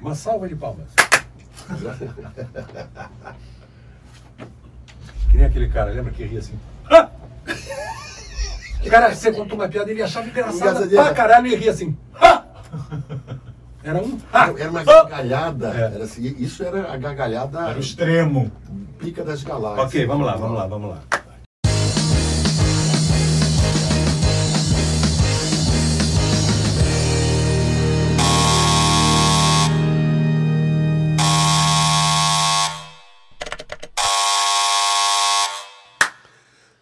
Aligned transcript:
Uma 0.00 0.14
salva 0.14 0.48
de 0.48 0.56
palmas. 0.56 0.88
que 5.30 5.36
nem 5.36 5.46
aquele 5.46 5.68
cara, 5.68 5.90
lembra 5.90 6.12
que 6.12 6.24
ria 6.24 6.38
assim? 6.38 6.58
Ah! 6.90 7.10
Cara, 8.88 9.14
você 9.14 9.30
contou 9.30 9.58
uma 9.58 9.68
piada, 9.68 9.90
ele 9.90 10.02
achava 10.02 10.26
engraçada 10.26 10.86
pra 10.88 11.14
caralho 11.14 11.46
e 11.46 11.54
ria 11.54 11.70
assim. 11.70 11.96
Ah! 12.14 12.44
Era 13.82 13.98
um. 13.98 14.18
Ah! 14.32 14.52
Era 14.56 14.70
uma 14.70 14.84
gargalhada. 14.84 15.68
É. 15.74 15.94
Era 15.94 16.04
assim, 16.04 16.34
isso 16.38 16.62
era 16.62 16.92
a 16.92 16.96
gargalhada 16.96 17.60
Era 17.60 17.76
o 17.76 17.80
extremo. 17.80 18.50
pica 18.98 19.22
das 19.24 19.42
galáxias. 19.42 19.86
Ok, 19.86 20.06
vamos 20.06 20.26
lá, 20.26 20.36
vamos 20.36 20.56
lá, 20.56 20.66
vamos 20.66 20.90
lá. 20.90 20.98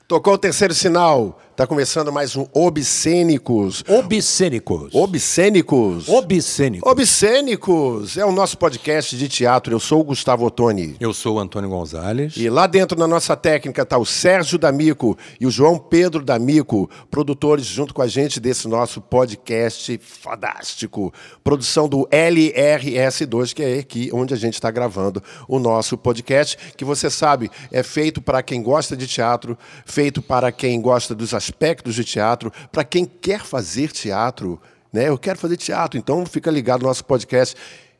Tocou 0.09 0.33
o 0.33 0.39
terceiro 0.39 0.73
sinal. 0.73 1.39
Tá 1.59 1.67
começando 1.67 2.13
mais 2.13 2.37
um 2.37 2.47
Obscênicos. 2.53 3.83
Obscênicos. 3.89 4.95
Obscênicos. 4.95 6.09
Obscênicos. 6.09 6.89
Obscênicos 6.89 8.17
é 8.17 8.25
o 8.25 8.31
nosso 8.31 8.57
podcast 8.57 9.17
de 9.17 9.29
teatro. 9.29 9.75
Eu 9.75 9.81
sou 9.81 10.01
o 10.01 10.05
Gustavo 10.05 10.47
Ottoni. 10.47 10.95
Eu 11.01 11.13
sou 11.13 11.35
o 11.35 11.41
Antônio 11.41 11.69
Gonzalez. 11.69 12.37
E 12.37 12.49
lá 12.49 12.69
dentro 12.69 12.97
na 12.97 13.09
nossa 13.09 13.35
técnica 13.35 13.85
tá 13.85 13.99
o 13.99 14.07
Sérgio 14.07 14.57
D'Amico 14.57 15.19
e 15.41 15.49
o 15.49 15.51
João 15.51 15.81
Pedro 15.81 16.25
D'Amico, 16.25 16.89
produtores 17.11 17.67
junto 17.67 17.93
com 17.93 18.03
a 18.03 18.07
gente 18.07 18.39
desse 18.39 18.69
nosso 18.69 19.01
podcast 19.01 19.99
fantástico. 20.01 21.13
Produção 21.43 21.89
do 21.89 22.07
LRS2, 22.07 23.53
que 23.53 23.65
é 23.65 23.79
aqui 23.81 24.11
onde 24.13 24.33
a 24.33 24.37
gente 24.37 24.55
está 24.55 24.71
gravando 24.71 25.21
o 25.49 25.59
nosso 25.59 25.99
podcast, 25.99 26.57
que 26.77 26.85
você 26.85 27.11
sabe 27.11 27.51
é 27.73 27.83
feito 27.83 28.23
para 28.23 28.45
quem 28.45 28.63
gosta 28.63 28.97
de 28.97 29.09
teatro, 29.09 29.59
feito 29.85 30.23
para 30.23 30.53
quem 30.53 30.81
gosta 30.81 31.17
dos 31.17 31.35
aspectos 31.49 31.95
de 31.95 32.05
teatro, 32.05 32.53
para 32.71 32.85
quem 32.85 33.05
quer 33.05 33.41
fazer 33.41 33.91
teatro. 33.91 34.61
Né? 34.93 35.09
Eu 35.09 35.19
quero 35.19 35.39
fazer 35.39 35.57
teatro, 35.57 35.99
então 35.99 36.25
fica 36.27 36.51
ligado 36.51 36.83
no 36.83 36.89
nosso 36.89 37.05
podcast. 37.05 37.57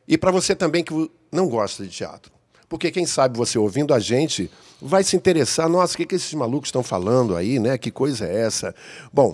E 0.07 0.17
para 0.17 0.31
você 0.31 0.55
também 0.55 0.83
que 0.83 0.93
não 1.31 1.47
gosta 1.47 1.83
de 1.83 1.89
teatro. 1.89 2.31
Porque 2.67 2.91
quem 2.91 3.05
sabe 3.05 3.37
você 3.37 3.57
ouvindo 3.57 3.93
a 3.93 3.99
gente 3.99 4.49
vai 4.79 5.03
se 5.03 5.15
interessar, 5.15 5.67
nossa, 5.67 5.95
o 5.95 5.97
que, 5.97 6.05
que 6.05 6.15
esses 6.15 6.33
malucos 6.33 6.67
estão 6.67 6.83
falando 6.83 7.35
aí, 7.35 7.57
né? 7.57 7.77
Que 7.77 7.89
coisa 7.89 8.25
é 8.27 8.41
essa? 8.41 8.75
Bom, 9.11 9.33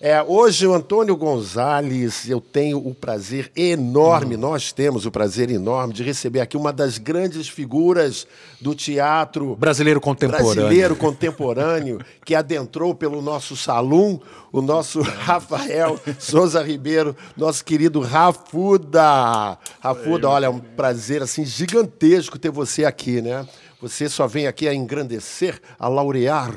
é, 0.00 0.22
hoje 0.22 0.66
o 0.66 0.74
Antônio 0.74 1.16
Gonzalez, 1.16 2.28
eu 2.28 2.40
tenho 2.40 2.78
o 2.78 2.94
prazer 2.94 3.50
enorme, 3.56 4.36
nós 4.36 4.72
temos 4.72 5.06
o 5.06 5.10
prazer 5.10 5.50
enorme 5.50 5.94
de 5.94 6.02
receber 6.02 6.40
aqui 6.40 6.56
uma 6.56 6.72
das 6.72 6.98
grandes 6.98 7.48
figuras 7.48 8.26
do 8.60 8.74
teatro 8.74 9.56
Brasileiro 9.56 10.00
contemporâneo. 10.00 10.54
brasileiro 10.54 10.96
contemporâneo 10.96 12.00
que 12.24 12.34
adentrou 12.34 12.94
pelo 12.94 13.22
nosso 13.22 13.56
salão, 13.56 14.20
o 14.52 14.60
nosso 14.60 15.00
Rafael 15.26 15.98
Souza 16.18 16.62
Ribeiro, 16.62 17.16
nosso 17.36 17.64
querido 17.64 18.00
Rafuda. 18.00 19.58
Rafuda, 19.80 20.28
olha, 20.28 20.46
é 20.46 20.50
um 20.50 20.58
prazer 20.58 21.22
assim 21.22 21.44
gigantesco 21.44 22.38
ter 22.38 22.50
você 22.50 22.84
aqui, 22.84 23.20
né? 23.22 23.46
Você 23.80 24.08
só 24.08 24.26
vem 24.26 24.46
aqui 24.46 24.66
a 24.66 24.74
engrandecer, 24.74 25.60
a 25.78 25.86
laurear 25.86 26.50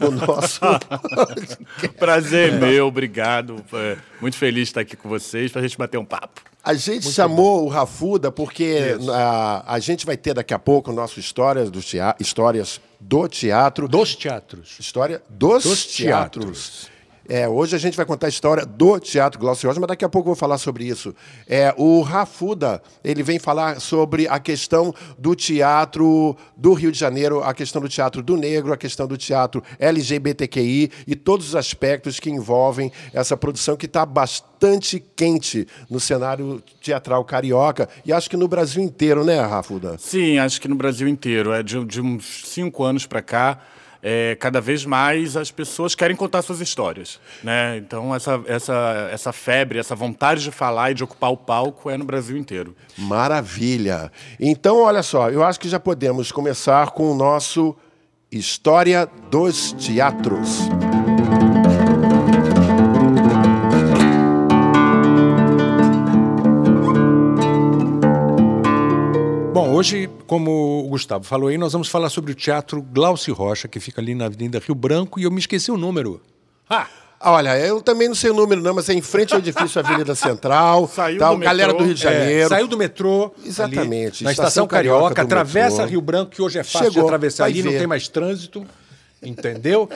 o 0.00 0.10
nosso. 0.10 0.60
Prazer 1.98 2.52
meu, 2.54 2.86
obrigado. 2.86 3.64
É, 3.72 3.96
Muito 4.20 4.36
feliz 4.36 4.64
de 4.64 4.70
estar 4.70 4.80
aqui 4.80 4.96
com 4.96 5.08
vocês 5.08 5.50
para 5.52 5.60
a 5.60 5.62
gente 5.66 5.78
bater 5.78 5.98
um 5.98 6.04
papo. 6.04 6.40
A 6.62 6.74
gente 6.74 7.10
chamou 7.10 7.64
o 7.64 7.68
Rafuda 7.68 8.30
porque 8.32 8.96
a, 9.14 9.74
a 9.74 9.78
gente 9.78 10.04
vai 10.04 10.16
ter 10.16 10.34
daqui 10.34 10.52
a 10.52 10.58
pouco 10.58 10.90
o 10.90 10.94
nosso 10.94 11.18
histórias 11.20 11.70
do 11.70 11.80
tea- 11.80 12.16
histórias 12.20 12.80
do 13.00 13.26
teatro. 13.28 13.88
Dos 13.88 14.14
teatros. 14.16 14.76
História 14.78 15.22
dos, 15.30 15.62
Dos 15.62 15.86
teatros. 15.86 16.68
teatros. 16.70 16.97
É, 17.28 17.46
hoje 17.46 17.76
a 17.76 17.78
gente 17.78 17.94
vai 17.94 18.06
contar 18.06 18.26
a 18.26 18.30
história 18.30 18.64
do 18.64 18.98
Teatro 18.98 19.38
Glaucio 19.38 19.68
Rocha, 19.68 19.78
mas 19.78 19.88
daqui 19.88 20.02
a 20.02 20.08
pouco 20.08 20.30
eu 20.30 20.34
vou 20.34 20.36
falar 20.36 20.56
sobre 20.56 20.86
isso. 20.86 21.14
É, 21.46 21.74
o 21.76 22.00
Rafuda, 22.00 22.82
ele 23.04 23.22
vem 23.22 23.38
falar 23.38 23.80
sobre 23.82 24.26
a 24.26 24.38
questão 24.38 24.94
do 25.18 25.34
teatro 25.34 26.34
do 26.56 26.72
Rio 26.72 26.90
de 26.90 26.98
Janeiro, 26.98 27.44
a 27.44 27.52
questão 27.52 27.82
do 27.82 27.88
teatro 27.88 28.22
do 28.22 28.34
negro, 28.34 28.72
a 28.72 28.78
questão 28.78 29.06
do 29.06 29.18
teatro 29.18 29.62
LGBTQI 29.78 30.90
e 31.06 31.14
todos 31.14 31.48
os 31.48 31.54
aspectos 31.54 32.18
que 32.18 32.30
envolvem 32.30 32.90
essa 33.12 33.36
produção 33.36 33.76
que 33.76 33.84
está 33.84 34.06
bastante 34.06 34.98
quente 35.14 35.68
no 35.90 36.00
cenário 36.00 36.62
teatral 36.80 37.22
carioca 37.26 37.90
e 38.06 38.12
acho 38.12 38.30
que 38.30 38.38
no 38.38 38.48
Brasil 38.48 38.82
inteiro, 38.82 39.22
né, 39.22 39.38
Rafuda? 39.40 39.96
Sim, 39.98 40.38
acho 40.38 40.58
que 40.58 40.66
no 40.68 40.76
Brasil 40.76 41.06
inteiro. 41.06 41.52
É 41.52 41.62
de, 41.62 41.84
de 41.84 42.00
uns 42.00 42.44
cinco 42.46 42.84
anos 42.84 43.06
para 43.06 43.20
cá, 43.20 43.60
é, 44.02 44.36
cada 44.38 44.60
vez 44.60 44.84
mais 44.84 45.36
as 45.36 45.50
pessoas 45.50 45.94
querem 45.94 46.16
contar 46.16 46.42
suas 46.42 46.60
histórias. 46.60 47.20
Né? 47.42 47.78
Então, 47.78 48.14
essa, 48.14 48.40
essa, 48.46 49.08
essa 49.12 49.32
febre, 49.32 49.78
essa 49.78 49.94
vontade 49.94 50.42
de 50.42 50.50
falar 50.50 50.90
e 50.90 50.94
de 50.94 51.04
ocupar 51.04 51.32
o 51.32 51.36
palco 51.36 51.90
é 51.90 51.96
no 51.96 52.04
Brasil 52.04 52.36
inteiro. 52.36 52.76
Maravilha. 52.96 54.10
Então, 54.38 54.82
olha 54.82 55.02
só, 55.02 55.30
eu 55.30 55.42
acho 55.42 55.58
que 55.58 55.68
já 55.68 55.80
podemos 55.80 56.30
começar 56.32 56.90
com 56.90 57.10
o 57.10 57.14
nosso 57.14 57.76
História 58.30 59.08
dos 59.30 59.72
Teatros. 59.72 60.68
Bom, 69.54 69.70
hoje, 69.72 70.10
como 70.28 70.84
o 70.84 70.88
Gustavo 70.90 71.24
falou 71.24 71.48
aí, 71.48 71.58
nós 71.58 71.72
vamos 71.72 71.88
falar 71.88 72.08
sobre 72.10 72.30
o 72.30 72.34
Teatro 72.34 72.80
Glaucio 72.80 73.34
Rocha, 73.34 73.66
que 73.66 73.80
fica 73.80 74.00
ali 74.00 74.14
na 74.14 74.26
Avenida 74.26 74.60
Rio 74.64 74.74
Branco, 74.76 75.18
e 75.18 75.24
eu 75.24 75.30
me 75.32 75.40
esqueci 75.40 75.70
o 75.72 75.76
número. 75.76 76.20
Ah! 76.70 76.86
Olha, 77.20 77.58
eu 77.58 77.82
também 77.82 78.06
não 78.06 78.14
sei 78.14 78.30
o 78.30 78.34
número, 78.34 78.62
não, 78.62 78.72
mas 78.74 78.88
é 78.88 78.94
em 78.94 79.02
frente 79.02 79.34
ao 79.34 79.40
edifício 79.40 79.80
Avenida 79.80 80.14
Central. 80.14 80.86
Saiu 80.94 81.18
tal, 81.18 81.34
do 81.34 81.40
galera 81.42 81.72
metrô. 81.72 81.78
do 81.82 81.86
Rio 81.86 81.94
de 81.96 82.06
É, 82.06 82.12
Janeiro. 82.12 82.48
saiu 82.48 82.68
do 82.68 82.78
metrô. 82.78 83.34
Exatamente, 83.44 84.18
ali, 84.18 84.24
na 84.24 84.30
Estação 84.30 84.30
Estação 84.30 84.66
Carioca 84.68 85.00
Carioca, 85.16 85.22
atravessa 85.22 85.70
metrô. 85.78 85.90
Rio 85.90 86.00
Branco, 86.00 86.30
que 86.30 86.40
hoje 86.40 86.60
é 86.60 86.62
fácil 86.62 86.90
de 86.90 86.94
Chegou, 86.94 87.08
atravessar 87.08 87.42
vai 87.42 87.50
ali, 87.50 87.62
não 87.64 87.72
ver. 87.72 87.78
tem 87.78 87.86
mais 87.88 88.06
trânsito. 88.06 88.64
Entendeu? 89.20 89.88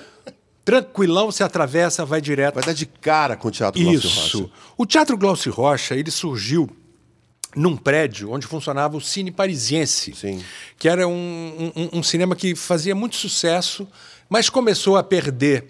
Tranquilão, 0.64 1.26
você 1.30 1.44
atravessa, 1.44 2.04
vai 2.04 2.20
direto. 2.20 2.54
Vai 2.56 2.64
dar 2.64 2.72
de 2.72 2.86
cara 2.86 3.36
com 3.36 3.46
o 3.46 3.50
Teatro 3.52 3.80
Glaucio 3.80 3.98
Isso. 4.08 4.38
Rocha. 4.42 4.50
O 4.76 4.84
Teatro 4.86 5.16
Glaucio 5.16 5.52
Rocha, 5.52 5.94
ele 5.94 6.10
surgiu 6.10 6.68
num 7.54 7.76
prédio 7.76 8.30
onde 8.32 8.46
funcionava 8.46 8.96
o 8.96 9.00
Cine 9.00 9.30
Parisiense, 9.30 10.14
Sim. 10.14 10.42
que 10.78 10.88
era 10.88 11.06
um, 11.06 11.72
um- 11.76 11.98
um 11.98 12.02
cinema 12.02 12.34
que 12.34 12.54
fazia 12.54 12.94
muito 12.94 13.16
sucesso, 13.16 13.86
mas 14.28 14.48
começou 14.48 14.96
a 14.96 15.02
perder 15.02 15.66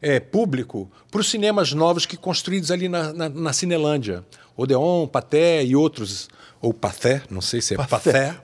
eh, 0.00 0.20
público 0.20 0.90
para 1.10 1.20
os 1.20 1.28
cinemas 1.28 1.72
novos 1.72 2.06
que 2.06 2.16
construídos 2.16 2.70
ali 2.70 2.88
na, 2.88 3.12
na, 3.12 3.28
na 3.28 3.52
Cinelândia. 3.52 4.24
Odeon, 4.56 5.06
Paté 5.06 5.64
e 5.64 5.74
outros. 5.74 6.28
Ou 6.60 6.72
Paté, 6.72 7.22
não 7.30 7.40
sei 7.42 7.60
se 7.60 7.74
é 7.74 7.76
Paté. 7.76 8.34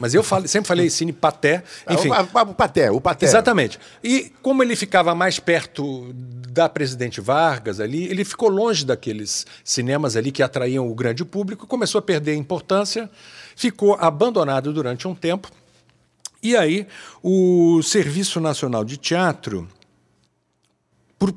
Mas 0.00 0.12
eu 0.12 0.22
falo- 0.22 0.46
sempre 0.48 0.66
falei 0.68 0.90
Cine 0.90 1.12
Paté. 1.12 1.62
Enfim, 1.88 2.10
É, 2.10 2.20
O, 2.20 2.50
o 2.50 2.54
Paté, 2.54 2.90
o 2.90 3.00
Paté. 3.00 3.26
Exatamente. 3.26 3.78
E 4.02 4.32
como 4.42 4.62
ele 4.62 4.74
ficava 4.74 5.14
mais 5.14 5.38
perto 5.38 6.12
da 6.12 6.68
Presidente 6.68 7.20
Vargas 7.20 7.78
ali, 7.80 8.04
ele 8.06 8.24
ficou 8.24 8.48
longe 8.48 8.84
daqueles 8.84 9.46
cinemas 9.64 10.16
ali 10.16 10.32
que 10.32 10.42
atraíam 10.42 10.88
o 10.90 10.94
grande 10.94 11.24
público, 11.24 11.66
começou 11.66 12.00
a 12.00 12.02
perder 12.02 12.34
importância, 12.34 13.08
ficou 13.54 13.94
abandonado 13.94 14.72
durante 14.72 15.06
um 15.06 15.14
tempo. 15.14 15.48
E 16.42 16.56
aí 16.56 16.86
o 17.22 17.80
Serviço 17.82 18.40
Nacional 18.40 18.84
de 18.84 18.96
Teatro, 18.96 19.68
por- 21.18 21.34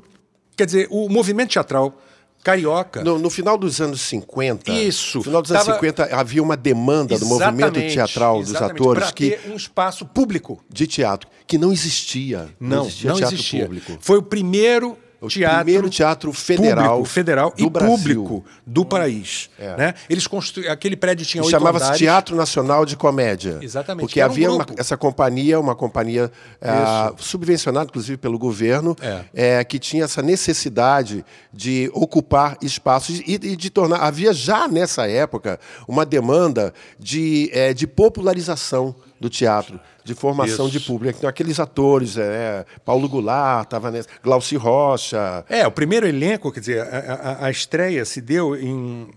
quer 0.56 0.66
dizer, 0.66 0.88
o 0.90 1.08
movimento 1.08 1.50
teatral 1.52 1.96
carioca 2.42 3.04
No, 3.04 3.18
no 3.18 3.30
final 3.30 3.56
dos 3.56 3.80
anos 3.80 4.00
50. 4.02 4.70
Isso. 4.72 5.18
No 5.18 5.24
final 5.24 5.42
dos 5.42 5.50
anos 5.52 5.64
Tava- 5.64 5.76
50 5.78 6.04
havia 6.14 6.42
uma 6.42 6.56
demanda 6.56 7.18
do 7.18 7.26
movimento 7.26 7.74
teatral 7.80 8.40
dos 8.42 8.54
atores 8.54 9.10
que, 9.12 9.30
ter 9.30 9.50
um 9.50 9.56
espaço 9.56 10.04
público. 10.04 10.62
de 10.68 10.86
teatro 10.86 11.28
que 11.46 11.56
não 11.58 11.72
existia. 11.72 12.48
Não, 12.58 12.86
existia 12.86 13.10
não 13.10 13.16
teatro 13.16 13.36
existia. 13.36 13.64
público. 13.64 13.98
Foi 14.00 14.18
o 14.18 14.22
primeiro 14.22 14.96
O 15.22 15.28
teatro, 15.28 15.56
primeiro 15.64 15.88
teatro 15.88 16.32
federal 16.32 16.96
público, 16.96 17.08
federal 17.08 17.54
e 17.56 17.70
Brasil. 17.70 17.96
público 17.96 18.44
do 18.66 18.84
país. 18.84 19.48
Né? 19.78 19.94
Eles 20.10 20.26
constru... 20.26 20.68
Aquele 20.68 20.96
prédio 20.96 21.24
tinha 21.24 21.42
oito 21.42 21.50
chamava-se. 21.50 21.92
Teatro 21.96 22.34
Nacional 22.34 22.84
de 22.84 22.96
Comédia. 22.96 23.58
Exatamente, 23.62 24.00
Porque 24.02 24.14
que 24.14 24.20
era 24.20 24.28
um 24.28 24.32
havia 24.32 24.50
uma- 24.50 24.66
essa 24.76 24.96
companhia, 24.96 25.60
uma 25.60 25.76
companhia 25.76 26.30
ah, 26.60 27.12
subvencionada, 27.18 27.86
inclusive, 27.86 28.16
pelo 28.18 28.36
governo, 28.36 28.96
É. 29.00 29.24
eh, 29.32 29.64
que 29.64 29.78
tinha 29.78 30.04
essa 30.04 30.20
necessidade 30.22 31.24
de 31.52 31.88
ocupar 31.94 32.56
espaços 32.60 33.20
e, 33.20 33.34
e 33.34 33.56
de 33.56 33.70
tornar. 33.70 33.98
Havia 33.98 34.32
já 34.32 34.66
nessa 34.66 35.08
época 35.08 35.60
uma 35.86 36.04
demanda 36.04 36.74
de, 36.98 37.48
de 37.76 37.86
popularização 37.86 38.94
do 39.22 39.30
teatro, 39.30 39.80
de 40.04 40.14
formação 40.14 40.68
de 40.68 40.78
Isso. 40.78 40.86
público. 40.86 41.16
Então, 41.16 41.30
aqueles 41.30 41.60
atores, 41.60 42.16
eh, 42.18 42.66
Paulo 42.84 43.08
Goulart, 43.08 43.64
estava 43.64 43.90
nessa, 43.90 44.08
Glauci 44.22 44.56
Rocha. 44.56 45.44
É, 45.48 45.66
o 45.66 45.70
primeiro 45.70 46.06
elenco, 46.06 46.50
quer 46.50 46.60
dizer, 46.60 46.80
a, 46.80 47.38
a- 47.42 47.46
a 47.46 47.50
estreia 47.50 48.04
se 48.04 48.20
deu 48.20 48.56
em, 48.56 49.08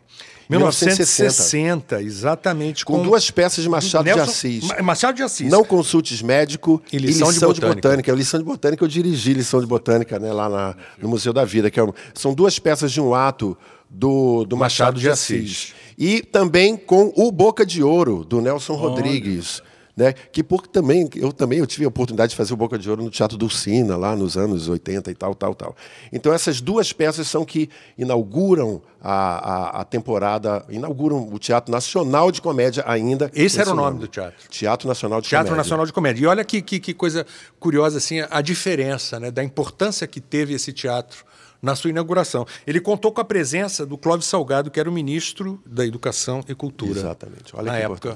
1960, 0.48 2.02
exatamente. 2.02 2.86
Com, 2.86 2.98
com, 2.98 3.04
duas 3.04 3.32
peças 3.32 3.64
de 3.64 3.70
Machado 3.70 4.04
Nelson, 4.06 4.24
de 4.24 4.30
Assis. 4.30 4.68
Machado 4.84 5.16
de 5.16 5.24
Assis. 5.24 5.50
Não 5.50 5.64
consultes 5.64 6.22
médico 6.22 6.82
e 6.94 6.98
lição, 6.98 7.30
e 7.30 7.34
lição 7.34 7.52
de, 7.52 7.60
botânica. 7.60 7.82
de, 7.82 7.88
botânica. 7.88 8.12
Lição 8.14 8.40
de 8.40 8.46
botânica, 8.46 8.84
eu 8.84 8.88
dirigi 8.88 9.34
lição 9.34 9.60
de 9.60 9.66
botânica 9.66 10.20
né, 10.20 10.32
lá 10.32 10.48
na, 10.48 10.76
no 11.00 11.10
Museu 11.10 11.34
da 11.34 11.44
Vida. 11.44 11.72
que 11.72 11.80
é, 11.80 11.88
São 12.14 12.34
duas 12.34 12.60
peças 12.60 12.92
de 12.92 13.02
um 13.02 13.14
ato 13.16 13.58
do, 13.90 14.46
do 14.46 14.56
Machado, 14.56 14.98
Machado 14.98 15.00
de 15.00 15.10
Assis. 15.10 15.52
Assis. 15.52 15.74
E 15.98 16.22
também 16.22 16.76
com 16.78 17.12
o 17.16 17.32
Boca 17.32 17.66
de 17.66 17.82
Ouro, 17.82 18.24
do 18.24 18.42
Nelson 18.42 18.74
Olha. 18.74 18.82
Rodrigues 18.82 19.64
né? 19.96 20.14
Que 20.14 20.44
por 20.44 20.68
também 20.68 21.10
eu 21.16 21.32
também 21.32 21.60
eu 21.60 21.68
tive 21.68 21.86
a 21.86 21.88
oportunidade 21.88 22.32
de 22.32 22.36
fazer 22.36 22.54
o 22.54 22.58
Boca 22.58 22.78
de 22.78 22.90
Ouro 22.90 23.04
no 23.04 23.10
Teatro 23.10 23.38
Dulcina 23.38 23.96
lá 23.96 24.16
nos 24.16 24.36
anos 24.36 24.68
80 24.68 25.10
e 25.10 25.16
tal, 25.16 25.34
tal, 25.34 25.56
tal. 25.56 25.76
Então 26.12 26.34
essas 26.34 26.60
duas 26.60 26.92
peças 26.92 27.28
são 27.28 27.46
que 27.46 27.70
inauguram 27.98 28.82
a, 29.02 29.78
a, 29.78 29.82
a 29.82 29.84
temporada, 29.86 30.66
inauguram 30.70 31.30
o 31.32 31.40
Teatro 31.40 31.72
Nacional 31.72 32.32
de 32.32 32.42
Comédia 32.42 32.84
ainda. 32.86 33.32
Esse 33.34 33.62
era 33.62 33.72
o 33.72 33.76
nome, 33.76 33.90
nome, 33.92 34.00
do 34.02 34.08
teatro. 34.08 34.50
Teatro 34.50 34.88
Nacional 34.88 35.22
de 35.22 35.30
teatro 35.30 35.46
Comédia. 35.46 35.56
Teatro 35.56 35.58
Nacional 35.58 35.86
de 35.86 35.94
Comédia. 35.94 36.24
E 36.24 36.28
olha 36.28 36.44
que, 36.44 36.62
que, 36.62 36.80
que 36.80 36.94
coisa 36.94 37.26
curiosa 37.60 37.98
assim 37.98 38.22
a 38.30 38.42
diferença, 38.42 39.20
né? 39.20 39.32
Da 39.32 39.44
importância 39.44 40.06
que 40.08 40.20
teve 40.20 40.54
esse 40.54 40.74
teatro 40.74 41.24
na 41.62 41.76
sua 41.76 41.90
inauguração. 41.90 42.46
Ele 42.68 42.80
contou 42.80 43.12
com 43.12 43.22
a 43.22 43.26
presença 43.26 43.86
do 43.86 43.98
Clóvis 43.98 44.28
Salgado, 44.28 44.70
que 44.70 44.80
era 44.80 44.90
o 44.90 44.94
ministro 44.94 45.62
da 45.66 45.86
Educação 45.86 46.44
e 46.48 46.54
Cultura. 46.54 47.00
Exatamente. 47.00 47.56
Olha 47.56 47.72
na 47.72 47.78
época. 47.78 48.16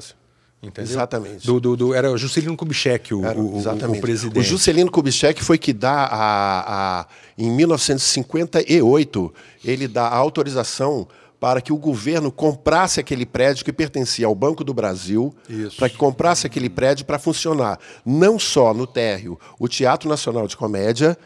Entendeu? 0.61 0.91
Exatamente. 0.91 1.47
Do, 1.47 1.59
do, 1.59 1.77
do, 1.77 1.93
era 1.93 2.11
o 2.11 2.17
Juscelino 2.17 2.55
Kubitschek, 2.57 3.13
o, 3.13 3.25
era, 3.25 3.39
exatamente. 3.39 3.95
O, 3.95 3.99
o, 3.99 4.01
presidente. 4.01 4.39
O 4.39 4.43
Juscelino 4.43 4.91
Kubitschek 4.91 5.41
foi 5.41 5.57
que 5.57 5.71
dá, 5.71 6.05
a, 6.05 6.99
a, 6.99 7.05
em 7.37 7.49
1958, 7.49 9.33
ele 9.63 9.87
dá 9.87 10.07
a 10.07 10.15
autorização 10.15 11.07
para 11.39 11.61
que 11.61 11.71
o 11.71 11.77
governo 11.77 12.29
comprasse 12.29 12.99
aquele 12.99 13.25
prédio 13.25 13.63
que 13.63 13.71
pertencia 13.71 14.27
ao 14.27 14.35
Banco 14.35 14.61
do 14.61 14.73
Brasil, 14.73 15.33
para 15.77 15.89
que 15.89 15.95
comprasse 15.95 16.45
aquele 16.45 16.69
prédio 16.69 17.05
para 17.05 17.17
funcionar 17.17 17.79
não 18.05 18.37
só 18.37 18.73
no 18.73 18.85
térreo 18.85 19.39
o 19.57 19.67
Teatro 19.69 20.09
Nacional 20.09 20.45
de 20.47 20.57
Comédia, 20.57 21.17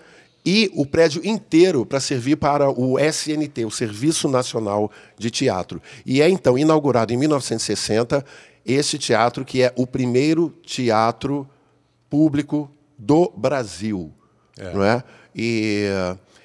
e 0.46 0.70
o 0.76 0.86
prédio 0.86 1.26
inteiro 1.26 1.86
para 1.86 2.00
servir 2.00 2.36
para 2.36 2.70
o 2.70 3.00
SNT, 3.00 3.66
o 3.66 3.72
Serviço 3.72 4.28
Nacional 4.28 4.92
de 5.18 5.32
Teatro. 5.32 5.82
E 6.06 6.22
é 6.22 6.30
então 6.30 6.58
inaugurado 6.58 7.14
em 7.14 7.18
1960 7.18 8.26
esse 8.66 8.98
teatro 8.98 9.46
que 9.46 9.62
é 9.62 9.72
o 9.76 9.86
primeiro 9.86 10.50
teatro 10.64 11.48
público 12.10 12.72
do 12.98 13.32
Brasil, 13.36 14.12
é. 14.58 14.74
não 14.74 14.84
é? 14.84 15.04
E, 15.36 15.86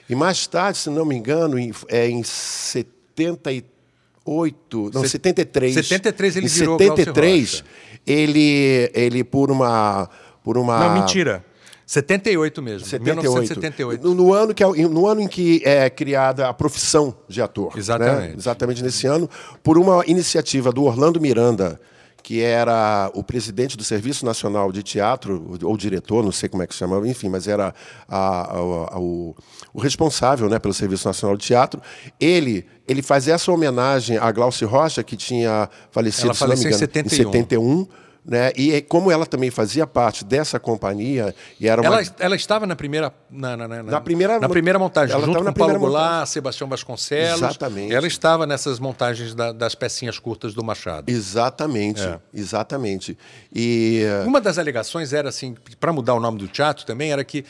e 0.08 0.14
mais 0.14 0.46
tarde, 0.46 0.78
se 0.78 0.88
não 0.90 1.04
me 1.04 1.14
engano, 1.14 1.58
em, 1.58 1.72
é 1.88 2.08
em 2.08 2.22
78, 2.22 4.90
não, 4.92 5.04
73. 5.04 5.74
73 5.74 6.36
ele 6.36 6.46
em 6.46 6.48
virou 6.48 6.78
73, 6.78 7.64
ele 8.06 8.90
ele 8.94 9.24
por 9.24 9.50
uma 9.50 10.08
por 10.42 10.56
uma 10.56 10.78
Não, 10.78 11.00
mentira. 11.00 11.44
78 11.84 12.62
mesmo. 12.62 12.86
78. 12.86 13.22
1978. 13.22 14.06
No, 14.06 14.14
no, 14.14 14.34
ano 14.34 14.54
que 14.54 14.62
é, 14.62 14.66
no 14.66 15.06
ano 15.06 15.22
em 15.22 15.28
que 15.28 15.62
é 15.64 15.88
criada 15.88 16.48
a 16.48 16.54
profissão 16.54 17.16
de 17.26 17.40
ator. 17.40 17.74
Né? 17.74 17.80
Exatamente. 17.80 18.28
Né? 18.28 18.34
Exatamente 18.36 18.82
nesse 18.82 19.06
ano, 19.06 19.28
por 19.62 19.78
uma 19.78 20.04
iniciativa 20.06 20.70
do 20.70 20.84
Orlando 20.84 21.20
Miranda, 21.20 21.80
que 22.28 22.42
era 22.42 23.10
o 23.14 23.24
presidente 23.24 23.74
do 23.74 23.82
Serviço 23.82 24.22
Nacional 24.22 24.70
de 24.70 24.82
Teatro, 24.82 25.58
ou 25.62 25.78
diretor, 25.78 26.22
não 26.22 26.30
sei 26.30 26.46
como 26.46 26.62
é 26.62 26.66
que 26.66 26.74
se 26.74 26.78
chama, 26.78 27.08
enfim, 27.08 27.30
mas 27.30 27.48
era 27.48 27.74
a, 28.06 28.18
a, 28.18 28.58
a, 28.58 29.00
o, 29.00 29.34
o, 29.72 29.80
responsável 29.80 30.46
né, 30.46 30.58
pelo 30.58 30.74
Serviço 30.74 31.08
Nacional 31.08 31.38
de 31.38 31.46
Teatro. 31.46 31.80
Ele, 32.20 32.66
ele 32.86 33.00
faz 33.00 33.28
essa 33.28 33.50
homenagem 33.50 34.18
a 34.18 34.30
Glauci 34.30 34.66
Rocha, 34.66 35.02
que 35.02 35.16
tinha 35.16 35.70
falecido, 35.90 36.26
Ela 36.26 36.34
faleceu 36.34 36.70
em 36.70 36.74
71. 36.74 37.30
Em 37.30 37.32
71 37.32 37.88
né? 38.28 38.52
E 38.54 38.82
como 38.82 39.10
ela 39.10 39.24
também 39.24 39.50
fazia 39.50 39.86
parte 39.86 40.22
dessa 40.22 40.60
companhia 40.60 41.34
e 41.58 41.66
era 41.66 41.80
uma... 41.80 41.86
ela, 41.86 42.02
ela 42.18 42.36
estava 42.36 42.66
na 42.66 42.76
primeira 42.76 43.10
na, 43.30 43.56
na, 43.56 43.66
na, 43.66 43.82
na 43.82 44.00
primeira 44.02 44.38
na 44.38 44.48
primeira 44.50 44.78
montagem 44.78 45.16
ela 45.16 45.24
junto 45.24 45.42
com 45.42 45.52
Paulo 45.54 45.78
Goulart, 45.78 46.28
Sebastião 46.28 46.68
Vasconcelos. 46.68 47.40
Exatamente. 47.40 47.94
Ela 47.94 48.06
estava 48.06 48.46
nessas 48.46 48.78
montagens 48.78 49.34
da, 49.34 49.50
das 49.50 49.74
pecinhas 49.74 50.18
curtas 50.18 50.52
do 50.52 50.62
Machado. 50.62 51.10
Exatamente, 51.10 52.02
é. 52.02 52.20
exatamente. 52.34 53.16
E 53.50 54.02
uma 54.26 54.42
das 54.42 54.58
alegações 54.58 55.14
era 55.14 55.30
assim, 55.30 55.56
para 55.80 55.90
mudar 55.90 56.12
o 56.12 56.20
nome 56.20 56.38
do 56.38 56.46
teatro 56.48 56.84
também 56.84 57.10
era 57.10 57.24
que 57.24 57.46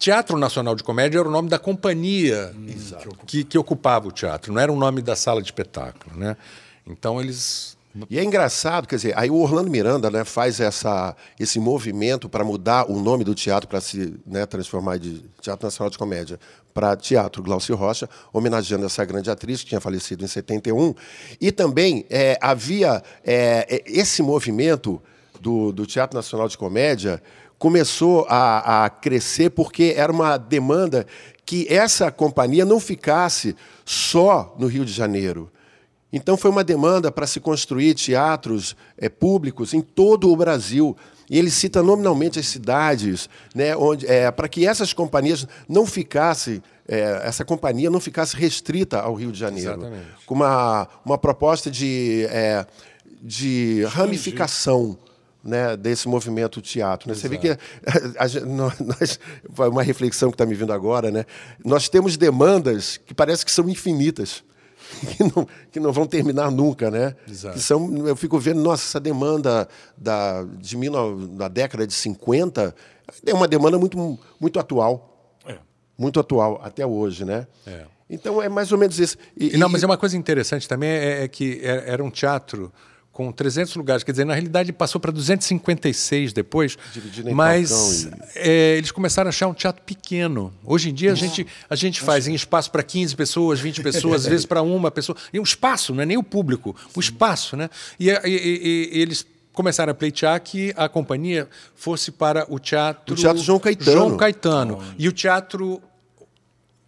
Teatro 0.00 0.36
Nacional 0.36 0.74
de 0.74 0.82
Comédia 0.82 1.20
era 1.20 1.28
o 1.28 1.30
nome 1.30 1.48
da 1.48 1.60
companhia 1.60 2.52
hum, 2.56 2.66
que, 3.24 3.44
que 3.44 3.56
ocupava 3.56 4.08
o 4.08 4.10
teatro, 4.10 4.52
não 4.52 4.60
era 4.60 4.72
o 4.72 4.76
nome 4.76 5.00
da 5.00 5.14
sala 5.14 5.40
de 5.40 5.46
espetáculo, 5.46 6.16
né? 6.16 6.36
Então 6.84 7.20
eles 7.20 7.78
e 8.08 8.18
é 8.18 8.24
engraçado, 8.24 8.88
quer 8.88 8.96
dizer, 8.96 9.18
aí 9.18 9.30
o 9.30 9.36
Orlando 9.36 9.70
Miranda 9.70 10.10
né, 10.10 10.24
faz 10.24 10.60
essa, 10.60 11.14
esse 11.38 11.60
movimento 11.60 12.28
para 12.28 12.42
mudar 12.42 12.90
o 12.90 12.98
nome 12.98 13.22
do 13.22 13.34
teatro 13.34 13.68
para 13.68 13.80
se 13.80 14.14
né, 14.26 14.46
transformar 14.46 14.98
de 14.98 15.22
Teatro 15.40 15.66
Nacional 15.66 15.90
de 15.90 15.98
Comédia 15.98 16.40
para 16.72 16.96
Teatro 16.96 17.42
Glaucio 17.42 17.76
Rocha, 17.76 18.08
homenageando 18.32 18.86
essa 18.86 19.04
grande 19.04 19.30
atriz 19.30 19.60
que 19.60 19.68
tinha 19.68 19.80
falecido 19.80 20.24
em 20.24 20.26
71. 20.26 20.94
E 21.38 21.52
também 21.52 22.06
é, 22.08 22.38
havia 22.40 23.02
é, 23.22 23.66
é, 23.68 23.82
esse 23.84 24.22
movimento 24.22 25.02
do, 25.38 25.70
do 25.70 25.84
Teatro 25.84 26.16
Nacional 26.16 26.48
de 26.48 26.56
Comédia 26.56 27.22
começou 27.58 28.26
a, 28.28 28.84
a 28.84 28.90
crescer 28.90 29.50
porque 29.50 29.94
era 29.96 30.10
uma 30.10 30.38
demanda 30.38 31.06
que 31.44 31.66
essa 31.68 32.10
companhia 32.10 32.64
não 32.64 32.80
ficasse 32.80 33.54
só 33.84 34.54
no 34.58 34.66
Rio 34.66 34.84
de 34.84 34.92
Janeiro 34.92 35.50
então, 36.12 36.36
foi 36.36 36.50
uma 36.50 36.62
demanda 36.62 37.10
para 37.10 37.26
se 37.26 37.40
construir 37.40 37.94
teatros 37.94 38.76
é, 38.98 39.08
públicos 39.08 39.72
em 39.72 39.80
todo 39.80 40.30
o 40.30 40.36
Brasil. 40.36 40.94
E 41.30 41.38
ele 41.38 41.50
cita 41.50 41.82
nominalmente 41.82 42.38
as 42.38 42.46
cidades, 42.46 43.30
né, 43.54 43.74
onde, 43.74 44.06
é, 44.06 44.30
para 44.30 44.46
que 44.46 44.66
essas 44.66 44.92
companhias 44.92 45.46
não 45.66 45.86
ficassem, 45.86 46.62
é, 46.86 47.22
essa 47.24 47.42
companhia 47.42 47.88
não 47.88 48.00
ficasse 48.00 48.36
restrita 48.36 49.00
ao 49.00 49.14
Rio 49.14 49.32
de 49.32 49.38
Janeiro. 49.38 49.72
Exatamente. 49.72 50.06
Com 50.26 50.34
uma, 50.34 50.86
uma 51.02 51.16
proposta 51.16 51.70
de, 51.70 52.26
é, 52.28 52.66
de 53.22 53.84
ramificação. 53.84 54.98
Né, 55.44 55.76
desse 55.76 56.06
movimento 56.06 56.62
teatro. 56.62 57.08
Né? 57.08 57.16
Você 57.16 57.28
vê 57.28 57.36
que 57.36 57.48
a, 57.50 57.56
a, 57.56 58.46
nós, 58.46 59.18
uma 59.68 59.82
reflexão 59.82 60.30
que 60.30 60.36
está 60.36 60.46
me 60.46 60.54
vindo 60.54 60.72
agora, 60.72 61.10
né? 61.10 61.26
nós 61.64 61.88
temos 61.88 62.16
demandas 62.16 62.96
que 62.96 63.12
parece 63.12 63.44
que 63.44 63.50
são 63.50 63.68
infinitas. 63.68 64.44
que 65.16 65.24
não, 65.24 65.48
que 65.70 65.80
não 65.80 65.92
vão 65.92 66.06
terminar 66.06 66.50
nunca, 66.50 66.90
né? 66.90 67.14
Exato. 67.28 67.54
Que 67.54 67.60
são, 67.60 68.06
eu 68.06 68.16
fico 68.16 68.38
vendo, 68.38 68.60
nossa, 68.60 68.84
essa 68.84 69.00
demanda 69.00 69.68
da, 69.96 70.44
de 70.58 70.76
mil, 70.76 70.92
da 71.28 71.48
década 71.48 71.86
de 71.86 71.94
50 71.94 72.74
é 73.26 73.34
uma 73.34 73.48
demanda 73.48 73.78
muito, 73.78 74.18
muito 74.40 74.58
atual. 74.58 75.36
É. 75.46 75.56
Muito 75.98 76.20
atual, 76.20 76.60
até 76.62 76.86
hoje, 76.86 77.24
né? 77.24 77.46
É. 77.66 77.84
Então 78.08 78.42
é 78.42 78.48
mais 78.48 78.70
ou 78.70 78.78
menos 78.78 78.98
isso. 78.98 79.16
E, 79.36 79.56
não, 79.56 79.68
mas 79.68 79.82
é 79.82 79.86
uma 79.86 79.96
coisa 79.96 80.16
interessante 80.16 80.68
também 80.68 80.90
é, 80.90 81.24
é 81.24 81.28
que 81.28 81.60
é, 81.62 81.84
era 81.86 82.04
um 82.04 82.10
teatro 82.10 82.72
com 83.12 83.30
300 83.30 83.76
lugares. 83.76 84.02
Quer 84.02 84.12
dizer, 84.12 84.24
na 84.24 84.32
realidade 84.32 84.72
passou 84.72 85.00
para 85.00 85.12
256 85.12 86.32
depois, 86.32 86.78
mas 87.34 88.04
e... 88.04 88.10
é, 88.36 88.76
eles 88.78 88.90
começaram 88.90 89.28
a 89.28 89.30
achar 89.30 89.48
um 89.48 89.54
teatro 89.54 89.82
pequeno. 89.84 90.52
Hoje 90.64 90.90
em 90.90 90.94
dia 90.94 91.12
a 91.12 91.14
gente, 91.14 91.46
a 91.68 91.76
gente 91.76 92.00
faz 92.00 92.26
em 92.26 92.34
espaço 92.34 92.70
para 92.70 92.82
15 92.82 93.14
pessoas, 93.14 93.60
20 93.60 93.82
pessoas, 93.82 94.22
às 94.22 94.26
vezes 94.26 94.46
para 94.46 94.62
uma 94.62 94.90
pessoa. 94.90 95.16
E 95.32 95.38
um 95.38 95.42
espaço, 95.42 95.94
não 95.94 96.02
é 96.02 96.06
nem 96.06 96.16
o 96.16 96.22
público, 96.22 96.74
o 96.96 97.00
espaço. 97.00 97.56
Né? 97.56 97.68
E, 98.00 98.08
e, 98.08 98.16
e, 98.24 98.90
e 98.92 99.00
eles 99.00 99.26
começaram 99.52 99.90
a 99.90 99.94
pleitear 99.94 100.40
que 100.40 100.72
a 100.76 100.88
companhia 100.88 101.46
fosse 101.74 102.10
para 102.10 102.46
o 102.48 102.58
teatro, 102.58 103.14
o 103.14 103.16
teatro 103.16 103.42
João 103.42 103.58
Caetano. 103.58 103.92
João 103.92 104.16
Caetano. 104.16 104.78
Oh. 104.80 104.94
E 104.98 105.06
o 105.08 105.12
teatro 105.12 105.82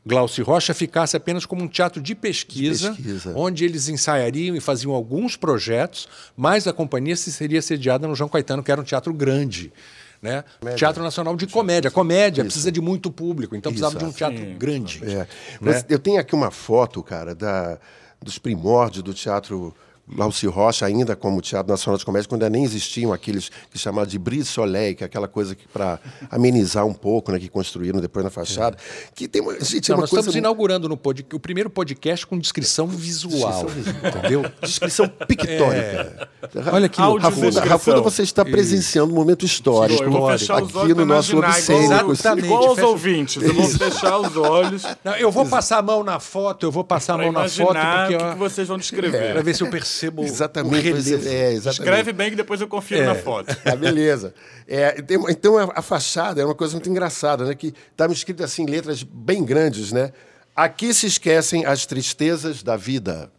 Glaucio 0.06 0.44
Rocha 0.44 0.74
ficasse 0.74 1.16
apenas 1.16 1.46
como 1.46 1.62
um 1.62 1.68
teatro 1.68 2.02
de 2.02 2.14
pesquisa, 2.14 2.90
de 2.90 2.96
pesquisa, 2.96 3.32
onde 3.34 3.64
eles 3.64 3.88
ensaiariam 3.88 4.54
e 4.54 4.60
faziam 4.60 4.92
alguns 4.92 5.36
projetos, 5.36 6.08
mas 6.36 6.66
a 6.66 6.72
companhia 6.72 7.16
seria 7.16 7.62
sediada 7.62 8.06
no 8.06 8.14
João 8.14 8.28
Caetano, 8.28 8.62
que 8.62 8.70
era 8.70 8.80
um 8.80 8.84
teatro 8.84 9.14
grande. 9.14 9.72
Né? 10.20 10.42
Teatro 10.76 11.02
Nacional 11.02 11.36
de 11.36 11.46
Comédia. 11.46 11.90
Comédia 11.90 12.40
Isso. 12.40 12.48
precisa 12.48 12.72
de 12.72 12.80
muito 12.80 13.10
público, 13.10 13.54
então 13.54 13.70
precisava 13.70 13.98
de 13.98 14.04
um 14.04 14.12
teatro 14.12 14.38
Sim. 14.38 14.56
grande. 14.56 15.02
É. 15.04 15.26
Né? 15.60 15.84
Eu 15.88 15.98
tenho 15.98 16.18
aqui 16.18 16.34
uma 16.34 16.50
foto, 16.50 17.02
cara, 17.02 17.34
da, 17.34 17.78
dos 18.22 18.38
primórdios 18.38 19.02
do 19.02 19.12
teatro 19.12 19.74
Glauci 20.06 20.46
Rocha, 20.46 20.84
ainda 20.84 21.16
como 21.16 21.40
Teatro 21.40 21.72
Nacional 21.72 21.96
de 21.96 22.04
Comédia, 22.04 22.28
quando 22.28 22.42
ainda 22.42 22.54
nem 22.54 22.64
existiam 22.64 23.12
aqueles 23.12 23.50
que 23.70 23.78
chamavam 23.78 24.06
de 24.06 24.18
brise 24.18 24.44
soleil, 24.46 24.94
que 24.94 25.02
é 25.02 25.06
aquela 25.06 25.26
coisa 25.26 25.54
que 25.54 25.66
para 25.66 25.98
amenizar 26.30 26.84
um 26.84 26.92
pouco, 26.92 27.32
né, 27.32 27.38
que 27.38 27.48
construíram 27.48 28.00
depois 28.00 28.22
na 28.22 28.30
fachada. 28.30 28.76
É. 28.76 29.08
Que 29.14 29.26
tem 29.26 29.40
uma, 29.40 29.58
gente, 29.60 29.88
Não, 29.88 29.94
é 29.94 29.96
uma 29.96 30.02
nós 30.02 30.10
coisa 30.10 30.20
estamos 30.20 30.36
inaugurando 30.36 30.88
no 30.88 30.96
pod... 30.96 31.24
o 31.32 31.40
primeiro 31.40 31.70
podcast 31.70 32.26
com 32.26 32.38
descrição 32.38 32.86
visual. 32.86 33.64
Descrição 33.64 33.94
visual. 33.94 34.18
Entendeu? 34.18 34.52
Descrição 34.60 35.08
pictórica. 35.26 36.28
É. 36.54 36.70
Olha 36.70 36.88
que 36.88 37.00
Rafuda, 37.00 37.64
Rafuda, 37.64 38.00
você 38.02 38.22
está 38.22 38.44
presenciando 38.44 39.10
um 39.10 39.16
momento 39.16 39.46
histórico. 39.46 40.02
Eu 40.02 40.10
vou 40.10 40.30
fechar 40.30 40.62
os 40.62 40.76
aqui 40.76 40.92
no 40.92 41.06
nosso 41.06 41.38
obscênico. 41.38 42.12
Exatamente. 42.12 42.44
Igual 42.46 42.68
aos 42.68 42.78
ouvintes. 42.78 43.42
Eu 43.42 43.54
vou 43.54 43.68
fechar 43.68 44.18
os 44.18 44.36
olhos. 44.36 44.82
Não, 45.02 45.16
eu 45.16 45.30
vou 45.30 45.46
passar 45.46 45.78
a 45.78 45.82
mão 45.82 46.04
na 46.04 46.20
foto, 46.20 46.66
eu 46.66 46.70
vou 46.70 46.84
passar 46.84 47.14
a 47.14 47.18
mão 47.18 47.32
na 47.32 47.48
foto. 47.48 47.74
Porque, 47.74 48.16
o 48.16 48.18
que, 48.18 48.32
que 48.32 48.38
vocês 48.38 48.68
vão 48.68 48.76
descrever. 48.76 49.22
É. 49.22 49.32
Para 49.32 49.42
ver 49.42 49.54
se 49.54 49.62
eu 49.62 49.70
percebo 49.70 49.93
Exatamente. 50.24 50.88
É, 50.88 51.52
exatamente. 51.52 51.80
Escreve 51.80 52.12
bem 52.12 52.30
que 52.30 52.36
depois 52.36 52.60
eu 52.60 52.68
confiro 52.68 53.02
é. 53.02 53.06
na 53.06 53.14
foto. 53.14 53.54
Ah, 53.64 53.76
beleza. 53.76 54.34
É, 54.68 55.02
tem, 55.02 55.18
então 55.30 55.56
a, 55.56 55.64
a, 55.76 55.82
fachada 55.82 56.40
é 56.40 56.44
uma 56.44 56.54
coisa 56.54 56.74
muito 56.74 56.88
engraçada, 56.88 57.44
né? 57.44 57.54
Que 57.54 57.72
estava 57.90 58.12
escrito 58.12 58.44
assim, 58.44 58.66
letras 58.66 59.02
bem 59.02 59.44
grandes, 59.44 59.90
né? 59.90 60.12
Aqui 60.54 60.92
se 60.94 61.06
esquecem 61.06 61.64
as 61.64 61.86
tristezas 61.86 62.62
da 62.62 62.76
vida. 62.76 63.30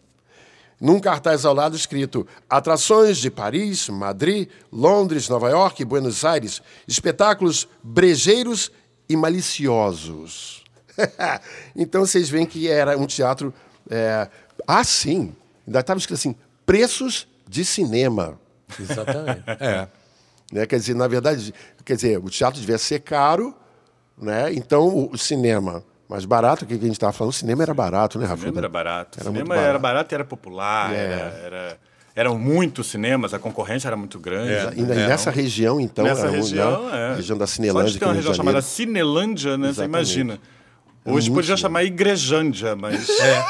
Num 0.79 0.99
cartaz 0.99 1.45
ao 1.45 1.53
lado 1.53 1.75
escrito: 1.75 2.27
Atrações 2.49 3.17
de 3.17 3.31
Paris, 3.31 3.87
Madrid, 3.87 4.49
Londres, 4.71 5.29
Nova 5.29 5.49
York 5.49 5.81
e 5.81 5.85
Buenos 5.85 6.25
Aires. 6.25 6.61
Espetáculos 6.87 7.67
brejeiros 7.81 8.71
e 9.07 9.15
maliciosos. 9.15 10.63
então 11.75 12.05
vocês 12.05 12.29
veem 12.29 12.45
que 12.45 12.67
era 12.67 12.97
um 12.97 13.05
teatro. 13.05 13.53
É... 13.89 14.27
Ah, 14.67 14.83
sim. 14.83 15.33
Ainda 15.65 15.79
estava 15.79 15.97
escrito 15.97 16.17
assim: 16.17 16.35
preços 16.65 17.27
de 17.47 17.63
cinema. 17.63 18.39
Exatamente. 18.79 19.43
é. 19.59 19.87
Né? 20.51 20.65
Quer 20.65 20.79
dizer, 20.79 20.95
na 20.95 21.07
verdade, 21.07 21.53
quer 21.83 21.95
dizer, 21.95 22.19
o 22.19 22.29
teatro 22.29 22.59
devia 22.59 22.77
ser 22.77 22.99
caro, 22.99 23.55
né? 24.17 24.53
então 24.53 25.09
o, 25.11 25.17
cinema 25.17 25.83
mais 26.07 26.23
barato, 26.25 26.65
o 26.65 26.67
que 26.67 26.75
a 26.75 26.77
gente 26.77 26.91
estava 26.91 27.11
falando, 27.11 27.33
o 27.33 27.35
cinema 27.35 27.63
era 27.63 27.73
barato, 27.73 28.19
né, 28.19 28.25
Rafa? 28.25 28.35
O 28.35 28.39
cinema 28.41 28.59
era 28.59 28.69
barato. 28.69 29.19
Era 29.19 29.29
o 29.29 29.31
cinema 29.31 29.49
barato. 29.49 29.69
era 29.69 29.79
barato 29.79 30.13
e 30.13 30.15
era 30.15 30.25
popular, 30.25 30.93
é. 30.93 30.97
era, 30.97 31.15
era, 31.43 31.77
eram 32.15 32.37
muitos 32.37 32.87
cinemas, 32.87 33.33
a 33.33 33.39
concorrência 33.39 33.87
era 33.87 33.97
muito 33.97 34.19
grande. 34.19 34.51
É. 34.51 34.73
E, 34.77 34.81
é. 34.81 35.07
nessa 35.07 35.31
região, 35.31 35.79
então, 35.81 36.05
nessa 36.05 36.29
região, 36.29 36.89
né? 36.89 37.13
é. 37.13 37.15
região 37.15 37.37
da 37.37 37.47
Cinelândia. 37.47 37.93
Só 37.93 37.99
tem 37.99 38.07
uma 38.07 38.13
região 38.13 38.33
chamada 38.33 38.61
Cinelândia, 38.61 39.57
né? 39.57 39.73
Você 39.73 39.83
imagina. 39.83 40.39
Hoje 41.05 41.29
podia 41.29 41.41
legal. 41.53 41.57
chamar 41.57 41.83
Igrejândia, 41.83 42.75
mas 42.75 43.07
é. 43.19 43.45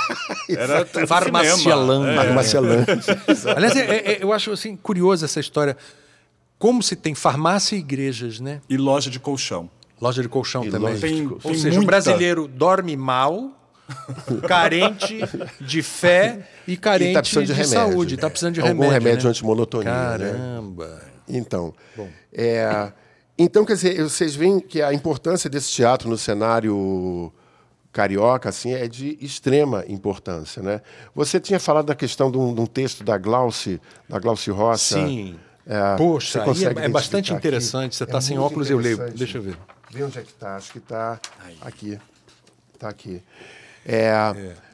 era 0.58 0.86
Farmacialândia. 0.86 2.12
É. 2.12 2.16
Farmacialândia. 2.16 3.00
Aliás, 3.56 3.76
é, 3.78 3.96
é, 3.96 4.18
eu 4.22 4.34
acho 4.34 4.52
assim 4.52 4.76
curioso 4.76 5.24
essa 5.24 5.40
história. 5.40 5.78
Como 6.60 6.84
se 6.84 6.96
tem 6.96 7.16
farmácia 7.16 7.76
e 7.76 7.80
igrejas, 7.80 8.40
né? 8.40 8.62
E 8.70 8.76
loja 8.78 9.10
de 9.10 9.20
colchão. 9.20 9.70
Loja 10.02 10.22
de 10.22 10.28
colchão 10.30 10.66
E 10.66 10.70
também. 10.72 10.96
de 10.96 11.00
Tem- 11.02 11.28
colchão. 11.30 11.40
Ou 11.44 11.52
tem 11.52 11.54
seja, 11.62 11.70
o 11.70 11.74
muita. 11.76 11.86
brasileiro 11.88 12.48
dorme 12.48 12.96
mal, 12.98 13.52
carente 14.48 15.20
de 15.62 15.82
fé 15.82 16.48
e 16.68 16.76
carente 16.76 17.12
E 17.12 17.14
tá 17.14 17.22
precisando 17.22 17.46
de, 17.46 17.54
de, 17.54 17.60
remédio. 17.60 17.92
saúde. 17.92 18.16
Está 18.16 18.30
precisando 18.30 18.54
de 18.56 18.62
Algum 18.62 18.74
remédio. 18.84 18.92
remédio 18.94 19.24
né? 19.26 19.30
antimonotonia. 19.30 19.92
Né? 20.18 20.32
Caramba. 20.32 21.02
Então, 21.28 21.74
é, 22.34 22.92
então, 23.38 23.66
quer 23.66 23.74
dizer, 23.74 24.02
vocês 24.04 24.36
veem 24.36 24.60
que 24.60 24.82
a 24.82 24.94
importância 24.94 25.50
desse 25.50 25.72
teatro 25.72 26.10
no 26.10 26.18
cenário 26.18 27.32
carioca 28.00 28.50
assim 28.50 28.74
é 28.74 28.90
de 28.90 29.18
extrema 29.22 29.86
importância, 29.88 30.62
né? 30.62 30.82
Você 31.16 31.40
tinha 31.40 31.58
falado 31.62 31.86
da 31.86 31.96
questão 31.96 32.30
de 32.30 32.38
um, 32.38 32.54
de 32.54 32.60
um 32.60 32.66
texto 32.66 33.06
da 33.06 33.18
Glauci, 33.18 33.80
da 34.10 34.20
Glauci 34.20 34.52
Rocha. 34.52 34.78
Sim. 34.98 35.40
É, 35.66 35.96
Poxa, 35.96 36.40
é, 36.40 36.44
é 36.86 36.90
bastante 36.90 37.30
identificar 37.32 37.38
aqui? 37.38 37.48
interessante. 37.48 37.96
Você 37.96 38.04
É 38.04 38.06
está 38.06 38.20
sem 38.20 38.38
muito 38.38 38.48
óculos, 38.52 38.70
eu 38.70 38.78
leio. 38.78 38.96
interessante. 38.96 39.18
Deixa 39.18 39.38
eu 39.38 39.42
ver. 39.42 39.58
Vê 39.90 40.04
onde 40.04 40.20
é 40.20 40.22
que 40.22 40.30
está. 40.30 40.58
Acho 40.58 40.72
que 40.74 40.78
está 40.80 41.20
aqui. 41.62 41.98
Está 42.74 42.90
aqui. 42.90 43.22
É, 43.86 44.12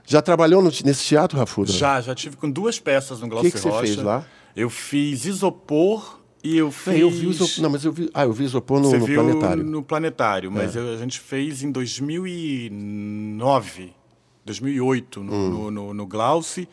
Já 0.05 0.21
trabalhou 0.21 0.61
no- 0.61 0.71
nesse 0.83 1.05
teatro, 1.05 1.37
Rafuda? 1.37 1.71
Já, 1.71 2.01
já 2.01 2.13
tive 2.15 2.35
com 2.35 2.49
duas 2.49 2.79
peças 2.79 3.19
no 3.19 3.27
O 3.27 3.29
Glaucio 3.29 3.51
que, 3.51 3.57
que 3.57 3.61
você 3.63 3.69
Rocha. 3.69 3.81
fez 3.85 3.97
lá? 3.97 4.25
Eu 4.55 4.69
fiz 4.69 5.25
isopor 5.25 6.19
e 6.43 6.57
eu 6.57 6.71
fiz... 6.71 6.93
É, 6.95 7.03
eu 7.03 7.09
vi 7.09 7.29
isopor, 7.29 7.61
não, 7.63 7.69
mas 7.69 7.85
eu 7.85 7.91
vi, 7.91 8.09
ah, 8.13 8.23
eu 8.23 8.33
vi 8.33 8.43
isopor 8.45 8.79
no, 8.79 8.89
Você 8.89 8.97
no 8.97 9.05
viu 9.05 9.21
planetário. 9.23 9.61
É. 9.61 9.65
no 9.65 9.83
planetário, 9.83 10.51
mas 10.51 10.75
eu- 10.75 10.93
a 10.93 10.97
gente 10.97 11.19
fez 11.19 11.61
em 11.63 11.71
2009, 11.71 13.93
2008 14.45 15.23
no, 15.23 15.33
Hum. 15.33 15.49
no, 15.49 15.71
no, 15.71 15.93
no 15.93 16.07
Glauci. 16.07 16.67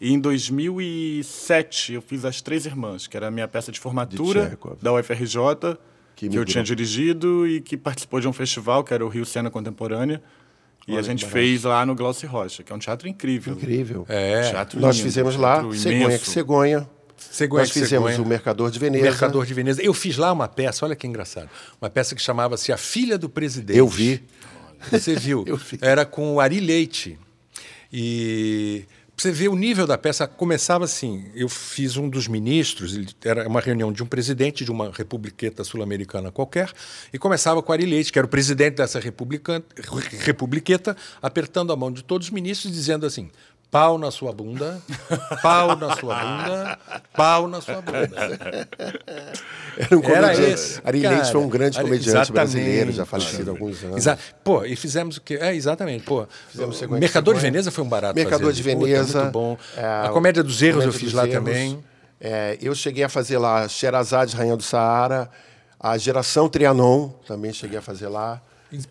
E 0.00 0.12
em 0.12 0.20
2007 0.20 1.94
eu 1.94 2.02
fiz 2.02 2.24
As 2.24 2.40
Três 2.40 2.64
Irmãs, 2.66 3.08
que 3.08 3.16
era 3.16 3.26
a 3.26 3.30
minha 3.30 3.48
peça 3.48 3.72
de 3.72 3.80
formatura 3.80 4.56
De 4.78 4.84
da 4.84 4.92
UFRJ, 4.92 5.76
Que 6.14 6.28
que, 6.28 6.36
eu 6.38 6.44
tinha 6.44 6.62
dirigido 6.62 7.46
e 7.48 7.60
que 7.60 7.76
participou 7.76 8.20
de 8.20 8.28
um 8.28 8.32
festival, 8.32 8.84
que 8.84 8.94
era 8.94 9.04
o 9.04 9.08
Rio 9.08 9.26
Cena 9.26 9.50
Contemporânea. 9.50 10.22
E 10.86 10.96
a 10.96 11.02
gente 11.02 11.26
fez 11.26 11.64
lá 11.64 11.84
no 11.84 11.94
Glauci 11.94 12.24
Rocha, 12.26 12.62
que 12.62 12.72
é 12.72 12.76
um 12.76 12.78
teatro 12.78 13.08
incrível. 13.08 13.52
Incrível. 13.54 14.06
É. 14.08 14.48
Teatro 14.50 14.80
Nós 14.80 14.96
lindo, 14.96 15.04
fizemos 15.04 15.36
lá, 15.36 15.56
Cegonha 15.74 16.18
que 16.18 16.30
Cegonha. 16.30 16.88
Cegonha 17.18 17.62
Nós 17.62 17.70
fizemos 17.70 18.10
Cegonha. 18.10 18.26
o 18.26 18.28
Mercador 18.28 18.70
de 18.70 18.78
Veneza. 18.78 19.04
Mercador 19.04 19.46
de 19.46 19.54
Veneza. 19.54 19.82
Eu 19.82 19.94
fiz 19.94 20.16
lá 20.16 20.32
uma 20.32 20.48
peça, 20.48 20.84
olha 20.84 20.96
que 20.96 21.06
engraçado. 21.06 21.48
Uma 21.80 21.90
peça 21.90 22.14
que 22.14 22.22
chamava-se 22.22 22.72
A 22.72 22.76
Filha 22.76 23.18
do 23.18 23.28
Presidente. 23.28 23.78
Eu 23.78 23.88
vi. 23.88 24.22
Você 24.90 25.14
viu? 25.14 25.44
Eu 25.48 25.56
vi. 25.56 25.78
Era 25.80 26.04
com 26.04 26.34
o 26.34 26.40
Ari 26.40 26.60
Leite. 26.60 27.18
E 27.92 28.84
você 29.16 29.32
ver 29.32 29.48
o 29.48 29.56
nível 29.56 29.84
da 29.84 29.98
peça, 29.98 30.28
começava 30.28 30.84
assim. 30.84 31.24
Eu 31.34 31.48
fiz 31.48 31.96
um 31.96 32.08
dos 32.08 32.28
ministros, 32.28 32.96
era 33.24 33.48
uma 33.48 33.60
reunião 33.60 33.92
de 33.92 34.00
um 34.00 34.06
presidente 34.06 34.64
de 34.64 34.70
uma 34.70 34.92
republiqueta 34.92 35.64
sul-americana 35.64 36.30
qualquer, 36.30 36.72
e 37.12 37.18
começava 37.18 37.60
com 37.60 37.72
o 37.72 37.72
Ari 37.72 37.84
Leite, 37.84 38.12
que 38.12 38.18
era 38.18 38.26
o 38.26 38.30
presidente 38.30 38.76
dessa 38.76 39.00
republiqueta, 39.00 40.96
apertando 41.20 41.72
a 41.72 41.76
mão 41.76 41.90
de 41.90 42.04
todos 42.04 42.28
os 42.28 42.32
ministros, 42.32 42.72
dizendo 42.72 43.04
assim. 43.04 43.28
Pau 43.70 43.98
na 43.98 44.10
sua 44.10 44.32
bunda, 44.32 44.80
pau 45.42 45.76
na 45.76 45.94
sua 45.94 46.14
bunda, 46.16 46.78
pau 47.14 47.46
na 47.46 47.60
sua 47.60 47.82
bunda. 47.82 48.66
Era 49.76 49.98
um 49.98 50.02
Era 50.04 50.28
comediante. 50.28 50.42
esse. 50.52 50.80
Ari 50.82 51.02
cara. 51.02 51.14
Leite 51.16 51.32
foi 51.32 51.40
um 51.42 51.48
grande 51.50 51.76
Ari- 51.78 51.84
comediante 51.86 52.08
exatamente. 52.08 52.32
brasileiro, 52.32 52.92
já 52.92 53.04
falecido 53.04 53.50
há 53.50 53.52
alguns 53.52 53.84
anos. 53.84 53.96
Exa 53.98 54.18
pô, 54.42 54.64
e 54.64 54.74
fizemos 54.74 55.18
o 55.18 55.20
quê? 55.20 55.38
É, 55.40 55.54
exatamente. 55.54 56.02
Pô, 56.04 56.26
Fizemos 56.50 56.80
o 56.80 56.88
Mercador 56.92 57.34
de. 57.34 57.40
Veneza 57.40 57.70
foi 57.70 57.84
um 57.84 57.88
barato 57.88 58.14
Mercador 58.14 58.46
fazer. 58.52 58.62
de 58.62 58.74
Puta, 58.74 58.86
Veneza. 58.86 59.20
muito 59.20 59.32
bom. 59.32 59.58
é, 59.76 59.84
a 60.06 60.08
Comédia 60.14 60.42
dos 60.42 60.62
Erros 60.62 60.84
eu 60.84 60.90
Comédia 60.90 60.98
fiz 61.00 61.12
dos 61.12 61.14
lá 61.14 61.24
Erros. 61.28 61.34
também. 61.34 61.84
É, 62.20 62.56
eu 62.62 62.74
cheguei 62.74 63.04
a 63.04 63.08
fazer 63.10 63.36
lá 63.36 63.68
Sherazade, 63.68 64.34
Rainha 64.34 64.56
do 64.56 64.62
Saara, 64.62 65.30
a 65.78 65.96
Geração 65.98 66.48
Trianon, 66.48 67.10
também 67.26 67.52
cheguei 67.52 67.78
a 67.78 67.82
fazer 67.82 68.08
lá. 68.08 68.40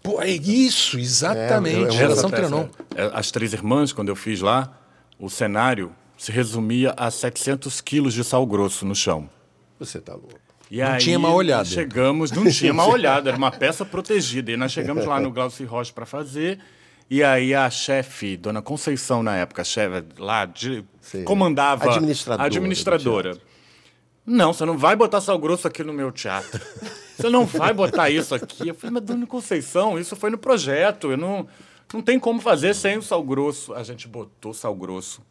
Pô, 0.02 0.22
é 0.22 0.30
isso, 0.30 0.98
exatamente. 0.98 1.76
É, 1.76 1.80
é 1.80 1.84
uma 1.84 1.92
Geração 1.92 2.30
Trianon. 2.30 2.68
é, 2.96 3.12
As 3.14 3.30
Três 3.32 3.54
Irmãs, 3.54 3.94
quando 3.94 4.10
eu 4.10 4.16
fiz 4.16 4.42
lá, 4.42 4.76
o 5.20 5.30
cenário 5.30 5.92
se 6.18 6.32
resumia 6.32 6.94
a 6.98 7.12
700 7.12 7.80
quilos 7.82 8.14
de 8.14 8.24
sal 8.24 8.46
grosso 8.46 8.86
no 8.86 8.96
chão. 8.96 9.30
Você 9.80 10.02
tá 10.02 10.14
louco. 10.14 10.40
E 10.70 10.80
Não 10.82 10.88
aí, 10.88 11.00
tinha 11.00 11.20
mal 11.20 11.34
olhada. 11.34 11.66
Chegamos, 11.66 12.32
não 12.32 12.50
tinha 12.50 12.74
mal 12.74 12.90
olhada, 12.90 13.30
era 13.30 13.38
uma 13.38 13.52
peça 13.52 13.86
protegida. 13.86 14.52
E 14.52 14.58
nós 14.58 14.72
chegamos 14.72 15.06
lá 15.06 15.20
no 15.20 15.32
Glauci 15.32 15.64
Rocha 15.64 15.94
para 15.94 16.06
fazer. 16.06 16.60
E 17.10 17.24
aí 17.24 17.56
a 17.56 17.70
chefe, 17.70 18.36
dona 18.36 18.62
Conceição 18.62 19.24
na 19.24 19.38
época, 19.38 19.62
a 19.62 19.66
chefe 19.66 20.04
lá, 20.18 20.46
de, 20.46 20.84
comandava 21.24 21.90
Administradora 21.90 22.44
administradora. 22.44 23.38
Não, 24.30 24.52
você 24.52 24.66
não 24.66 24.78
vai 24.78 24.94
botar 24.94 25.22
sal 25.22 25.40
grosso 25.40 25.68
aqui 25.68 25.84
no 25.84 25.94
meu 25.94 26.12
teatro. 26.12 26.60
Você 27.16 27.30
não 27.30 27.46
vai 27.46 27.74
botar 27.74 28.10
isso 28.10 28.36
aqui. 28.36 28.68
Eu 28.68 28.76
falei, 28.76 28.96
mas 28.96 29.04
dona 29.04 29.26
Conceição, 29.26 29.98
isso 29.98 30.16
foi 30.18 30.30
no 30.30 30.38
projeto. 30.38 31.10
Eu 31.10 31.18
não, 31.18 31.48
não 31.94 32.02
tem 32.02 32.20
como 32.20 32.42
fazer 32.42 32.76
sem 32.76 32.98
o 32.98 33.02
sal 33.02 33.24
grosso. 33.24 33.74
A 33.74 33.84
gente 33.84 34.06
botou 34.08 34.54
sal 34.54 34.76
grosso. 34.76 35.22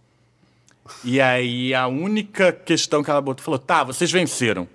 E 1.04 1.20
aí 1.20 1.74
a 1.74 1.86
única 1.86 2.52
questão 2.52 3.02
que 3.04 3.10
ela 3.10 3.20
botou 3.20 3.44
falou: 3.44 3.58
tá, 3.58 3.84
vocês 3.84 4.10
venceram. 4.10 4.66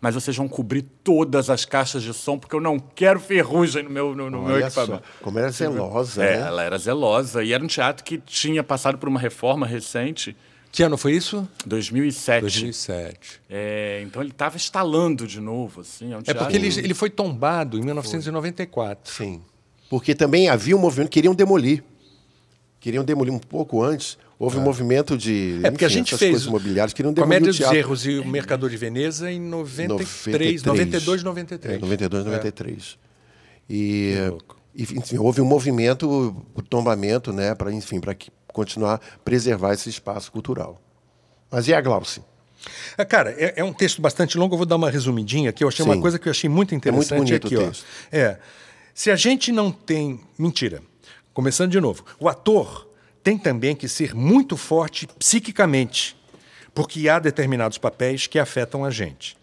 Mas 0.00 0.14
vocês 0.14 0.36
vão 0.36 0.46
cobrir 0.48 0.82
todas 1.02 1.50
as 1.50 1.64
caixas 1.64 2.02
de 2.04 2.14
som, 2.14 2.38
porque 2.38 2.54
eu 2.54 2.60
não 2.60 2.78
quero 2.78 3.18
ferrugem 3.18 3.82
no 3.82 3.90
meu, 3.90 4.14
no, 4.14 4.30
no 4.30 4.42
meu 4.42 4.60
só, 4.70 4.82
equipamento. 4.82 5.02
como 5.20 5.38
era 5.40 5.50
zelosa, 5.50 6.24
É, 6.24 6.36
né? 6.36 6.46
ela 6.46 6.62
era 6.62 6.78
zelosa. 6.78 7.42
E 7.42 7.52
era 7.52 7.62
um 7.62 7.66
teatro 7.66 8.04
que 8.04 8.16
tinha 8.18 8.62
passado 8.62 8.96
por 8.96 9.08
uma 9.08 9.18
reforma 9.18 9.66
recente, 9.66 10.36
Que 10.70 10.82
ano 10.82 10.96
foi 10.96 11.12
isso? 11.12 11.48
2007. 11.66 12.42
2007. 12.42 13.40
É, 13.48 14.02
então 14.04 14.22
ele 14.22 14.30
estava 14.30 14.56
instalando 14.56 15.26
de 15.26 15.40
novo. 15.40 15.80
Assim, 15.80 16.12
é, 16.12 16.16
um 16.16 16.22
É 16.26 16.34
porque 16.34 16.56
ele, 16.56 16.68
ele 16.68 16.94
foi 16.94 17.10
tombado 17.10 17.78
em 17.78 17.82
1994. 17.82 19.12
Sim. 19.12 19.40
Porque 19.88 20.14
também 20.14 20.48
havia 20.48 20.76
um 20.76 20.80
movimento, 20.80 21.10
queriam 21.10 21.34
demolir. 21.34 21.82
Queriam 22.80 23.04
demolir 23.04 23.32
um 23.32 23.38
pouco 23.38 23.82
antes. 23.82 24.18
Houve 24.38 24.56
um 24.56 24.60
movimento 24.60 25.18
de. 25.18 25.58
É 25.64 25.70
porque 25.70 25.84
a 25.84 25.88
enfim, 25.88 25.96
gente 25.96 26.16
fez 26.16 26.30
coisas 26.30 26.46
imobiliárias, 26.46 26.92
queriam 26.92 27.12
demolir 27.12 27.38
Comédia 27.38 27.46
o 27.46 27.50
dos 27.50 27.56
teatro. 27.56 27.76
Erros 27.76 28.06
e 28.06 28.18
o 28.18 28.24
Mercador 28.24 28.70
de 28.70 28.76
Veneza 28.76 29.32
em 29.32 29.40
93, 29.40 30.62
92, 30.62 31.24
93. 31.24 31.74
É, 31.74 31.78
92, 31.80 32.24
93. 32.24 32.98
E, 33.68 34.14
louco. 34.30 34.56
e, 34.76 34.82
enfim, 34.82 35.18
houve 35.18 35.40
um 35.40 35.44
movimento, 35.44 36.36
o 36.54 36.62
tombamento, 36.62 37.32
né, 37.32 37.52
para 37.52 37.72
enfim, 37.72 37.98
para 37.98 38.14
continuar 38.58 39.00
preservar 39.24 39.72
esse 39.72 39.88
espaço 39.88 40.32
cultural. 40.32 40.80
Mas 41.48 41.68
e 41.68 41.74
a 41.74 41.80
Glauce? 41.80 42.20
Ah, 42.96 43.04
Cara, 43.04 43.30
é, 43.38 43.54
é 43.60 43.64
um 43.64 43.72
texto 43.72 44.02
bastante 44.02 44.36
longo, 44.36 44.54
eu 44.54 44.58
vou 44.58 44.66
dar 44.66 44.74
uma 44.74 44.90
resumidinha 44.90 45.50
aqui. 45.50 45.62
Eu 45.62 45.68
achei 45.68 45.84
Sim. 45.84 45.92
uma 45.92 46.00
coisa 46.00 46.18
que 46.18 46.28
eu 46.28 46.32
achei 46.32 46.50
muito 46.50 46.74
interessante 46.74 47.18
bonito 47.18 47.46
aqui, 47.46 47.56
o 47.56 47.62
ó. 47.62 47.66
texto. 47.68 47.86
É. 48.10 48.38
Se 48.92 49.10
a 49.12 49.16
gente 49.16 49.52
não 49.52 49.70
tem. 49.70 50.20
Mentira. 50.36 50.82
Começando 51.32 51.70
de 51.70 51.80
novo. 51.80 52.04
O 52.18 52.28
ator 52.28 52.88
tem 53.22 53.38
também 53.38 53.76
que 53.76 53.86
ser 53.86 54.12
muito 54.12 54.56
forte 54.56 55.06
psiquicamente, 55.18 56.16
porque 56.74 57.08
há 57.08 57.20
determinados 57.20 57.78
papéis 57.78 58.26
que 58.26 58.40
afetam 58.40 58.84
a 58.84 58.90
gente. 58.90 59.36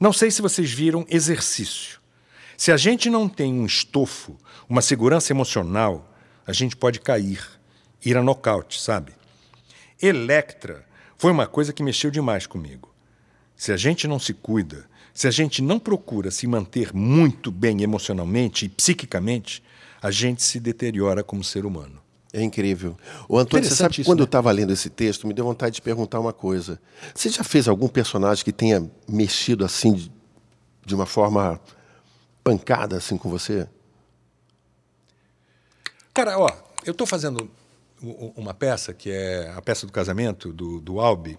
Não 0.00 0.12
sei 0.12 0.30
se 0.30 0.40
vocês 0.40 0.70
viram 0.70 1.04
exercício. 1.10 2.00
Se 2.56 2.72
a 2.72 2.78
gente 2.78 3.10
não 3.10 3.28
tem 3.28 3.52
um 3.52 3.66
estofo, 3.66 4.38
uma 4.68 4.80
segurança 4.80 5.32
emocional, 5.32 6.10
a 6.46 6.52
gente 6.52 6.74
pode 6.74 6.98
cair, 6.98 7.57
ir 8.04 8.16
a 8.16 8.22
nocaute, 8.22 8.80
sabe? 8.80 9.12
Electra 10.00 10.84
foi 11.16 11.32
uma 11.32 11.46
coisa 11.46 11.72
que 11.72 11.82
mexeu 11.82 12.10
demais 12.10 12.46
comigo. 12.46 12.94
Se 13.56 13.72
a 13.72 13.76
gente 13.76 14.06
não 14.06 14.18
se 14.18 14.32
cuida, 14.32 14.88
se 15.12 15.26
a 15.26 15.30
gente 15.32 15.60
não 15.60 15.80
procura 15.80 16.30
se 16.30 16.46
manter 16.46 16.94
muito 16.94 17.50
bem 17.50 17.82
emocionalmente 17.82 18.66
e 18.66 18.68
psiquicamente, 18.68 19.62
a 20.00 20.12
gente 20.12 20.42
se 20.42 20.60
deteriora 20.60 21.24
como 21.24 21.42
ser 21.42 21.66
humano. 21.66 22.00
É 22.32 22.42
incrível. 22.42 22.96
O 23.28 23.38
Antônio, 23.38 23.68
você 23.68 23.74
sabe 23.74 23.94
que 23.94 24.04
quando 24.04 24.18
né? 24.18 24.22
eu 24.22 24.26
estava 24.26 24.50
lendo 24.52 24.72
esse 24.72 24.90
texto, 24.90 25.26
me 25.26 25.34
deu 25.34 25.44
vontade 25.44 25.76
de 25.76 25.82
perguntar 25.82 26.20
uma 26.20 26.32
coisa. 26.32 26.80
Você 27.14 27.30
já 27.30 27.42
fez 27.42 27.66
algum 27.66 27.88
personagem 27.88 28.44
que 28.44 28.52
tenha 28.52 28.88
mexido 29.08 29.64
assim 29.64 30.10
de, 30.84 30.94
uma 30.94 31.06
forma 31.06 31.60
pancada 32.44 32.96
assim 32.96 33.16
com 33.16 33.30
você? 33.30 33.66
Cara, 36.12 36.38
ó, 36.38 36.50
eu 36.84 36.92
estou 36.92 37.06
fazendo 37.06 37.50
uma 38.02 38.54
peça 38.54 38.92
que 38.94 39.10
é 39.10 39.52
a 39.56 39.60
peça 39.62 39.86
do 39.86 39.92
casamento 39.92 40.52
do, 40.52 40.80
do 40.80 41.00
Albi, 41.00 41.38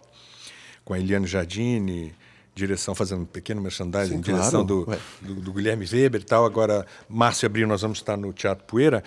com 0.84 0.94
a 0.94 1.00
Eliane 1.00 1.28
Jardine, 1.28 2.14
direção, 2.56 2.94
fazendo 2.94 3.22
um 3.22 3.26
pequeno 3.26 3.62
merchandising, 3.62 4.16
Sim, 4.16 4.22
direção 4.22 4.66
claro. 4.66 4.86
do, 4.86 4.90
Ué. 4.90 5.00
do, 5.22 5.36
do 5.36 5.54
Guilherme 5.54 5.86
Weber 5.86 6.22
e 6.22 6.24
tal. 6.26 6.46
Agora, 6.46 6.86
março 7.08 7.46
e 7.46 7.48
abril, 7.48 7.68
nós 7.68 7.82
vamos 7.82 8.00
estar 8.00 8.18
no 8.18 8.34
Teatro 8.34 8.66
Poeira. 8.66 9.04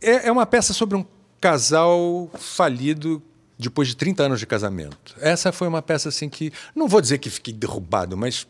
É, 0.00 0.28
é 0.28 0.32
uma 0.32 0.46
peça 0.46 0.72
sobre 0.72 0.96
um 0.96 1.04
casal 1.40 2.30
falido 2.38 3.22
depois 3.58 3.88
de 3.88 3.96
30 3.96 4.22
anos 4.24 4.40
de 4.40 4.46
casamento. 4.46 5.14
Essa 5.20 5.52
foi 5.52 5.68
uma 5.68 5.82
peça 5.82 6.08
assim 6.08 6.28
que, 6.28 6.52
não 6.74 6.88
vou 6.88 7.00
dizer 7.00 7.18
que 7.18 7.28
fiquei 7.30 7.52
derrubado, 7.52 8.16
mas, 8.16 8.46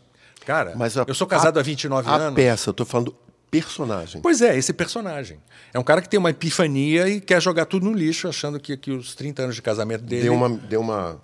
cara, 0.46 0.74
Mas 0.76 0.96
a- 0.96 1.04
eu 1.06 1.14
sou 1.14 1.26
casado 1.26 1.56
a- 1.58 1.60
há 1.60 1.62
29 1.64 2.08
a 2.08 2.14
anos. 2.14 2.34
peça, 2.36 2.68
eu 2.68 2.72
estou 2.72 2.86
falando 2.86 3.14
personagem. 3.50 4.20
Pois 4.22 4.40
é, 4.40 4.56
esse 4.56 4.72
personagem. 4.72 5.38
É 5.74 5.78
um 5.78 5.82
cara 5.82 6.00
que 6.00 6.08
tem 6.08 6.18
uma 6.18 6.30
epifania 6.30 7.08
e 7.08 7.20
quer 7.20 7.40
jogar 7.42 7.66
tudo 7.66 7.84
no 7.86 7.92
lixo, 7.92 8.28
achando 8.28 8.58
que, 8.60 8.76
que 8.76 8.90
os 8.90 9.14
30 9.14 9.42
anos 9.42 9.54
de 9.56 9.62
casamento 9.62 10.02
dele. 10.04 10.22
Deu 10.22 10.34
uma, 10.34 10.48
deu 10.48 10.80
uma. 10.80 11.20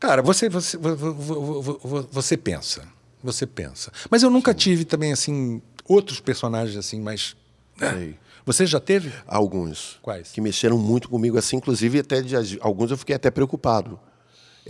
Cara, 0.00 0.22
você, 0.22 0.48
você, 0.48 0.76
vo- 0.76 0.96
vo- 0.96 1.12
vo- 1.14 1.60
vo- 1.62 1.80
vo- 1.82 2.08
você 2.10 2.36
pensa. 2.36 2.82
Você 3.22 3.46
pensa. 3.46 3.92
Mas 4.10 4.22
eu 4.22 4.30
nunca 4.30 4.54
tive 4.54 4.84
também, 4.84 5.12
assim, 5.12 5.60
outros 5.84 6.20
personagens 6.20 6.76
assim, 6.76 7.00
mas. 7.00 7.36
Sei. 7.78 8.16
Você 8.46 8.64
já 8.64 8.80
teve? 8.80 9.12
Alguns. 9.26 9.98
Quais? 10.00 10.30
Que 10.32 10.40
mexeram 10.40 10.78
muito 10.78 11.08
comigo, 11.08 11.36
assim, 11.36 11.56
inclusive 11.56 11.98
até 11.98 12.22
de 12.22 12.34
alguns 12.60 12.90
eu 12.90 12.96
fiquei 12.96 13.14
até 13.14 13.30
preocupado. 13.30 14.00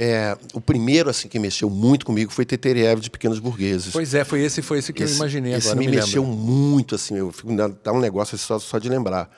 É, 0.01 0.39
o 0.55 0.61
primeiro 0.61 1.11
assim 1.11 1.27
que 1.27 1.41
mexeu 1.41 1.69
muito 1.69 2.07
comigo 2.07 2.31
foi 2.31 2.45
Teteriev 2.45 3.01
de 3.01 3.11
Pequenos 3.11 3.41
Burgueses. 3.41 3.93
Pois 3.93 4.15
é, 4.15 4.25
foi 4.25 4.43
esse, 4.43 4.63
foi 4.63 4.79
esse 4.79 4.93
que 4.93 5.03
eu 5.03 5.09
imaginei 5.09 5.55
esse 5.55 5.67
agora. 5.71 5.81
me, 5.81 5.91
me 5.91 5.97
mexeu 5.97 6.25
muito, 6.25 6.95
assim, 6.95 7.17
eu 7.17 7.33
fico, 7.33 7.49
dá 7.57 7.93
um 7.93 7.99
negócio 7.99 8.39
só, 8.39 8.61
só 8.61 8.79
de 8.79 8.89
lembrar. 8.89 9.29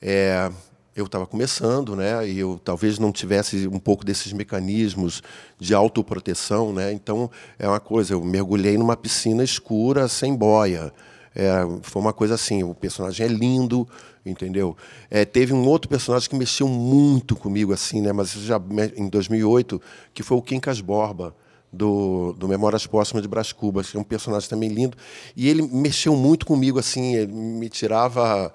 É, 0.00 0.50
eu 0.94 1.04
estava 1.04 1.26
começando, 1.26 1.94
né, 1.94 2.26
e 2.26 2.38
eu 2.38 2.58
talvez 2.64 2.98
não 2.98 3.12
tivesse 3.12 3.68
um 3.68 3.78
pouco 3.78 4.06
desses 4.06 4.32
mecanismos 4.32 5.22
de 5.60 5.74
autoproteção, 5.74 6.72
né, 6.72 6.90
então 6.90 7.30
é 7.58 7.68
uma 7.68 7.78
coisa, 7.80 8.14
eu 8.14 8.24
mergulhei 8.24 8.78
numa 8.78 8.96
piscina 8.96 9.44
escura, 9.44 10.08
sem 10.08 10.34
boia, 10.34 10.90
É, 11.34 11.60
foi 11.82 12.00
uma 12.00 12.14
coisa 12.14 12.32
assim, 12.34 12.62
o 12.62 12.74
personagem 12.74 13.26
é 13.26 13.28
lindo, 13.28 13.86
entendeu? 14.30 14.76
É, 15.10 15.24
teve 15.24 15.52
um 15.52 15.66
outro 15.66 15.88
personagem 15.88 16.28
que 16.28 16.36
mexeu 16.36 16.68
muito 16.68 17.36
comigo, 17.36 17.72
assim, 17.72 18.00
né, 18.00 18.12
mas 18.12 18.32
já 18.32 18.60
em 18.96 19.08
2008, 19.08 19.80
que 20.14 20.22
foi 20.22 20.36
o 20.36 20.42
Quincas 20.42 20.80
Borba, 20.80 21.34
do, 21.72 22.32
do 22.34 22.48
Memórias 22.48 22.86
Póstumas 22.86 23.22
de 23.22 23.28
Brás 23.28 23.52
Cubas, 23.52 23.90
que 23.90 23.96
é 23.96 24.00
um 24.00 24.04
personagem 24.04 24.48
também 24.48 24.68
lindo. 24.70 24.96
E 25.36 25.48
ele 25.48 25.62
mexeu 25.62 26.14
muito 26.16 26.46
comigo, 26.46 26.78
assim, 26.78 27.16
ele 27.16 27.32
me 27.32 27.68
tirava. 27.68 28.52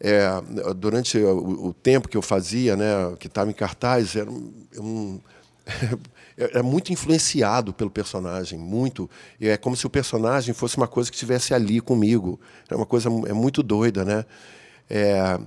é, 0.00 0.28
durante 0.76 1.18
o, 1.18 1.68
o 1.68 1.72
tempo 1.74 2.08
que 2.08 2.16
eu 2.16 2.22
fazia, 2.22 2.76
né, 2.76 3.14
que 3.18 3.26
estava 3.26 3.50
em 3.50 3.54
cartaz, 3.54 4.14
era 4.16 4.30
um, 4.30 4.52
um- 4.78 5.20
era 6.36 6.62
muito 6.62 6.92
influenciado 6.92 7.72
pelo 7.72 7.90
personagem, 7.90 8.58
muito. 8.58 9.10
É 9.40 9.56
como 9.56 9.74
se 9.76 9.86
o 9.86 9.90
personagem 9.90 10.54
fosse 10.54 10.76
uma 10.76 10.86
coisa 10.86 11.10
que 11.10 11.16
estivesse 11.16 11.52
ali 11.54 11.80
comigo. 11.80 12.38
É 12.70 12.76
uma 12.76 12.86
coisa 12.86 13.08
é 13.26 13.32
muito 13.32 13.62
doida, 13.62 14.04
né? 14.04 14.24
É, 14.88 15.38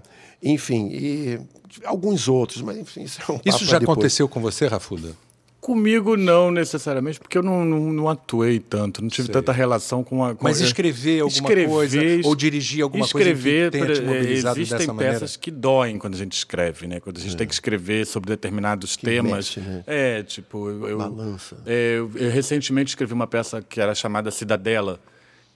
enfim, 0.43 0.89
e 0.91 1.39
alguns 1.85 2.27
outros, 2.27 2.61
mas 2.61 2.77
enfim, 2.77 3.03
isso 3.03 3.19
é 3.21 3.31
um 3.31 3.35
Isso 3.45 3.59
papo 3.59 3.65
já 3.65 3.77
aconteceu 3.77 4.27
com 4.27 4.41
você, 4.41 4.67
Rafuda? 4.67 5.15
Comigo 5.61 6.15
não 6.15 6.49
necessariamente, 6.51 7.19
porque 7.19 7.37
eu 7.37 7.43
não, 7.43 7.65
não, 7.65 7.91
não 7.91 8.09
atuei 8.09 8.59
tanto, 8.59 9.01
não 9.01 9.09
tive 9.09 9.25
Sei. 9.25 9.33
tanta 9.33 9.51
relação 9.51 10.05
com 10.05 10.23
a. 10.23 10.33
Com 10.33 10.45
Mas 10.45 10.61
escrever 10.61 11.19
alguma 11.19 11.37
Escrever, 11.37 11.69
coisa 11.69 11.99
ou 12.23 12.33
dirigir 12.35 12.81
alguma 12.81 13.05
escrever, 13.05 13.69
coisa 13.69 13.85
que 13.87 14.01
por- 14.01 14.07
mobilizado 14.07 14.57
existem 14.57 14.77
dessa 14.79 14.93
peças 14.93 15.11
maneira? 15.21 15.37
que 15.41 15.51
doem 15.51 15.97
quando 15.99 16.13
a 16.13 16.17
gente 16.17 16.31
escreve, 16.31 16.87
né? 16.87 17.01
Quando 17.01 17.17
a 17.17 17.19
gente 17.19 17.35
tem 17.35 17.45
que 17.45 17.53
escrever 17.53 18.07
sobre 18.07 18.29
determinados 18.29 18.95
temas. 18.95 19.53
mexe, 19.53 19.59
né? 19.59 19.83
É, 19.85 20.23
tipo, 20.23 20.69
eu, 20.69 20.87
eu, 20.87 20.97
Balança. 20.97 21.57
é, 21.65 21.95
eu- 21.97 22.09
eu 22.15 22.31
recentemente 22.31 22.91
escrevi 22.91 23.13
uma 23.13 23.27
peça 23.27 23.61
que 23.61 23.81
era 23.81 23.93
chamada 23.93 24.31
Cidadela, 24.31 24.97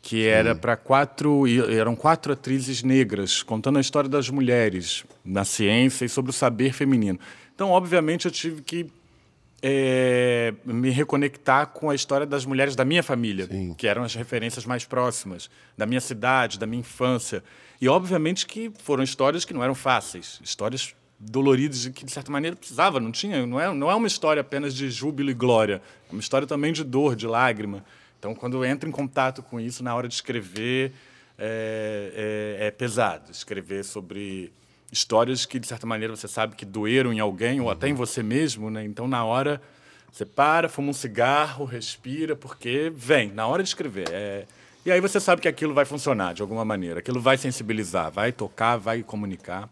que 0.04 0.28
era 0.28 0.54
para 0.54 0.76
quatro, 0.76 1.46
eram 1.72 1.96
quatro 1.96 2.34
atrizes 2.34 2.84
negras 2.84 3.42
contando 3.42 3.78
a 3.78 3.82
história 3.82 4.10
das 4.10 4.30
mulheres 4.30 5.06
na 5.24 5.46
ciência 5.46 6.04
e 6.04 6.10
sobre 6.10 6.30
o 6.30 6.34
saber 6.34 6.74
feminino. 6.74 7.18
Então, 7.56 7.70
obviamente, 7.70 8.26
eu 8.26 8.32
tive 8.32 8.62
que 8.62 8.86
é, 9.62 10.54
me 10.66 10.90
reconectar 10.90 11.68
com 11.68 11.90
a 11.90 11.96
história 11.96 12.28
das 12.28 12.46
mulheres 12.46 12.76
da 12.76 12.84
minha 12.84 13.02
família, 13.02 13.48
que 13.78 13.88
eram 13.88 14.04
as 14.04 14.14
referências 14.14 14.66
mais 14.66 14.84
próximas, 14.84 15.50
da 15.78 15.86
minha 15.86 16.02
cidade, 16.02 16.60
da 16.60 16.68
minha 16.68 16.82
infância. 16.82 17.42
E, 17.80 17.88
obviamente, 17.88 18.46
que 18.46 18.74
foram 18.84 19.06
histórias 19.06 19.46
que 19.46 19.54
não 19.54 19.64
eram 19.64 19.74
fáceis, 19.74 20.38
histórias 20.44 20.94
doloridas 21.18 21.88
que, 21.88 22.04
de 22.04 22.12
certa 22.12 22.30
maneira, 22.30 22.58
precisava, 22.58 23.00
não 23.00 23.10
tinha, 23.10 23.48
não 23.48 23.58
é, 23.58 23.74
não 23.74 23.90
é 23.90 23.96
uma 23.96 24.08
história 24.08 24.42
apenas 24.42 24.76
de 24.76 24.92
júbilo 24.92 25.32
e 25.32 25.34
glória, 25.34 25.82
é 26.10 26.12
uma 26.12 26.20
história 26.20 26.46
também 26.46 26.74
de 26.74 26.84
dor, 26.84 27.16
de 27.16 27.26
lágrima. 27.26 27.86
Então, 28.24 28.34
quando 28.34 28.64
entro 28.64 28.88
em 28.88 28.92
contato 28.92 29.44
com 29.44 29.60
isso 29.60 29.84
na 29.84 29.94
hora 29.94 30.08
de 30.08 30.14
escrever, 30.14 30.94
é, 31.38 32.58
é- 32.58 32.68
é 32.68 32.72
pesado. 32.72 33.30
Escrever 33.30 33.84
sobre 33.84 34.50
histórias 34.90 35.46
que, 35.46 35.60
de 35.60 35.68
certa 35.68 35.86
maneira, 35.86 36.16
você 36.16 36.26
sabe 36.26 36.56
que 36.56 36.64
doeram 36.64 37.12
em 37.12 37.20
alguém 37.20 37.60
ou 37.60 37.70
até 37.70 37.90
em 37.90 37.94
você 37.94 38.24
mesmo, 38.24 38.70
né? 38.70 38.86
Então, 38.86 39.10
na 39.10 39.26
hora, 39.26 39.62
você 40.10 40.26
para, 40.26 40.70
fuma 40.70 40.92
um 40.92 40.94
cigarro, 40.94 41.66
respira, 41.66 42.34
porque 42.34 42.90
vem, 42.96 43.30
na 43.34 43.46
hora 43.46 43.62
de 43.62 43.68
escrever. 43.68 44.08
É... 44.10 44.46
E 44.86 44.92
aí 44.92 45.02
você 45.02 45.20
sabe 45.20 45.42
que 45.42 45.48
aquilo 45.50 45.74
vai 45.74 45.84
funcionar 45.84 46.34
de 46.34 46.42
alguma 46.42 46.64
maneira, 46.64 47.00
aquilo 47.00 47.20
vai 47.20 47.38
sensibilizar, 47.38 48.10
vai 48.10 48.32
tocar, 48.32 48.78
vai 48.78 49.04
comunicar. 49.04 49.68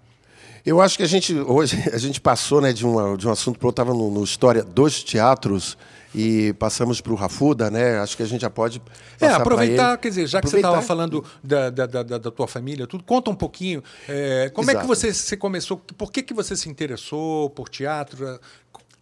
Eu 0.65 0.81
acho 0.81 0.97
que 0.97 1.03
a 1.03 1.07
gente 1.07 1.33
hoje 1.33 1.77
a 1.93 1.97
gente 1.97 2.19
passou 2.19 2.59
né, 2.59 2.73
de, 2.73 2.85
uma, 2.85 3.15
de 3.15 3.25
um 3.29 3.31
assunto 3.31 3.57
para 3.57 3.67
outro, 3.67 3.81
estava 3.81 3.97
no, 3.97 4.11
no 4.11 4.25
História 4.25 4.61
dos 4.61 5.01
Teatros 5.01 5.77
e 6.13 6.54
passamos 6.54 7.00
para 7.02 7.13
o 7.13 7.15
Rafuda, 7.15 7.69
né? 7.71 8.00
Acho 8.00 8.17
que 8.17 8.24
a 8.24 8.26
gente 8.26 8.41
já 8.41 8.50
pode 8.50 8.82
É, 9.19 9.28
aproveitar, 9.28 9.89
ele. 9.91 9.97
quer 10.00 10.10
dizer, 10.10 10.28
já 10.28 10.39
que 10.41 10.47
Aproveitar. 10.47 10.69
você 10.69 10.78
estava 10.80 10.88
falando 10.88 11.24
da, 11.43 11.69
da, 11.69 11.86
da, 11.86 12.04
da- 12.04 12.32
tua 12.32 12.47
família, 12.47 12.86
tudo, 12.88 13.04
conta 13.04 13.30
um 13.32 13.36
pouquinho. 13.36 13.84
é, 14.10 14.50
como 14.54 14.69
é 14.69 14.74
que 14.74 14.80
Exato. 14.80 14.88
você, 14.88 15.13
você 15.13 15.38
começou? 15.38 15.78
Por 15.78 16.12
que, 16.12 16.21
que 16.24 16.34
você 16.34 16.56
se 16.56 16.67
interessou 16.69 17.50
por 17.50 17.69
teatro? 17.69 18.28
É, 18.28 18.39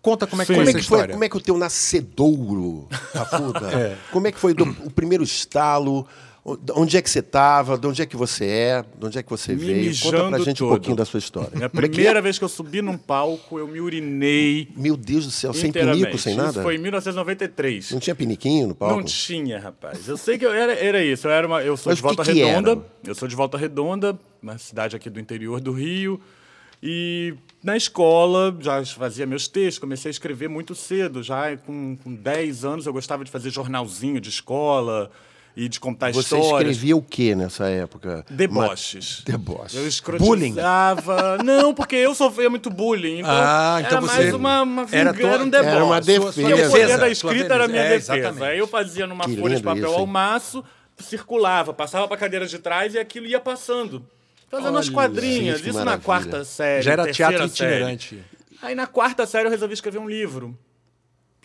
Conta 0.01 0.25
como 0.25 0.41
é 0.41 0.45
que 0.45 0.53
Sim. 0.53 0.55
foi 0.55 0.63
Como 0.65 0.69
é 0.69 0.79
que 0.81 0.87
foi, 0.87 0.95
história. 0.97 1.13
como 1.13 1.23
é 1.25 1.29
que 1.29 1.35
o 1.37 1.41
teu 1.41 1.57
nascedouro, 1.57 2.87
Rafuda? 3.13 3.97
Como 4.13 4.27
é 4.27 4.31
que 4.31 4.39
foi 4.39 4.53
do- 4.53 4.63
o 4.85 4.89
primeiro 4.89 5.23
estalo? 5.23 6.07
Onde 6.43 6.97
é 6.97 7.01
que 7.01 7.09
você 7.09 7.19
estava? 7.19 7.77
De 7.77 7.85
onde 7.85 8.01
é 8.01 8.05
que 8.05 8.15
você 8.15 8.45
é? 8.45 8.85
De 8.97 9.05
onde 9.05 9.17
é 9.19 9.23
que 9.23 9.29
você 9.29 9.53
Me 9.53 9.65
veio? 9.65 9.99
Conta 10.01 10.29
pra 10.29 10.39
gente 10.39 10.63
um 10.63 10.67
todo. 10.67 10.69
pouquinho 10.69 10.95
da 10.95 11.05
sua 11.05 11.17
história. 11.17 11.51
É 11.59 11.65
a 11.65 11.69
que 11.69 11.75
primeira 11.75 12.21
vez 12.21 12.37
que 12.37 12.43
eu 12.43 12.49
subi 12.49 12.81
num 12.81 12.97
palco, 12.97 13.59
eu 13.59 13.67
me 13.67 13.79
urinei. 13.81 14.69
Meu 14.75 14.95
Deus 14.95 15.25
do 15.25 15.31
céu, 15.31 15.53
sem 15.53 15.71
pinico, 15.71 16.17
sem 16.17 16.35
nada? 16.35 16.51
Isso 16.51 16.61
foi 16.61 16.75
em 16.75 16.79
1993. 16.79 17.91
Não 17.91 17.99
tinha 17.99 18.15
piniquinho 18.15 18.69
no 18.69 18.75
palco? 18.75 18.95
Não 18.95 19.03
tinha, 19.03 19.59
rapaz. 19.59 20.07
Eu 20.07 20.17
sei 20.17 20.37
que 20.37 20.45
eu 20.45 20.53
era, 20.53 20.73
era 20.73 21.03
isso. 21.03 21.27
Eu, 21.27 21.31
era 21.31 21.45
uma, 21.45 21.61
eu 21.61 21.75
sou 21.75 21.91
Mas 21.91 21.97
de 21.97 22.01
que 22.01 22.07
Volta 22.07 22.23
que 22.23 22.43
Redonda. 22.43 22.71
era? 22.71 22.85
Eu 23.05 23.15
sou 23.15 23.27
de 23.27 23.35
Volta 23.35 23.57
Redonda, 23.57 24.19
uma 24.41 24.57
cidade 24.57 24.95
aqui 24.95 25.09
do 25.09 25.19
interior 25.19 25.59
do 25.59 25.71
Rio. 25.71 26.19
E 26.81 27.35
na 27.61 27.75
escola, 27.75 28.55
já 28.61 28.83
fazia 28.85 29.25
meus 29.25 29.47
textos, 29.47 29.79
comecei 29.79 30.09
a 30.09 30.11
escrever 30.11 30.47
muito 30.47 30.73
cedo. 30.73 31.21
Já 31.21 31.55
com, 31.57 31.97
com 31.97 32.13
10 32.15 32.63
anos 32.63 32.85
eu 32.85 32.93
gostava 32.93 33.25
de 33.25 33.31
fazer 33.31 33.49
jornalzinho 33.49 34.21
de 34.21 34.29
escola. 34.29 35.11
E 35.61 35.67
de 35.69 35.79
contar 35.79 36.13
Você 36.13 36.19
histórias. 36.37 36.71
escrevia 36.77 36.95
o 36.95 37.01
que 37.01 37.35
nessa 37.35 37.67
época? 37.69 38.25
Deboches. 38.29 39.23
Ma- 39.27 39.31
Deboches. 39.33 39.75
Eu 39.75 39.87
escrotizava. 39.87 41.37
Não, 41.43 41.73
porque 41.73 41.95
eu 41.95 42.13
sofria 42.15 42.49
muito 42.49 42.69
bullying. 42.69 43.19
Então 43.19 43.31
Ah, 43.31 43.77
então 43.79 43.97
era 43.97 44.01
você- 44.01 44.17
mais 44.21 44.33
uma, 44.33 44.61
uma 44.63 44.81
era 44.91 45.11
vingança, 45.11 45.35
tua- 45.37 45.45
um 45.45 45.49
deboche. 45.49 45.69
era 45.69 45.85
uma 45.85 46.01
Sua- 46.01 46.13
defesa. 46.13 46.31
sua- 46.31 46.43
poder 46.43 46.55
Defesa, 46.55 46.91
da 46.93 46.97
sua 46.97 47.09
escrita 47.09 47.53
era 47.53 47.67
minha 47.67 47.81
é, 47.81 47.89
defesa. 47.89 48.17
exatamente. 48.17 48.43
Aí 48.51 48.57
eu 48.59 48.67
fazia 48.67 49.07
numa 49.07 49.25
Que 49.25 49.37
folha 49.37 49.55
de 49.57 49.63
papel 49.63 49.85
isso, 49.89 49.95
ao 49.99 50.05
maço, 50.07 50.63
circulava, 50.97 51.73
passava 51.73 52.07
para 52.07 52.15
a 52.17 52.19
cadeira 52.19 52.45
de 52.45 52.59
trás 52.59 52.93
e 52.93 52.99
aquilo 52.99 53.25
ia 53.25 53.39
passando. 53.39 54.05
Fazendo 54.49 54.77
as 54.77 54.87
Olha, 54.87 54.93
quadrinhas. 54.95 55.57
gente, 55.59 55.69
isso 55.69 55.77
na 55.79 55.85
maravilha. 55.85 56.05
quarta 56.05 56.43
série. 56.43 56.81
Já 56.81 56.91
era 56.93 57.11
teatro 57.11 57.47
série. 57.49 57.73
itinerante. 57.75 58.23
Aí 58.61 58.73
na 58.75 58.87
quarta 58.87 59.25
série 59.27 59.45
eu 59.47 59.51
resolvi 59.51 59.73
escrever 59.73 59.99
um 59.99 60.09
livro 60.09 60.57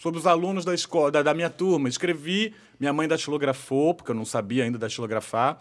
sobre 0.01 0.19
os 0.19 0.27
alunos 0.27 0.65
da 0.65 0.75
escola, 0.75 1.11
da, 1.11 1.23
da 1.23 1.35
minha 1.35 1.51
turma. 1.51 1.89
Escrevi, 1.89 2.55
minha 2.79 2.93
mãe 2.93 3.09
datilografou, 3.09 3.95
porque 3.95 4.11
eu 4.11 4.15
não 4.15 4.25
sabia 4.25 4.65
ainda 4.65 4.79
datilografar, 4.79 5.59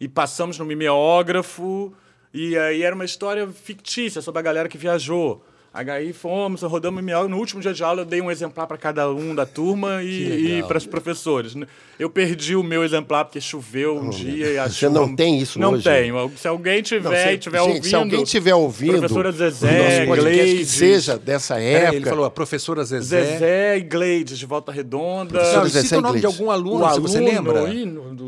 e 0.00 0.08
passamos 0.08 0.58
no 0.58 0.64
mimeógrafo, 0.64 1.94
e 2.32 2.56
aí 2.56 2.82
era 2.82 2.94
uma 2.94 3.04
história 3.04 3.46
fictícia 3.48 4.22
sobre 4.22 4.40
a 4.40 4.42
galera 4.42 4.68
que 4.68 4.78
viajou. 4.78 5.44
Aí 5.74 6.12
fomos, 6.12 6.60
rodamos 6.62 7.00
mimeógrafo. 7.00 7.30
No 7.30 7.38
último 7.38 7.60
dia 7.62 7.72
de 7.72 7.82
aula 7.82 8.02
eu 8.02 8.04
dei 8.04 8.20
um 8.20 8.30
exemplar 8.30 8.66
para 8.66 8.76
cada 8.76 9.10
um 9.10 9.34
da 9.34 9.46
turma 9.46 10.02
e, 10.02 10.58
e 10.58 10.62
para 10.64 10.76
os 10.76 10.84
professores. 10.86 11.54
Eu 11.98 12.10
perdi 12.10 12.54
o 12.54 12.62
meu 12.62 12.84
exemplar 12.84 13.24
porque 13.24 13.40
choveu 13.40 13.96
um 13.96 14.10
dia 14.10 14.52
e 14.52 14.58
a 14.58 14.64
Você 14.68 14.86
chuva- 14.86 14.92
não 15.00 15.16
tem 15.16 15.38
isso 15.38 15.58
Não 15.58 15.72
hoje? 15.72 15.84
tenho. 15.84 16.30
Se 16.36 16.46
alguém 16.46 16.82
tiver 16.82 17.08
Não, 17.08 17.16
se- 17.16 17.32
e 17.34 17.38
tiver 17.38 17.58
gente, 17.58 17.68
ouvindo... 17.68 17.84
se 17.86 17.94
alguém 17.94 18.24
tiver 18.24 18.54
ouvindo 18.54 18.98
Professora 18.98 19.32
Zezé, 19.32 20.04
podcast 20.04 20.56
que 20.56 20.64
seja 20.66 21.16
dessa 21.18 21.54
Peraí, 21.54 21.74
época, 21.74 21.96
ele 21.96 22.04
falou 22.04 22.24
a 22.26 22.30
professora 22.30 22.84
Zezé. 22.84 23.22
Zezé 23.24 23.78
e 23.78 23.80
Gleides 23.80 24.38
de 24.38 24.44
Volta 24.44 24.70
Redonda. 24.72 25.42
Não, 25.42 25.62
Zezé 25.64 25.82
cita 25.84 25.98
o 25.98 26.02
nome 26.02 26.20
de 26.20 26.26
algum 26.26 26.50
aluno, 26.50 26.84
o 26.84 26.92
se 26.92 27.00
você 27.00 27.16
aluno, 27.16 27.32
lembra. 27.32 27.60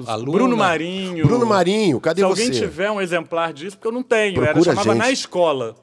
Aluna. 0.06 0.32
Bruno 0.32 0.56
Marinho. 0.56 1.26
Bruno 1.26 1.44
Marinho, 1.44 2.00
cadê 2.00 2.22
Se 2.22 2.26
você? 2.26 2.42
alguém 2.44 2.58
tiver 2.58 2.90
um 2.90 3.02
exemplar 3.02 3.52
disso, 3.52 3.76
porque 3.76 3.88
eu 3.88 3.92
não 3.92 4.02
tenho. 4.02 4.42
Era 4.42 4.52
Procura 4.54 4.72
a 4.72 4.74
chamava 4.76 4.92
gente. 4.94 4.98
na 5.06 5.10
escola. 5.12 5.74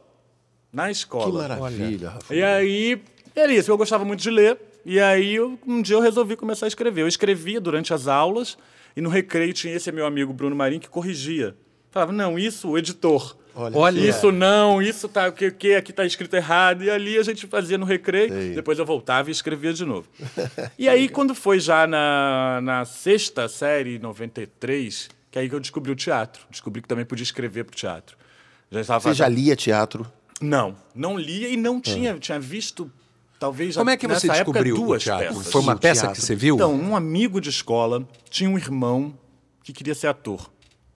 Na 0.72 0.86
Que 0.86 0.92
escola. 0.92 1.48
maravilha, 1.48 2.10
Rafa. 2.12 2.34
E 2.36 2.42
aí, 2.44 3.02
era 3.36 3.52
isso. 3.54 3.70
Eu 3.72 3.78
gostava 3.78 4.06
muito 4.06 4.22
de 4.22 4.30
ler. 4.30 4.58
E 4.86 5.00
aí, 5.00 5.36
eu- 5.36 5.60
um 5.68 5.82
dia 5.82 5.96
eu 5.96 6.02
resolvi 6.02 6.36
começar 6.36 6.66
a 6.66 6.70
escrever. 6.70 7.02
Eu 7.02 7.08
escrevia 7.08 7.60
durante 7.60 7.94
as 7.94 8.08
aulas. 8.08 8.58
E 8.96 9.02
no 9.02 9.10
recreio 9.10 9.54
tinha 9.54 9.74
esse 9.76 9.92
meu 9.92 10.06
amigo 10.06 10.34
Bruno 10.34 10.56
Marinho 10.56 10.82
que 10.82 10.90
corrigia. 10.90 11.56
Falava, 11.92 12.12
não, 12.12 12.38
isso, 12.40 12.70
o 12.70 12.78
editor. 12.78 13.36
Olha, 13.54 13.78
Olha. 13.78 14.00
Isso 14.00 14.32
não, 14.32 14.82
isso 14.82 15.10
tá, 15.10 15.28
o 15.28 15.34
que, 15.34 15.48
o 15.48 15.54
que 15.54 15.76
aqui 15.76 15.92
tá 15.92 16.06
escrito 16.06 16.34
errado. 16.36 16.84
E 16.86 16.90
ali 16.90 17.18
a 17.18 17.24
gente 17.24 17.48
fazia 17.48 17.78
no 17.78 17.86
recreio, 17.86 18.30
Sei. 18.30 18.54
depois 18.56 18.80
eu 18.80 18.86
voltava 18.86 19.30
e 19.30 19.32
escrevia 19.32 19.74
de 19.74 19.84
novo. 19.86 20.08
e 20.80 20.88
aí, 20.88 21.10
quando 21.10 21.36
foi 21.36 21.60
já 21.60 21.86
na, 21.86 22.60
na 22.64 22.86
sexta 22.86 23.48
série, 23.50 24.00
93, 24.00 25.10
que 25.30 25.38
aí 25.38 25.50
que 25.50 25.56
eu 25.56 25.60
descobri 25.60 25.92
o 25.92 25.96
teatro. 25.96 26.44
Descobri 26.50 26.82
que 26.82 26.88
também 26.88 27.04
podia 27.06 27.24
escrever 27.24 27.66
pro 27.66 27.76
teatro. 27.76 28.16
Já 28.72 28.80
estava 28.82 29.00
Você 29.02 29.14
já 29.14 29.28
lia 29.28 29.54
teatro? 29.56 30.06
Não, 30.42 30.76
não 30.96 31.18
lia 31.18 31.48
e 31.50 31.56
não 31.56 31.80
tinha, 31.80 32.18
tinha 32.18 32.40
visto, 32.40 32.92
talvez 33.40 33.76
Como 33.76 33.90
é 33.90 33.96
que 33.96 34.08
você 34.08 34.28
nessa 34.28 34.42
época, 34.42 34.64
descobriu 34.64 34.76
o 34.76 34.88
duas 34.88 35.04
teatro? 35.04 35.28
peças. 35.28 35.52
Foi 35.52 35.62
uma 35.62 35.76
peça 35.76 36.08
que 36.12 36.20
você 36.20 36.36
viu? 36.36 36.56
Então, 36.56 36.74
um 36.74 36.96
amigo 36.96 37.40
de 37.40 37.50
escola 37.50 38.08
tinha 38.30 38.50
um 38.50 38.58
irmão 38.58 39.14
que 39.64 39.72
queria 39.72 39.94
ser 39.94 40.08
ator, 40.08 40.52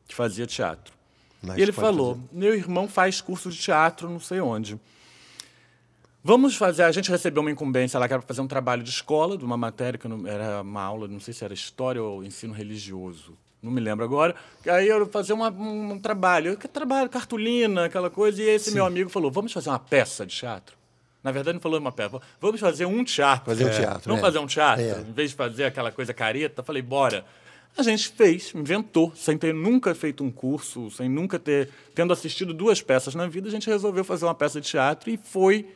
que 0.08 0.16
fazia 0.16 0.48
teatro. 0.48 0.94
Na 1.42 1.58
e 1.58 1.62
ele 1.62 1.72
falou: 1.72 2.20
meu 2.32 2.56
irmão 2.56 2.88
faz 2.88 3.22
curso 3.22 3.50
de 3.50 3.58
teatro, 3.58 4.10
não 4.10 4.20
sei 4.20 4.42
onde. 4.42 4.80
Vamos 6.24 6.56
fazer. 6.56 6.82
A 6.82 6.92
gente 6.92 7.12
recebeu 7.12 7.42
uma 7.42 7.52
incumbência 7.52 8.00
lá 8.00 8.08
que 8.08 8.14
era 8.14 8.20
para 8.20 8.28
fazer 8.28 8.42
um 8.42 8.48
trabalho 8.48 8.82
de 8.82 8.90
escola, 8.90 9.38
de 9.38 9.46
uma 9.46 9.56
matéria 9.56 10.00
que 10.00 10.08
não, 10.08 10.26
era 10.26 10.64
uma 10.64 10.82
aula, 10.82 11.08
não 11.08 11.20
sei 11.20 11.36
se 11.36 11.46
era 11.46 11.54
história 11.54 12.02
ou 12.02 12.24
ensino 12.24 12.52
religioso. 12.52 13.38
Não 13.66 13.72
me 13.72 13.82
lembro 13.82 14.06
agora. 14.06 14.36
Aí 14.68 14.88
eu 14.88 15.00
ia 15.00 15.06
fazer 15.08 15.34
uma- 15.34 15.50
um, 15.50 15.94
um 15.94 16.00
trabalho. 16.00 16.56
Que 16.56 16.68
trabalho, 16.68 17.10
cartolina, 17.10 17.86
aquela 17.86 18.10
coisa. 18.10 18.42
E 18.42 18.46
esse 18.48 18.72
meu 18.72 18.86
amigo 18.86 19.10
falou: 19.10 19.32
vamos 19.32 19.52
fazer 19.52 19.70
uma 19.70 19.80
peça 19.80 20.26
de 20.26 20.36
teatro? 20.36 20.78
Na 21.24 21.32
verdade, 21.32 21.56
não 21.56 21.62
falou 21.62 21.80
uma 21.80 21.92
peça. 21.92 22.22
Vamos 22.40 22.60
fazer 22.62 22.86
um 22.86 23.04
teatro. 23.04 23.46
Fazer 23.46 23.66
um 23.66 23.70
teatro, 23.72 24.04
Vamos 24.06 24.20
é. 24.20 24.22
fazer 24.22 24.38
um 24.40 24.46
teatro? 24.46 24.84
É. 24.86 25.00
Em 25.02 25.12
vez 25.12 25.32
de 25.32 25.36
fazer 25.36 25.64
aquela 25.66 25.92
coisa 25.92 26.14
careta, 26.14 26.62
falei, 26.62 26.84
bora. 26.84 27.26
A 27.78 27.82
gente 27.84 28.08
fez, 28.10 28.54
inventou, 28.56 29.12
sem 29.16 29.38
ter 29.38 29.54
nunca 29.54 29.94
feito 29.96 30.24
um 30.24 30.32
curso, 30.32 30.90
sem 30.92 31.10
nunca 31.10 31.38
ter 31.38 31.70
tendo 31.94 32.14
assistido 32.14 32.54
duas 32.54 32.82
peças 32.82 33.16
na 33.16 33.28
vida, 33.28 33.50
a 33.50 33.52
gente 33.52 33.68
resolveu 33.70 34.04
fazer 34.06 34.24
uma 34.26 34.36
peça 34.36 34.62
de 34.62 34.68
teatro 34.70 35.10
e 35.10 35.18
foi 35.18 35.68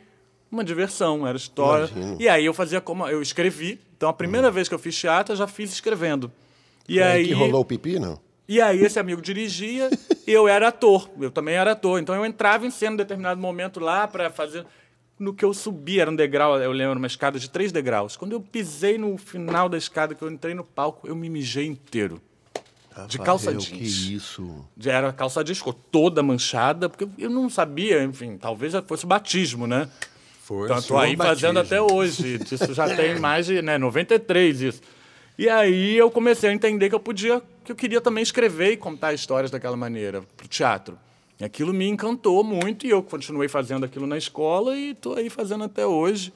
uma 0.51 0.63
diversão, 0.63 1.27
era 1.27 1.35
história. 1.35 1.89
Imagino. 1.93 2.17
E 2.21 2.29
aí 2.29 2.45
eu 2.45 2.53
fazia 2.53 2.79
como 2.79 3.05
eu 3.07 3.21
escrevi. 3.21 3.81
Então 3.97 4.07
a 4.07 4.13
primeira 4.13 4.49
vez 4.49 4.69
que 4.69 4.73
eu 4.75 4.79
fiz 4.79 4.95
teatro, 4.97 5.33
eu 5.33 5.37
já 5.37 5.45
fiz 5.47 5.73
escrevendo. 5.73 6.31
E 6.89 6.95
Foi 6.95 7.03
aí 7.03 7.27
que 7.27 7.33
rolou 7.33 7.61
o 7.61 7.65
pipi, 7.65 7.99
não? 7.99 8.19
e 8.47 8.59
aí 8.59 8.83
esse 8.83 8.97
amigo 8.97 9.21
dirigia 9.21 9.91
e 10.25 10.31
eu 10.33 10.47
era 10.47 10.69
ator. 10.69 11.07
Eu 11.21 11.29
também 11.29 11.53
era 11.53 11.73
ator. 11.73 11.99
Então 11.99 12.15
eu 12.15 12.25
entrava 12.25 12.65
em 12.65 12.71
cena 12.71 12.95
em 12.95 12.97
determinado 12.97 13.39
momento 13.39 13.79
lá 13.79 14.07
para 14.07 14.31
fazer. 14.31 14.65
No 15.19 15.33
que 15.33 15.45
eu 15.45 15.53
subi, 15.53 15.99
era 15.99 16.09
um 16.09 16.15
degrau, 16.15 16.57
eu 16.57 16.71
lembro, 16.71 16.97
uma 16.97 17.05
escada 17.05 17.37
de 17.37 17.49
três 17.49 17.71
degraus. 17.71 18.15
Quando 18.15 18.31
eu 18.31 18.39
pisei 18.39 18.97
no 18.97 19.17
final 19.17 19.67
da 19.67 19.77
escada, 19.77 20.15
que 20.15 20.21
eu 20.21 20.31
entrei 20.31 20.55
no 20.55 20.63
palco, 20.63 21.07
eu 21.07 21.15
me 21.15 21.29
mijei 21.29 21.67
inteiro. 21.67 22.21
De 23.07 23.19
calça 23.19 23.53
jeans. 23.53 23.69
Que 23.69 24.13
isso. 24.15 24.65
Era 24.83 25.13
calça 25.13 25.43
jeans, 25.43 25.57
ficou 25.59 25.73
toda 25.73 26.23
manchada, 26.23 26.89
porque 26.89 27.07
eu 27.17 27.29
não 27.29 27.49
sabia, 27.49 28.03
enfim, 28.03 28.37
talvez 28.37 28.73
já 28.73 28.81
fosse 28.81 29.05
batismo, 29.05 29.67
né? 29.67 29.89
Foi. 30.41 30.65
Então, 30.65 30.81
tô 30.81 30.97
aí 30.97 31.15
fazendo 31.15 31.55
batismo. 31.55 31.85
até 31.85 31.93
hoje. 31.93 32.39
Isso 32.51 32.73
já 32.73 32.95
tem 32.95 33.19
mais 33.19 33.45
de 33.45 33.61
né, 33.61 33.77
93 33.77 34.61
isso. 34.61 34.81
E 35.39 35.47
aí 35.47 35.95
eu 35.97 36.11
comecei 36.11 36.49
a 36.49 36.53
entender 36.53 36.89
que 36.89 36.95
eu 36.95 36.99
podia, 36.99 37.41
que 37.63 37.71
eu 37.71 37.75
queria 37.75 38.01
também 38.01 38.21
escrever 38.21 38.73
e 38.73 38.77
contar 38.77 39.13
histórias 39.13 39.49
daquela 39.49 39.77
maneira 39.77 40.21
para 40.35 40.45
o 40.45 40.49
teatro. 40.49 40.99
E 41.39 41.45
aquilo 41.45 41.73
me 41.73 41.87
encantou 41.87 42.43
muito 42.43 42.85
e 42.85 42.89
eu 42.89 43.01
continuei 43.01 43.47
fazendo 43.47 43.85
aquilo 43.85 44.05
na 44.05 44.17
escola 44.17 44.75
e 44.75 44.91
estou 44.91 45.15
aí 45.15 45.29
fazendo 45.29 45.63
até 45.63 45.85
hoje. 45.87 46.33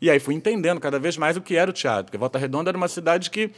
E 0.00 0.08
aí 0.08 0.18
fui 0.18 0.34
entendendo 0.34 0.80
cada 0.80 0.98
vez 0.98 1.18
mais 1.18 1.36
o 1.36 1.42
que 1.42 1.54
era 1.54 1.68
o 1.68 1.74
teatro. 1.74 2.04
Porque 2.06 2.16
Volta 2.16 2.38
Redonda 2.38 2.70
era 2.70 2.78
uma 2.78 2.88
cidade 2.88 3.28
que 3.30 3.50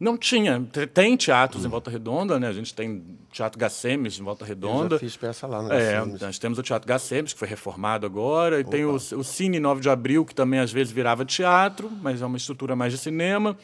não 0.00 0.16
tinha. 0.16 0.66
te- 0.72 0.86
Tem 0.86 1.14
teatros 1.14 1.66
em 1.66 1.68
Volta 1.68 1.90
Redonda, 1.90 2.40
né? 2.40 2.48
A 2.48 2.52
gente 2.54 2.72
tem 2.72 3.04
Teatro 3.30 3.58
Gacemes 3.60 4.18
em 4.18 4.22
Volta 4.22 4.44
Eu 4.44 4.48
Redonda. 4.48 4.94
já 4.96 5.00
fiz 5.00 5.14
peça 5.18 5.46
lá, 5.46 5.62
né? 5.62 5.92
É, 5.92 6.02
nós 6.24 6.38
temos 6.38 6.58
o 6.58 6.62
Teatro 6.62 6.88
Gacemes, 6.88 7.34
que 7.34 7.38
foi 7.38 7.48
reformado 7.48 8.06
agora, 8.06 8.58
e 8.60 8.64
tem 8.64 8.86
o, 8.86 8.94
o 8.94 9.22
Cine 9.22 9.60
9 9.60 9.82
de 9.82 9.90
Abril, 9.90 10.24
que 10.24 10.34
também 10.34 10.58
às 10.60 10.72
vezes 10.72 10.90
virava 10.90 11.26
teatro, 11.26 11.90
mas 12.00 12.22
é 12.22 12.24
uma 12.26 12.38
estrutura 12.38 12.74
mais 12.74 12.90
de 12.94 12.98
cinema. 12.98 13.54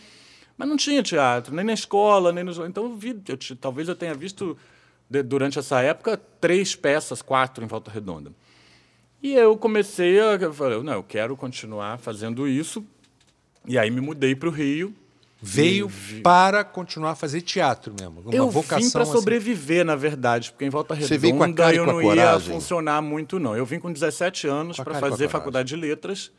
Mas 0.58 0.68
não 0.68 0.76
tinha 0.76 1.02
teatro, 1.02 1.54
nem 1.54 1.64
na 1.64 1.72
escola, 1.72 2.32
nem 2.32 2.42
nos. 2.44 2.58
Então, 2.58 2.84
eu 2.84 2.96
vi, 2.96 3.16
eu 3.28 3.38
talvez 3.60 3.88
eu 3.88 3.94
tenha 3.94 4.12
visto, 4.12 4.58
de- 5.08 5.22
durante 5.22 5.58
essa 5.58 5.80
época, 5.80 6.20
três 6.40 6.74
peças, 6.74 7.22
quatro 7.22 7.62
em 7.64 7.68
Volta 7.68 7.90
Redonda. 7.92 8.32
E 9.22 9.32
eu 9.34 9.56
comecei 9.56 10.18
a. 10.20 10.34
Eu 10.34 10.52
falei, 10.52 10.82
não, 10.82 10.94
eu 10.94 11.02
quero 11.04 11.36
continuar 11.36 11.98
fazendo 11.98 12.46
isso. 12.48 12.84
E 13.66 13.78
aí 13.78 13.90
me 13.90 14.00
mudei 14.00 14.34
para 14.34 14.48
o 14.48 14.52
Rio. 14.52 14.92
Veio 15.40 15.88
E 16.10 16.20
para 16.20 16.64
continuar 16.64 17.12
a 17.12 17.14
fazer 17.14 17.40
teatro 17.42 17.94
mesmo. 17.96 18.22
Uma 18.24 18.34
eu 18.34 18.50
vocação 18.50 18.80
vim 18.80 18.90
para 18.90 19.02
assim. 19.04 19.12
sobreviver, 19.12 19.84
na 19.84 19.94
verdade, 19.94 20.50
porque 20.50 20.64
em 20.64 20.68
Volta 20.68 20.94
Redonda 20.94 21.08
Você 21.14 21.18
veio 21.18 21.36
com 21.36 21.44
a 21.44 21.52
cara 21.52 21.76
eu 21.76 21.86
não 21.86 22.02
ia 22.02 22.08
coragem? 22.08 22.52
funcionar 22.54 23.00
muito, 23.00 23.38
não. 23.38 23.56
Eu 23.56 23.64
vim 23.64 23.78
com 23.78 23.92
17 23.92 24.48
anos 24.48 24.76
para 24.78 24.98
fazer 24.98 25.28
faculdade 25.28 25.68
de 25.68 25.76
letras, 25.76 26.32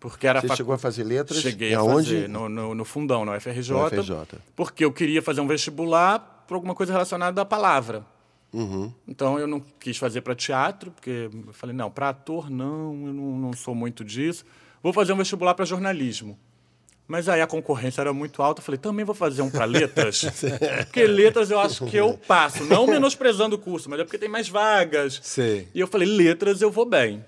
porque 0.00 0.26
era 0.26 0.40
Você 0.40 0.48
facu- 0.48 0.56
chegou 0.56 0.74
a 0.74 0.78
fazer 0.78 1.04
letras? 1.04 1.40
Cheguei 1.40 1.70
E 1.70 1.74
a 1.74 1.84
fazer 1.84 2.28
no, 2.28 2.48
no, 2.48 2.74
no 2.74 2.84
fundão, 2.84 3.24
na 3.24 3.36
UFRJ, 3.36 3.72
Na 3.74 3.84
UFRJ. 3.86 4.16
porque 4.56 4.84
eu 4.84 4.90
queria 4.92 5.20
fazer 5.22 5.40
um 5.42 5.46
vestibular 5.46 6.44
para 6.48 6.56
alguma 6.56 6.74
coisa 6.74 6.92
relacionada 6.92 7.40
à 7.42 7.44
palavra. 7.44 8.04
Uhum. 8.52 8.92
Então 9.06 9.38
eu 9.38 9.46
não 9.46 9.60
quis 9.78 9.96
fazer 9.96 10.22
para 10.22 10.34
teatro, 10.34 10.90
porque 10.90 11.30
eu 11.46 11.52
falei, 11.52 11.76
não, 11.76 11.90
para 11.90 12.08
ator 12.08 12.50
não, 12.50 12.92
eu 13.06 13.12
não, 13.12 13.38
não 13.38 13.52
sou 13.52 13.74
muito 13.74 14.02
disso. 14.04 14.44
Vou 14.82 14.92
fazer 14.92 15.12
um 15.12 15.16
vestibular 15.16 15.54
para 15.54 15.64
jornalismo. 15.64 16.36
Mas 17.06 17.28
aí 17.28 17.40
a 17.40 17.46
concorrência 17.46 18.00
era 18.00 18.12
muito 18.12 18.40
alta, 18.40 18.60
eu 18.60 18.64
falei, 18.64 18.78
também 18.78 19.04
vou 19.04 19.14
fazer 19.14 19.42
um 19.42 19.50
para 19.50 19.64
letras. 19.64 20.24
porque 20.86 21.04
letras 21.04 21.50
eu 21.50 21.58
acho 21.60 21.84
que 21.86 21.96
eu 21.96 22.16
passo, 22.16 22.64
não 22.64 22.86
menosprezando 22.86 23.56
o 23.56 23.58
curso, 23.58 23.90
mas 23.90 23.98
é 24.00 24.04
porque 24.04 24.16
tem 24.18 24.28
mais 24.28 24.48
vagas. 24.48 25.20
Sei. 25.22 25.68
E 25.74 25.80
eu 25.80 25.86
falei, 25.88 26.08
letras 26.08 26.62
eu 26.62 26.70
vou 26.70 26.86
bem. 26.86 27.24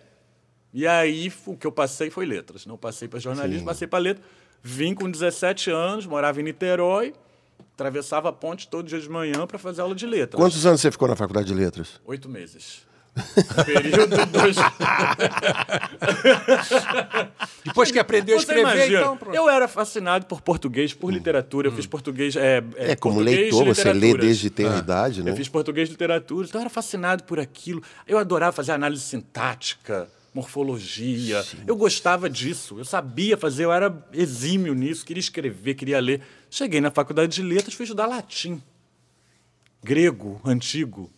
E 0.72 0.86
aí 0.86 1.32
o 1.46 1.56
que 1.56 1.66
eu 1.66 1.72
passei 1.72 2.10
foi 2.10 2.24
letras. 2.24 2.64
Não 2.64 2.78
passei 2.78 3.06
para 3.06 3.18
jornalismo, 3.18 3.66
passei 3.66 3.86
para 3.86 3.98
letras. 3.98 4.26
Vim 4.62 4.94
com 4.94 5.10
17 5.10 5.70
anos, 5.70 6.06
morava 6.06 6.40
em 6.40 6.44
Niterói, 6.44 7.12
atravessava 7.74 8.28
a 8.28 8.32
ponte 8.32 8.68
todo 8.68 8.86
dia 8.86 9.00
de 9.00 9.08
manhã 9.08 9.46
para 9.46 9.58
fazer 9.58 9.82
aula 9.82 9.94
de 9.94 10.06
letras. 10.06 10.40
Quantos 10.40 10.64
anos 10.64 10.80
você 10.80 10.90
ficou 10.90 11.08
na 11.08 11.16
faculdade 11.16 11.48
de 11.48 11.54
letras? 11.54 12.00
Oito 12.06 12.28
meses. 12.28 12.82
Período 13.66 14.16
dos. 14.26 14.56
Depois 17.62 17.90
que 17.90 17.98
aprendeu 17.98 18.36
a 18.36 18.38
escrever, 18.38 18.60
imagina, 18.62 19.00
então 19.00 19.16
pronto. 19.18 19.34
eu 19.34 19.50
era 19.50 19.68
fascinado 19.68 20.24
por 20.24 20.40
português, 20.40 20.94
por 20.94 21.12
literatura. 21.12 21.68
Eu 21.68 21.72
fiz 21.72 21.86
português. 21.86 22.34
É, 22.36 22.62
É, 22.76 22.96
como 22.96 23.16
português 23.16 23.52
leitor, 23.52 23.66
você 23.66 23.92
lê 23.92 24.16
desde 24.16 24.48
ter 24.48 24.78
idade, 24.78 25.22
né? 25.22 25.30
Eu 25.30 25.36
fiz 25.36 25.46
português 25.48 25.90
e 25.90 25.92
literatura, 25.92 26.46
então 26.46 26.58
eu 26.58 26.62
era 26.62 26.70
fascinado 26.70 27.24
por 27.24 27.38
aquilo. 27.38 27.82
Eu 28.06 28.16
adorava 28.16 28.52
fazer 28.52 28.72
análise 28.72 29.02
sintática, 29.02 30.08
morfologia. 30.34 31.42
Sim. 31.42 31.58
Eu 31.66 31.76
gostava 31.76 32.28
disso, 32.28 32.78
eu 32.78 32.84
sabia 32.84 33.36
fazer, 33.36 33.64
eu 33.64 33.72
era 33.72 34.06
exímio 34.12 34.74
nisso, 34.74 35.04
queria 35.04 35.20
escrever, 35.20 35.74
queria 35.74 36.00
ler. 36.00 36.22
Cheguei 36.50 36.80
na 36.80 36.90
faculdade 36.90 37.34
de 37.34 37.42
letras, 37.42 37.74
fui 37.74 37.84
estudar 37.84 38.06
latim, 38.06 38.62
grego, 39.82 40.40
antigo. 40.44 41.10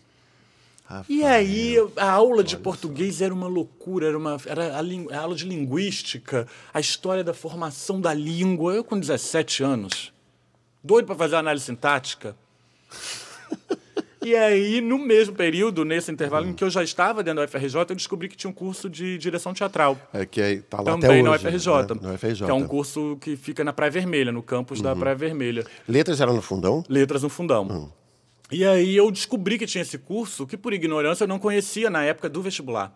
Rafael. 0.84 1.18
E 1.18 1.24
aí, 1.24 1.76
a 1.96 2.10
aula 2.10 2.44
de 2.44 2.58
português 2.58 3.22
era 3.22 3.32
uma 3.32 3.46
loucura, 3.46 4.06
era, 4.06 4.18
uma, 4.18 4.36
era 4.44 4.76
a, 4.76 4.80
a, 4.80 5.20
aula 5.20 5.34
de 5.34 5.46
linguística, 5.46 6.46
a 6.74 6.80
história 6.80 7.24
da 7.24 7.32
formação 7.32 8.00
da 8.00 8.12
língua. 8.12 8.74
Eu, 8.74 8.84
com 8.84 8.98
17 8.98 9.62
anos, 9.62 10.12
doido 10.82 11.06
para 11.06 11.14
fazer 11.14 11.36
análise 11.36 11.64
sintática. 11.64 12.36
e 14.24 14.36
aí, 14.36 14.80
no 14.80 14.98
mesmo 14.98 15.34
período, 15.34 15.84
nesse 15.84 16.10
intervalo 16.10 16.46
hum. 16.46 16.50
em 16.50 16.52
que 16.54 16.64
eu 16.64 16.70
já 16.70 16.82
estava 16.82 17.22
dentro 17.22 17.40
da 17.40 17.44
UFRJ, 17.46 17.76
eu 17.80 17.94
descobri 17.96 18.28
que 18.28 18.36
tinha 18.36 18.50
um 18.50 18.54
curso 18.54 18.88
de 18.88 19.18
direção 19.18 19.52
teatral. 19.52 19.98
É 20.12 20.24
que 20.24 20.40
aí 20.40 20.62
tá 20.62 20.78
lá 20.78 20.84
Também 20.84 21.10
até 21.10 21.22
na 21.22 21.30
hoje, 21.30 21.46
UFRJ, 21.46 21.72
né? 21.72 22.00
na 22.00 22.14
UFRJ. 22.14 22.44
Que 22.44 22.50
é 22.50 22.54
um 22.54 22.66
curso 22.66 23.18
que 23.20 23.36
fica 23.36 23.62
na 23.62 23.72
Praia 23.72 23.90
Vermelha, 23.90 24.32
no 24.32 24.42
campus 24.42 24.78
uhum. 24.78 24.84
da 24.84 24.96
Praia 24.96 25.16
Vermelha. 25.16 25.64
Letras 25.88 26.20
era 26.20 26.32
no 26.32 26.42
fundão? 26.42 26.84
Letras 26.88 27.22
no 27.22 27.28
fundão. 27.28 27.66
Uhum. 27.68 27.90
E 28.50 28.64
aí 28.64 28.96
eu 28.96 29.10
descobri 29.10 29.58
que 29.58 29.66
tinha 29.66 29.82
esse 29.82 29.98
curso 29.98 30.46
que, 30.46 30.56
por 30.56 30.72
ignorância, 30.72 31.24
eu 31.24 31.28
não 31.28 31.38
conhecia 31.38 31.90
na 31.90 32.04
época 32.04 32.28
do 32.28 32.42
vestibular, 32.42 32.92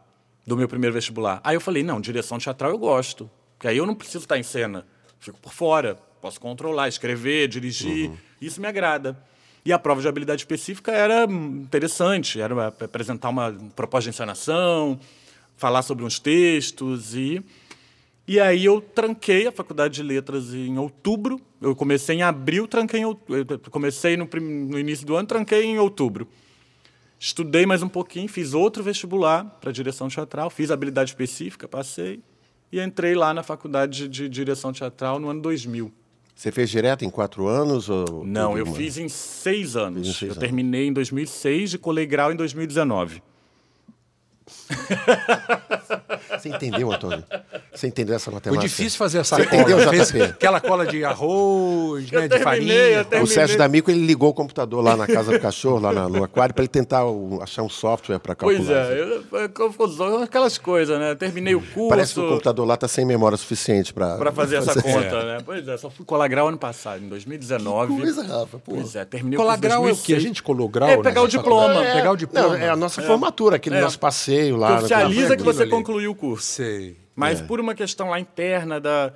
do 0.47 0.57
meu 0.57 0.69
primeiro 0.69 0.95
vestibular. 0.95 1.41
Aí 1.43 1.57
eu 1.57 1.61
falei, 1.61 1.83
não, 1.83 2.01
direção 2.01 2.39
teatral 2.39 2.71
eu 2.71 2.79
gosto, 2.79 3.31
porque 3.57 3.69
aí 3.69 3.77
eu 3.77 3.87
não 3.87 3.95
preciso 3.95 4.25
estar 4.25 4.39
em 4.39 4.43
cena, 4.43 4.87
fico 5.19 5.39
por 5.41 5.53
fora, 5.53 5.99
posso 6.21 6.41
controlar, 6.41 6.89
escrever, 6.89 7.49
dirigir, 7.49 8.11
uhum. 8.11 8.17
isso 8.41 8.61
me 8.61 8.69
agrada. 8.69 9.19
E 9.69 9.73
a 9.73 9.79
prova 9.79 10.01
de 10.01 10.09
habilidade 10.09 10.41
específica 10.41 10.93
era 10.93 11.25
interessante, 11.25 12.41
era 12.41 12.69
apresentar 12.69 13.29
uma 13.29 13.55
proposta 13.77 14.11
de 14.11 14.17
encenação, 14.17 14.99
falar 15.59 15.83
sobre 15.83 16.07
uns 16.07 16.19
textos 16.19 17.15
e 17.15 17.45
e 18.27 18.41
aí 18.41 18.65
eu 18.65 18.81
tranquei 18.81 19.47
a 19.47 19.53
faculdade 19.53 19.97
de 19.97 20.03
letras 20.03 20.55
em 20.55 20.79
outubro. 20.79 21.39
Eu 21.61 21.77
comecei 21.77 22.17
em 22.17 22.23
abril, 22.23 22.67
tranquei 22.67 23.01
em 23.01 23.05
outubro. 23.05 23.61
Comecei 23.71 24.17
no, 24.17 24.27
no 24.27 24.79
início 24.79 25.07
do 25.07 25.15
ano, 25.15 25.29
tranquei 25.29 25.63
em 25.63 25.79
outubro. 25.79 26.27
Estudei 27.21 27.67
mais 27.67 27.83
um 27.83 27.91
pouquinho, 27.91 28.27
fiz 28.27 28.55
outro 28.55 28.83
vestibular 28.83 29.45
para 29.61 29.71
direção 29.71 30.09
teatral, 30.09 30.49
fiz 30.49 30.71
habilidade 30.71 31.11
específica, 31.11 31.69
passei 31.69 32.23
e 32.73 32.81
entrei 32.81 33.15
lá 33.15 33.35
na 33.35 33.43
faculdade 33.43 34.09
de, 34.09 34.31
direção 34.31 34.73
teatral 34.73 35.19
no 35.19 35.29
ano 35.29 35.43
2000. 35.43 35.93
Você 36.39 36.53
fez 36.53 36.71
direto 36.71 37.05
em 37.05 37.11
quatro 37.11 37.49
anos? 37.49 37.91
Ou 37.91 38.25
Não, 38.25 38.57
eu 38.57 38.65
fiz 38.65 38.97
em 38.97 39.09
seis 39.09 39.75
anos. 39.75 40.07
Em 40.07 40.13
seis 40.13 40.23
eu 40.23 40.27
anos. 40.29 40.39
terminei 40.39 40.87
em 40.87 40.93
2006 40.93 41.75
e 41.75 41.79
colei 41.79 42.07
grau 42.07 42.31
em 42.31 42.37
2019. 42.37 43.21
Você 46.31 46.49
entendeu, 46.49 46.93
Antônio? 46.93 47.25
Você 47.73 47.87
entendeu 47.87 48.17
essa 48.17 48.31
matemática? 48.31 48.61
Foi 48.61 48.69
difícil 48.69 48.99
fazer 48.99 49.19
essa 49.19 49.37
Você 49.37 49.47
cola. 49.47 49.63
Entendeu, 49.63 50.05
JP? 50.05 50.23
Aquela 50.23 50.61
cola 50.61 50.87
de 50.87 51.05
arroz, 51.05 52.11
né, 52.11 52.29
de 52.29 52.39
farinha. 52.41 53.07
O 53.23 53.27
Sérgio 53.27 53.57
D'Amico 53.57 53.91
ele 53.91 54.05
ligou 54.05 54.31
o 54.31 54.35
computador 54.35 54.83
lá 54.83 54.97
na 54.97 55.07
casa 55.07 55.33
do 55.33 55.41
cachorro, 55.41 55.81
lá 55.81 56.09
no 56.09 56.25
aquário, 56.25 56.55
para 56.55 56.63
ele 56.63 56.69
tentar 56.69 57.03
achar 57.43 57.63
um 57.63 57.69
software 57.69 58.19
para 58.19 58.35
calcular. 58.35 58.59
Pois 59.31 59.43
é, 59.43 59.49
confusão, 59.49 60.23
aquelas 60.23 60.59
coisas, 60.59 60.99
né? 60.99 61.15
Terminei 61.15 61.55
o 61.55 61.61
curso. 61.61 61.89
Parece 61.89 62.15
que 62.15 62.21
o 62.21 62.29
computador 62.29 62.67
lá 62.67 62.75
está 62.75 62.89
sem 62.89 63.05
memória 63.05 63.37
suficiente 63.37 63.93
para 63.93 64.17
para 64.17 64.33
fazer 64.33 64.57
essa 64.57 64.81
conta, 64.81 65.17
é. 65.17 65.25
né? 65.25 65.39
Pois 65.45 65.67
é, 65.67 65.77
só 65.77 65.91
fui 65.91 66.05
colar 66.05 66.29
grau 66.29 66.49
ano 66.49 66.59
passado, 66.59 67.03
em 67.03 67.09
2019. 67.09 67.95
Que 67.95 68.01
coisa, 68.01 68.23
Rafa, 68.23 68.59
pô. 68.59 68.75
Pois 68.75 68.95
é, 68.95 69.05
terminei 69.05 69.37
colar 69.37 69.55
o 69.55 69.61
curso 69.61 69.69
grau 69.69 69.83
2006. 69.83 69.99
é 69.99 70.03
o 70.03 70.07
que 70.07 70.15
a 70.15 70.29
gente 70.29 70.43
colou 70.43 70.69
grau, 70.69 70.89
É 70.89 70.97
pegar 70.97 71.21
né? 71.21 71.21
o 71.21 71.29
diploma, 71.29 71.85
é, 71.85 71.95
pegar 71.95 72.13
o 72.13 72.17
diploma. 72.17 72.49
Não, 72.49 72.55
é 72.57 72.69
a 72.69 72.77
nossa 72.77 73.01
é. 73.01 73.05
formatura, 73.05 73.57
aquele 73.57 73.77
é. 73.77 73.81
nosso 73.81 73.99
passeio 73.99 74.57
lá. 74.57 74.69
Que 74.69 74.75
oficializa 74.79 75.37
que 75.37 75.43
você 75.43 75.67
concluiu 75.67 76.13
o 76.13 76.15
curso. 76.19 76.47
Sei. 76.47 76.97
Mas 77.19 77.41
é. 77.41 77.45
por 77.45 77.59
uma 77.59 77.75
questão 77.75 78.11
lá 78.11 78.21
interna 78.21 78.81
da. 78.81 79.13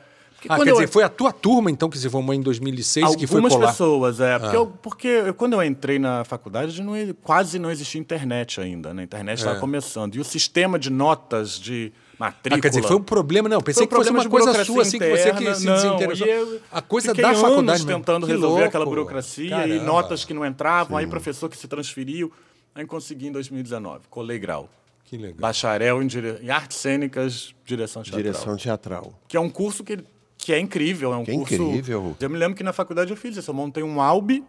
ah, 0.49 0.57
quer 0.57 0.69
eu... 0.69 0.75
dizer, 0.75 0.89
foi 0.89 1.05
a 1.05 1.09
tua 1.09 1.33
turma, 1.33 1.71
então, 1.71 1.89
que 1.89 1.97
se 1.97 2.11
formou 2.11 2.35
em 2.35 2.41
2006 2.41 3.05
Algumas 3.05 3.21
que 3.21 3.27
foi 3.29 3.41
colar? 3.41 3.55
Algumas 3.55 3.71
pessoas, 3.71 4.21
é. 4.21 4.39
Porque, 4.41 4.57
ah. 4.57 4.59
eu, 4.59 4.67
porque 4.67 5.09
eu, 5.09 5.35
quando 5.35 5.53
eu 5.53 5.63
entrei 5.63 6.01
na 6.01 6.25
faculdade, 6.25 6.83
não, 6.83 6.95
quase 7.23 7.61
não 7.61 7.71
existia 7.71 8.01
internet 8.01 8.61
ainda. 8.61 8.93
Né? 8.93 9.03
A 9.03 9.05
internet 9.05 9.39
estava 9.39 9.57
é. 9.57 9.61
começando. 9.61 10.17
E 10.17 10.21
o 10.21 10.25
sistema 10.25 10.81
de 10.81 10.91
notas 10.91 11.61
de 11.61 11.93
matrícula... 12.19 12.59
Ah, 12.59 12.63
quer 12.63 12.69
dizer, 12.71 12.83
foi 12.83 12.97
um 12.97 13.03
problema... 13.03 13.49
Não, 13.49 13.61
pensei 13.61 13.85
um 13.85 13.87
que 13.87 13.95
fosse 13.95 14.11
uma 14.11 14.29
coisa 14.29 14.65
sua, 14.65 14.83
assim, 14.83 14.97
interna, 14.97 15.17
que 15.17 15.45
você 15.45 15.45
que 15.45 15.55
se 15.55 15.67
não, 15.67 15.75
desinteressou. 15.75 16.27
Eu 16.27 16.61
a 16.73 16.83
coisa 16.83 17.15
da 17.15 17.35
faculdade 17.35 17.87
tentando 17.87 18.27
resolver 18.27 18.49
louco. 18.49 18.65
aquela 18.65 18.85
burocracia 18.85 19.51
Caramba. 19.51 19.75
e 19.75 19.79
notas 19.79 20.25
que 20.25 20.35
não 20.35 20.45
entravam, 20.45 20.99
Sim. 20.99 21.05
aí 21.05 21.07
professor 21.09 21.49
que 21.49 21.57
se 21.57 21.69
transferiu. 21.69 22.33
Aí 22.75 22.85
consegui 22.87 23.29
em 23.29 23.33
2019, 23.33 24.07
colei 24.09 24.39
grau. 24.39 24.69
Que 25.13 25.19
legal. 25.19 25.37
Bacharel 25.39 26.03
em, 26.03 26.07
dire... 26.07 26.39
em 26.41 26.49
artes 26.49 26.79
cênicas, 26.79 27.55
direção 27.67 28.03
teatral. 28.03 28.23
Direção 28.23 28.57
teatral. 28.57 29.21
Que 29.29 29.37
é 29.37 29.41
um 29.41 29.51
curso 29.51 29.85
que, 29.85 30.03
que 30.39 30.55
é 30.55 30.59
incrível. 30.59 31.13
É 31.13 31.17
um 31.19 31.25
que 31.25 31.33
curso. 31.33 31.53
incrível. 31.53 32.17
Eu 32.19 32.31
me 32.31 32.39
lembro 32.39 32.57
que 32.57 32.63
na 32.63 32.73
faculdade 32.73 33.11
eu 33.11 33.17
fiz 33.19 33.37
isso. 33.37 33.51
Eu 33.51 33.55
montei 33.55 33.83
um 33.83 34.01
Albi, 34.01 34.43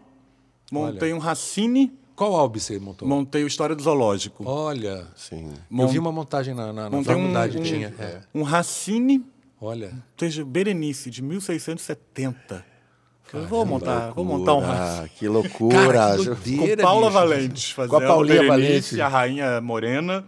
montei 0.72 1.10
Olha. 1.10 1.16
um 1.16 1.18
Racine. 1.18 1.92
Qual 2.16 2.34
Albi 2.34 2.60
você 2.60 2.78
montou? 2.78 3.06
Montei 3.06 3.44
o 3.44 3.46
História 3.46 3.76
do 3.76 3.82
Zoológico. 3.82 4.42
Olha. 4.48 5.06
Sim. 5.14 5.52
Mont... 5.68 5.86
Eu 5.86 5.92
vi 5.92 5.98
uma 5.98 6.10
montagem 6.10 6.54
na, 6.54 6.72
na, 6.72 6.88
na 6.88 7.04
faculdade. 7.04 7.58
Um, 7.58 7.62
tinha. 7.62 7.94
Um, 7.98 8.02
é. 8.02 8.22
um 8.34 8.42
Racine. 8.42 9.22
Olha. 9.60 9.92
Seja 10.16 10.46
Berenice, 10.46 11.10
de 11.10 11.20
1670. 11.20 12.64
Vou 13.48 13.64
montar, 13.64 14.12
vou 14.12 14.24
montar 14.24 14.54
um 14.54 14.62
Ah, 14.64 15.08
que 15.16 15.26
loucura. 15.26 15.92
Cara, 15.92 16.18
que 16.18 16.24
doideira, 16.24 16.76
com 16.76 16.82
Paula 16.82 17.06
bicho. 17.06 17.12
Valente, 17.12 17.74
fazendo 17.74 17.90
com 17.90 17.96
a 17.96 18.00
Paulinha 18.06 18.46
Valente. 18.46 19.00
a 19.00 19.08
Rainha 19.08 19.60
Morena. 19.60 20.24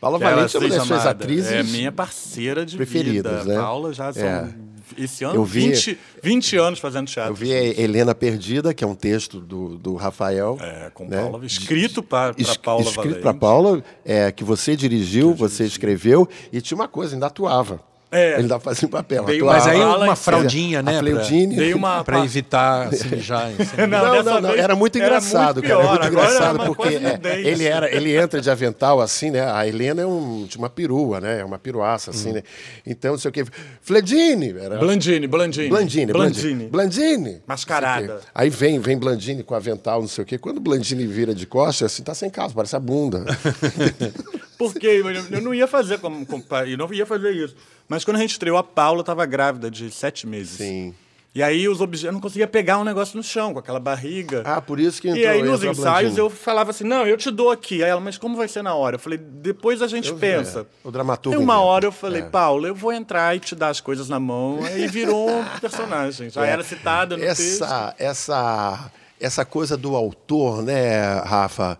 Paula 0.00 0.18
Valente 0.18 0.56
é 0.56 0.60
uma 0.60 0.68
das 0.68 0.86
suas 0.86 1.06
atrizes. 1.06 1.50
É 1.50 1.62
minha 1.62 1.90
parceira 1.90 2.64
de 2.64 2.76
preferidas, 2.76 3.40
vida. 3.40 3.54
Né? 3.54 3.60
Paula 3.60 3.92
já 3.92 4.12
são 4.12 4.22
é. 4.22 4.54
esse 4.96 5.24
ano 5.24 5.34
eu 5.34 5.44
vi, 5.44 5.70
20, 5.70 5.98
20 6.22 6.56
anos 6.56 6.78
fazendo 6.78 7.08
teatro. 7.08 7.32
Eu 7.32 7.34
vi 7.34 7.52
a 7.52 7.80
Helena 7.80 8.14
Perdida, 8.14 8.72
que 8.72 8.84
é 8.84 8.86
um 8.86 8.94
texto 8.94 9.40
do, 9.40 9.76
do 9.76 9.96
Rafael. 9.96 10.56
É, 10.60 10.90
com 10.94 11.08
né? 11.08 11.20
Paula, 11.20 11.44
escrito 11.44 12.02
para 12.02 12.34
Paula 12.62 12.84
Escrito 12.84 13.20
para 13.20 13.34
Paula, 13.34 13.82
é, 14.04 14.30
que 14.30 14.44
você 14.44 14.76
dirigiu, 14.76 15.34
você 15.34 15.64
dirigi. 15.64 15.72
escreveu, 15.72 16.28
e 16.52 16.60
tinha 16.60 16.76
uma 16.76 16.88
coisa, 16.88 17.16
ainda 17.16 17.26
atuava. 17.26 17.87
É. 18.10 18.38
Ele 18.38 18.48
dá 18.48 18.58
fazendo 18.58 18.88
papel. 18.88 19.24
mas 19.44 19.66
aí 19.66 19.78
uma 19.80 20.16
fraldinha, 20.16 20.82
né? 20.82 20.98
Fleudine. 20.98 21.74
uma 21.74 22.02
para 22.02 22.24
evitar 22.24 22.88
assim, 22.88 23.20
já. 23.20 23.48
não, 23.88 24.22
não, 24.22 24.40
não, 24.40 24.50
era 24.50 24.74
muito 24.74 24.96
engraçado, 24.98 25.62
era 25.62 25.76
muito, 25.76 25.82
cara, 25.82 25.82
era 25.82 25.90
muito 25.90 26.06
engraçado 26.06 26.74
porque 26.74 26.88
é, 26.88 27.40
ele 27.40 27.64
era, 27.64 27.94
ele 27.94 28.16
entra 28.16 28.40
de 28.40 28.50
avental 28.50 29.00
assim, 29.00 29.30
né? 29.30 29.42
A 29.42 29.66
Helena 29.66 30.02
é 30.02 30.06
um, 30.06 30.46
de 30.46 30.56
uma 30.56 30.70
perua, 30.70 31.20
né? 31.20 31.40
É 31.40 31.44
uma 31.44 31.58
piruaça 31.58 32.10
assim, 32.10 32.30
hum. 32.30 32.34
né? 32.34 32.42
Então, 32.86 33.12
não 33.12 33.18
sei 33.18 33.28
o 33.28 33.32
quê. 33.32 33.44
Fledine, 33.82 34.56
era 34.58 34.78
Blandini, 34.78 35.26
Blandini. 35.26 35.68
Blandini, 35.68 36.12
Blandini. 36.12 36.64
Blandini. 36.66 37.42
Mascarada. 37.46 38.20
Aí 38.34 38.48
vem, 38.48 38.78
vem 38.78 38.96
Blandini 38.96 39.42
com 39.42 39.54
avental, 39.54 40.00
não 40.00 40.08
sei 40.08 40.24
o 40.24 40.26
quê. 40.26 40.38
Quando 40.38 40.60
Blandini 40.60 41.06
vira 41.06 41.34
de 41.34 41.46
costas, 41.46 41.92
assim, 41.92 42.02
tá 42.02 42.14
sem 42.14 42.30
casa, 42.30 42.54
parece 42.54 42.74
a 42.74 42.80
bunda. 42.80 43.24
Porque 44.58 44.86
eu 45.30 45.40
não 45.40 45.54
ia 45.54 45.68
fazer 45.68 45.98
como, 45.98 46.26
como 46.26 46.44
eu 46.66 46.76
não 46.76 46.92
ia 46.92 47.06
fazer 47.06 47.30
isso. 47.30 47.54
Mas 47.88 48.04
quando 48.04 48.16
a 48.16 48.20
gente 48.20 48.32
estreou, 48.32 48.58
a 48.58 48.62
Paula 48.62 49.00
estava 49.00 49.24
grávida 49.24 49.70
de 49.70 49.90
sete 49.90 50.26
meses. 50.26 50.58
Sim. 50.58 50.94
E 51.34 51.42
aí 51.42 51.68
os 51.68 51.80
objetos, 51.80 52.06
eu 52.06 52.12
não 52.12 52.20
conseguia 52.20 52.48
pegar 52.48 52.78
um 52.78 52.84
negócio 52.84 53.16
no 53.16 53.22
chão, 53.22 53.52
com 53.52 53.60
aquela 53.60 53.78
barriga. 53.78 54.42
Ah, 54.44 54.60
por 54.60 54.80
isso 54.80 55.00
que 55.00 55.08
entrou, 55.08 55.24
E 55.24 55.28
aí 55.28 55.40
nos 55.40 55.62
ensaios 55.62 56.18
eu 56.18 56.28
falava 56.28 56.70
assim, 56.70 56.82
não, 56.82 57.06
eu 57.06 57.16
te 57.16 57.30
dou 57.30 57.50
aqui. 57.52 57.84
Aí 57.84 57.90
ela, 57.90 58.00
mas 58.00 58.18
como 58.18 58.36
vai 58.36 58.48
ser 58.48 58.62
na 58.62 58.74
hora? 58.74 58.96
Eu 58.96 58.98
falei, 58.98 59.18
depois 59.18 59.80
a 59.80 59.86
gente 59.86 60.08
eu 60.08 60.16
pensa. 60.16 60.60
É, 60.84 60.88
o 60.88 60.90
dramaturgo. 60.90 61.38
Aí 61.38 61.44
uma 61.44 61.60
hora 61.60 61.84
eu 61.84 61.92
falei, 61.92 62.22
é. 62.22 62.24
Paulo, 62.24 62.66
eu 62.66 62.74
vou 62.74 62.92
entrar 62.92 63.36
e 63.36 63.40
te 63.40 63.54
dar 63.54 63.68
as 63.68 63.80
coisas 63.80 64.08
na 64.08 64.18
mão. 64.18 64.58
Aí 64.64 64.88
virou 64.88 65.30
um 65.30 65.44
personagem. 65.60 66.28
Já 66.28 66.44
é. 66.44 66.50
era 66.50 66.64
citada 66.64 67.16
no 67.16 67.22
essa, 67.22 67.42
texto. 67.42 67.94
Essa, 67.98 68.90
essa 69.20 69.44
coisa 69.44 69.76
do 69.76 69.94
autor, 69.94 70.62
né, 70.62 71.20
Rafa? 71.20 71.78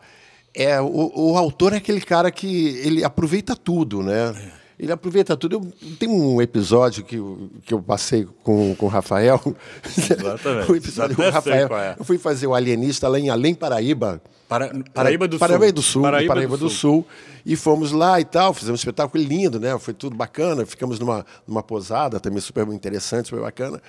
É, 0.55 0.81
o, 0.81 1.13
o 1.15 1.37
autor 1.37 1.73
é 1.73 1.77
aquele 1.77 2.01
cara 2.01 2.31
que 2.31 2.69
ele 2.79 3.05
aproveita 3.05 3.55
tudo, 3.55 4.03
né? 4.03 4.35
É. 4.55 4.59
Ele 4.79 4.93
aproveita 4.93 5.37
tudo. 5.37 5.57
Eu, 5.57 5.73
tem 5.97 6.09
um 6.09 6.41
episódio 6.41 7.03
que, 7.03 7.17
eu, 7.17 7.51
que 7.65 7.75
eu 7.75 7.83
passei 7.83 8.27
com, 8.45 8.75
com 8.77 8.87
o 8.87 8.89
Rafael. 8.89 9.41
Exatamente. 9.85 10.71
o 10.71 10.77
episódio 10.77 11.17
com 11.17 11.23
o 11.23 11.31
Rafael. 11.31 11.77
É. 11.77 11.97
Eu 11.99 12.05
fui 12.05 12.17
fazer 12.17 12.47
o 12.47 12.55
Alienista 12.55 13.09
lá 13.09 13.19
em 13.19 13.29
Além 13.29 13.55
Paraíba. 13.55 14.23
Para, 14.49 14.73
Paraíba 14.95 15.27
do 15.27 15.39
Paraíba 15.39 15.67
Sul. 15.67 15.73
Do 15.73 15.83
Sul 15.83 16.03
Paraíba, 16.03 16.35
Paraíba 16.35 16.57
do, 16.57 16.67
do 16.67 16.71
Sul. 16.71 17.03
Sul. 17.03 17.07
E 17.45 17.57
fomos 17.57 17.91
lá 17.91 18.21
e 18.21 18.25
tal, 18.25 18.55
fizemos 18.55 18.79
um 18.79 18.83
espetáculo 18.83 19.23
lindo, 19.23 19.59
né? 19.59 19.77
Foi 19.79 19.93
tudo 19.93 20.17
bacana. 20.17 20.65
Ficamos 20.65 20.99
numa, 21.01 21.27
numa 21.47 21.63
posada 21.63 22.21
também 22.21 22.41
super 22.41 22.67
interessante, 22.69 23.29
super 23.29 23.41
bacana. 23.41 23.83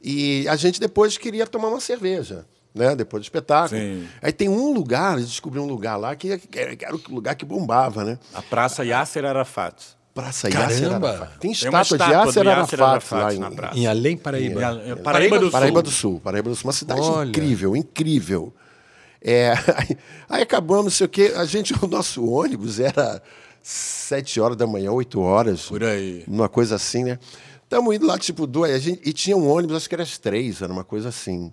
E 0.00 0.46
a 0.48 0.54
gente 0.54 0.78
depois 0.78 1.18
queria 1.18 1.46
tomar 1.46 1.68
uma 1.68 1.80
cerveja 1.80 2.46
né? 2.76 2.94
Depois 2.94 3.22
do 3.22 3.24
espetáculo. 3.24 3.80
Sim. 3.80 4.06
Aí 4.22 4.32
tem 4.32 4.48
um 4.48 4.72
lugar, 4.72 5.18
gente 5.18 5.28
descobriu 5.28 5.62
um 5.62 5.66
lugar 5.66 5.96
lá 5.96 6.14
que, 6.14 6.40
era 6.54 6.94
o 6.94 7.00
lugar 7.08 7.34
que 7.34 7.44
bombava, 7.44 8.04
né? 8.04 8.18
A 8.34 8.42
Praça 8.42 8.84
Yasser 8.84 9.24
Arafat. 9.24 9.96
Praça 10.14 10.48
Yasser 10.48 10.92
Arafat. 10.92 11.38
Tem 11.38 11.52
estátua, 11.52 11.98
Tem 11.98 12.06
de 12.06 12.12
Yasser 12.12 12.48
Arafat, 12.48 12.80
Arafat 12.82 13.12
lá 13.18 13.34
em, 13.34 13.54
praça. 13.54 13.78
em 13.78 13.86
Além 13.86 14.16
Paraíba. 14.16 14.60
Em, 14.62 14.92
em, 14.92 14.96
Paraíba, 14.96 15.38
do 15.38 15.50
Paraíba 15.50 15.82
do 15.82 15.90
Sul. 15.90 16.20
Paraíba 16.20 16.48
do 16.48 16.56
Sul. 16.56 16.66
Uma 16.66 16.72
cidade 16.72 17.00
Olha. 17.00 17.28
incrível, 17.28 17.76
incrível. 17.76 18.54
É, 19.20 19.52
aí, 19.76 19.98
aí 20.28 20.42
acabamos, 20.42 20.84
não 20.84 20.90
sei 20.90 21.06
o 21.06 21.08
quê. 21.08 21.32
A 21.36 21.44
gente, 21.44 21.74
o 21.82 21.86
nosso 21.86 22.24
ônibus 22.24 22.80
era 22.80 23.22
sete 23.62 24.40
horas 24.40 24.56
da 24.56 24.66
manhã, 24.66 24.92
oito 24.92 25.20
horas. 25.20 25.66
Por 25.66 25.82
aí. 25.82 26.24
Uma 26.26 26.48
coisa 26.48 26.76
assim, 26.76 27.04
né? 27.04 27.18
Estamos 27.62 27.94
indo 27.94 28.06
lá, 28.06 28.16
tipo, 28.16 28.46
duas. 28.46 28.70
A 28.70 28.78
gente, 28.78 29.00
e 29.04 29.12
tinha 29.12 29.36
um 29.36 29.50
ônibus, 29.50 29.76
acho 29.76 29.88
que 29.88 29.94
era 29.94 30.04
às 30.04 30.16
três, 30.16 30.62
era 30.62 30.72
uma 30.72 30.84
coisa 30.84 31.08
assim. 31.08 31.52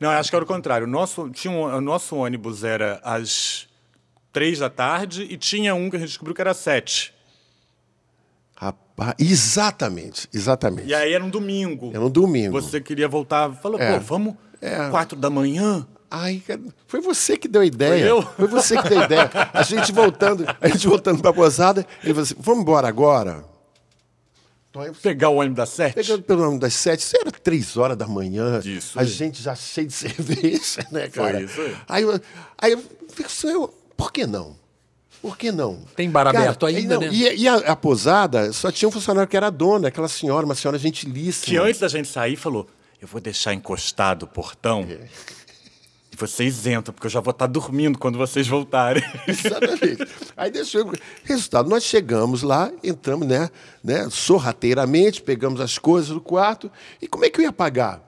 Não, 0.00 0.10
acho 0.10 0.30
que 0.30 0.36
era 0.36 0.44
o 0.44 0.48
contrário. 0.48 0.86
O 0.86 0.90
nosso, 0.90 1.28
tinha 1.30 1.52
um, 1.52 1.62
o 1.64 1.80
nosso 1.80 2.16
ônibus 2.16 2.62
era 2.64 3.00
às 3.02 3.66
três 4.32 4.58
da 4.58 4.70
tarde 4.70 5.26
e 5.28 5.36
tinha 5.36 5.74
um 5.74 5.90
que 5.90 5.96
a 5.96 5.98
gente 5.98 6.08
descobriu 6.10 6.34
que 6.34 6.40
era 6.40 6.52
às 6.52 6.56
sete. 6.58 7.12
Rapaz, 8.56 9.14
exatamente, 9.18 10.28
exatamente. 10.32 10.88
E 10.88 10.94
aí 10.94 11.12
era 11.12 11.22
um 11.24 11.30
domingo. 11.30 11.90
Era 11.94 12.00
um 12.04 12.10
domingo. 12.10 12.60
Você 12.60 12.80
queria 12.80 13.06
voltar, 13.08 13.52
falou, 13.54 13.80
É. 13.80 13.94
pô, 13.94 14.00
vamos 14.00 14.34
É. 14.60 14.88
quatro 14.90 15.16
da 15.16 15.30
manhã? 15.30 15.86
Ai, 16.10 16.42
foi 16.86 17.00
você 17.00 17.36
que 17.36 17.46
deu 17.46 17.60
a 17.60 17.66
ideia. 17.66 17.98
Foi 18.00 18.10
eu? 18.10 18.22
Foi 18.22 18.46
você 18.48 18.80
que 18.80 18.88
deu 18.88 19.00
a 19.00 19.04
ideia. 19.04 19.30
A 19.52 19.62
gente 19.62 19.92
voltando, 19.92 20.44
a 20.60 20.68
gente 20.68 20.88
voltando 20.88 21.20
para 21.20 21.30
a 21.30 21.34
posada, 21.34 21.86
ele 22.02 22.14
falou 22.14 22.22
assim: 22.22 22.34
vamos 22.38 22.62
embora 22.62 22.88
agora. 22.88 23.44
Então, 24.86 24.94
Pegar 25.02 25.28
o 25.30 25.36
ônibus 25.36 25.56
das 25.56 25.68
sete? 25.70 25.94
Pegando 25.94 26.22
pelo 26.22 26.44
nome 26.44 26.58
das 26.58 26.74
sete, 26.74 27.00
isso 27.00 27.16
era 27.20 27.30
três 27.30 27.76
horas 27.76 27.96
da 27.96 28.06
manhã. 28.06 28.60
Isso 28.64 28.98
A 28.98 29.02
aí. 29.02 29.08
gente 29.08 29.42
já 29.42 29.54
cheio 29.54 29.86
de 29.86 29.92
cerveja, 29.94 30.86
né, 30.90 31.08
cara? 31.08 31.42
isso 31.42 31.60
aí. 31.60 31.76
Aí 31.88 32.02
eu, 32.02 32.20
aí 32.56 32.72
eu 32.72 32.84
fico 33.08 33.26
assim, 33.26 33.48
eu, 33.48 33.68
por 33.96 34.12
que 34.12 34.26
não? 34.26 34.56
Por 35.20 35.36
que 35.36 35.50
não? 35.50 35.82
Tem 35.96 36.08
bar 36.08 36.24
Cara, 36.26 36.38
aberto 36.38 36.64
ainda, 36.64 36.80
e 36.80 36.86
não, 36.86 37.00
né? 37.00 37.08
E, 37.10 37.42
e 37.42 37.48
a, 37.48 37.56
a 37.56 37.74
posada 37.76 38.52
só 38.52 38.70
tinha 38.70 38.88
um 38.88 38.92
funcionário 38.92 39.28
que 39.28 39.36
era 39.36 39.48
a 39.48 39.50
dona, 39.50 39.88
aquela 39.88 40.06
senhora, 40.08 40.46
uma 40.46 40.54
senhora 40.54 40.78
gentilíssima. 40.78 41.46
Que 41.46 41.56
antes 41.56 41.80
da 41.80 41.88
gente 41.88 42.08
sair 42.08 42.36
falou, 42.36 42.68
eu 43.00 43.08
vou 43.08 43.20
deixar 43.20 43.52
encostado 43.52 44.22
o 44.24 44.26
portão 44.28 44.86
É. 44.88 45.08
e 46.18 46.20
vocês 46.20 46.66
entram, 46.66 46.92
porque 46.92 47.06
eu 47.06 47.10
já 47.10 47.20
vou 47.20 47.30
estar 47.30 47.46
dormindo 47.46 47.98
quando 47.98 48.18
vocês 48.18 48.48
voltarem. 48.48 49.02
Exatamente. 49.26 50.06
Aí 50.36 50.50
deixou. 50.50 50.92
Resultado, 51.22 51.68
nós 51.68 51.84
chegamos 51.84 52.42
lá, 52.42 52.72
entramos, 52.82 53.26
né, 53.26 53.48
né, 53.82 54.08
sorrateiramente, 54.10 55.22
pegamos 55.22 55.60
as 55.60 55.78
coisas 55.78 56.10
do 56.10 56.20
quarto. 56.20 56.70
E 57.00 57.06
como 57.06 57.24
é 57.24 57.30
que 57.30 57.40
eu 57.40 57.44
ia 57.44 57.52
pagar? 57.52 58.02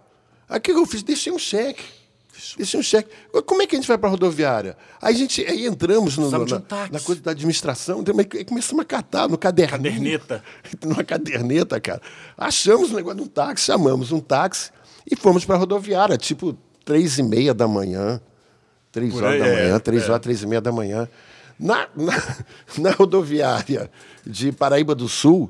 Aí 0.49 0.59
o 0.59 0.61
que 0.61 0.73
eu 0.73 0.87
fiz? 0.87 1.03
Deixei 1.03 1.33
um 1.33 1.39
cheque. 1.39 1.85
Deixei 2.57 2.81
um 2.81 2.83
cheque. 2.83 3.11
Como 3.47 3.63
é 3.63 3.67
que 3.67 3.77
a 3.77 3.79
gente 3.79 3.87
vai 3.87 3.99
para 3.99 4.09
a 4.09 4.11
rodoviária? 4.11 4.77
Aí, 5.01 5.15
a 5.15 5.17
gente, 5.17 5.45
aí 5.45 5.67
entramos 5.67 6.17
no, 6.17 6.45
de 6.45 6.53
na, 6.53 6.59
um 6.59 6.93
na 6.93 7.01
coisa 7.01 7.21
da 7.21 7.31
administração, 7.31 8.01
então, 8.01 8.15
aí 8.19 8.45
começamos 8.45 8.83
a 8.83 8.85
catar 8.85 9.29
no 9.29 9.37
caderninho. 9.37 10.19
Caderneta. 10.19 10.45
Numa 10.83 11.05
caderneta, 11.05 11.81
cara. 11.81 12.01
Achamos 12.37 12.91
o 12.91 12.97
negócio 12.97 13.19
de 13.19 13.25
um 13.25 13.29
táxi, 13.29 13.67
chamamos 13.67 14.11
um 14.11 14.21
táxi 14.21 14.71
e 15.09 15.15
fomos 15.15 15.45
para 15.45 15.57
a 15.57 15.59
rodoviária, 15.59 16.17
tipo 16.17 16.57
três 16.91 17.19
e 17.19 17.23
meia 17.23 17.55
da 17.55 17.69
manhã. 17.69 18.21
Três 18.91 19.13
Por 19.13 19.23
horas 19.23 19.35
aí, 19.35 19.39
da 19.39 19.45
manhã, 19.63 19.77
é, 19.77 19.79
três 19.79 20.03
é. 20.03 20.07
horas, 20.07 20.21
três 20.21 20.43
e 20.43 20.47
meia 20.49 20.61
da 20.61 20.73
manhã. 20.73 21.09
Na, 21.57 21.89
na, 21.95 22.13
na 22.79 22.91
rodoviária 22.91 23.89
de 24.27 24.51
Paraíba 24.51 24.93
do 24.93 25.09
Sul, 25.09 25.49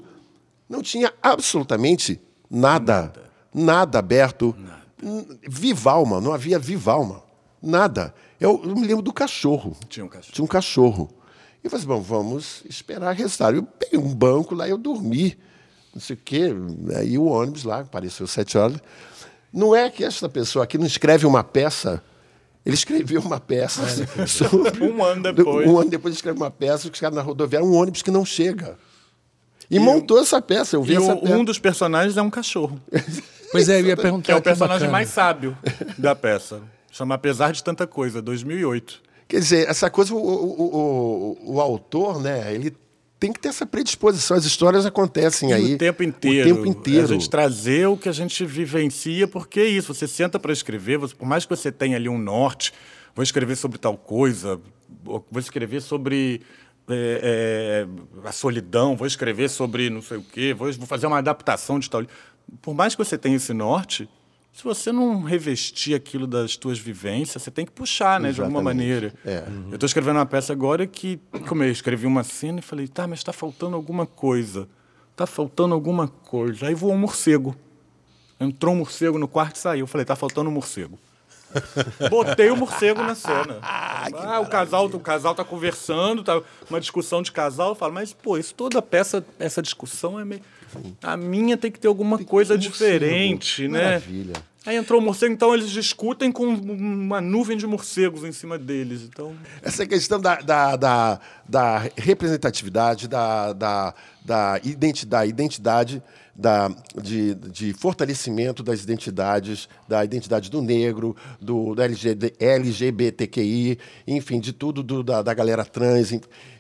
não 0.68 0.82
tinha 0.82 1.10
absolutamente 1.22 2.20
nada. 2.50 3.10
Nada, 3.54 4.00
aberto. 4.00 4.54
N- 5.02 5.26
Vivalma, 5.48 6.20
não 6.20 6.34
havia 6.34 6.58
Vivalma. 6.58 7.22
Nada. 7.62 8.14
Eu, 8.38 8.60
eu 8.62 8.76
me 8.76 8.86
lembro 8.86 9.02
do 9.02 9.12
cachorro. 9.12 9.74
Tinha 9.88 10.04
um 10.04 10.08
cachorro. 10.10 10.32
Tinha 10.34 10.44
um 10.44 10.48
cachorro. 10.48 11.10
E 11.64 11.66
eu 11.66 11.70
falei 11.70 11.86
assim, 11.86 11.88
bom, 11.88 12.02
vamos 12.02 12.62
esperar 12.68 13.14
resultado. 13.14 13.56
Eu 13.56 13.62
peguei 13.62 13.98
um 13.98 14.14
banco 14.14 14.54
lá, 14.54 14.68
eu 14.68 14.76
dormi, 14.76 15.38
não 15.94 16.02
sei 16.02 16.16
o 16.16 16.18
quê. 16.22 16.50
Aí 16.98 17.16
o 17.16 17.24
ônibus 17.24 17.64
lá, 17.64 17.80
apareceu 17.80 18.26
sete 18.26 18.58
horas. 18.58 18.78
Não 19.52 19.74
é 19.74 19.90
que 19.90 20.04
essa 20.04 20.28
pessoa 20.28 20.64
aqui 20.64 20.78
não 20.78 20.86
escreve 20.86 21.26
uma 21.26 21.42
peça. 21.42 22.02
Ele 22.64 22.74
escreveu 22.74 23.20
uma 23.20 23.40
peça 23.40 23.82
sobre... 24.28 24.84
Um 24.84 25.02
ano 25.02 25.22
depois. 25.32 25.68
Um 25.68 25.78
ano 25.78 25.90
depois 25.90 26.12
ele 26.12 26.18
escreve 26.18 26.38
uma 26.38 26.50
peça 26.50 26.88
que 26.88 26.94
os 26.94 27.00
caras 27.00 27.16
na 27.16 27.22
rodoviária, 27.22 27.66
um 27.66 27.74
ônibus 27.74 28.02
que 28.02 28.10
não 28.10 28.24
chega. 28.24 28.76
E, 29.70 29.78
montou 29.78 30.18
essa 30.20 30.42
peça, 30.42 30.76
eu 30.76 30.82
vi 30.82 30.94
E 30.94 30.96
essa 30.96 31.14
o- 31.14 31.20
peça. 31.22 31.36
um 31.36 31.44
dos 31.44 31.58
personagens 31.58 32.16
é 32.16 32.22
um 32.22 32.30
cachorro, 32.30 32.80
Pois 33.52 33.68
é, 33.68 33.80
eu 33.80 33.86
ia 33.86 33.96
perguntar. 33.96 34.26
que 34.26 34.32
é 34.32 34.36
o 34.36 34.42
personagem 34.42 34.80
bacana. 34.88 34.92
mais 34.92 35.08
sábio 35.08 35.56
da 35.98 36.14
peça. 36.14 36.60
Chama 36.92 37.14
Apesar 37.16 37.52
de 37.52 37.62
Tanta 37.64 37.86
Coisa, 37.86 38.20
2008. 38.22 39.00
Quer 39.28 39.38
dizer, 39.40 39.68
essa 39.68 39.88
coisa, 39.90 40.12
o, 40.14 40.18
o, 40.18 41.36
o, 41.46 41.54
o 41.54 41.60
autor, 41.60 42.20
né, 42.20 42.52
ele 42.54 42.76
tem 43.20 43.32
que 43.32 43.38
ter 43.38 43.50
essa 43.50 43.66
predisposição. 43.66 44.34
As 44.36 44.44
histórias 44.46 44.86
acontecem 44.86 45.50
E 45.50 45.52
aí. 45.52 45.74
o 45.74 45.78
tempo 45.78 46.02
inteiro. 46.02 46.50
O 46.50 46.54
tempo 46.54 46.66
inteiro. 46.66 47.04
A 47.04 47.06
gente 47.12 47.28
trazer 47.28 47.86
o 47.86 47.96
que 47.96 48.08
a 48.08 48.12
gente 48.12 48.44
vivencia, 48.46 49.28
porque 49.28 49.60
é 49.60 49.66
isso. 49.66 49.92
Você 49.92 50.08
senta 50.08 50.38
para 50.38 50.52
escrever, 50.52 50.96
você- 50.98 51.14
por 51.14 51.28
mais 51.28 51.44
que 51.44 51.54
você 51.54 51.70
tenha 51.70 51.96
ali 51.96 52.08
um 52.08 52.16
norte, 52.18 52.72
vou 53.14 53.22
escrever 53.22 53.56
sobre 53.56 53.76
tal 53.78 53.96
coisa, 53.96 54.58
ou 55.04 55.24
vou 55.30 55.38
escrever 55.40 55.82
sobre 55.82 56.40
é, 56.92 57.86
é, 57.86 58.28
a 58.28 58.32
solidão, 58.32 58.96
vou 58.96 59.06
escrever 59.06 59.48
sobre 59.48 59.88
não 59.90 60.02
sei 60.02 60.16
o 60.16 60.22
quê, 60.22 60.52
vou, 60.52 60.72
vou 60.72 60.86
fazer 60.88 61.06
uma 61.06 61.18
adaptação 61.18 61.78
de 61.78 61.88
tal. 61.88 62.02
Por 62.60 62.74
mais 62.74 62.96
que 62.96 63.04
você 63.04 63.16
tenha 63.16 63.36
esse 63.36 63.52
norte, 63.52 64.08
se 64.52 64.64
você 64.64 64.92
não 64.92 65.22
revestir 65.22 65.94
aquilo 65.94 66.26
das 66.26 66.56
tuas 66.56 66.78
vivências, 66.78 67.42
você 67.42 67.50
tem 67.50 67.64
que 67.64 67.72
puxar, 67.72 68.20
né, 68.20 68.32
de 68.32 68.40
alguma 68.40 68.60
Exatamente. 68.60 68.86
maneira. 68.86 69.14
É. 69.24 69.44
Eu 69.70 69.74
estou 69.74 69.86
escrevendo 69.86 70.16
uma 70.16 70.26
peça 70.26 70.52
agora 70.52 70.86
que, 70.86 71.20
como 71.48 71.62
eu 71.62 71.70
escrevi 71.70 72.06
uma 72.06 72.24
cena 72.24 72.58
e 72.58 72.62
falei, 72.62 72.88
tá, 72.88 73.06
mas 73.06 73.20
está 73.20 73.32
faltando 73.32 73.76
alguma 73.76 74.06
coisa. 74.06 74.68
Está 75.12 75.26
faltando 75.26 75.74
alguma 75.74 76.08
coisa. 76.08 76.66
Aí 76.66 76.74
voou 76.74 76.94
um 76.94 76.98
morcego. 76.98 77.54
Entrou 78.38 78.74
um 78.74 78.78
morcego 78.78 79.18
no 79.18 79.28
quarto 79.28 79.56
e 79.56 79.58
saiu. 79.58 79.80
Eu 79.80 79.86
falei, 79.86 80.04
tá 80.04 80.16
faltando 80.16 80.48
um 80.50 80.52
morcego. 80.52 80.98
Botei 82.08 82.50
o 82.50 82.56
morcego 82.56 83.02
na 83.02 83.14
cena. 83.14 83.58
Ah, 84.02 84.40
o 84.40 84.46
casal, 84.46 84.86
o 84.86 84.98
casal 84.98 85.34
tá 85.34 85.44
conversando, 85.44 86.24
tá 86.24 86.40
uma 86.70 86.80
discussão 86.80 87.20
de 87.20 87.30
casal. 87.30 87.70
Eu 87.70 87.74
falo, 87.74 87.92
mas 87.92 88.14
pô, 88.14 88.38
isso 88.38 88.54
toda 88.54 88.80
peça, 88.80 89.22
essa 89.38 89.60
discussão 89.60 90.18
é 90.18 90.24
meio. 90.24 90.40
A 91.02 91.16
minha 91.16 91.56
tem 91.56 91.70
que 91.70 91.78
ter 91.78 91.88
alguma 91.88 92.18
coisa 92.18 92.54
um 92.54 92.56
morcego. 92.56 92.72
diferente, 92.72 93.68
né? 93.68 93.84
Maravilha. 93.84 94.49
Aí 94.66 94.76
entrou 94.76 95.00
o 95.00 95.02
morcego, 95.02 95.32
então 95.32 95.54
eles 95.54 95.70
discutem 95.70 96.30
com 96.30 96.44
uma 96.44 97.18
nuvem 97.18 97.56
de 97.56 97.66
morcegos 97.66 98.24
em 98.24 98.32
cima 98.32 98.58
deles. 98.58 99.02
Então, 99.02 99.34
Essa 99.62 99.86
questão 99.86 100.20
da, 100.20 100.36
da, 100.36 100.76
da, 100.76 101.20
da 101.48 101.78
representatividade, 101.96 103.08
da, 103.08 103.54
da, 103.54 103.94
da 104.22 104.60
identidade, 104.62 105.30
identidade 105.30 106.02
da, 106.36 106.70
de, 107.00 107.34
de 107.34 107.72
fortalecimento 107.72 108.62
das 108.62 108.82
identidades, 108.82 109.66
da 109.88 110.04
identidade 110.04 110.50
do 110.50 110.60
negro, 110.60 111.16
do, 111.40 111.74
do 111.74 111.82
LG 111.82 112.34
LGBTQI, 112.38 113.78
enfim, 114.06 114.40
de 114.40 114.52
tudo 114.52 114.82
do, 114.82 115.02
da, 115.02 115.22
da 115.22 115.32
galera 115.32 115.64
trans. 115.64 116.12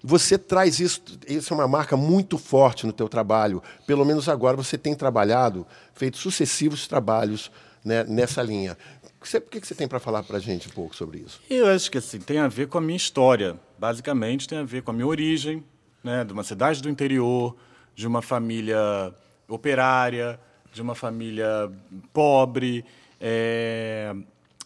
Você 0.02 0.38
traz 0.38 0.80
isso, 0.80 1.02
isso 1.28 1.52
é 1.52 1.56
uma 1.56 1.68
marca 1.68 1.98
muito 1.98 2.38
forte 2.38 2.86
no 2.86 2.94
teu 2.94 3.10
trabalho. 3.10 3.62
Pelo 3.86 4.06
menos 4.06 4.26
agora 4.26 4.56
você 4.56 4.78
tem 4.78 4.94
trabalhado, 4.94 5.66
feito 5.92 6.16
sucessivos 6.16 6.88
trabalhos 6.88 7.50
né, 7.84 8.04
nessa 8.04 8.42
linha. 8.42 8.76
Você, 9.20 9.38
o 9.38 9.42
que 9.42 9.60
você 9.60 9.74
tem 9.74 9.86
para 9.86 10.00
falar 10.00 10.22
para 10.22 10.36
a 10.38 10.40
gente 10.40 10.68
um 10.68 10.72
pouco 10.72 10.94
sobre 10.96 11.18
isso? 11.18 11.40
Eu 11.48 11.66
acho 11.66 11.90
que 11.90 11.98
assim, 11.98 12.18
tem 12.18 12.38
a 12.38 12.48
ver 12.48 12.68
com 12.68 12.78
a 12.78 12.80
minha 12.80 12.96
história. 12.96 13.58
Basicamente, 13.78 14.48
tem 14.48 14.58
a 14.58 14.64
ver 14.64 14.82
com 14.82 14.90
a 14.90 14.94
minha 14.94 15.06
origem, 15.06 15.62
né, 16.02 16.24
de 16.24 16.32
uma 16.32 16.42
cidade 16.42 16.80
do 16.82 16.88
interior, 16.88 17.56
de 17.94 18.06
uma 18.06 18.22
família 18.22 19.12
operária, 19.48 20.40
de 20.72 20.80
uma 20.80 20.94
família 20.94 21.70
pobre, 22.12 22.84
é, 23.20 24.14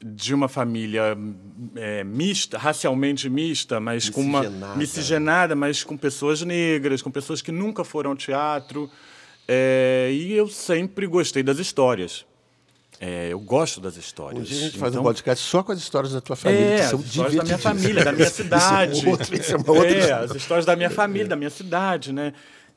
de 0.04 0.34
uma 0.34 0.48
família 0.48 1.16
é, 1.74 2.04
mista, 2.04 2.58
racialmente 2.58 3.28
mista, 3.30 3.80
mas 3.80 4.10
com 4.10 4.20
uma 4.20 4.40
Miscigenada. 4.42 4.76
miscigenada, 4.76 5.56
mas 5.56 5.82
com 5.82 5.96
pessoas 5.96 6.42
negras, 6.42 7.00
com 7.00 7.10
pessoas 7.10 7.40
que 7.40 7.50
nunca 7.50 7.82
foram 7.84 8.10
ao 8.10 8.16
teatro. 8.16 8.90
É, 9.48 10.10
e 10.12 10.32
eu 10.32 10.46
sempre 10.48 11.06
gostei 11.06 11.42
das 11.42 11.58
histórias. 11.58 12.26
É, 13.00 13.28
eu 13.32 13.40
gosto 13.40 13.80
das 13.80 13.96
histórias. 13.96 14.40
Um 14.40 14.44
dia 14.44 14.56
a 14.58 14.60
gente 14.62 14.78
faz 14.78 14.92
um 14.94 14.98
Então- 14.98 15.04
podcast 15.04 15.44
só 15.44 15.62
com 15.62 15.72
as 15.72 15.78
histórias 15.78 16.12
da 16.12 16.20
tua 16.20 16.36
família, 16.36 16.64
é, 16.64 16.76
que 16.76 16.82
as 16.82 16.90
são 16.90 17.00
histórias 17.00 17.34
da 17.34 17.44
minha 17.44 17.58
família, 17.58 18.04
da 18.04 18.12
minha 18.12 18.24
Isso 18.28 18.40
é 18.40 18.44
cidade. 18.44 19.08
outro- 19.08 19.34
isso 19.36 19.52
é 19.52 19.56
uma 19.56 19.70
outra 19.72 19.90
É, 19.90 20.12
as 20.12 20.34
histórias 20.34 20.64
da 20.64 20.76
minha 20.76 20.90
família, 20.90 21.26
da 21.28 21.36
minha 21.36 21.50
cidade, 21.50 22.12
né? 22.12 22.32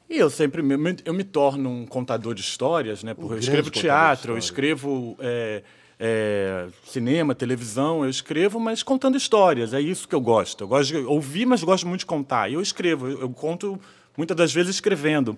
E 0.09 0.17
eu 0.17 0.29
sempre 0.29 0.61
me, 0.61 0.75
eu 1.05 1.13
me 1.13 1.23
torno 1.23 1.69
um 1.69 1.85
contador 1.85 2.33
de 2.33 2.41
histórias, 2.41 3.03
né? 3.03 3.13
Porque 3.13 3.25
eu 3.25 3.29
grande 3.29 3.45
escrevo 3.45 3.69
teatro, 3.69 4.33
eu 4.33 4.37
escrevo 4.37 5.15
é, 5.19 5.61
é, 5.99 6.67
cinema, 6.85 7.35
televisão, 7.35 8.03
eu 8.03 8.09
escrevo, 8.09 8.59
mas 8.59 8.81
contando 8.81 9.17
histórias. 9.17 9.73
É 9.73 9.81
isso 9.81 10.07
que 10.07 10.15
eu 10.15 10.21
gosto. 10.21 10.63
Eu 10.63 10.67
gosto 10.67 10.89
de 10.93 10.97
ouvir, 11.05 11.45
mas 11.45 11.61
gosto 11.63 11.85
muito 11.87 11.99
de 12.01 12.05
contar. 12.05 12.49
E 12.49 12.53
eu 12.55 12.61
escrevo, 12.61 13.07
eu, 13.07 13.21
eu 13.21 13.29
conto 13.29 13.79
muitas 14.17 14.35
das 14.37 14.53
vezes 14.53 14.75
escrevendo. 14.75 15.37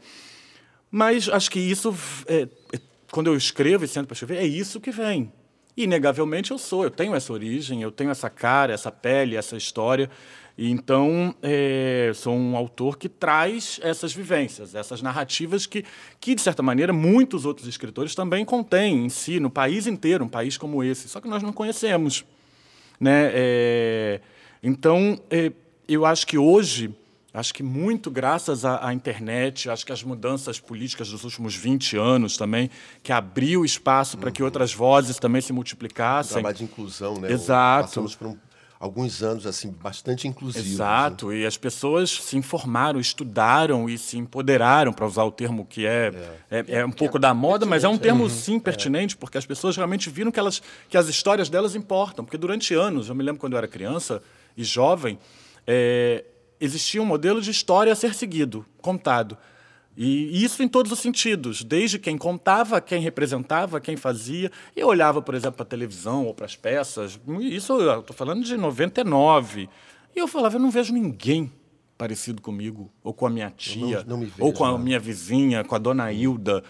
Mas 0.91 1.27
acho 1.29 1.49
que 1.51 1.59
isso, 1.59 1.93
é, 2.27 2.47
é, 2.73 2.79
quando 3.11 3.27
eu 3.27 3.35
escrevo 3.35 3.83
e 3.83 3.87
sento 3.87 4.07
para 4.07 4.13
escrever, 4.13 4.37
é 4.37 4.45
isso 4.45 4.79
que 4.79 4.91
vem. 4.91 5.31
Inegavelmente 5.75 6.51
eu 6.51 6.57
sou, 6.57 6.83
eu 6.83 6.91
tenho 6.91 7.15
essa 7.15 7.31
origem, 7.31 7.81
eu 7.81 7.91
tenho 7.91 8.09
essa 8.09 8.29
cara, 8.29 8.73
essa 8.73 8.91
pele, 8.91 9.35
essa 9.35 9.55
história. 9.55 10.09
E 10.57 10.69
então, 10.69 11.33
é, 11.41 12.11
sou 12.13 12.35
um 12.35 12.57
autor 12.57 12.97
que 12.97 13.07
traz 13.07 13.79
essas 13.81 14.11
vivências, 14.11 14.75
essas 14.75 15.01
narrativas 15.01 15.65
que, 15.65 15.85
que, 16.19 16.35
de 16.35 16.41
certa 16.41 16.61
maneira, 16.61 16.91
muitos 16.91 17.45
outros 17.45 17.65
escritores 17.65 18.13
também 18.13 18.43
contêm 18.43 19.05
em 19.05 19.09
si, 19.09 19.39
no 19.39 19.49
país 19.49 19.87
inteiro, 19.87 20.25
um 20.25 20.27
país 20.27 20.57
como 20.57 20.83
esse. 20.83 21.07
Só 21.07 21.21
que 21.21 21.29
nós 21.29 21.41
não 21.41 21.53
conhecemos. 21.53 22.25
Né? 22.99 23.31
É, 23.33 24.21
então, 24.61 25.17
é, 25.29 25.53
eu 25.87 26.05
acho 26.05 26.27
que 26.27 26.37
hoje 26.37 26.93
Acho 27.33 27.53
que 27.53 27.61
muito 27.61 28.09
graças 28.09 28.65
à, 28.65 28.87
à, 28.87 28.93
internet, 28.93 29.69
acho 29.69 29.85
que 29.85 29.91
as 29.91 30.03
mudanças 30.03 30.59
políticas 30.59 31.09
dos 31.09 31.23
últimos 31.23 31.55
20 31.55 31.95
anos 31.95 32.37
também, 32.37 32.71
que 33.03 33.11
abriu 33.11 33.63
espaço 33.63 34.17
para 34.17 34.31
que 34.31 34.41
outras 34.41 34.73
vozes 34.73 35.17
também 35.17 35.39
se 35.39 35.53
multiplicassem. 35.53 36.31
Um 36.31 36.41
trabalho 36.41 36.57
de 36.57 36.63
inclusão, 36.63 37.19
né? 37.19 37.31
Exato. 37.31 37.87
Passamos 37.87 38.15
por 38.15 38.27
um, 38.27 38.37
alguns 38.79 39.21
anos 39.21 39.45
assim 39.45 39.69
bastante 39.69 40.27
inclusivos. 40.27 40.71
Exato, 40.71 41.27
né? 41.27 41.37
e 41.37 41.45
as 41.45 41.55
pessoas 41.55 42.09
se 42.09 42.35
informaram, 42.35 42.99
estudaram 42.99 43.87
e 43.87 43.95
se 43.95 44.17
empoderaram, 44.17 44.91
para 44.91 45.05
usar 45.05 45.23
o 45.23 45.31
termo 45.31 45.65
que 45.65 45.85
é, 45.85 46.11
é, 46.49 46.59
é, 46.59 46.75
é 46.79 46.85
um 46.85 46.91
pouco 46.91 47.17
é 47.17 47.19
da 47.19 47.33
moda, 47.33 47.63
mas 47.63 47.83
é 47.83 47.87
um 47.87 47.97
termo 47.97 48.23
uhum. 48.23 48.29
sim 48.29 48.59
pertinente, 48.59 49.15
porque 49.15 49.37
as 49.37 49.45
pessoas 49.45 49.75
realmente 49.75 50.09
viram 50.09 50.31
que, 50.31 50.39
elas, 50.39 50.63
que 50.89 50.97
as 50.97 51.07
histórias 51.07 51.47
delas 51.47 51.75
importam. 51.75 52.25
Porque 52.25 52.37
durante 52.37 52.73
anos, 52.73 53.07
eu 53.07 53.13
me 53.13 53.23
lembro 53.23 53.39
quando 53.39 53.53
eu 53.53 53.57
era 53.57 53.67
criança 53.67 54.19
e 54.57 54.63
jovem, 54.63 55.19
é, 55.67 56.23
existia 56.59 57.01
um 57.01 57.05
modelo 57.05 57.41
de 57.41 57.51
história 57.51 57.91
a 57.91 57.95
ser 57.95 58.13
seguido, 58.13 58.65
contado. 58.81 59.37
E 60.01 60.43
isso 60.43 60.63
em 60.63 60.67
todos 60.67 60.91
os 60.91 60.99
sentidos, 60.99 61.61
desde 61.61 61.99
quem 61.99 62.17
contava, 62.17 62.79
quem 62.79 63.01
representava, 63.01 63.81
quem 63.81 63.97
fazia. 63.97 64.49
Eu 64.73 64.87
olhava, 64.87 65.21
por 65.21 65.35
exemplo, 65.35 65.57
para 65.57 65.63
a 65.63 65.67
televisão 65.67 66.25
ou 66.25 66.33
para 66.33 66.45
as 66.45 66.55
peças, 66.55 67.19
isso 67.41 67.73
eu 67.73 67.99
estou 67.99 68.15
falando 68.15 68.43
de 68.43 68.55
99, 68.55 69.67
e 70.15 70.19
eu 70.19 70.27
falava, 70.27 70.55
eu 70.55 70.61
não 70.61 70.71
vejo 70.71 70.93
ninguém 70.93 71.51
parecido 71.97 72.41
comigo, 72.41 72.89
ou 73.03 73.13
com 73.13 73.27
a 73.27 73.29
minha 73.29 73.49
tia, 73.49 74.05
não, 74.07 74.17
não 74.17 74.25
vejo, 74.25 74.35
ou 74.39 74.53
com 74.53 74.63
a 74.63 74.71
não. 74.71 74.77
minha 74.77 74.99
vizinha, 74.99 75.65
com 75.65 75.75
a 75.75 75.77
dona 75.77 76.13
Hilda. 76.13 76.63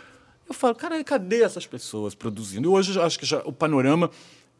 Eu 0.47 0.55
falo, 0.55 0.73
cara, 0.73 1.03
cadê 1.03 1.43
essas 1.43 1.67
pessoas 1.67 2.15
produzindo? 2.15 2.67
E 2.67 2.71
hoje 2.71 2.95
eu 2.95 3.03
acho 3.03 3.19
que 3.19 3.27
já, 3.27 3.37
o 3.45 3.53
panorama 3.53 4.09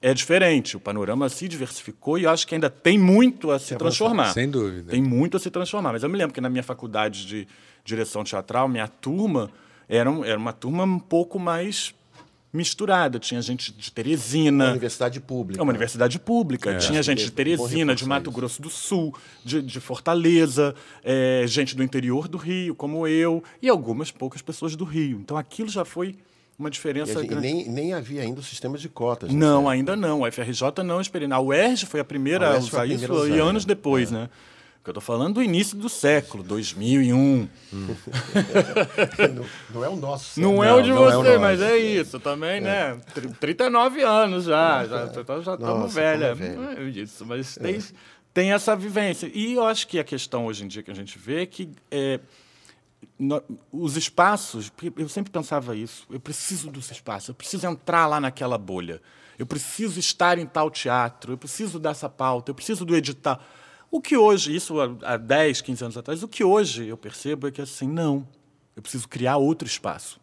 é 0.01 0.13
diferente. 0.13 0.77
O 0.77 0.79
panorama 0.79 1.27
se 1.29 1.47
diversificou 1.47 2.17
e 2.17 2.25
acho 2.25 2.47
que 2.47 2.55
ainda 2.55 2.69
tem 2.69 2.97
muito 2.97 3.51
a 3.51 3.59
se, 3.59 3.75
transformar. 3.75 4.33
Sem 4.33 4.49
dúvida. 4.49 4.91
Tem 4.91 5.01
muito 5.01 5.37
a 5.37 5.39
se 5.39 5.49
transformar. 5.49 5.93
Mas 5.93 6.03
eu 6.03 6.09
me 6.09 6.17
lembro 6.17 6.33
que 6.33 6.41
na 6.41 6.49
minha 6.49 6.63
faculdade 6.63 7.25
de 7.25 7.47
direção 7.83 8.23
teatral, 8.23 8.67
minha 8.67 8.87
turma 8.87 9.51
era, 9.87 10.09
um, 10.09 10.23
era 10.23 10.37
uma 10.37 10.53
turma 10.53 10.83
um 10.83 10.99
pouco 10.99 11.39
mais 11.39 11.93
misturada. 12.51 13.19
Tinha 13.19 13.41
gente 13.41 13.71
de 13.71 13.91
Teresina. 13.91 14.65
Uma 14.65 14.71
universidade 14.71 15.19
pública. 15.19 15.59
É 15.59 15.63
uma 15.63 15.71
universidade 15.71 16.17
pública. 16.17 16.71
É. 16.71 16.77
Tinha 16.77 17.03
gente 17.03 17.25
de 17.25 17.31
Teresina, 17.31 17.93
de 17.93 18.05
Mato 18.05 18.31
Grosso 18.31 18.61
do 18.61 18.69
Sul, 18.69 19.13
de, 19.43 19.61
de 19.61 19.79
Fortaleza, 19.79 20.73
é, 21.03 21.43
gente 21.45 21.75
do 21.75 21.83
interior 21.83 22.27
do 22.27 22.37
Rio, 22.37 22.73
como 22.73 23.05
eu, 23.05 23.43
e 23.61 23.69
algumas 23.69 24.11
poucas 24.11 24.41
pessoas 24.41 24.75
do 24.75 24.85
Rio. 24.85 25.19
Então 25.19 25.37
aquilo 25.37 25.69
já 25.69 25.85
foi 25.85 26.15
uma 26.59 26.69
diferença 26.69 27.23
e, 27.23 27.27
grande. 27.27 27.47
E 27.47 27.53
nem, 27.53 27.69
nem 27.69 27.93
havia 27.93 28.21
ainda 28.21 28.41
o 28.41 28.43
sistema 28.43 28.77
de 28.77 28.89
cotas. 28.89 29.31
Não, 29.31 29.63
certo? 29.63 29.69
ainda 29.69 29.95
não. 29.95 30.25
A 30.25 30.31
FRJ 30.31 30.83
não 30.83 30.99
experimentou. 30.99 31.37
A 31.37 31.41
UERJ 31.41 31.85
foi 31.85 32.01
a 32.01 32.03
primeira 32.03 32.49
a, 32.49 32.55
a 32.55 32.57
usar 32.57 32.85
isso 32.85 33.11
usar, 33.11 33.29
e 33.29 33.39
anos 33.39 33.63
depois, 33.63 34.11
é. 34.11 34.15
né? 34.15 34.29
Porque 34.75 34.89
eu 34.89 34.99
estou 34.99 35.01
falando 35.01 35.35
do 35.35 35.43
início 35.43 35.77
do 35.77 35.89
século, 35.89 36.43
2001. 36.43 37.17
Hum. 37.17 37.49
não, 39.35 39.45
não, 39.73 39.85
é 39.85 39.89
o 39.89 39.95
nosso. 39.95 40.39
Não, 40.39 40.55
não 40.55 40.63
é 40.63 40.73
o 40.73 40.81
de 40.81 40.91
você, 40.91 41.27
é 41.33 41.37
o 41.37 41.41
mas 41.41 41.61
é 41.61 41.77
isso 41.77 42.19
também, 42.19 42.57
é. 42.57 42.61
né? 42.61 43.01
39 43.39 44.01
anos 44.01 44.45
já, 44.45 44.85
já, 44.85 45.05
já 45.41 45.53
estamos 45.53 45.93
velha. 45.93 46.35
Não 46.35 46.71
é 46.71 46.83
isso, 46.83 47.25
mas 47.25 47.55
tem, 47.55 47.75
é. 47.75 47.81
tem 48.33 48.51
essa 48.53 48.75
vivência. 48.75 49.29
E 49.33 49.53
eu 49.53 49.65
acho 49.65 49.87
que 49.87 49.99
a 49.99 50.03
questão 50.03 50.45
hoje 50.45 50.63
em 50.63 50.67
dia 50.67 50.83
que 50.83 50.91
a 50.91 50.95
gente 50.95 51.19
vê 51.19 51.41
é 51.41 51.45
que 51.45 51.69
é, 51.91 52.19
os 53.71 53.97
espaços, 53.97 54.71
eu 54.95 55.09
sempre 55.09 55.31
pensava 55.31 55.75
isso, 55.75 56.05
eu 56.09 56.19
preciso 56.19 56.71
dos 56.71 56.89
espaços, 56.89 57.29
eu 57.29 57.35
preciso 57.35 57.67
entrar 57.67 58.07
lá 58.07 58.19
naquela 58.19 58.57
bolha, 58.57 59.01
eu 59.37 59.45
preciso 59.45 59.99
estar 59.99 60.37
em 60.37 60.45
tal 60.45 60.71
teatro, 60.71 61.33
eu 61.33 61.37
preciso 61.37 61.79
dessa 61.79 62.07
pauta, 62.07 62.51
eu 62.51 62.55
preciso 62.55 62.85
do 62.85 62.95
edital. 62.95 63.41
O 63.91 63.99
que 63.99 64.15
hoje, 64.15 64.55
isso 64.55 64.75
há 65.03 65.17
10, 65.17 65.61
15 65.61 65.83
anos 65.83 65.97
atrás, 65.97 66.23
o 66.23 66.27
que 66.27 66.43
hoje 66.43 66.87
eu 66.87 66.97
percebo 66.97 67.47
é 67.47 67.51
que 67.51 67.61
assim, 67.61 67.87
não, 67.87 68.27
eu 68.75 68.81
preciso 68.81 69.07
criar 69.07 69.37
outro 69.37 69.67
espaço. 69.67 70.18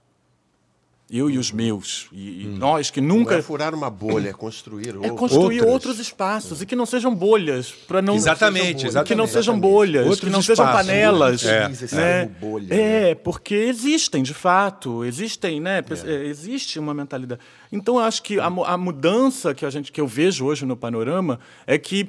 Eu 1.08 1.30
e 1.30 1.38
os 1.38 1.52
meus. 1.52 2.08
E, 2.10 2.48
hum. 2.48 2.56
nós 2.56 2.90
que 2.90 3.00
nunca. 3.00 3.32
Não 3.32 3.38
é 3.38 3.42
furar 3.42 3.72
uma 3.72 3.88
bolha, 3.88 4.30
é 4.30 4.32
construir 4.32 4.96
É 5.02 5.08
construir 5.10 5.60
outros, 5.60 5.72
outros 5.72 5.98
espaços. 6.00 6.60
E 6.60 6.66
que 6.66 6.74
não 6.74 6.84
sejam 6.84 7.14
bolhas. 7.14 7.70
para 7.70 8.02
não 8.02 8.16
Exatamente, 8.16 8.86
exatamente. 8.86 9.06
Que 9.06 9.14
não 9.14 9.28
sejam 9.28 9.58
bolhas, 9.58 10.04
outros 10.04 10.24
que 10.24 10.30
não 10.30 10.40
espaços. 10.40 10.58
sejam 10.58 10.72
panelas. 10.72 11.44
É, 11.44 11.68
né? 11.92 12.26
bolha, 12.40 12.74
é 12.74 13.08
né? 13.08 13.14
porque 13.14 13.54
existem, 13.54 14.20
de 14.20 14.34
fato. 14.34 15.04
Existem, 15.04 15.60
né? 15.60 15.78
É. 15.78 16.10
é. 16.10 16.26
Existe 16.26 16.76
uma 16.76 16.92
mentalidade. 16.92 17.40
Então, 17.70 17.96
eu 17.96 18.02
acho 18.02 18.20
que 18.24 18.40
a, 18.40 18.46
a 18.46 18.76
mudança 18.76 19.54
que, 19.54 19.64
a 19.64 19.70
gente, 19.70 19.92
que 19.92 20.00
eu 20.00 20.08
vejo 20.08 20.44
hoje 20.44 20.66
no 20.66 20.76
panorama 20.76 21.38
é 21.68 21.78
que 21.78 22.08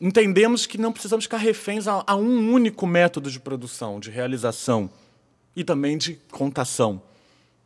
entendemos 0.00 0.64
que 0.64 0.78
não 0.78 0.92
precisamos 0.92 1.24
ficar 1.24 1.38
reféns 1.38 1.88
a, 1.88 2.04
a 2.06 2.14
um 2.14 2.52
único 2.52 2.86
método 2.86 3.32
de 3.32 3.40
produção, 3.40 3.98
de 3.98 4.12
realização 4.12 4.88
e 5.56 5.64
também 5.64 5.98
de 5.98 6.20
contação. 6.30 7.02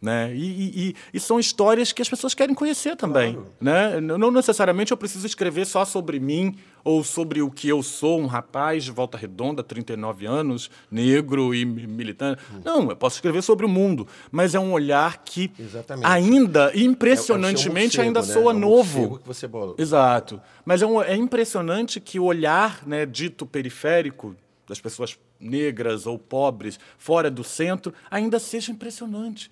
Né? 0.02 0.34
E, 0.34 0.88
e, 0.88 0.96
e, 1.14 1.20
são 1.20 1.38
histórias 1.38 1.92
que 1.92 2.02
as 2.02 2.08
pessoas 2.08 2.34
querem 2.34 2.56
conhecer 2.56 2.96
também. 2.96 3.34
Claro. 3.34 3.48
Né? 3.60 4.00
Não 4.00 4.32
necessariamente 4.32 4.90
eu 4.90 4.96
preciso 4.96 5.24
escrever 5.24 5.64
só 5.64 5.84
sobre 5.84 6.18
mim 6.18 6.56
ou 6.82 7.04
sobre 7.04 7.40
o 7.40 7.48
que 7.48 7.68
eu 7.68 7.84
sou, 7.84 8.18
um 8.18 8.26
rapaz 8.26 8.82
de 8.82 8.90
volta 8.90 9.16
redonda, 9.16 9.62
39 9.62 10.26
anos, 10.26 10.68
negro 10.90 11.54
e 11.54 11.64
militante. 11.64 12.42
Hum. 12.52 12.60
Não, 12.64 12.90
eu 12.90 12.96
posso 12.96 13.18
escrever 13.18 13.42
sobre 13.42 13.64
o 13.64 13.68
mundo, 13.68 14.08
mas 14.32 14.56
é 14.56 14.58
um 14.58 14.72
olhar 14.72 15.18
que 15.18 15.52
Exatamente. 15.56 16.04
ainda, 16.04 16.72
impressionantemente, 16.74 18.00
é, 18.00 18.02
é 18.02 18.06
ainda 18.06 18.24
soa 18.24 18.50
é 18.50 18.56
novo. 18.56 19.20
Que 19.20 19.28
você 19.28 19.46
bola. 19.46 19.76
Exato. 19.78 20.40
Mas 20.64 20.82
é, 20.82 20.86
um, 20.86 21.00
é 21.00 21.14
impressionante 21.14 22.00
que 22.00 22.18
o 22.18 22.24
olhar 22.24 22.84
né, 22.84 23.06
dito 23.06 23.46
periférico 23.46 24.34
das 24.66 24.80
pessoas 24.80 25.16
negras 25.38 26.06
ou 26.06 26.18
pobres 26.18 26.78
fora 26.98 27.30
do 27.30 27.44
centro 27.44 27.94
ainda 28.10 28.40
seja 28.40 28.72
impressionante 28.72 29.48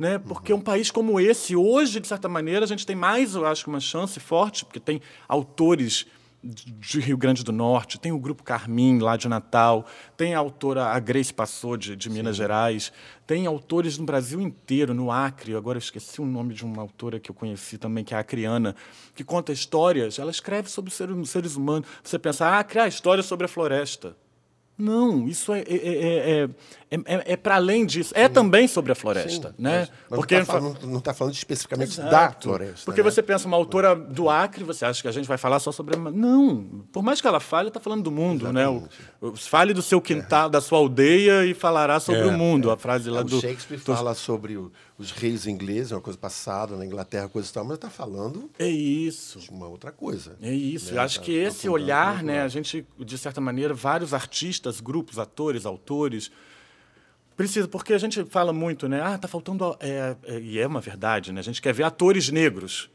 né? 0.00 0.18
Porque 0.18 0.50
um 0.54 0.60
país 0.60 0.90
como 0.90 1.20
esse, 1.20 1.54
hoje, 1.54 2.00
de 2.00 2.08
certa 2.08 2.26
maneira, 2.26 2.64
a 2.64 2.68
gente 2.68 2.86
tem 2.86 2.96
mais, 2.96 3.34
eu 3.34 3.46
acho, 3.46 3.68
uma 3.68 3.78
chance 3.78 4.18
forte, 4.18 4.64
porque 4.64 4.80
tem 4.80 4.98
autores 5.28 6.06
de 6.42 7.00
Rio 7.00 7.18
Grande 7.18 7.44
do 7.44 7.52
Norte, 7.52 8.00
tem 8.00 8.10
o 8.10 8.18
Grupo 8.18 8.42
Carmim, 8.42 8.98
lá 8.98 9.14
de 9.14 9.28
Natal, 9.28 9.84
tem 10.16 10.34
a 10.34 10.38
autora 10.38 10.86
a 10.86 10.98
Grace 10.98 11.34
Passou, 11.34 11.76
de, 11.76 11.94
de 11.94 12.08
Minas 12.08 12.34
Gerais, 12.34 12.90
tem 13.26 13.46
autores 13.46 13.98
no 13.98 14.06
Brasil 14.06 14.40
inteiro, 14.40 14.94
no 14.94 15.12
Acre, 15.12 15.54
agora 15.54 15.76
eu 15.76 15.80
esqueci 15.80 16.18
o 16.18 16.24
nome 16.24 16.54
de 16.54 16.64
uma 16.64 16.80
autora 16.80 17.20
que 17.20 17.30
eu 17.30 17.34
conheci 17.34 17.76
também, 17.76 18.02
que 18.02 18.14
é 18.14 18.16
a 18.16 18.20
Acriana, 18.20 18.74
que 19.14 19.22
conta 19.22 19.52
histórias, 19.52 20.18
ela 20.18 20.30
escreve 20.30 20.70
sobre 20.70 20.90
os 20.90 21.28
seres 21.28 21.56
humanos. 21.56 21.86
Você 22.02 22.18
pensa, 22.18 22.58
ah, 22.58 22.64
criar 22.64 22.88
história 22.88 23.22
sobre 23.22 23.44
a 23.44 23.48
floresta. 23.48 24.16
Não, 24.80 25.28
isso 25.28 25.52
é, 25.52 25.60
é, 25.60 26.48
é, 26.90 27.32
é 27.32 27.36
para 27.36 27.56
além 27.56 27.84
disso. 27.84 28.12
É 28.16 28.28
também 28.28 28.66
sobre 28.66 28.90
a 28.90 28.94
floresta. 28.94 29.48
Sim, 29.48 29.62
né? 29.62 29.88
Porque 30.08 30.34
não 30.34 30.42
está 30.42 30.52
falando, 30.52 31.00
tá 31.00 31.14
falando, 31.14 31.34
especificamente 31.34 31.92
Exato. 31.92 32.10
da 32.10 32.30
floresta. 32.40 32.84
Porque 32.84 33.02
né? 33.02 33.10
você 33.10 33.22
pensa, 33.22 33.46
uma 33.46 33.56
autora 33.56 33.94
do 33.94 34.28
Acre, 34.28 34.64
você 34.64 34.84
acha 34.84 35.02
que 35.02 35.08
a 35.08 35.12
gente 35.12 35.28
vai 35.28 35.38
falar 35.38 35.60
só 35.60 35.70
sobre. 35.70 35.96
Não, 35.96 36.84
por 36.90 37.02
mais 37.02 37.20
que 37.20 37.26
ela 37.26 37.40
fale, 37.40 37.68
está 37.68 37.78
falando 37.78 38.02
do 38.02 38.10
mundo. 38.10 38.46
Exatamente. 38.46 38.82
Né? 38.82 38.88
O, 39.20 39.28
o, 39.28 39.36
fale 39.36 39.74
do 39.74 39.82
seu 39.82 40.00
quintal, 40.00 40.48
da 40.48 40.60
sua 40.60 40.78
aldeia 40.78 41.44
e 41.44 41.54
falará 41.54 42.00
sobre 42.00 42.24
o 42.24 42.32
mundo. 42.32 42.70
A 42.70 42.76
frase 42.76 43.10
lá 43.10 43.22
do. 43.22 43.36
O 43.36 43.40
Shakespeare 43.40 43.78
fala 43.78 44.14
sobre 44.14 44.56
o, 44.56 44.72
os 45.00 45.12
reis 45.12 45.46
ingleses, 45.46 45.92
uma 45.92 46.00
coisa 46.02 46.18
passada 46.18 46.76
na 46.76 46.84
Inglaterra, 46.84 47.26
coisa 47.26 47.48
e 47.48 47.52
tal, 47.52 47.64
mas 47.64 47.76
está 47.76 47.88
falando. 47.88 48.50
É 48.58 48.68
isso. 48.68 49.38
De 49.38 49.48
uma 49.48 49.66
outra 49.66 49.90
coisa. 49.90 50.36
É 50.42 50.52
isso. 50.52 50.92
Né? 50.92 50.98
Eu 50.98 51.02
acho 51.02 51.20
tá, 51.20 51.24
que 51.24 51.32
esse 51.32 51.70
olhar, 51.70 52.22
né, 52.22 52.42
a 52.42 52.48
gente, 52.48 52.86
de 52.98 53.16
certa 53.16 53.40
maneira, 53.40 53.72
vários 53.72 54.12
artistas, 54.12 54.78
grupos, 54.78 55.18
atores, 55.18 55.64
autores. 55.64 56.30
Precisa, 57.34 57.66
porque 57.66 57.94
a 57.94 57.98
gente 57.98 58.22
fala 58.26 58.52
muito, 58.52 58.90
né? 58.90 59.00
Ah, 59.00 59.16
tá 59.16 59.26
faltando. 59.26 59.74
É, 59.80 60.16
é, 60.24 60.38
e 60.38 60.58
é 60.58 60.66
uma 60.66 60.82
verdade, 60.82 61.32
né? 61.32 61.40
A 61.40 61.44
gente 61.44 61.62
quer 61.62 61.72
ver 61.72 61.84
atores 61.84 62.28
negros. 62.28 62.90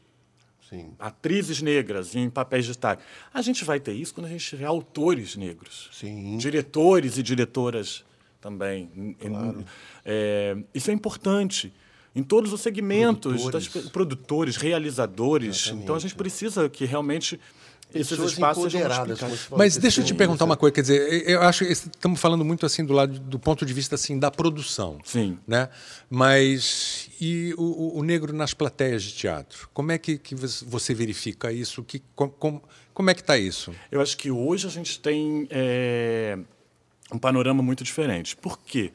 Sim. 0.70 0.92
Atrizes 1.00 1.60
negras 1.60 2.14
em 2.14 2.30
papéis 2.30 2.66
de 2.66 2.70
destaque. 2.70 3.02
A 3.34 3.42
gente 3.42 3.64
vai 3.64 3.80
ter 3.80 3.94
isso 3.94 4.14
quando 4.14 4.26
a 4.26 4.30
gente 4.30 4.46
tiver 4.46 4.64
autores 4.64 5.34
negros. 5.34 5.90
Sim. 5.92 6.36
Diretores 6.36 7.18
e 7.18 7.22
diretoras 7.22 8.04
também. 8.40 9.16
Claro. 9.18 9.64
É, 10.04 10.56
isso 10.72 10.88
é 10.88 10.94
importante 10.94 11.72
em 12.16 12.22
todos 12.22 12.50
os 12.50 12.62
segmentos, 12.62 13.42
produtores, 13.42 13.68
das, 13.68 13.88
produtores 13.92 14.56
realizadores. 14.56 15.56
Exatamente. 15.56 15.84
Então 15.84 15.94
a 15.94 15.98
gente 15.98 16.14
precisa 16.14 16.66
que 16.66 16.86
realmente 16.86 17.38
esses 17.94 18.18
espaços 18.18 18.72
Mas 19.56 19.76
deixa 19.76 20.00
eu 20.00 20.04
te 20.04 20.14
perguntar 20.14 20.44
uma 20.44 20.56
coisa, 20.56 20.74
quer 20.74 20.80
dizer, 20.80 21.28
eu 21.28 21.42
acho 21.42 21.64
que 21.64 21.70
estamos 21.70 22.18
falando 22.18 22.44
muito 22.44 22.66
assim 22.66 22.84
do 22.84 22.92
lado 22.92 23.18
do 23.18 23.38
ponto 23.38 23.64
de 23.64 23.72
vista 23.72 23.94
assim 23.94 24.18
da 24.18 24.30
produção, 24.30 24.98
sim, 25.04 25.38
né? 25.46 25.68
Mas 26.10 27.10
e 27.20 27.54
o, 27.56 27.98
o 27.98 28.02
negro 28.02 28.32
nas 28.32 28.52
plateias 28.52 29.02
de 29.04 29.12
teatro? 29.12 29.68
Como 29.72 29.92
é 29.92 29.98
que, 29.98 30.18
que 30.18 30.34
você 30.34 30.94
verifica 30.94 31.52
isso? 31.52 31.84
Que 31.84 32.02
como, 32.14 32.62
como 32.92 33.10
é 33.10 33.14
que 33.14 33.20
está 33.20 33.38
isso? 33.38 33.72
Eu 33.90 34.00
acho 34.00 34.16
que 34.16 34.30
hoje 34.30 34.66
a 34.66 34.70
gente 34.70 34.98
tem 34.98 35.46
é, 35.50 36.38
um 37.12 37.18
panorama 37.18 37.62
muito 37.62 37.84
diferente. 37.84 38.36
Por 38.36 38.58
quê? 38.58 38.90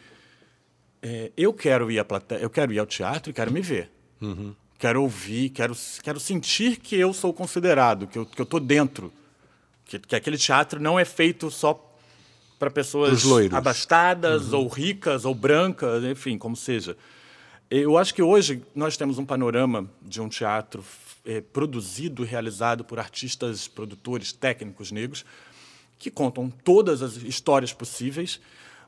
É, 1.02 1.32
eu 1.36 1.54
quero 1.54 1.89
ir 1.89 1.99
à 1.99 2.06
plateia, 2.06 2.39
eu 2.39 2.49
quero 2.49 2.72
ir 2.72 2.80
ao 2.80 2.86
teatro 2.86 3.32
e 3.32 3.34
quero 3.34 3.52
me 3.52 3.62
ver. 3.62 3.91
Uhum. 4.22 4.56
Quero 4.78 5.02
ouvir, 5.02 5.49
quero, 5.49 5.76
quero 6.04 6.20
sentir 6.20 6.78
que 6.78 6.95
eu 6.95 7.14
sou 7.14 7.34
considerado, 7.34 8.08
que 8.08 8.18
eu 8.18 8.24
estou 8.24 8.60
dentro. 8.60 9.12
Que, 9.86 9.99
que 9.99 10.16
aquele 10.16 10.38
teatro 10.38 10.80
não 10.80 10.99
é 10.99 11.06
feito 11.06 11.52
só 11.52 11.91
para 12.58 12.70
pessoas 12.70 13.24
abastadas, 13.52 14.54
ou 14.54 14.68
ricas, 14.68 15.26
ou 15.26 15.34
brancas, 15.34 16.04
enfim, 16.04 16.38
como 16.38 16.56
seja. 16.56 16.95
Eu 17.70 17.97
acho 17.97 18.14
que 18.14 18.22
hoje 18.22 18.64
nós 18.76 18.97
temos 18.97 19.18
um 19.18 19.26
panorama 19.26 19.89
de 20.02 20.22
um 20.22 20.30
teatro 20.30 20.84
é, 21.26 21.41
produzido 21.41 22.24
e 22.24 22.28
realizado 22.28 22.84
por 22.84 22.99
artistas, 22.99 23.68
produtores, 23.68 24.32
técnicos 24.32 24.91
negros, 24.91 25.26
que 25.97 26.12
contam 26.12 26.49
todas 26.64 27.02
as 27.02 27.16
histórias 27.18 27.74
possíveis, 27.74 28.39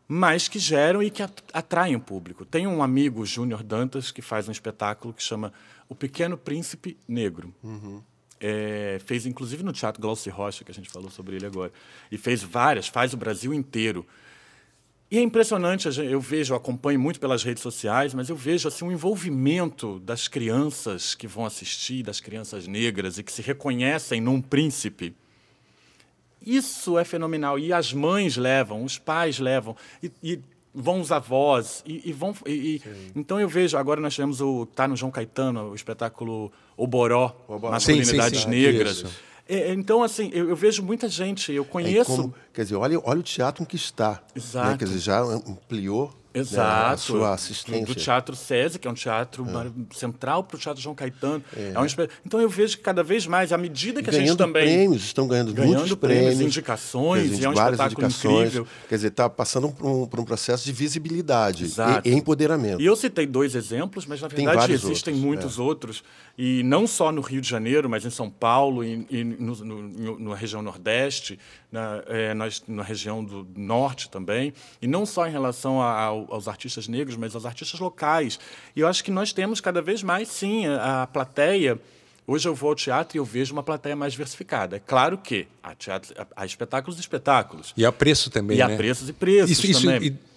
mas 0.08 0.48
que 0.48 0.60
geram 0.60 1.02
e 1.02 1.10
que 1.10 1.24
atraem 1.54 1.96
o 1.96 2.00
público. 2.00 2.46
Tem 2.46 2.68
um 2.68 2.84
amigo, 2.84 3.26
Júnior 3.26 3.64
Dantas, 3.64 4.12
que 4.12 4.22
faz 4.22 4.48
um 4.48 4.52
espetáculo 4.52 5.14
que 5.14 5.24
chama 5.24 5.54
O 5.88 5.96
Pequeno 5.96 6.38
Príncipe 6.38 6.98
Negro. 7.08 7.54
Uhum. 7.64 8.02
É, 8.40 9.00
fez 9.06 9.26
inclusive 9.26 9.64
no 9.64 9.72
Teatro 9.72 10.02
Glauci 10.02 10.30
Rocha, 10.30 10.66
que 10.66 10.72
a 10.72 10.74
gente 10.74 10.90
falou 10.90 11.10
sobre 11.10 11.38
ele 11.38 11.46
agora. 11.46 11.72
E 12.12 12.18
fez 12.18 12.44
várias, 12.44 12.88
faz 12.88 13.14
o 13.14 13.18
Brasil 13.18 13.54
inteiro. 13.54 14.06
E 15.10 15.18
é 15.18 15.22
impressionante, 15.22 15.88
eu 16.00 16.20
vejo, 16.20 16.54
eu 16.54 16.58
acompanho 16.58 17.00
muito 17.00 17.20
pelas 17.20 17.44
redes 17.44 17.62
sociais, 17.62 18.16
mas 18.16 18.30
eu 18.30 18.36
vejo 18.36 18.68
assim 18.68 18.84
um 18.84 18.92
envolvimento 18.92 20.00
das 20.00 20.28
crianças 20.28 21.14
que 21.14 21.28
vão 21.28 21.46
assistir, 21.46 22.02
das 22.02 22.20
crianças 22.20 22.68
negras 22.68 23.20
e 23.20 23.24
que 23.24 23.32
se 23.32 23.42
reconhecem 23.42 24.20
num 24.20 24.42
príncipe. 24.42 25.16
Isso 26.46 26.98
é 26.98 27.04
fenomenal. 27.04 27.58
E 27.58 27.72
as 27.72 27.94
mães 27.94 28.38
levam, 28.38 28.84
os 28.84 28.98
pais 28.98 29.40
levam. 29.40 29.76
E, 30.02 30.12
e 30.22 30.40
vão 30.74 31.00
os 31.00 31.12
avós 31.12 31.84
e, 31.86 32.10
e 32.10 32.12
vão 32.12 32.36
e, 32.48 32.82
então 33.16 33.40
eu 33.40 33.48
vejo 33.48 33.78
agora 33.78 34.02
nós 34.02 34.16
tivemos 34.16 34.42
o 34.42 34.66
tá 34.66 34.88
no 34.88 34.96
João 34.96 35.12
Caetano 35.12 35.70
o 35.70 35.76
espetáculo 35.76 36.52
o 36.76 36.88
Boró, 36.88 37.36
masculinidades 37.62 38.40
sim, 38.40 38.46
sim, 38.46 38.52
sim. 38.52 38.62
negras 38.64 39.06
é, 39.48 39.56
é, 39.56 39.74
então 39.74 40.02
assim 40.02 40.32
eu, 40.34 40.50
eu, 40.50 40.56
vejo 40.56 40.82
muita 40.82 41.08
gente 41.08 41.52
eu 41.54 41.64
conheço 41.64 42.12
é 42.12 42.16
como, 42.16 42.36
quer 42.52 42.64
dizer 42.64 42.76
olha 42.76 43.00
olha 43.04 43.20
o 43.20 43.24
teatro 43.24 43.62
em 43.62 43.66
que 43.68 43.76
está 43.76 44.20
Exato. 44.36 44.72
Né? 44.72 44.78
quer 44.78 44.86
dizer 44.86 45.00
já 45.00 45.20
ampliou 45.22 46.12
Exato. 46.34 46.88
Né, 46.88 46.94
a 46.94 46.98
sua 46.98 47.34
assistência. 47.34 47.86
Do 47.86 47.96
Teatro 47.96 48.36
SESI, 48.36 48.80
que 48.80 48.88
é 48.88 48.92
um 48.92 48.96
teatro 48.96 49.46
é. 49.46 49.96
central 49.96 50.44
para 50.44 50.56
o 50.56 50.60
Teatro 50.60 50.82
João 50.82 50.96
Caetano. 50.96 51.44
É. 51.56 51.74
É 51.76 52.10
então 52.26 52.42
eu 52.42 52.50
vejo 52.50 52.78
que 52.78 52.84
cada 52.84 53.04
vez 53.04 53.28
mais, 53.28 53.54
à 53.54 53.58
medida 53.58 54.02
que 54.02 54.10
ganhando 54.10 54.24
a 54.24 54.28
gente 54.28 54.38
também. 54.38 54.64
prêmios, 54.64 55.04
estão 55.04 55.28
ganhando, 55.28 55.54
ganhando 55.54 55.78
muitos 55.78 55.96
prêmios. 55.96 56.24
prêmios 56.26 56.42
indicações, 56.42 57.30
dizer, 57.30 57.44
e 57.44 57.46
é 57.46 57.50
um 57.50 57.54
espetáculo 57.54 58.08
incrível. 58.08 58.68
Quer 58.90 58.96
dizer, 58.96 59.08
está 59.10 59.30
passando 59.30 59.70
por 59.70 59.86
um, 59.86 60.08
por 60.08 60.20
um, 60.20 60.26
processo 60.26 60.66
de 60.66 60.72
visibilidade 60.72 61.66
e, 62.04 62.10
e, 62.10 62.14
empoderamento. 62.14 62.82
E 62.82 62.86
eu 62.86 62.96
citei 62.96 63.28
dois 63.28 63.54
exemplos, 63.54 64.06
mas 64.06 64.22
na 64.22 64.28
verdade 64.28 64.74
existem 64.74 65.14
outros, 65.14 65.26
muitos 65.26 65.60
é. 65.60 65.62
outros. 65.62 66.04
E 66.38 66.64
não 66.64 66.88
só 66.88 67.12
no 67.12 67.22
Rio 67.22 67.42
de 67.42 67.48
Janeiro, 67.48 67.88
mas 67.88 68.06
em 68.06 68.10
São 68.10 68.30
Paulo 68.30 68.84
e, 68.84 69.06
e 69.10 69.24
no, 69.24 69.56
no, 69.56 70.20
na 70.20 70.36
região 70.36 70.64
Nordeste, 70.64 71.38
na, 71.72 72.04
é, 72.08 72.34
nós, 72.34 72.64
na 72.68 72.84
região 72.84 73.24
do 73.24 73.48
Norte 73.56 74.10
também. 74.10 74.54
E 74.82 74.88
não 74.88 75.06
só 75.06 75.28
em 75.28 75.32
relação 75.32 75.82
a, 75.82 76.12
aos 76.30 76.48
artistas 76.48 76.88
negros 76.88 77.18
mas 77.18 77.36
aos 77.36 77.46
artistas 77.46 77.80
locais. 77.80 78.40
E 78.76 78.80
eu 78.80 78.88
acho 78.88 79.04
que 79.04 79.12
nós 79.12 79.34
temos 79.34 79.60
cada 79.62 79.82
vez 79.82 80.04
mais, 80.04 80.28
sim, 80.28 80.66
a, 80.68 81.04
a 81.04 81.08
plateia. 81.08 81.80
Hoje 82.26 82.48
eu 82.48 82.56
vou 82.56 82.70
ao 82.70 82.76
teatro 82.76 83.18
e 83.18 83.20
eu 83.20 83.26
vejo 83.26 83.54
uma 83.54 83.64
plateia 83.64 83.96
mais 83.96 84.14
diversificada. 84.14 84.78
É 84.78 84.80
claro 84.80 85.18
que 85.18 85.48
há, 85.62 85.76
teatro, 85.76 86.14
há 86.36 86.46
espetáculos 86.46 86.98
e 86.98 87.02
espetáculos. 87.02 87.74
E 87.76 87.86
há 87.86 87.92
preço 87.92 88.30
também, 88.30 88.58
e 88.58 88.66
né? 88.66 88.74
há 88.74 88.78
preços 88.78 89.10
e 89.10 89.14
preços 89.14 89.64
isso, 89.64 89.82
também. 89.82 90.08
Isso, 90.08 90.18
e... 90.30 90.34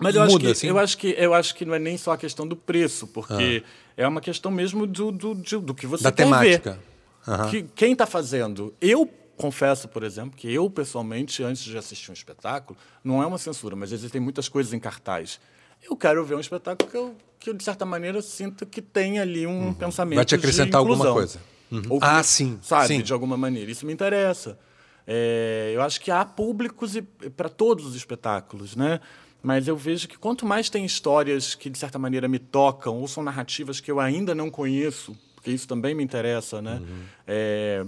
Mas 0.00 0.14
eu, 0.14 0.22
Muda, 0.22 0.34
acho 0.34 0.38
que, 0.38 0.46
assim? 0.50 0.66
eu, 0.66 0.78
acho 0.78 0.98
que, 0.98 1.14
eu 1.18 1.34
acho 1.34 1.54
que 1.54 1.64
não 1.64 1.74
é 1.74 1.78
nem 1.78 1.98
só 1.98 2.12
a 2.12 2.16
questão 2.16 2.48
do 2.48 2.56
preço, 2.56 3.06
porque 3.06 3.62
ah. 3.64 3.92
é 3.96 4.08
uma 4.08 4.20
questão 4.20 4.50
mesmo 4.50 4.86
do, 4.86 5.12
do, 5.12 5.34
do, 5.34 5.60
do 5.60 5.74
que 5.74 5.86
você 5.86 6.02
da 6.02 6.10
quer 6.10 6.24
temática. 6.24 6.78
ver. 7.26 7.32
Uhum. 7.32 7.50
Que, 7.50 7.62
quem 7.74 7.92
está 7.92 8.06
fazendo? 8.06 8.72
Eu 8.80 9.10
confesso, 9.36 9.88
por 9.88 10.02
exemplo, 10.02 10.36
que 10.36 10.52
eu, 10.52 10.68
pessoalmente, 10.70 11.42
antes 11.42 11.62
de 11.62 11.76
assistir 11.76 12.10
um 12.10 12.14
espetáculo, 12.14 12.78
não 13.04 13.22
é 13.22 13.26
uma 13.26 13.38
censura, 13.38 13.76
mas 13.76 13.92
existem 13.92 14.20
muitas 14.20 14.48
coisas 14.48 14.72
em 14.72 14.78
cartaz 14.78 15.38
eu 15.82 15.96
quero 15.96 16.24
ver 16.24 16.34
um 16.34 16.40
espetáculo 16.40 16.90
que 16.90 16.96
eu, 16.96 17.14
que 17.38 17.50
eu 17.50 17.54
de 17.54 17.62
certa 17.62 17.84
maneira, 17.84 18.20
sinto 18.22 18.66
que 18.66 18.82
tem 18.82 19.18
ali 19.18 19.46
um 19.46 19.66
uhum. 19.66 19.74
pensamento 19.74 20.16
Vai 20.16 20.24
te 20.24 20.34
acrescentar 20.34 20.78
alguma 20.78 21.12
coisa. 21.12 21.40
Uhum. 21.70 21.98
ah, 22.00 22.22
sim. 22.22 22.58
Sabe, 22.62 22.88
sim. 22.88 23.02
de 23.02 23.12
alguma 23.12 23.36
maneira. 23.36 23.70
Isso 23.70 23.84
me 23.86 23.92
interessa. 23.92 24.58
É, 25.06 25.72
eu 25.74 25.82
acho 25.82 26.00
que 26.00 26.10
há 26.10 26.24
públicos 26.24 26.94
para 27.36 27.48
todos 27.48 27.86
os 27.86 27.94
espetáculos, 27.94 28.74
né? 28.74 29.00
Mas 29.42 29.68
eu 29.68 29.76
vejo 29.76 30.08
que 30.08 30.18
quanto 30.18 30.44
mais 30.44 30.68
tem 30.68 30.84
histórias 30.84 31.54
que, 31.54 31.70
de 31.70 31.78
certa 31.78 31.98
maneira, 31.98 32.26
me 32.26 32.38
tocam, 32.38 32.98
ou 32.98 33.06
são 33.06 33.22
narrativas 33.22 33.78
que 33.78 33.90
eu 33.90 34.00
ainda 34.00 34.34
não 34.34 34.50
conheço, 34.50 35.16
porque 35.34 35.50
isso 35.50 35.68
também 35.68 35.94
me 35.94 36.02
interessa, 36.02 36.60
né? 36.60 36.80
Uhum. 36.80 37.02
É, 37.26 37.86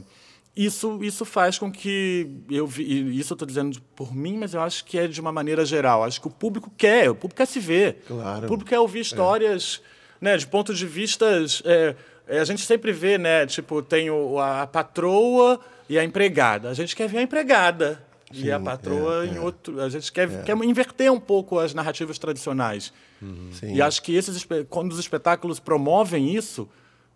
isso, 0.59 0.99
isso 1.05 1.25
faz 1.25 1.57
com 1.57 1.71
que 1.71 2.29
eu 2.51 2.67
vi, 2.67 3.17
isso 3.17 3.33
eu 3.33 3.37
estou 3.37 3.47
dizendo 3.47 3.81
por 3.95 4.13
mim, 4.13 4.37
mas 4.37 4.55
eu 4.55 4.61
acho 4.61 4.85
que 4.85 4.99
é 4.99 5.07
de 5.07 5.21
uma 5.21 5.31
maneira 5.31 5.65
geral. 5.65 6.03
Acho 6.03 6.21
que 6.21 6.27
o 6.27 6.31
público 6.31 6.69
quer, 6.77 7.09
o 7.09 7.15
público 7.15 7.37
quer 7.37 7.47
se 7.47 7.61
ver. 7.61 8.03
Claro. 8.09 8.45
O 8.45 8.49
público 8.49 8.69
quer 8.69 8.81
ouvir 8.81 8.99
histórias, 8.99 9.81
é. 10.21 10.25
né, 10.25 10.37
de 10.37 10.45
pontos 10.49 10.77
de 10.77 10.85
vistas. 10.85 11.63
É, 11.65 11.95
é, 12.27 12.41
a 12.41 12.45
gente 12.45 12.63
sempre 12.63 12.91
vê, 12.91 13.17
né, 13.17 13.47
tipo, 13.47 13.81
tem 13.83 14.11
o, 14.11 14.41
a 14.41 14.67
patroa 14.67 15.61
e 15.89 15.97
a 15.97 16.03
empregada. 16.03 16.69
A 16.69 16.75
gente 16.75 16.97
quer 16.97 17.09
ver 17.09 17.19
a 17.19 17.23
empregada 17.23 18.05
Sim, 18.33 18.47
e 18.47 18.51
a 18.51 18.59
patroa 18.59 19.25
é, 19.25 19.29
em 19.29 19.37
é. 19.37 19.41
outro. 19.41 19.81
A 19.81 19.89
gente 19.89 20.11
quer, 20.11 20.29
é. 20.29 20.43
quer 20.43 20.57
inverter 20.57 21.13
um 21.13 21.21
pouco 21.21 21.61
as 21.61 21.73
narrativas 21.73 22.19
tradicionais. 22.19 22.93
Uhum. 23.23 23.51
E 23.63 23.81
acho 23.81 24.03
que 24.03 24.13
esses, 24.13 24.45
quando 24.69 24.91
os 24.91 24.99
espetáculos 24.99 25.61
promovem 25.61 26.35
isso 26.35 26.69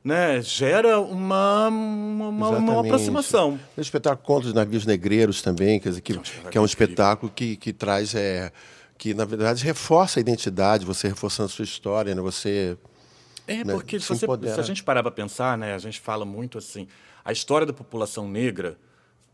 né, 0.05 0.43
gera 0.43 1.01
uma, 1.01 1.69
uma, 1.69 2.49
uma, 2.49 2.81
aproximação. 2.81 3.59
O 3.77 3.81
espetáculo 3.81 4.27
Contos 4.27 4.49
de 4.49 4.55
Navios 4.55 4.85
Negreiros 4.85 5.43
também, 5.43 5.79
quer 5.79 5.91
dizer, 5.91 6.01
que, 6.01 6.19
que 6.19 6.59
é 6.59 6.61
um 6.61 6.65
espetáculo 6.65 7.31
que, 7.35 7.57
que 7.57 7.73
traz, 7.73 8.15
é, 8.15 8.51
que 8.99 9.15
na 9.15 9.25
verdade 9.25 9.65
reforça 9.65 10.19
a 10.19 10.21
identidade, 10.21 10.85
você 10.85 11.09
reforçando 11.09 11.47
a 11.47 11.51
sua 11.51 11.65
história, 11.65 12.15
né, 12.15 12.21
você... 12.21 12.77
É, 13.47 13.65
né, 13.65 13.73
porque 13.73 14.01
se, 14.01 14.09
você, 14.09 14.27
se, 14.27 14.61
a 14.61 14.63
gente 14.63 14.83
parar 14.83 15.03
para 15.03 15.13
pensar, 15.13 15.57
né, 15.57 15.75
a 15.75 15.79
gente 15.79 16.01
fala 16.01 16.25
muito 16.25 16.59
assim, 16.59 16.89
a 17.25 17.33
história 17.33 17.67
da 17.67 17.73
população 17.73 18.29
negra 18.29 18.77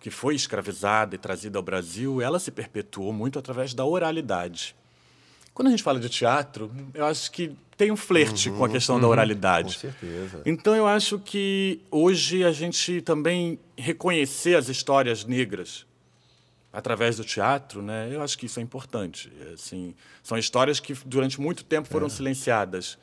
que 0.01 0.11
foi 0.11 0.35
escravizada 0.35 1.15
e 1.15 1.19
trazida 1.19 1.59
ao 1.59 1.63
Brasil, 1.63 2.21
ela 2.21 2.39
se 2.39 2.51
perpetuou 2.51 3.13
muito 3.13 3.39
através 3.39 3.75
da 3.75 3.85
oralidade. 3.85 4.77
Quando 5.59 5.67
a 5.67 5.71
gente 5.73 5.83
fala 5.83 5.99
de 5.99 6.09
teatro, 6.09 6.71
eu 6.95 7.05
acho 7.05 7.33
que 7.33 7.51
tem 7.77 7.91
um 7.91 7.97
flerte 7.97 8.49
uhum, 8.49 8.59
com 8.59 8.65
a 8.65 8.69
questão 8.69 8.95
uhum, 8.95 9.01
da 9.01 9.09
oralidade. 9.09 9.75
Com 9.75 9.81
certeza. 9.81 10.41
Então 10.47 10.77
eu 10.77 10.87
acho 10.87 11.19
que 11.19 11.81
hoje 11.91 12.45
a 12.45 12.53
gente 12.53 13.01
também 13.01 13.59
reconhecer 13.77 14.55
as 14.55 14.69
histórias 14.69 15.25
negras 15.25 15.85
através 16.73 17.17
do 17.17 17.25
teatro, 17.25 17.83
né? 17.83 18.09
Eu 18.09 18.23
acho 18.23 18.39
que 18.39 18.47
isso 18.47 18.61
é 18.61 18.63
importante. 18.63 19.33
Assim, 19.53 19.97
são 20.23 20.39
histórias 20.39 20.79
que 20.79 20.95
durante 21.05 21.41
muito 21.41 21.65
tempo 21.65 21.89
foram 21.89 22.07
é. 22.07 22.11
silenciadas 22.11 22.97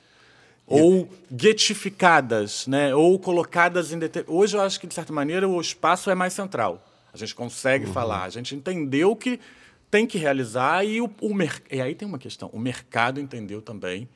ou 0.66 1.10
guetificadas, 1.30 2.68
né? 2.68 2.96
Ou 2.96 3.20
colocadas 3.20 3.92
em 3.92 4.00
deter... 4.00 4.24
hoje 4.30 4.56
eu 4.56 4.62
acho 4.62 4.80
que 4.80 4.88
de 4.88 4.94
certa 4.94 5.12
maneira 5.12 5.46
o 5.46 5.60
espaço 5.60 6.10
é 6.10 6.16
mais 6.16 6.32
central. 6.32 6.82
A 7.14 7.18
gente 7.18 7.36
consegue 7.36 7.86
uhum. 7.86 7.92
falar, 7.92 8.24
a 8.24 8.30
gente 8.30 8.56
entendeu 8.56 9.14
que 9.14 9.42
tem 9.90 10.06
que 10.06 10.18
realizar 10.18 10.84
e 10.84 11.02
o, 11.02 11.10
o 11.22 11.34
mer... 11.34 11.62
e 11.72 11.82
aí 11.82 11.96
tem 11.96 12.08
uma 12.08 12.18
questão. 12.18 12.50
O 12.52 12.60
mercado 12.60 13.20
entendeu 13.20 13.62
também 13.62 14.10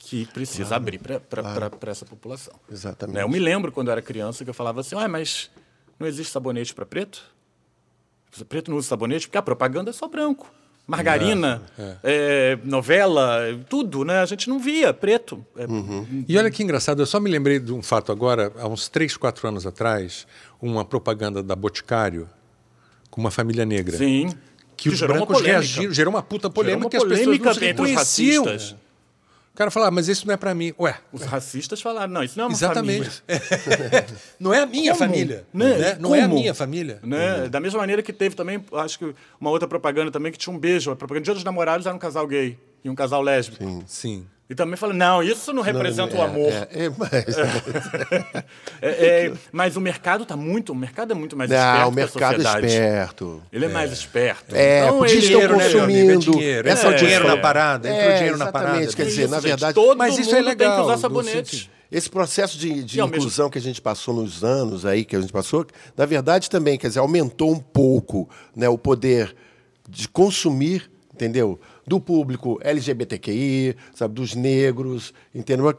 que 0.00 0.26
precisa 0.26 0.70
claro, 0.70 0.82
abrir 0.82 0.98
para 0.98 1.20
claro. 1.20 1.78
essa 1.86 2.06
população. 2.06 2.54
Exatamente. 2.70 3.16
Né? 3.16 3.22
Eu 3.22 3.28
me 3.28 3.38
lembro 3.38 3.70
quando 3.70 3.88
eu 3.88 3.92
era 3.92 4.02
criança 4.02 4.44
que 4.44 4.50
eu 4.50 4.54
falava 4.54 4.80
assim, 4.80 4.96
ah, 4.96 5.06
mas 5.06 5.50
não 5.98 6.06
existe 6.06 6.32
sabonete 6.32 6.74
para 6.74 6.86
preto? 6.86 7.22
Preto 8.48 8.70
não 8.70 8.78
usa 8.78 8.88
sabonete 8.88 9.26
porque 9.26 9.36
a 9.36 9.42
propaganda 9.42 9.90
é 9.90 9.92
só 9.92 10.08
branco. 10.08 10.50
Margarina, 10.86 11.62
é, 11.78 11.82
é. 11.82 11.98
É, 12.02 12.58
novela, 12.64 13.40
tudo, 13.68 14.04
né? 14.04 14.20
A 14.20 14.26
gente 14.26 14.48
não 14.48 14.58
via 14.58 14.92
preto. 14.92 15.44
É, 15.56 15.66
uhum. 15.66 16.24
E 16.26 16.36
olha 16.36 16.50
que 16.50 16.62
engraçado, 16.62 17.00
eu 17.00 17.06
só 17.06 17.20
me 17.20 17.30
lembrei 17.30 17.60
de 17.60 17.72
um 17.72 17.82
fato 17.82 18.10
agora, 18.10 18.52
há 18.58 18.66
uns 18.66 18.88
3, 18.88 19.16
4 19.16 19.46
anos 19.46 19.66
atrás, 19.66 20.26
uma 20.60 20.84
propaganda 20.84 21.42
da 21.42 21.54
Boticário 21.54 22.28
com 23.10 23.20
uma 23.20 23.30
família 23.30 23.64
negra. 23.64 23.96
Sim 23.96 24.30
que, 24.80 24.88
os 24.88 25.00
brancos 25.00 25.40
reagiram, 25.42 25.92
gerou 25.92 26.12
uma 26.12 26.22
puta 26.22 26.48
polêmica, 26.48 26.88
que 26.88 26.96
as 26.96 27.04
pessoas 27.04 27.38
não 27.38 27.54
se 27.54 27.60
reconheciam. 27.60 28.44
O 29.52 29.56
cara 29.60 29.70
falava, 29.70 29.88
ah, 29.88 29.94
mas 29.94 30.08
isso 30.08 30.26
não 30.26 30.32
é 30.32 30.36
para 30.38 30.54
mim. 30.54 30.72
Ué. 30.78 30.96
Os 31.12 31.22
racistas 31.22 31.82
falaram, 31.82 32.10
não, 32.10 32.22
isso 32.22 32.38
não 32.38 32.44
é 32.44 32.46
uma 32.46 32.54
Exatamente. 32.54 33.22
família. 33.26 34.06
não 34.40 34.54
é 34.54 34.60
a 34.60 34.66
minha 34.66 34.92
Como? 34.92 35.04
família. 35.04 35.44
Né? 35.52 35.76
né? 35.76 35.96
Não 36.00 36.14
é 36.14 36.22
a 36.22 36.28
minha 36.28 36.54
família. 36.54 36.98
Né? 37.02 37.46
Da 37.48 37.60
mesma 37.60 37.78
maneira 37.78 38.02
que 38.02 38.12
teve 38.12 38.34
também, 38.34 38.64
acho 38.72 38.98
que 38.98 39.14
uma 39.38 39.50
outra 39.50 39.68
propaganda 39.68 40.10
também 40.10 40.32
que 40.32 40.38
tinha 40.38 40.54
um 40.54 40.58
beijo. 40.58 40.90
A 40.90 40.96
propaganda 40.96 41.22
de 41.22 41.24
Dia 41.26 41.34
dos 41.34 41.44
Namorados 41.44 41.86
era 41.86 41.94
um 41.94 41.98
casal 41.98 42.26
gay 42.26 42.56
e 42.82 42.88
um 42.88 42.94
casal 42.94 43.20
lésbico. 43.20 43.62
Sim. 43.62 43.84
Sim. 43.86 44.26
E 44.50 44.54
também 44.56 44.76
fala, 44.76 44.92
não, 44.92 45.22
isso 45.22 45.52
não 45.52 45.62
representa 45.62 46.12
não, 46.12 46.22
é, 46.22 46.26
o 46.26 46.28
amor. 46.28 46.52
É, 46.52 46.86
é, 46.86 46.90
mas... 46.98 47.10
É, 48.82 49.26
é, 49.26 49.32
mas 49.52 49.76
o 49.76 49.80
mercado 49.80 50.22
está 50.22 50.36
muito, 50.36 50.72
o 50.72 50.74
mercado 50.74 51.12
é 51.12 51.14
muito 51.14 51.36
mais 51.36 51.50
não, 51.50 51.56
esperto. 51.58 51.88
o 51.88 51.92
mercado 51.92 52.34
é 52.40 52.66
esperto. 52.66 53.42
Ele 53.52 53.66
é, 53.66 53.68
mais 53.68 53.92
esperto. 53.92 54.56
É, 54.56 54.84
então, 54.84 54.98
porque 54.98 55.18
dinheiro, 55.18 55.56
estão 55.56 55.58
consumindo. 55.58 56.12
Né, 56.12 56.18
dinheiro. 56.18 56.68
Essa 56.68 56.88
é, 56.88 56.94
dinheiro 56.94 57.28
na 57.28 57.36
parada, 57.36 57.88
entra 57.88 58.10
o 58.10 58.14
dinheiro 58.16 58.38
na 58.38 58.50
parada. 58.50 58.86
Quer 58.86 59.04
dizer, 59.04 59.22
isso, 59.24 59.30
na 59.30 59.38
verdade. 59.38 59.74
Todo 59.74 59.96
mas 59.98 60.18
isso 60.18 60.34
é 60.34 60.40
legal. 60.40 60.70
Tem 60.70 60.80
que 60.80 60.90
usar 60.90 60.98
sabonete. 60.98 61.70
Esse 61.92 62.08
processo 62.08 62.58
de, 62.58 62.82
de 62.82 63.00
inclusão 63.00 63.44
mesmo... 63.44 63.50
que 63.50 63.58
a 63.58 63.62
gente 63.62 63.80
passou 63.80 64.14
nos 64.14 64.42
anos 64.42 64.86
aí 64.86 65.04
que 65.04 65.14
a 65.14 65.20
gente 65.20 65.32
passou, 65.32 65.66
na 65.96 66.06
verdade 66.06 66.48
também, 66.48 66.78
quer 66.78 66.88
dizer, 66.88 67.00
aumentou 67.00 67.52
um 67.52 67.58
pouco 67.58 68.28
né, 68.56 68.68
o 68.68 68.78
poder 68.78 69.36
de 69.88 70.08
consumir, 70.08 70.89
entendeu? 71.20 71.60
Do 71.86 72.00
público 72.00 72.58
LGBTQI, 72.62 73.76
sabe, 73.94 74.14
dos 74.14 74.34
negros, 74.34 75.12
entendeu? 75.34 75.72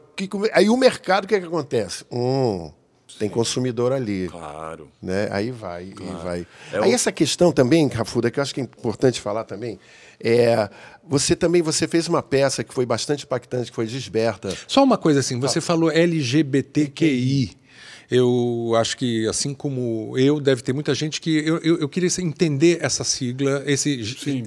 Aí 0.52 0.70
o 0.70 0.76
mercado, 0.76 1.24
o 1.24 1.28
que, 1.28 1.34
é 1.34 1.40
que 1.40 1.46
acontece? 1.46 2.04
Hum, 2.12 2.70
tem 3.18 3.28
consumidor 3.28 3.92
ali. 3.92 4.28
Claro. 4.28 4.88
Né? 5.02 5.28
Aí 5.32 5.50
vai, 5.50 5.86
claro. 5.86 6.16
aí 6.16 6.22
vai. 6.22 6.46
É 6.72 6.84
aí 6.84 6.92
o... 6.92 6.94
essa 6.94 7.10
questão 7.10 7.50
também, 7.50 7.88
Rafuda, 7.88 8.30
que 8.30 8.38
eu 8.38 8.42
acho 8.42 8.54
que 8.54 8.60
é 8.60 8.64
importante 8.64 9.20
falar 9.20 9.44
também, 9.44 9.80
é, 10.20 10.70
você 11.06 11.34
também 11.34 11.60
você 11.60 11.88
fez 11.88 12.06
uma 12.06 12.22
peça 12.22 12.62
que 12.62 12.72
foi 12.72 12.86
bastante 12.86 13.24
impactante, 13.24 13.70
que 13.70 13.74
foi 13.74 13.86
Gisberta. 13.86 14.56
Só 14.68 14.84
uma 14.84 14.96
coisa 14.96 15.20
assim, 15.20 15.40
você 15.40 15.58
ah. 15.58 15.62
falou 15.62 15.90
LGBTQI. 15.90 17.62
Eu 18.10 18.74
acho 18.76 18.98
que, 18.98 19.26
assim 19.26 19.54
como 19.54 20.16
eu, 20.18 20.38
deve 20.38 20.60
ter 20.60 20.74
muita 20.74 20.94
gente 20.94 21.18
que. 21.18 21.30
Eu, 21.38 21.58
eu, 21.60 21.78
eu 21.78 21.88
queria 21.88 22.10
entender 22.20 22.78
essa 22.82 23.04
sigla, 23.04 23.62
esse. 23.64 24.04
Sim. 24.04 24.44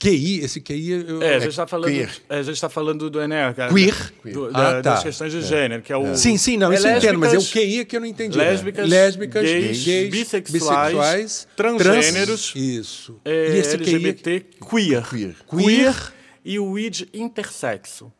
QI, 0.00 0.40
esse 0.40 0.62
QI. 0.62 1.04
Eu, 1.06 1.22
é, 1.22 1.34
a 1.34 1.38
gente 1.40 1.50
está 1.50 1.66
falando, 1.66 1.92
é, 1.92 2.08
a 2.30 2.42
gente 2.42 2.58
tá 2.58 2.70
falando 2.70 3.10
do 3.10 3.20
Enem. 3.20 3.38
Queer. 3.52 4.12
Do, 4.32 4.46
ah, 4.46 4.50
da, 4.50 4.82
tá. 4.82 4.94
Das 4.94 5.02
questões 5.02 5.30
de 5.30 5.38
é. 5.38 5.42
gênero, 5.42 5.82
que 5.82 5.92
é 5.92 5.96
o. 5.96 6.06
É. 6.06 6.16
Sim, 6.16 6.38
sim, 6.38 6.56
não, 6.56 6.72
é 6.72 6.76
isso 6.76 6.88
eu 6.88 6.96
entendo, 6.96 7.18
mas 7.18 7.34
é 7.34 7.38
o 7.38 7.44
QI 7.44 7.84
que 7.84 7.96
eu 7.96 8.00
não 8.00 8.06
entendi. 8.06 8.38
Lésbicas, 8.38 8.88
lésbicas 8.88 9.42
gays, 9.42 9.84
gays 9.84 10.10
bissexuais, 10.10 10.52
bissexuais, 10.52 11.48
transgêneros. 11.54 12.52
Trans, 12.52 12.56
isso. 12.56 13.20
É, 13.26 13.54
e 13.54 13.58
esse 13.58 13.74
LGBT 13.74 14.46
queer. 14.70 15.06
queer. 15.06 15.36
Queer. 15.46 16.12
E 16.42 16.58
o 16.58 16.78
ID 16.78 17.02
intersexo. 17.12 18.10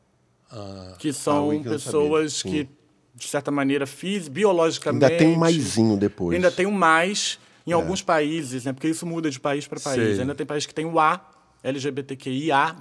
Ah, 0.52 0.96
que 0.98 1.14
são 1.14 1.50
ah, 1.50 1.70
pessoas 1.70 2.42
que, 2.42 2.68
de 3.14 3.26
certa 3.26 3.50
maneira, 3.50 3.86
fiz, 3.86 4.28
biologicamente. 4.28 5.04
Ainda 5.04 5.16
tem 5.16 5.28
um 5.28 5.38
maisinho 5.38 5.96
depois. 5.96 6.34
Ainda 6.34 6.50
tem 6.50 6.66
um 6.66 6.72
mais. 6.72 7.38
Em 7.66 7.70
é. 7.70 7.74
alguns 7.74 8.02
países, 8.02 8.64
né, 8.64 8.72
porque 8.72 8.88
isso 8.88 9.06
muda 9.06 9.30
de 9.30 9.38
país 9.38 9.66
para 9.66 9.78
país. 9.78 10.14
Sei. 10.14 10.20
Ainda 10.20 10.34
tem 10.34 10.46
países 10.46 10.66
que 10.66 10.74
tem 10.74 10.86
o 10.86 10.98
A 10.98 11.39
LGBTQIA+, 11.62 12.76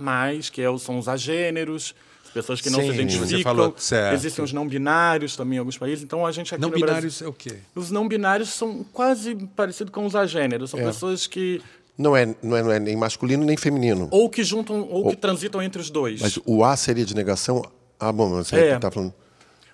que 0.52 0.62
é, 0.62 0.78
são 0.78 0.98
os 0.98 1.08
agêneros, 1.08 1.94
pessoas 2.34 2.62
que 2.62 2.70
não 2.70 2.80
Sim, 2.80 2.88
se 2.88 2.94
identificam. 2.94 3.44
Falou, 3.44 3.76
Existem 4.14 4.44
os 4.44 4.54
não 4.54 4.68
binários 4.68 5.36
também 5.36 5.58
em 5.58 5.60
alguns 5.60 5.78
países. 5.78 6.04
Então 6.04 6.26
a 6.26 6.32
gente 6.32 6.54
aqui 6.54 6.62
não 6.62 6.70
no 6.70 6.76
binários 6.76 7.20
Brasil, 7.20 7.28
é 7.28 7.30
o 7.30 7.34
quê? 7.34 7.58
Os 7.76 7.92
não 7.92 8.08
binários 8.08 8.50
são 8.50 8.86
quase 8.94 9.36
parecidos 9.56 9.92
com 9.92 10.06
os 10.06 10.16
agêneros. 10.16 10.70
São 10.70 10.80
é. 10.80 10.86
pessoas 10.86 11.28
que 11.28 11.62
não 11.98 12.16
é, 12.16 12.34
não 12.42 12.56
é, 12.56 12.64
não 12.64 12.72
é 12.72 12.80
nem 12.80 12.96
masculino 12.96 13.44
nem 13.44 13.58
feminino. 13.58 14.08
Ou 14.10 14.30
que 14.30 14.44
juntam, 14.44 14.82
ou, 14.82 15.06
ou, 15.06 15.10
que 15.10 15.18
transitam 15.18 15.62
entre 15.62 15.82
os 15.82 15.90
dois. 15.90 16.22
Mas 16.22 16.40
o 16.46 16.64
A 16.64 16.78
seria 16.78 17.06
de 17.06 17.14
negação. 17.14 17.62
Ah, 18.00 18.12
bom, 18.12 18.30
você 18.30 18.56
está 18.56 18.88
é. 18.88 18.92
falando. 18.92 19.14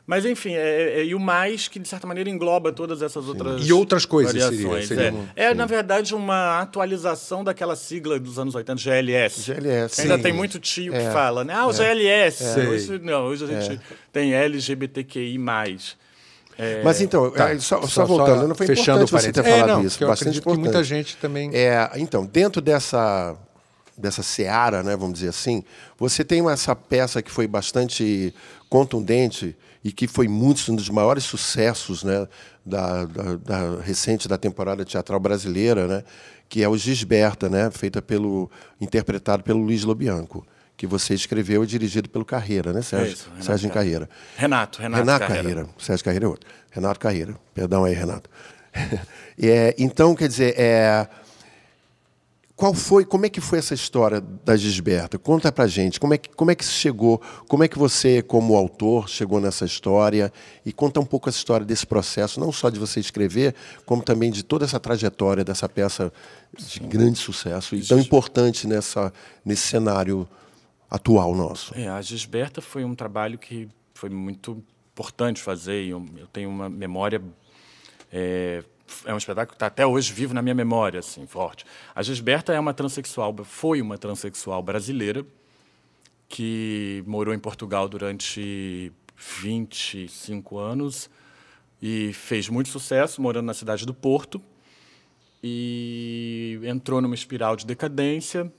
Mas, 0.08 0.24
enfim, 0.24 0.53
é, 0.53 0.60
é, 0.60 0.99
é, 0.99 1.06
e 1.06 1.16
o 1.16 1.20
mais 1.20 1.68
que, 1.68 1.80
de 1.80 1.88
certa 1.88 2.06
maneira, 2.06 2.30
engloba 2.30 2.72
todas 2.72 3.01
essas 3.01 3.28
outras 3.28 3.66
E 3.66 3.74
outras 3.74 4.06
coisas 4.06 4.34
variações. 4.34 4.88
Seria, 4.88 5.12
seria 5.12 5.30
é, 5.36 5.45
é 5.45 5.53
na 5.56 5.66
verdade, 5.66 6.14
uma 6.14 6.60
atualização 6.60 7.43
daquela 7.43 7.76
sigla 7.76 8.20
dos 8.20 8.38
anos 8.38 8.53
80, 8.53 8.80
GLS. 8.80 9.41
GLS, 9.41 10.01
Ainda 10.01 10.18
sim. 10.18 10.22
tem 10.22 10.32
muito 10.32 10.60
tio 10.60 10.93
que 10.93 10.99
é. 10.99 11.12
fala, 11.12 11.43
né? 11.43 11.53
Ah, 11.56 11.66
o 11.66 11.72
é. 11.72 11.74
GLS. 11.74 12.60
Hoje, 12.60 12.99
não, 12.99 13.26
hoje 13.26 13.45
a 13.45 13.47
gente 13.47 13.82
tem 14.14 14.34
LGBTQI+. 14.34 15.39
É... 16.58 16.84
Mas 16.84 17.01
então, 17.01 17.32
tá, 17.32 17.58
só, 17.60 17.82
só, 17.82 17.88
só, 17.88 18.06
voltando, 18.06 18.47
não 18.47 18.56
foi 18.56 18.68
fechando 18.68 19.03
importante 19.03 19.24
você 19.24 19.32
ter 19.32 19.43
falado 19.43 19.68
não, 19.68 19.86
isso, 19.86 20.06
bastante 20.06 20.38
importante. 20.38 20.64
muita 20.64 20.84
gente 20.84 21.18
também. 21.18 21.49
É, 21.53 21.91
então, 21.95 22.26
dentro 22.26 22.62
dessa 22.62 23.36
dessa 23.97 24.22
seara, 24.22 24.84
né, 24.84 24.95
vamos 24.95 25.14
dizer 25.14 25.30
assim, 25.30 25.64
você 25.97 26.24
tem 26.24 26.47
essa 26.49 26.76
peça 26.76 27.22
que 27.22 27.32
foi 27.32 27.47
bastante 27.47 28.34
contundente 28.70 29.55
e 29.84 29.91
que 29.91 30.07
foi 30.07 30.28
muito, 30.28 30.72
um 30.72 30.76
dos 30.76 30.89
maiores 30.89 31.24
sucessos 31.24 32.03
né, 32.03 32.28
da, 32.66 33.05
da, 33.05 33.36
da, 33.36 33.82
recente 33.82 34.28
da 34.28 34.38
temporada 34.38 34.84
teatral 34.84 35.20
brasileira, 35.20 35.88
né, 35.88 36.03
que 36.49 36.63
é 36.63 36.68
o 36.68 36.76
Gisberta, 36.76 37.49
né, 37.49 37.70
feita 37.72 38.01
pelo 38.01 38.49
interpretado 38.82 39.43
pelo 39.43 39.59
Luiz 39.59 39.84
Lobianco, 39.84 40.45
que 40.76 40.88
você 40.88 41.13
escreveu 41.13 41.63
e 41.63 41.68
dirigido 41.68 42.09
pelo 42.09 42.26
Carreira, 42.26 42.74
né, 42.74 42.82
Sérgio? 42.82 43.13
Isso, 43.13 43.30
Renato 43.30 43.45
Sérgio 43.45 43.70
Carreira. 43.70 44.09
Renato, 44.36 44.82
Renato, 44.82 44.99
Renato 45.01 45.20
Carreira. 45.20 45.43
Carreira. 45.43 45.70
Sérgio 45.78 46.03
Carreira 46.03 46.26
é 46.26 46.30
outro. 46.30 46.49
Renato 46.72 46.99
Carreira. 46.99 47.36
Perdão 47.53 47.84
aí, 47.86 47.93
Renato. 47.93 48.30
é, 49.41 49.76
então, 49.78 50.16
quer 50.16 50.28
dizer, 50.28 50.59
é, 50.59 51.07
qual 52.56 52.74
foi, 52.74 53.03
como 53.03 53.26
é 53.26 53.30
que 53.30 53.41
foi 53.41 53.60
essa 53.60 53.74
história 53.74 54.22
da 54.22 54.56
Gisberta? 54.56 55.20
Conta 55.20 55.51
pra 55.51 55.68
gente, 55.68 55.99
como 55.99 56.14
é 56.14 56.18
que, 56.18 56.30
como 56.30 56.51
é 56.51 56.56
que 56.56 56.64
chegou, 56.64 57.22
como 57.49 57.66
é 57.66 57.68
que 57.68 57.78
você, 57.78 58.22
como 58.22 58.56
autor, 58.56 59.10
chegou 59.10 59.41
nessa 59.41 59.66
história 59.66 60.32
e 60.66 60.72
conta 60.72 61.01
um 61.01 61.06
pouco 61.06 61.28
essa 61.28 61.38
história 61.38 61.66
desse 61.66 61.86
processo, 61.86 62.39
não 62.39 62.53
só 62.53 62.70
de 62.70 62.80
você 62.80 63.01
escrever, 63.01 63.53
como 63.86 64.01
também 64.01 64.32
de 64.32 64.41
toda 64.41 64.64
essa 64.64 64.80
trajetória 64.80 65.43
dessa 65.43 65.68
peça 65.68 66.14
de 66.58 66.80
grande 66.80 67.20
sucesso 67.20 67.76
e 67.76 67.86
tão 67.86 67.99
importante 67.99 68.66
nessa, 68.68 69.12
nesse 69.43 69.64
cenário 69.64 70.26
atual 70.89 71.36
nosso. 71.36 71.78
É, 71.78 71.89
a 71.89 72.01
Gisberta 72.01 72.62
foi 72.62 72.86
um 72.86 72.95
trabalho 72.95 73.38
que 73.38 73.68
foi 73.93 74.10
muito 74.10 74.64
importante 74.93 75.41
fazer, 75.41 75.88
eu, 75.88 76.06
eu 76.16 76.28
tenho 76.28 76.49
uma 76.49 76.70
memória 76.70 77.22
é, 78.14 78.64
é 79.06 79.14
um 79.14 79.18
espetáculo 79.18 79.50
que 79.50 79.56
está 79.56 79.68
até 79.68 79.86
hoje 79.86 80.12
vivo 80.14 80.34
na 80.34 80.42
minha 80.42 80.56
memória, 80.56 81.00
assim, 81.00 81.26
forte. 81.26 81.66
A 81.94 82.02
Gisberta 82.04 82.54
é 82.54 82.60
uma 82.60 82.74
transexual, 82.74 83.36
foi 83.44 83.82
uma 83.82 83.98
transexual 83.98 84.62
brasileira 84.62 85.26
que 86.28 87.04
morou 87.06 87.34
em 87.34 87.40
Portugal 87.40 87.88
durante 87.88 88.92
25 89.16 90.58
anos 90.58 91.10
e 91.82 92.14
fez 92.14 92.50
muito 92.50 92.70
sucesso 92.70 93.22
morando 93.22 93.46
na 93.46 93.54
cidade 93.54 93.86
do 93.86 93.94
Porto 93.94 94.42
e 95.44 96.60
entrou 96.64 97.02
numa 97.02 97.14
espiral 97.14 97.56
de 97.56 97.66
decadência, 97.66 98.52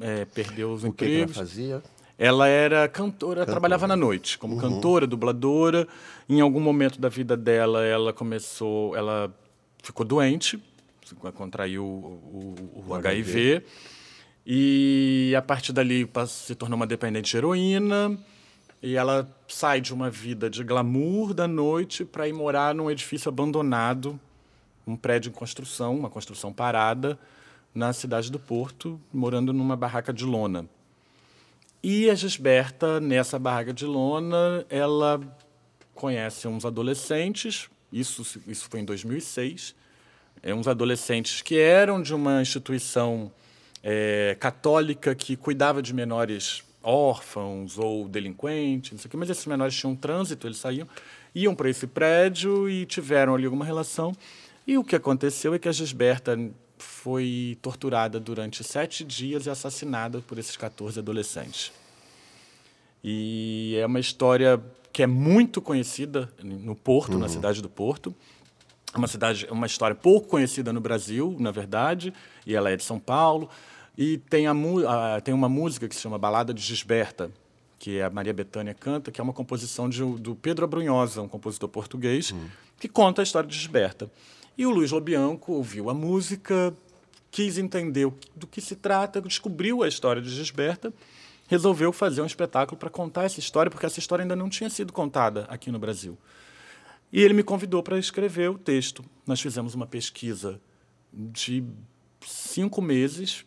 é, 0.00 0.24
perdeu 0.24 0.72
os 0.72 0.84
o 0.84 0.86
empregos. 0.86 1.32
Que 1.32 1.38
ela 1.38 1.48
fazia? 1.48 1.82
Ela 2.16 2.46
era 2.46 2.88
cantora, 2.88 3.40
cantora, 3.40 3.46
trabalhava 3.46 3.88
na 3.88 3.96
noite 3.96 4.38
como 4.38 4.54
uhum. 4.54 4.60
cantora, 4.60 5.06
dubladora. 5.06 5.88
Em 6.28 6.40
algum 6.40 6.60
momento 6.60 7.00
da 7.00 7.08
vida 7.08 7.36
dela, 7.36 7.84
ela 7.84 8.12
começou, 8.12 8.94
ela 8.94 9.34
ficou 9.82 10.06
doente, 10.06 10.62
contraiu 11.34 11.84
o, 11.84 12.84
o, 12.84 12.84
o 12.88 12.94
HIV, 12.94 13.56
HIV, 13.56 13.66
e 14.46 15.34
a 15.36 15.42
partir 15.42 15.72
dali 15.72 16.08
se 16.26 16.54
tornou 16.54 16.76
uma 16.76 16.86
dependente 16.86 17.30
de 17.30 17.36
heroína. 17.36 18.18
E 18.82 18.96
ela 18.96 19.32
sai 19.46 19.80
de 19.80 19.94
uma 19.94 20.10
vida 20.10 20.50
de 20.50 20.64
glamour 20.64 21.32
da 21.32 21.46
noite 21.46 22.04
para 22.04 22.26
ir 22.26 22.32
morar 22.32 22.74
num 22.74 22.90
edifício 22.90 23.28
abandonado, 23.28 24.18
um 24.84 24.96
prédio 24.96 25.30
em 25.30 25.32
construção, 25.32 25.96
uma 25.96 26.10
construção 26.10 26.52
parada, 26.52 27.16
na 27.72 27.92
cidade 27.92 28.30
do 28.30 28.40
Porto, 28.40 29.00
morando 29.12 29.52
numa 29.52 29.76
barraca 29.76 30.12
de 30.12 30.24
lona. 30.24 30.66
E 31.80 32.10
a 32.10 32.14
Gisberta, 32.14 32.98
nessa 33.00 33.38
barraca 33.38 33.72
de 33.72 33.86
lona, 33.86 34.66
ela 34.68 35.20
conhece 35.94 36.48
uns 36.48 36.64
adolescentes, 36.64 37.70
isso, 37.92 38.40
isso 38.46 38.68
foi 38.70 38.80
em 38.80 38.84
2006. 38.84 39.74
É, 40.42 40.54
uns 40.54 40.66
adolescentes 40.66 41.42
que 41.42 41.58
eram 41.58 42.00
de 42.02 42.14
uma 42.14 42.40
instituição 42.40 43.30
é, 43.82 44.36
católica 44.40 45.14
que 45.14 45.36
cuidava 45.36 45.82
de 45.82 45.92
menores 45.92 46.64
órfãos 46.82 47.78
ou 47.78 48.08
delinquentes, 48.08 48.92
não 48.92 48.98
sei 48.98 49.06
o 49.06 49.10
quê, 49.10 49.16
mas 49.16 49.30
esses 49.30 49.46
menores 49.46 49.74
tinham 49.76 49.94
trânsito, 49.94 50.46
eles 50.46 50.58
saíam, 50.58 50.88
iam 51.34 51.54
para 51.54 51.70
esse 51.70 51.86
prédio 51.86 52.68
e 52.68 52.84
tiveram 52.86 53.34
ali 53.34 53.44
alguma 53.44 53.64
relação. 53.64 54.12
E 54.66 54.76
o 54.78 54.84
que 54.84 54.96
aconteceu 54.96 55.54
é 55.54 55.58
que 55.58 55.68
a 55.68 55.72
Gisberta 55.72 56.38
foi 56.78 57.56
torturada 57.62 58.18
durante 58.18 58.64
sete 58.64 59.04
dias 59.04 59.46
e 59.46 59.50
assassinada 59.50 60.20
por 60.20 60.38
esses 60.38 60.56
14 60.56 60.98
adolescentes. 60.98 61.72
E 63.02 63.76
é 63.80 63.86
uma 63.86 64.00
história 64.00 64.60
que 64.92 65.02
é 65.02 65.06
muito 65.06 65.60
conhecida 65.62 66.28
no 66.42 66.74
Porto, 66.76 67.14
uhum. 67.14 67.18
na 67.18 67.28
cidade 67.28 67.62
do 67.62 67.68
Porto. 67.68 68.14
É 68.94 68.98
uma 68.98 69.08
cidade, 69.08 69.46
uma 69.50 69.66
história 69.66 69.96
pouco 69.96 70.28
conhecida 70.28 70.72
no 70.72 70.80
Brasil, 70.80 71.34
na 71.38 71.50
verdade, 71.50 72.12
e 72.46 72.54
ela 72.54 72.70
é 72.70 72.76
de 72.76 72.84
São 72.84 72.98
Paulo. 72.98 73.48
E 73.96 74.18
tem, 74.18 74.46
a, 74.46 74.52
a, 74.52 75.20
tem 75.20 75.32
uma 75.32 75.48
música 75.48 75.88
que 75.88 75.94
se 75.94 76.02
chama 76.02 76.18
Balada 76.18 76.52
de 76.52 76.60
Gisberta, 76.60 77.30
que 77.78 78.00
a 78.00 78.10
Maria 78.10 78.34
Bethânia 78.34 78.74
canta, 78.74 79.10
que 79.10 79.20
é 79.20 79.24
uma 79.24 79.32
composição 79.32 79.88
de, 79.88 80.04
do 80.18 80.34
Pedro 80.34 80.64
Abrunhosa, 80.64 81.22
um 81.22 81.28
compositor 81.28 81.68
português, 81.68 82.30
uhum. 82.30 82.48
que 82.78 82.88
conta 82.88 83.22
a 83.22 83.24
história 83.24 83.48
de 83.48 83.56
Gisberta. 83.56 84.10
E 84.56 84.66
o 84.66 84.70
Luiz 84.70 84.90
Lobianco 84.90 85.52
ouviu 85.52 85.88
a 85.88 85.94
música, 85.94 86.74
quis 87.30 87.56
entender 87.56 88.12
do 88.36 88.46
que 88.46 88.60
se 88.60 88.76
trata, 88.76 89.22
descobriu 89.22 89.82
a 89.82 89.88
história 89.88 90.20
de 90.20 90.28
Gisberta 90.28 90.92
resolveu 91.52 91.92
fazer 91.92 92.22
um 92.22 92.26
espetáculo 92.26 92.78
para 92.78 92.88
contar 92.88 93.24
essa 93.24 93.38
história, 93.38 93.70
porque 93.70 93.84
essa 93.84 93.98
história 93.98 94.22
ainda 94.22 94.34
não 94.34 94.48
tinha 94.48 94.70
sido 94.70 94.90
contada 94.90 95.44
aqui 95.50 95.70
no 95.70 95.78
Brasil. 95.78 96.16
E 97.12 97.20
ele 97.20 97.34
me 97.34 97.42
convidou 97.42 97.82
para 97.82 97.98
escrever 97.98 98.48
o 98.48 98.58
texto. 98.58 99.04
Nós 99.26 99.38
fizemos 99.38 99.74
uma 99.74 99.86
pesquisa 99.86 100.58
de 101.12 101.62
cinco 102.26 102.80
meses. 102.80 103.44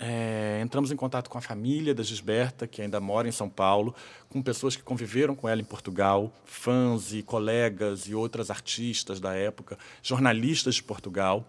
É, 0.00 0.60
entramos 0.60 0.90
em 0.90 0.96
contato 0.96 1.30
com 1.30 1.38
a 1.38 1.40
família 1.40 1.94
da 1.94 2.02
Gisberta, 2.02 2.66
que 2.66 2.82
ainda 2.82 2.98
mora 2.98 3.28
em 3.28 3.32
São 3.32 3.48
Paulo, 3.48 3.94
com 4.28 4.42
pessoas 4.42 4.74
que 4.74 4.82
conviveram 4.82 5.36
com 5.36 5.48
ela 5.48 5.60
em 5.60 5.64
Portugal, 5.64 6.32
fãs 6.44 7.12
e 7.12 7.22
colegas 7.22 8.08
e 8.08 8.16
outras 8.16 8.50
artistas 8.50 9.20
da 9.20 9.32
época, 9.32 9.78
jornalistas 10.02 10.74
de 10.74 10.82
Portugal. 10.82 11.46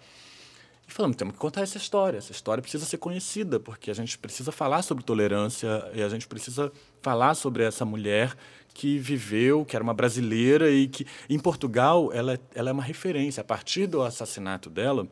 E 0.89 0.91
falamos, 0.91 1.15
temos 1.15 1.35
que 1.35 1.39
contar 1.39 1.61
essa 1.61 1.77
história. 1.77 2.17
Essa 2.17 2.31
história 2.31 2.63
precisa 2.63 2.83
ser 2.83 2.97
conhecida, 2.97 3.59
porque 3.59 3.91
a 3.91 3.93
gente 3.93 4.17
precisa 4.17 4.51
falar 4.51 4.81
sobre 4.81 5.03
tolerância 5.03 5.87
e 5.93 6.01
a 6.01 6.09
gente 6.09 6.27
precisa 6.27 6.71
falar 6.99 7.35
sobre 7.35 7.63
essa 7.63 7.85
mulher 7.85 8.35
que 8.73 8.97
viveu, 8.97 9.63
que 9.63 9.75
era 9.75 9.83
uma 9.83 9.93
brasileira 9.93 10.71
e 10.71 10.87
que, 10.87 11.05
em 11.29 11.37
Portugal, 11.37 12.11
ela, 12.11 12.33
é, 12.33 12.39
ela 12.55 12.71
é 12.71 12.73
uma 12.73 12.81
referência. 12.81 13.41
A 13.41 13.43
partir 13.43 13.85
do 13.85 14.01
assassinato 14.01 14.67
dela, 14.67 15.07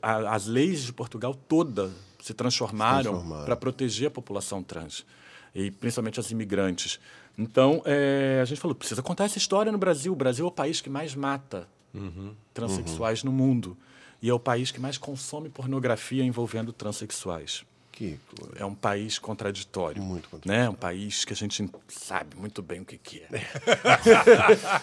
a, 0.00 0.36
as 0.36 0.46
leis 0.46 0.84
de 0.84 0.92
Portugal 0.92 1.34
toda 1.34 1.90
se 2.20 2.32
transformaram, 2.32 3.10
transformaram. 3.10 3.44
para 3.44 3.56
proteger 3.56 4.06
a 4.06 4.10
população 4.10 4.62
trans, 4.62 5.04
e 5.52 5.72
principalmente 5.72 6.20
as 6.20 6.30
imigrantes. 6.30 7.00
Então, 7.36 7.82
é, 7.84 8.38
a 8.40 8.44
gente 8.44 8.60
falou, 8.60 8.72
precisa 8.72 9.02
contar 9.02 9.24
essa 9.24 9.38
história 9.38 9.72
no 9.72 9.78
Brasil. 9.78 10.12
O 10.12 10.16
Brasil 10.16 10.44
é 10.44 10.48
o 10.48 10.52
país 10.52 10.80
que 10.80 10.88
mais 10.88 11.16
mata 11.16 11.66
uhum. 11.92 12.36
transexuais 12.54 13.24
uhum. 13.24 13.32
no 13.32 13.36
mundo 13.36 13.76
e 14.22 14.30
é 14.30 14.32
o 14.32 14.38
país 14.38 14.70
que 14.70 14.80
mais 14.80 14.96
consome 14.96 15.48
pornografia 15.48 16.22
envolvendo 16.22 16.72
transexuais. 16.72 17.64
Que 17.90 18.18
é 18.56 18.64
um 18.64 18.74
país 18.74 19.18
contraditório. 19.18 20.00
Muito 20.00 20.30
contraditório. 20.30 20.62
Né? 20.62 20.70
Um 20.70 20.74
país 20.74 21.26
que 21.26 21.32
a 21.34 21.36
gente 21.36 21.68
sabe 21.88 22.36
muito 22.36 22.62
bem 22.62 22.80
o 22.80 22.84
que, 22.86 22.96
que 22.96 23.20
é. 23.20 23.28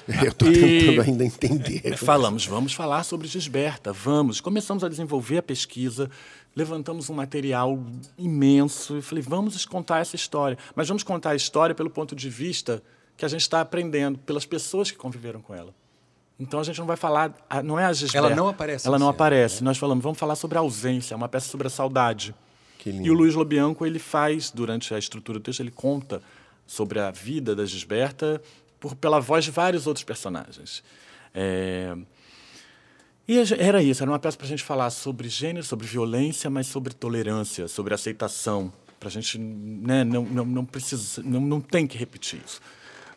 Eu 0.23 0.31
estou 0.31 0.51
tentando 0.51 1.01
ainda 1.01 1.23
entender. 1.23 1.97
Falamos, 1.97 2.45
vamos 2.45 2.73
falar 2.73 3.03
sobre 3.03 3.27
Gisberta, 3.27 3.91
vamos. 3.91 4.39
Começamos 4.39 4.83
a 4.83 4.89
desenvolver 4.89 5.37
a 5.37 5.43
pesquisa, 5.43 6.11
levantamos 6.55 7.09
um 7.09 7.15
material 7.15 7.83
imenso 8.15 8.97
e 8.97 9.01
falei, 9.01 9.23
vamos 9.23 9.65
contar 9.65 10.01
essa 10.01 10.15
história. 10.15 10.57
Mas 10.75 10.87
vamos 10.87 11.01
contar 11.01 11.31
a 11.31 11.35
história 11.35 11.73
pelo 11.73 11.89
ponto 11.89 12.15
de 12.15 12.29
vista 12.29 12.83
que 13.17 13.25
a 13.25 13.27
gente 13.27 13.41
está 13.41 13.61
aprendendo, 13.61 14.19
pelas 14.19 14.45
pessoas 14.45 14.91
que 14.91 14.97
conviveram 14.97 15.41
com 15.41 15.55
ela. 15.55 15.73
Então 16.39 16.59
a 16.59 16.63
gente 16.63 16.79
não 16.79 16.85
vai 16.85 16.95
falar, 16.95 17.33
não 17.63 17.77
é 17.77 17.85
a 17.85 17.91
Gisberta. 17.91 18.27
Ela 18.27 18.35
não 18.35 18.47
aparece. 18.47 18.87
Ela 18.87 18.97
não 18.97 19.09
aparece. 19.09 19.61
Né? 19.61 19.69
Nós 19.69 19.77
falamos, 19.77 20.01
vamos 20.01 20.17
falar 20.17 20.35
sobre 20.35 20.57
a 20.57 20.61
ausência, 20.61 21.15
uma 21.17 21.27
peça 21.27 21.49
sobre 21.49 21.67
a 21.67 21.69
saudade. 21.69 22.33
E 22.85 23.09
o 23.09 23.13
Luiz 23.13 23.35
Lobianco 23.35 23.85
ele 23.85 23.99
faz 23.99 24.49
durante 24.49 24.93
a 24.93 24.97
estrutura 24.97 25.37
do 25.37 25.43
texto, 25.43 25.59
ele 25.59 25.71
conta 25.71 26.21
sobre 26.65 26.99
a 26.99 27.11
vida 27.11 27.53
da 27.53 27.65
Gisberta 27.65 28.41
por 28.79 28.95
pela 28.95 29.19
voz 29.19 29.43
de 29.43 29.51
vários 29.51 29.85
outros 29.85 30.03
personagens. 30.05 30.81
É... 31.33 31.93
E 33.27 33.37
era 33.59 33.83
isso, 33.83 34.01
era 34.01 34.09
uma 34.09 34.17
peça 34.17 34.37
para 34.37 34.45
a 34.45 34.49
gente 34.49 34.63
falar 34.63 34.89
sobre 34.89 35.29
gênero, 35.29 35.63
sobre 35.63 35.85
violência, 35.85 36.49
mas 36.49 36.67
sobre 36.67 36.93
tolerância, 36.93 37.67
sobre 37.67 37.93
aceitação. 37.93 38.73
Para 38.99 39.09
a 39.09 39.11
gente 39.11 39.37
né, 39.37 40.03
não, 40.03 40.23
não, 40.23 40.45
não 40.45 40.65
precisa, 40.65 41.21
não, 41.23 41.39
não 41.39 41.61
tem 41.61 41.85
que 41.85 41.97
repetir 41.97 42.41
isso. 42.43 42.59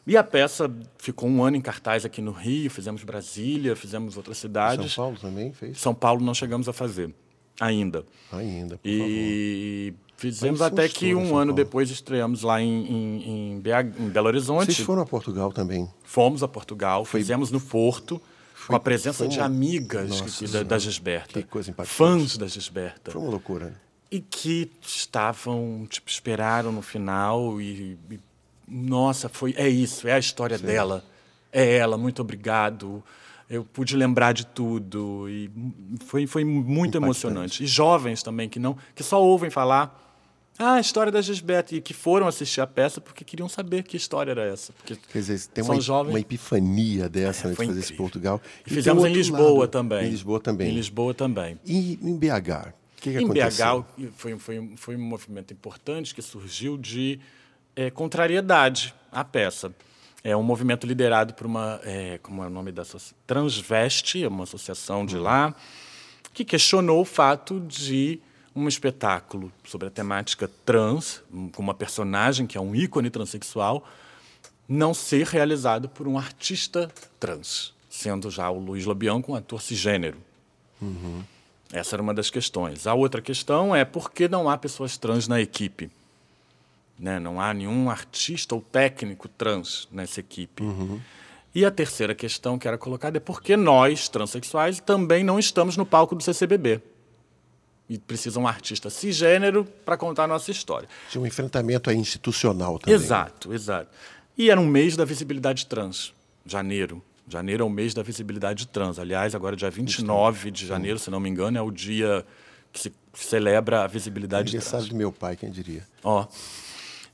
E 0.06 0.16
a 0.16 0.24
peça 0.24 0.70
ficou 0.98 1.28
um 1.28 1.44
ano 1.44 1.56
em 1.56 1.60
cartaz 1.60 2.04
aqui 2.04 2.20
no 2.20 2.32
Rio, 2.32 2.68
fizemos 2.70 3.04
Brasília, 3.04 3.76
fizemos 3.76 4.16
outras 4.16 4.38
cidades. 4.38 4.92
São 4.92 5.04
Paulo 5.04 5.18
também 5.20 5.52
fez? 5.52 5.78
São 5.80 5.94
Paulo 5.94 6.24
não 6.24 6.34
chegamos 6.34 6.68
a 6.68 6.72
fazer, 6.72 7.14
ainda. 7.60 8.04
Ainda, 8.32 8.78
por 8.78 8.88
E 8.88 9.94
favor. 9.94 10.10
fizemos 10.16 10.60
até 10.60 10.88
que 10.88 11.14
um 11.14 11.36
ano 11.36 11.52
depois 11.52 11.88
estreamos 11.88 12.42
lá 12.42 12.60
em, 12.60 12.84
em, 12.84 13.52
em, 13.52 13.60
BH, 13.60 14.00
em, 14.00 14.08
Belo 14.08 14.26
Horizonte. 14.26 14.72
Vocês 14.72 14.84
foram 14.84 15.02
a 15.02 15.06
Portugal 15.06 15.52
também? 15.52 15.88
Fomos 16.02 16.42
a 16.42 16.48
Portugal, 16.48 17.04
Foi... 17.04 17.20
fizemos 17.20 17.52
no 17.52 17.60
Porto. 17.60 18.20
Foi, 18.54 18.68
com 18.68 18.76
a 18.76 18.80
presença 18.80 19.26
de 19.26 19.40
amigas 19.40 20.20
Nossa, 20.20 20.46
da, 20.46 20.62
da 20.62 20.78
Gisberta. 20.78 21.42
Que 21.42 21.48
coisa 21.48 21.70
impactante. 21.70 21.96
Fãs 21.96 22.36
da 22.36 22.46
Gisberta. 22.46 23.10
Foi 23.10 23.20
uma 23.20 23.30
loucura. 23.30 23.66
Né? 23.66 23.74
E 24.08 24.20
que 24.20 24.70
estavam, 24.86 25.84
tipo, 25.90 26.08
esperaram 26.08 26.70
no 26.70 26.80
final 26.80 27.60
e, 27.60 27.98
e 28.08 28.20
nossa, 28.72 29.28
foi 29.28 29.54
é 29.56 29.68
isso, 29.68 30.08
é 30.08 30.14
a 30.14 30.18
história 30.18 30.56
Sim. 30.56 30.66
dela. 30.66 31.04
É 31.52 31.76
ela, 31.76 31.98
muito 31.98 32.22
obrigado. 32.22 33.04
Eu 33.48 33.64
pude 33.64 33.94
lembrar 33.94 34.32
de 34.32 34.46
tudo 34.46 35.28
e 35.28 35.50
foi, 36.06 36.26
foi 36.26 36.42
muito 36.42 36.96
Impactante. 36.96 36.96
emocionante. 36.96 37.64
E 37.64 37.66
jovens 37.66 38.22
também 38.22 38.48
que 38.48 38.58
não 38.58 38.76
que 38.94 39.02
só 39.02 39.22
ouvem 39.22 39.50
falar 39.50 40.02
ah, 40.58 40.74
a 40.74 40.80
história 40.80 41.10
da 41.10 41.20
Gisbete, 41.20 41.76
e 41.76 41.80
que 41.80 41.94
foram 41.94 42.26
assistir 42.26 42.60
a 42.60 42.66
peça 42.66 43.00
porque 43.00 43.24
queriam 43.24 43.48
saber 43.48 43.82
que 43.82 43.96
história 43.96 44.30
era 44.30 44.44
essa. 44.44 44.72
Porque 44.72 44.96
Quer 45.10 45.18
dizer, 45.18 45.46
tem 45.48 45.64
uma, 45.64 45.80
jovens... 45.80 46.12
uma 46.12 46.20
epifania 46.20 47.08
dessa 47.08 47.46
é, 47.46 47.50
né, 47.50 47.56
de 47.56 47.66
fazer 47.66 47.80
esse 47.80 47.92
Portugal. 47.94 48.40
E, 48.66 48.70
e 48.70 48.74
fizemos 48.74 49.04
em 49.04 49.12
Lisboa 49.12 49.60
lado. 49.60 49.70
também. 49.70 50.06
Em 50.06 50.10
Lisboa 50.10 50.40
também. 50.40 50.70
Em 50.70 50.74
Lisboa 50.74 51.14
também. 51.14 51.58
E 51.64 51.98
em 52.02 52.16
BH? 52.16 52.28
O 52.28 53.00
que, 53.02 53.10
que 53.12 53.18
em 53.18 53.24
aconteceu? 53.24 53.82
BH 53.82 54.12
foi, 54.14 54.38
foi, 54.38 54.72
foi 54.76 54.96
um 54.96 55.02
movimento 55.02 55.52
importante 55.52 56.14
que 56.14 56.22
surgiu 56.22 56.76
de 56.76 57.18
é, 57.76 57.90
contrariedade 57.90 58.94
à 59.10 59.24
peça. 59.24 59.72
É 60.24 60.36
um 60.36 60.42
movimento 60.42 60.86
liderado 60.86 61.34
por 61.34 61.46
uma, 61.46 61.80
é, 61.82 62.18
como 62.22 62.44
é 62.44 62.46
o 62.46 62.50
nome 62.50 62.70
da 62.70 62.84
Transveste, 63.26 64.24
uma 64.26 64.44
associação 64.44 65.04
de 65.04 65.16
lá, 65.16 65.54
que 66.32 66.44
questionou 66.44 67.00
o 67.00 67.04
fato 67.04 67.58
de 67.60 68.20
um 68.54 68.68
espetáculo 68.68 69.52
sobre 69.64 69.88
a 69.88 69.90
temática 69.90 70.48
trans, 70.64 71.22
com 71.52 71.62
uma 71.62 71.74
personagem 71.74 72.46
que 72.46 72.56
é 72.56 72.60
um 72.60 72.74
ícone 72.74 73.10
transexual, 73.10 73.86
não 74.68 74.94
ser 74.94 75.26
realizado 75.26 75.88
por 75.88 76.06
um 76.06 76.16
artista 76.16 76.90
trans, 77.18 77.74
sendo 77.90 78.30
já 78.30 78.48
o 78.48 78.58
Luiz 78.58 78.84
Lobianco 78.84 79.32
um 79.32 79.34
ator 79.34 79.60
cisgênero. 79.60 80.18
Uhum. 80.80 81.22
Essa 81.72 81.96
era 81.96 82.02
uma 82.02 82.14
das 82.14 82.30
questões. 82.30 82.86
A 82.86 82.94
outra 82.94 83.20
questão 83.20 83.74
é 83.74 83.84
por 83.84 84.10
que 84.10 84.28
não 84.28 84.48
há 84.48 84.56
pessoas 84.56 84.96
trans 84.96 85.26
na 85.26 85.40
equipe? 85.40 85.90
Né? 87.02 87.18
Não 87.18 87.40
há 87.40 87.52
nenhum 87.52 87.90
artista 87.90 88.54
ou 88.54 88.60
técnico 88.60 89.26
trans 89.26 89.88
nessa 89.90 90.20
equipe. 90.20 90.62
Uhum. 90.62 91.00
E 91.52 91.64
a 91.64 91.70
terceira 91.70 92.14
questão 92.14 92.56
que 92.56 92.68
era 92.68 92.78
colocada 92.78 93.16
é 93.16 93.20
por 93.20 93.42
que 93.42 93.56
nós, 93.56 94.08
transexuais, 94.08 94.78
também 94.78 95.24
não 95.24 95.36
estamos 95.36 95.76
no 95.76 95.84
palco 95.84 96.14
do 96.14 96.22
CCBB. 96.22 96.80
E 97.88 97.98
precisa 97.98 98.38
um 98.38 98.46
artista 98.46 98.88
cisgênero 98.88 99.64
para 99.84 99.96
contar 99.96 100.24
a 100.24 100.26
nossa 100.28 100.52
história. 100.52 100.88
Tinha 101.10 101.20
um 101.20 101.26
enfrentamento 101.26 101.90
aí 101.90 101.96
institucional 101.96 102.78
também. 102.78 102.94
Exato, 102.94 103.52
exato. 103.52 103.90
E 104.38 104.48
era 104.48 104.60
um 104.60 104.66
mês 104.66 104.96
da 104.96 105.04
visibilidade 105.04 105.66
trans, 105.66 106.14
janeiro. 106.46 107.02
Janeiro 107.26 107.64
é 107.64 107.66
o 107.66 107.70
mês 107.70 107.94
da 107.94 108.04
visibilidade 108.04 108.68
trans. 108.68 109.00
Aliás, 109.00 109.34
agora 109.34 109.56
dia 109.56 109.68
29 109.68 110.52
de 110.52 110.64
janeiro, 110.64 111.00
se 111.00 111.10
não 111.10 111.18
me 111.18 111.28
engano, 111.28 111.58
é 111.58 111.62
o 111.62 111.70
dia 111.72 112.24
que 112.72 112.78
se 112.78 112.92
celebra 113.12 113.82
a 113.82 113.86
visibilidade 113.88 114.52
trans. 114.52 114.66
Aniversário 114.66 114.86
do 114.88 114.96
meu 114.96 115.10
pai, 115.10 115.36
quem 115.36 115.50
diria. 115.50 115.84
Ó. 116.04 116.28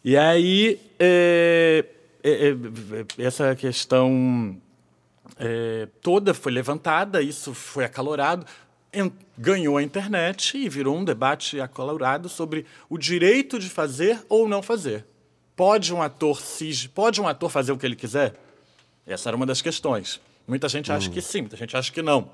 E 0.05 0.17
aí, 0.17 0.81
é, 0.99 1.85
é, 2.23 2.31
é, 2.31 3.25
essa 3.25 3.55
questão 3.55 4.57
é, 5.39 5.89
toda 6.01 6.33
foi 6.33 6.53
levantada, 6.53 7.21
isso 7.23 7.53
foi 7.53 7.85
acalorado, 7.85 8.47
ganhou 9.37 9.77
a 9.77 9.83
internet 9.83 10.57
e 10.57 10.69
virou 10.69 10.97
um 10.97 11.05
debate 11.05 11.61
acalorado 11.61 12.29
sobre 12.29 12.65
o 12.89 12.97
direito 12.97 13.59
de 13.59 13.69
fazer 13.69 14.25
ou 14.29 14.49
não 14.49 14.63
fazer. 14.63 15.05
Pode 15.55 15.93
um 15.93 16.01
ator 16.01 16.41
cis, 16.41 16.87
pode 16.87 17.21
um 17.21 17.27
ator 17.27 17.51
fazer 17.51 17.73
o 17.73 17.79
que 17.79 17.85
ele 17.85 17.97
quiser? 17.97 18.35
Essa 19.07 19.31
era 19.31 19.37
uma 19.37 19.47
das 19.47 19.61
questões. 19.61 20.21
Muita 20.47 20.69
gente 20.69 20.91
acha 20.91 21.09
hum. 21.09 21.13
que 21.13 21.21
sim, 21.21 21.43
muita 21.43 21.57
gente 21.57 21.77
acha 21.77 21.93
que 21.93 22.03
não. 22.03 22.31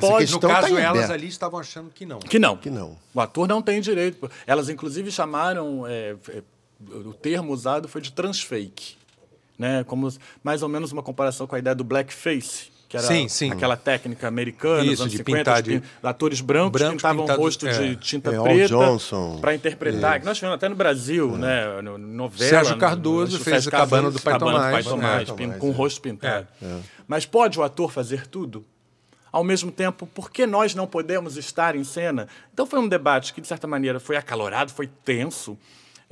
Pode, 0.00 0.32
no 0.32 0.40
caso, 0.40 0.74
tá 0.74 0.80
elas 0.80 1.10
ali 1.10 1.28
estavam 1.28 1.60
achando 1.60 1.90
que 1.90 2.06
não. 2.06 2.18
Que 2.18 2.38
não. 2.38 2.56
Que 2.56 2.70
não. 2.70 2.98
O 3.12 3.20
ator 3.20 3.46
não 3.46 3.60
tem 3.60 3.80
direito. 3.80 4.30
Elas, 4.46 4.70
inclusive, 4.70 5.10
chamaram 5.10 5.86
é, 5.86 6.16
é 6.30 6.42
o 6.90 7.12
termo 7.12 7.52
usado 7.52 7.88
foi 7.88 8.00
de 8.00 8.12
transfake, 8.12 8.96
né? 9.58 9.84
Como 9.84 10.12
mais 10.42 10.62
ou 10.62 10.68
menos 10.68 10.92
uma 10.92 11.02
comparação 11.02 11.46
com 11.46 11.54
a 11.54 11.58
ideia 11.58 11.74
do 11.74 11.84
blackface, 11.84 12.72
que 12.92 12.96
era 12.98 13.06
sim, 13.06 13.26
sim. 13.26 13.50
aquela 13.50 13.74
técnica 13.74 14.28
americana 14.28 14.84
Isso, 14.84 15.00
anos 15.00 15.12
de 15.12 15.18
50, 15.18 15.38
pintar 15.38 15.62
de... 15.62 15.82
atores 16.02 16.42
brancos 16.42 16.78
Branco 16.78 16.96
pintavam 16.96 17.24
o 17.24 17.34
rosto 17.36 17.66
é. 17.66 17.72
de 17.72 17.96
tinta 17.96 18.30
é, 18.30 18.38
preta 18.38 18.76
para 19.40 19.54
interpretar. 19.54 20.20
Que 20.20 20.26
nós 20.26 20.36
tivemos 20.36 20.56
até 20.56 20.68
no 20.68 20.74
Brasil, 20.74 21.34
é. 21.36 21.38
né? 21.38 21.80
No, 21.80 21.96
novela. 21.96 22.50
Sérgio 22.50 22.76
Cardoso 22.76 23.38
no, 23.38 23.44
fez 23.44 23.66
a 23.66 23.70
Cabana 23.70 24.10
do 24.10 24.20
Pai 24.20 24.38
Tomás, 24.38 24.72
Pai 24.72 24.82
Tomás, 24.82 25.28
Tomás 25.28 25.56
com 25.56 25.70
o 25.70 25.72
rosto 25.72 26.02
pintado. 26.02 26.46
É. 26.60 26.76
Mas 27.08 27.24
pode 27.24 27.58
o 27.58 27.62
ator 27.62 27.90
fazer 27.90 28.26
tudo? 28.26 28.62
Ao 29.32 29.42
mesmo 29.42 29.72
tempo, 29.72 30.06
por 30.06 30.30
que 30.30 30.46
nós 30.46 30.74
não 30.74 30.86
podemos 30.86 31.38
estar 31.38 31.74
em 31.74 31.84
cena? 31.84 32.28
Então 32.52 32.66
foi 32.66 32.78
um 32.78 32.86
debate 32.86 33.32
que, 33.32 33.40
de 33.40 33.48
certa 33.48 33.66
maneira, 33.66 33.98
foi 33.98 34.18
acalorado, 34.18 34.70
foi 34.70 34.86
tenso. 34.86 35.58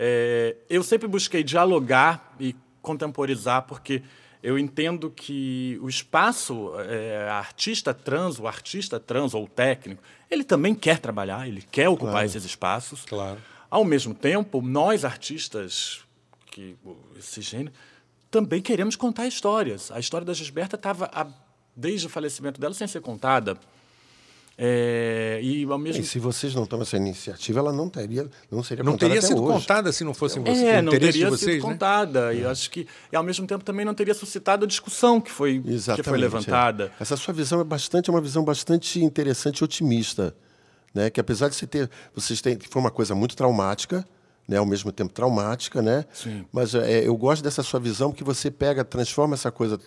É, 0.03 0.57
eu 0.71 0.83
sempre 0.83 1.07
busquei 1.07 1.45
dialogar 1.45 2.35
e 2.41 2.57
contemporizar, 2.81 3.67
porque 3.67 4.03
eu 4.43 4.59
entendo 4.59 5.11
que 5.11 5.79
o 5.83 5.91
espaço, 5.91 6.73
é, 6.89 7.29
artista 7.29 7.93
trans, 7.93 8.39
o 8.39 8.47
artista 8.47 8.99
trans 8.99 9.35
ou 9.35 9.47
técnico, 9.47 10.03
ele 10.31 10.43
também 10.43 10.75
quer 10.75 10.99
trabalhar, 10.99 11.47
ele 11.47 11.61
quer 11.61 11.91
ocupar 11.91 12.13
claro. 12.13 12.27
esses 12.27 12.47
espaços. 12.47 13.05
Claro. 13.05 13.39
Ao 13.71 13.85
mesmo 13.85 14.15
tempo, 14.15 14.63
nós 14.63 15.05
artistas, 15.05 16.01
que 16.51 16.75
esse 17.19 17.43
gênero, 17.43 17.75
também 18.31 18.63
queremos 18.63 18.97
contar 18.97 19.27
histórias. 19.27 19.91
A 19.91 20.01
história 20.01 20.25
da 20.25 20.33
Gisberta 20.33 20.77
estava, 20.77 21.11
desde 21.77 22.07
o 22.07 22.11
falecimento 22.11 22.59
dela, 22.59 22.73
sem 22.73 22.87
ser 22.87 23.03
contada. 23.03 23.59
É, 24.63 25.41
e 25.43 25.65
ao 25.65 25.79
mesmo 25.79 26.03
e 26.03 26.05
se 26.05 26.19
vocês 26.19 26.55
não 26.55 26.67
tomam 26.67 26.83
essa 26.83 26.99
iniciativa, 26.99 27.61
ela 27.61 27.73
não 27.73 27.89
teria, 27.89 28.29
não 28.51 28.63
seria 28.63 28.85
não 28.85 28.95
teria 28.95 29.23
sido 29.23 29.43
hoje. 29.43 29.55
contada 29.55 29.91
se 29.91 30.05
não 30.05 30.13
fossem 30.13 30.43
vocês. 30.43 30.59
É, 30.59 30.83
não 30.83 30.93
teria 30.93 31.31
vocês, 31.31 31.41
sido 31.41 31.67
né? 31.67 31.73
contada. 31.73 32.35
E 32.35 32.45
acho 32.45 32.71
que, 32.71 32.87
e 33.11 33.17
ao 33.17 33.23
mesmo 33.23 33.47
tempo, 33.47 33.65
também 33.65 33.87
não 33.87 33.95
teria 33.95 34.13
suscitado 34.13 34.67
a 34.67 34.69
discussão 34.69 35.19
que 35.19 35.31
foi 35.31 35.63
que 35.97 36.03
foi 36.03 36.19
levantada. 36.19 36.93
É. 36.99 37.03
Essa 37.03 37.17
sua 37.17 37.33
visão 37.33 37.59
é 37.61 37.65
bastante, 37.65 38.11
é 38.11 38.13
uma 38.13 38.21
visão 38.21 38.45
bastante 38.45 39.03
interessante 39.03 39.61
e 39.61 39.65
otimista 39.65 40.35
né? 40.95 41.11
Que 41.11 41.21
apesar 41.21 41.49
de 41.49 41.55
você 41.55 41.67
ter, 41.67 41.91
vocês 42.15 42.41
têm, 42.41 42.59
foi 42.69 42.83
uma 42.83 42.91
coisa 42.91 43.15
muito 43.15 43.37
traumática, 43.37 44.05
né? 44.47 44.59
Ao 44.59 44.67
mesmo 44.67 44.93
tempo 44.93 45.13
traumática, 45.13 45.81
né? 45.81 46.05
Sim. 46.13 46.45
Mas 46.53 46.75
é, 46.75 47.07
eu 47.07 47.17
gosto 47.17 47.43
dessa 47.43 47.63
sua 47.63 47.81
visão 47.81 48.13
que 48.13 48.25
você 48.25 48.51
pega, 48.51 48.85
transforma 48.85 49.35
essa 49.35 49.51
coisa 49.51 49.79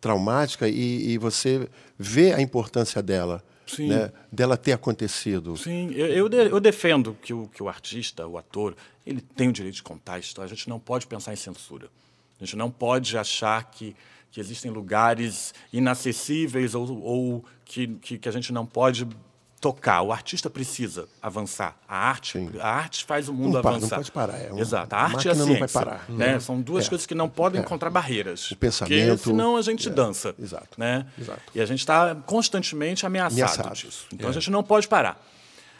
traumática 0.00 0.68
e, 0.68 1.12
e 1.12 1.18
você 1.18 1.68
vê 1.98 2.32
a 2.32 2.40
importância 2.40 3.02
dela. 3.02 3.42
Né? 3.78 4.12
Dela 4.30 4.56
ter 4.56 4.72
acontecido. 4.72 5.56
Sim, 5.56 5.90
eu, 5.92 6.06
eu, 6.06 6.28
de- 6.28 6.36
eu 6.50 6.60
defendo 6.60 7.16
que 7.22 7.32
o, 7.32 7.48
que 7.48 7.62
o 7.62 7.68
artista, 7.68 8.26
o 8.26 8.36
ator, 8.38 8.76
ele 9.06 9.20
tem 9.20 9.48
o 9.48 9.52
direito 9.52 9.74
de 9.76 9.82
contar 9.82 10.14
a 10.14 10.18
história. 10.18 10.50
A 10.52 10.54
gente 10.54 10.68
não 10.68 10.78
pode 10.78 11.06
pensar 11.06 11.32
em 11.32 11.36
censura. 11.36 11.88
A 12.40 12.44
gente 12.44 12.56
não 12.56 12.70
pode 12.70 13.16
achar 13.18 13.62
que, 13.70 13.94
que 14.30 14.40
existem 14.40 14.70
lugares 14.70 15.52
inacessíveis 15.72 16.74
ou, 16.74 17.00
ou 17.02 17.44
que, 17.64 17.86
que, 18.00 18.18
que 18.18 18.28
a 18.28 18.32
gente 18.32 18.52
não 18.52 18.64
pode 18.64 19.06
tocar. 19.60 20.00
O 20.02 20.10
artista 20.10 20.48
precisa 20.48 21.06
avançar. 21.20 21.76
A 21.86 21.96
arte, 22.08 22.38
a 22.60 22.68
arte 22.68 23.04
faz 23.04 23.28
o 23.28 23.34
mundo 23.34 23.54
Não 23.54 23.60
para, 23.62 23.72
não 23.72 23.76
avançar. 23.78 23.96
pode 23.96 24.10
parar, 24.12 24.38
é 24.38 24.50
uma- 24.50 24.60
Exato. 24.60 24.94
A 24.94 24.98
a 24.98 25.02
arte 25.02 25.26
e 25.26 25.28
a 25.30 25.34
máquina 25.34 25.34
não 25.34 25.46
vai 25.46 25.68
ciência. 25.68 25.80
parar. 25.80 26.04
Né? 26.08 26.40
São 26.40 26.60
duas 26.62 26.86
É. 26.86 26.88
coisas 26.88 27.06
que 27.06 27.14
não 27.14 27.28
podem 27.28 27.60
encontrar 27.60 27.90
barreiras. 27.90 28.50
O 28.50 28.56
pensamento- 28.56 29.06
Porque 29.08 29.22
senão 29.30 29.56
a 29.56 29.62
gente 29.62 29.88
é. 29.88 29.90
dança. 29.92 30.34
Exato. 30.38 30.78
Né? 30.78 31.06
Exato. 31.18 31.42
E 31.54 31.60
a 31.60 31.66
gente 31.66 31.80
está 31.80 32.14
constantemente 32.14 33.04
ameaçado, 33.04 33.34
Ameaçado. 33.42 33.74
disso. 33.74 34.06
Então 34.14 34.30
a 34.30 34.32
gente 34.32 34.50
não 34.50 34.62
pode 34.64 34.88
parar. 34.88 35.22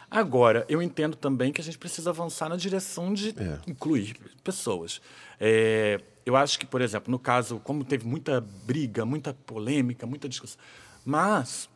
Agora, 0.09 0.65
eu 0.67 0.81
entendo 0.81 1.15
também 1.15 1.51
que 1.53 1.61
a 1.61 1.63
gente 1.63 1.77
precisa 1.77 2.09
avançar 2.09 2.49
na 2.49 2.57
direção 2.57 3.13
de 3.13 3.29
É. 3.29 3.57
incluir 3.65 4.15
pessoas. 4.43 5.01
É, 5.39 5.99
eu 6.25 6.35
acho 6.35 6.59
que, 6.59 6.65
por 6.65 6.81
exemplo, 6.81 7.09
no 7.09 7.17
caso, 7.17 7.59
como 7.63 7.83
teve 7.83 8.05
muita 8.05 8.41
briga, 8.41 9.05
muita 9.05 9.33
polêmica, 9.33 10.05
muita 10.05 10.27
discussão, 10.29 10.59
mas 11.05 11.69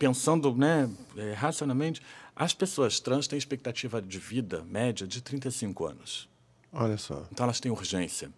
pensando 0.00 0.52
né, 0.56 0.88
é, 1.14 1.34
racionalmente, 1.34 2.00
as 2.34 2.54
pessoas 2.54 2.98
trans 2.98 3.28
têm 3.28 3.38
expectativa 3.38 4.00
de 4.00 4.18
vida 4.18 4.64
média 4.68 5.06
de 5.06 5.20
35 5.20 5.84
anos. 5.86 6.26
Olha 6.72 6.96
só. 6.96 7.26
Então 7.30 7.44
elas 7.44 7.60
têm 7.60 7.70
urgência. 7.70 8.30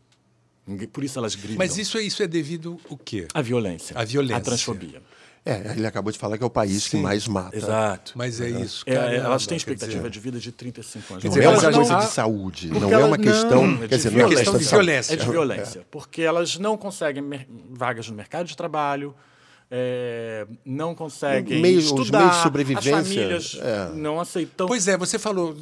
Por 0.92 1.04
isso 1.04 1.18
elas 1.18 1.34
gritam. 1.36 1.56
Mas 1.58 1.78
isso, 1.78 1.96
é- 1.98 2.02
isso 2.02 2.20
é 2.22 2.26
devido 2.26 2.80
o 2.88 2.96
quê? 2.96 3.28
A 3.32 3.40
violência. 3.40 3.96
A 3.96 4.04
violência. 4.04 4.36
A 4.36 4.40
transfobia. 4.40 5.00
É, 5.44 5.72
ele 5.76 5.86
acabou 5.86 6.12
de 6.12 6.18
falar 6.18 6.36
que 6.38 6.42
é 6.44 6.46
o 6.46 6.50
país 6.50 6.84
que 6.84 6.90
Sim. 6.96 7.02
mais 7.02 7.26
mata. 7.28 7.56
Exato. 7.56 8.12
Mas 8.16 8.40
é 8.40 8.48
isso, 8.48 8.84
É, 8.86 8.94
caramba, 8.94 9.14
elas 9.26 9.44
têm 9.46 9.56
expectativa 9.56 9.98
dizer- 9.98 10.10
de 10.10 10.20
vida 10.20 10.38
de 10.38 10.52
35 10.52 11.14
anos. 11.14 11.22
Quer 11.22 11.28
Não 11.28 11.34
dizer, 11.34 11.46
é 11.48 11.50
mas 11.52 11.62
uma 11.62 11.68
a 11.68 11.72
coisa 11.74 11.96
de 11.96 12.12
saúde, 12.12 12.68
não 12.68 12.92
é 12.92 13.04
uma 13.04 13.18
questão. 13.18 13.66
não, 13.66 13.74
é 13.74 13.78
quer 13.78 13.88
de 13.88 13.96
dizer, 13.96 14.10
não 14.12 14.20
é 14.20 14.24
uma 14.24 14.34
questão 14.34 14.56
de 14.58 14.64
violência. 14.64 15.12
É 15.12 15.16
de 15.16 15.28
violência. 15.28 15.86
Porque 15.90 16.22
elas 16.22 16.58
não 16.58 16.76
conseguem 16.76 17.24
vagas 17.70 18.08
no 18.08 18.14
mercado 18.14 18.46
de 18.46 18.56
trabalho, 18.56 19.14
é, 19.74 20.46
não 20.66 20.94
conseguem 20.94 21.58
Meio- 21.62 21.78
os 21.78 21.86
estudar, 21.86 22.18
meios 22.18 22.36
de 22.36 22.42
sobrevivência, 22.42 22.94
as 22.98 23.08
famílias 23.08 23.58
é. 23.58 23.88
não 23.94 24.20
aceitam. 24.20 24.66
Pois 24.66 24.86
é, 24.86 24.98
você 24.98 25.18
falou 25.18 25.56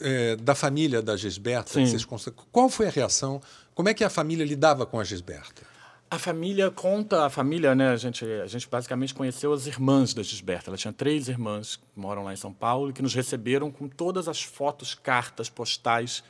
é, 0.00 0.34
da 0.36 0.54
família 0.54 1.02
da 1.02 1.14
Gisberta. 1.14 1.70
Vocês 1.70 2.06
Qual 2.50 2.70
foi 2.70 2.86
a 2.86 2.90
reação? 2.90 3.42
Como 3.74 3.86
é 3.90 3.92
que 3.92 4.02
a 4.02 4.08
família 4.08 4.46
lidava 4.46 4.86
com 4.86 4.98
a 4.98 5.04
Gisberta? 5.04 5.62
A 6.10 6.18
família 6.18 6.70
conta, 6.70 7.26
a 7.26 7.28
família, 7.30 7.74
né? 7.74 7.90
A 7.90 7.96
gente, 7.96 8.24
a 8.24 8.46
gente 8.46 8.66
basicamente 8.66 9.12
conheceu 9.12 9.52
as 9.52 9.66
irmãs 9.66 10.14
da 10.14 10.22
Gisberta. 10.22 10.70
Ela 10.70 10.78
tinha 10.78 10.92
três 10.92 11.28
irmãs 11.28 11.76
que 11.76 11.82
moram 11.94 12.24
lá 12.24 12.32
em 12.32 12.36
São 12.36 12.52
Paulo 12.52 12.90
e 12.90 12.92
que 12.94 13.02
nos 13.02 13.14
receberam 13.14 13.70
com 13.70 13.88
todas 13.88 14.26
as 14.26 14.42
fotos, 14.42 14.94
cartas, 14.94 15.50
postais 15.50 16.24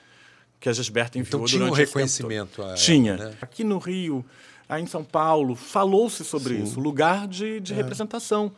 que 0.58 0.68
a 0.68 0.72
Gisberta 0.72 1.18
enviou 1.18 1.42
Então 1.42 1.46
tinha 1.46 1.62
um 1.62 1.68
durante 1.68 1.86
reconhecimento 1.86 2.62
a 2.62 2.66
ela, 2.68 2.74
Tinha. 2.74 3.16
né? 3.16 3.34
Aqui 3.40 3.62
no 3.62 3.78
Rio, 3.78 4.24
aí 4.68 4.82
em 4.82 4.86
São 4.86 5.04
Paulo, 5.04 5.54
falou-se 5.54 6.24
sobre 6.24 6.54
isso, 6.54 6.80
lugar 6.80 7.26
de, 7.28 7.56
É. 7.56 7.60
de 7.60 7.74
representação. 7.74 8.50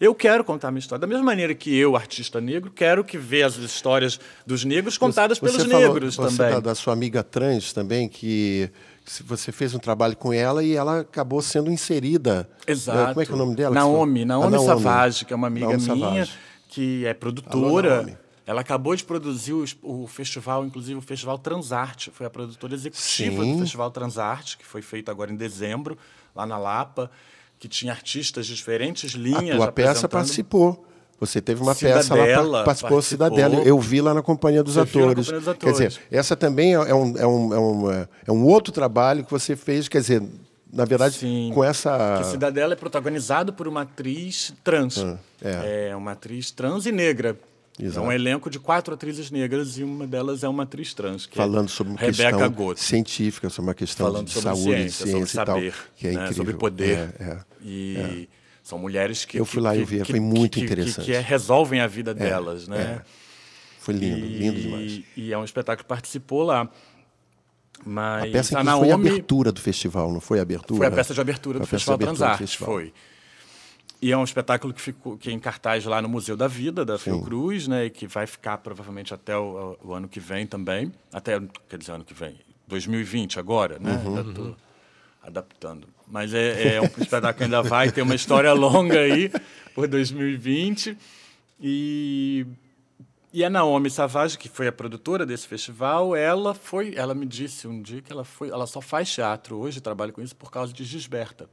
Eu 0.00 0.16
quero 0.16 0.42
contar 0.42 0.68
a 0.68 0.70
minha 0.72 0.80
história. 0.80 1.00
Da 1.00 1.06
mesma 1.06 1.22
maneira 1.22 1.54
que 1.54 1.72
eu, 1.76 1.94
artista 1.94 2.40
negro, 2.40 2.72
quero 2.74 3.04
que 3.04 3.16
ver 3.16 3.44
as 3.44 3.54
histórias 3.56 4.18
dos 4.44 4.64
negros 4.64 4.98
contadas 4.98 5.38
Você 5.38 5.46
pelos 5.58 5.70
falou- 5.70 5.80
negros 5.94 6.16
você 6.16 6.36
também. 6.36 6.54
Da, 6.54 6.60
da 6.60 6.74
sua 6.74 6.92
amiga 6.92 7.22
trans 7.22 7.72
também, 7.72 8.08
que 8.08 8.68
você 9.24 9.52
fez 9.52 9.74
um 9.74 9.78
trabalho 9.78 10.16
com 10.16 10.32
ela 10.32 10.64
e 10.64 10.74
ela 10.74 11.00
acabou 11.00 11.40
sendo 11.40 11.70
inserida. 11.70 12.48
Exato. 12.66 13.10
Como 13.10 13.20
é 13.20 13.26
que 13.26 13.30
é 13.30 13.34
o 13.34 13.38
nome 13.38 13.54
dela? 13.54 13.72
Naomi, 13.74 14.22
A 14.22 14.26
Naomi, 14.26 14.58
Savage, 14.64 15.24
que 15.24 15.32
é 15.32 15.36
uma 15.36 15.46
amiga 15.46 15.66
Naomi 15.68 15.84
minha, 15.86 16.06
Savage. 16.08 16.32
que 16.68 17.04
é 17.04 17.10
Alô, 17.10 17.18
produtora. 17.20 17.96
Naomi. 17.96 18.16
Ela 18.52 18.60
acabou 18.60 18.94
de 18.94 19.02
produzir 19.04 19.52
o, 19.54 19.64
o 19.82 20.06
festival, 20.06 20.64
inclusive 20.64 20.98
o 20.98 21.02
Festival 21.02 21.38
Transarte. 21.38 22.10
Foi 22.12 22.26
a 22.26 22.30
produtora 22.30 22.74
executiva 22.74 23.42
Sim. 23.42 23.52
do 23.54 23.58
Festival 23.60 23.90
Transarte, 23.90 24.56
que 24.58 24.64
foi 24.64 24.82
feito 24.82 25.10
agora 25.10 25.32
em 25.32 25.36
dezembro, 25.36 25.96
lá 26.36 26.44
na 26.46 26.58
Lapa, 26.58 27.10
que 27.58 27.66
tinha 27.68 27.92
artistas 27.92 28.46
de 28.46 28.54
diferentes 28.54 29.14
A 29.14 29.18
linhas. 29.18 29.56
tua 29.56 29.72
peça 29.72 30.08
participou. 30.08 30.86
Você 31.18 31.40
teve 31.40 31.62
uma 31.62 31.72
peça 31.74 31.94
lá, 32.14 32.22
Cidadela 32.24 32.34
par- 32.58 32.64
participou 32.64 32.90
participou. 32.96 33.02
Cidadela. 33.02 33.54
Eu 33.62 33.78
vi 33.78 34.00
lá 34.00 34.12
na 34.12 34.22
Companhia 34.22 34.62
dos 34.62 34.76
Atores. 34.76 35.26
Companhia 35.26 35.40
dos 35.40 35.56
Quer 35.58 35.70
dizer, 35.72 35.86
Atores. 35.86 36.00
essa 36.10 36.34
também 36.36 36.72
é 36.74 36.78
é 36.90 36.94
um, 36.94 37.16
é, 37.16 37.26
um, 37.26 37.54
é, 37.54 37.58
um, 37.58 37.90
é- 37.92 38.08
é 38.26 38.32
um 38.32 38.44
outro 38.44 38.72
trabalho 38.72 39.24
que 39.24 39.30
você 39.30 39.54
fez, 39.54 39.86
quer 39.88 40.00
dizer, 40.00 40.20
na 40.72 40.84
verdade, 40.84 41.14
Sim. 41.16 41.50
com 41.54 41.62
essa. 41.62 42.18
Que 42.18 42.24
Cidadela 42.26 42.72
é 42.72 42.76
protagonizado 42.76 43.52
por 43.52 43.68
uma 43.68 43.82
atriz 43.82 44.52
trans. 44.64 44.98
é. 45.42 45.88
é. 45.90 45.96
uma 45.96 46.12
atriz 46.12 46.50
trans 46.50 46.86
e 46.86 46.92
negra. 46.92 47.38
Exato. 47.80 48.04
É 48.04 48.08
um 48.08 48.12
elenco 48.12 48.50
de 48.50 48.58
quatro 48.58 48.92
atrizes 48.92 49.30
negras 49.30 49.78
e 49.78 49.82
uma 49.82 50.06
delas 50.06 50.44
é 50.44 50.48
uma 50.48 50.64
atriz 50.64 50.92
trans. 50.92 51.24
Que 51.26 51.36
Falando 51.36 51.66
é 51.66 51.70
sobre 51.70 51.92
uma 51.94 51.98
Rebeca 52.00 52.48
questão 52.48 52.76
científica, 52.76 53.48
sobre 53.48 53.68
uma 53.70 53.74
questão 53.74 54.06
Falando 54.06 54.26
de 54.26 54.32
sobre 54.32 54.48
saúde, 54.48 54.62
ciência, 54.64 55.04
de 55.06 55.10
ciência 55.12 55.26
sobre 55.26 55.42
e 55.42 55.46
tal, 55.46 55.56
saber, 55.56 55.74
que 55.96 56.06
é 56.06 56.10
né, 56.10 56.14
incrível. 56.16 56.36
sobre 56.36 56.54
poder. 56.54 57.14
É, 57.18 57.24
é. 57.24 57.38
E 57.64 58.28
são 58.62 58.78
mulheres 58.78 59.24
que 59.24 59.38
Eu 59.38 59.44
fui 59.46 59.62
lá 59.62 59.74
e 59.74 59.84
vi, 59.84 60.04
foi 60.04 60.20
muito 60.20 60.60
interessante. 60.60 61.06
Que, 61.06 61.12
que 61.12 61.18
resolvem 61.18 61.80
a 61.80 61.86
vida 61.86 62.12
delas, 62.12 62.68
né? 62.68 63.00
Foi 63.80 63.94
lindo, 63.94 64.18
E- 64.26 64.38
lindo 64.38 64.60
demais. 64.60 65.00
E 65.16 65.32
é 65.32 65.38
um 65.38 65.44
espetáculo 65.44 65.82
que 65.84 65.88
participou 65.88 66.42
lá. 66.44 66.68
Mas 67.84 68.24
A 68.24 68.26
peça 68.32 68.58
a 68.58 68.60
que 68.60 68.64
foi 68.70 68.72
a 68.74 68.86
Naomi 68.86 69.08
abertura 69.08 69.50
do 69.50 69.60
festival, 69.60 70.12
não 70.12 70.20
foi 70.20 70.38
a 70.38 70.42
abertura? 70.42 70.78
foi 70.78 70.86
a 70.86 70.90
peça 70.90 71.12
de 71.14 71.20
abertura 71.20 71.58
Foi 71.58 71.66
do 71.66 71.68
Festival 71.70 71.94
abertura 71.94 72.36
festival. 72.36 72.68
foi. 72.74 72.92
E 74.02 74.10
é 74.10 74.18
um 74.18 74.24
espetáculo 74.24 74.74
que 74.74 74.80
ficou 74.80 75.16
que 75.16 75.30
é 75.30 75.32
em 75.32 75.38
cartaz 75.38 75.84
lá 75.84 76.02
no 76.02 76.08
Museu 76.08 76.36
da 76.36 76.48
Vida, 76.48 76.84
da 76.84 76.98
Fiocruz, 76.98 77.68
né? 77.68 77.84
E 77.84 77.90
que 77.90 78.08
vai 78.08 78.26
ficar 78.26 78.58
provavelmente 78.58 79.14
até 79.14 79.38
o, 79.38 79.78
o 79.80 79.94
ano 79.94 80.08
que 80.08 80.18
vem 80.18 80.44
também. 80.44 80.92
Até, 81.12 81.40
quer 81.68 81.78
dizer, 81.78 81.92
ano 81.92 82.04
que 82.04 82.12
vem. 82.12 82.36
2020 82.66 83.38
agora, 83.38 83.78
né? 83.78 84.02
Uhum, 84.04 84.16
Ainda 84.18 84.34
tô 84.34 84.54
adaptando. 85.22 85.86
Mas 86.08 86.34
é, 86.34 86.74
é 86.74 86.80
um 86.80 86.86
espetáculo 86.86 87.34
que 87.34 87.44
ainda 87.44 87.62
vai 87.62 87.92
ter 87.92 88.02
uma 88.02 88.16
história 88.16 88.50
longa 88.52 88.98
aí 88.98 89.30
por 89.72 89.86
2020. 89.86 90.98
E, 91.60 92.44
e 93.32 93.44
a 93.44 93.48
Naomi 93.48 93.88
Savage, 93.88 94.36
que 94.36 94.48
foi 94.48 94.66
a 94.66 94.72
produtora 94.72 95.24
desse 95.24 95.46
festival, 95.46 96.16
ela 96.16 96.54
foi, 96.54 96.92
ela 96.96 97.14
me 97.14 97.24
disse 97.24 97.68
um 97.68 97.80
dia 97.80 98.02
que 98.02 98.10
ela 98.10 98.24
foi, 98.24 98.48
ela 98.50 98.66
só 98.66 98.80
faz 98.80 99.08
teatro 99.08 99.58
hoje, 99.58 99.80
trabalha 99.80 100.10
com 100.10 100.20
isso 100.20 100.34
por 100.34 100.50
causa 100.50 100.72
de 100.72 100.82
Gisberta 100.82 101.48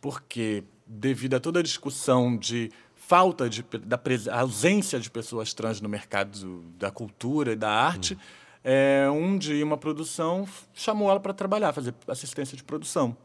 porque 0.00 0.62
devido 0.88 1.34
a 1.34 1.40
toda 1.40 1.60
a 1.60 1.62
discussão 1.62 2.36
de 2.36 2.70
falta 2.96 3.48
de 3.48 3.62
da 3.62 4.00
ausência 4.38 4.98
de 4.98 5.10
pessoas 5.10 5.54
trans 5.54 5.80
no 5.80 5.88
mercado 5.88 6.62
da 6.78 6.90
cultura 6.90 7.52
e 7.52 7.56
da 7.56 7.70
arte, 7.70 8.18
é, 8.64 9.08
um 9.10 9.38
dia 9.38 9.64
uma 9.64 9.76
produção 9.76 10.46
chamou 10.74 11.10
ela 11.10 11.20
para 11.20 11.32
trabalhar, 11.32 11.72
fazer 11.72 11.94
assistência 12.06 12.56
de 12.56 12.64
produção. 12.64 13.16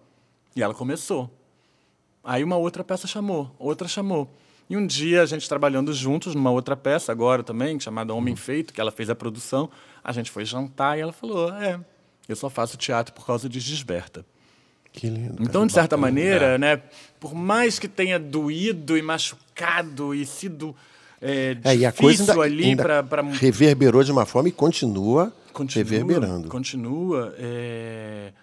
E 0.55 0.61
ela 0.61 0.73
começou. 0.73 1.29
Aí 2.23 2.43
uma 2.43 2.55
outra 2.55 2.83
peça 2.83 3.07
chamou, 3.07 3.53
outra 3.57 3.87
chamou. 3.87 4.29
E 4.69 4.77
um 4.77 4.87
dia 4.87 5.21
a 5.21 5.25
gente 5.25 5.49
trabalhando 5.49 5.91
juntos 5.91 6.33
numa 6.33 6.51
outra 6.51 6.77
peça 6.77 7.11
agora 7.11 7.43
também, 7.43 7.79
chamada 7.79 8.13
Homem 8.13 8.35
Feito, 8.35 8.73
que 8.73 8.79
ela 8.79 8.91
fez 8.91 9.09
a 9.09 9.15
produção, 9.15 9.69
a 10.03 10.11
gente 10.13 10.31
foi 10.31 10.45
jantar 10.45 10.97
e 10.97 11.01
ela 11.01 11.11
falou: 11.11 11.53
"É, 11.53 11.79
eu 12.29 12.35
só 12.35 12.49
faço 12.49 12.77
teatro 12.77 13.13
por 13.13 13.25
causa 13.25 13.49
de 13.49 13.59
Gisberta". 13.59 14.25
Que 14.93 15.09
lindo. 15.09 15.33
cara. 15.33 15.43
Então, 15.43 15.67
de 15.67 15.73
certa 15.73 15.97
maneira, 15.97 16.57
né, 16.57 16.81
por 17.19 17.33
mais 17.33 17.79
que 17.79 17.87
tenha 17.87 18.17
doído 18.17 18.97
e 18.97 19.01
machucado 19.01 20.13
e 20.15 20.25
sido 20.25 20.73
é, 21.21 21.57
É, 21.63 21.75
e 21.75 21.85
a 21.85 21.89
difícil 21.89 22.25
coisa 22.25 22.31
ainda, 22.33 22.43
ali 22.43 22.65
ainda 22.65 23.03
para 23.03 23.21
reverberou 23.21 24.03
de 24.03 24.11
uma 24.11 24.25
forma 24.25 24.49
e 24.49 24.51
continua, 24.51 25.33
continua, 25.53 25.83
reverberando. 25.83 26.49
Continua. 26.49 27.33
é, 27.37 28.33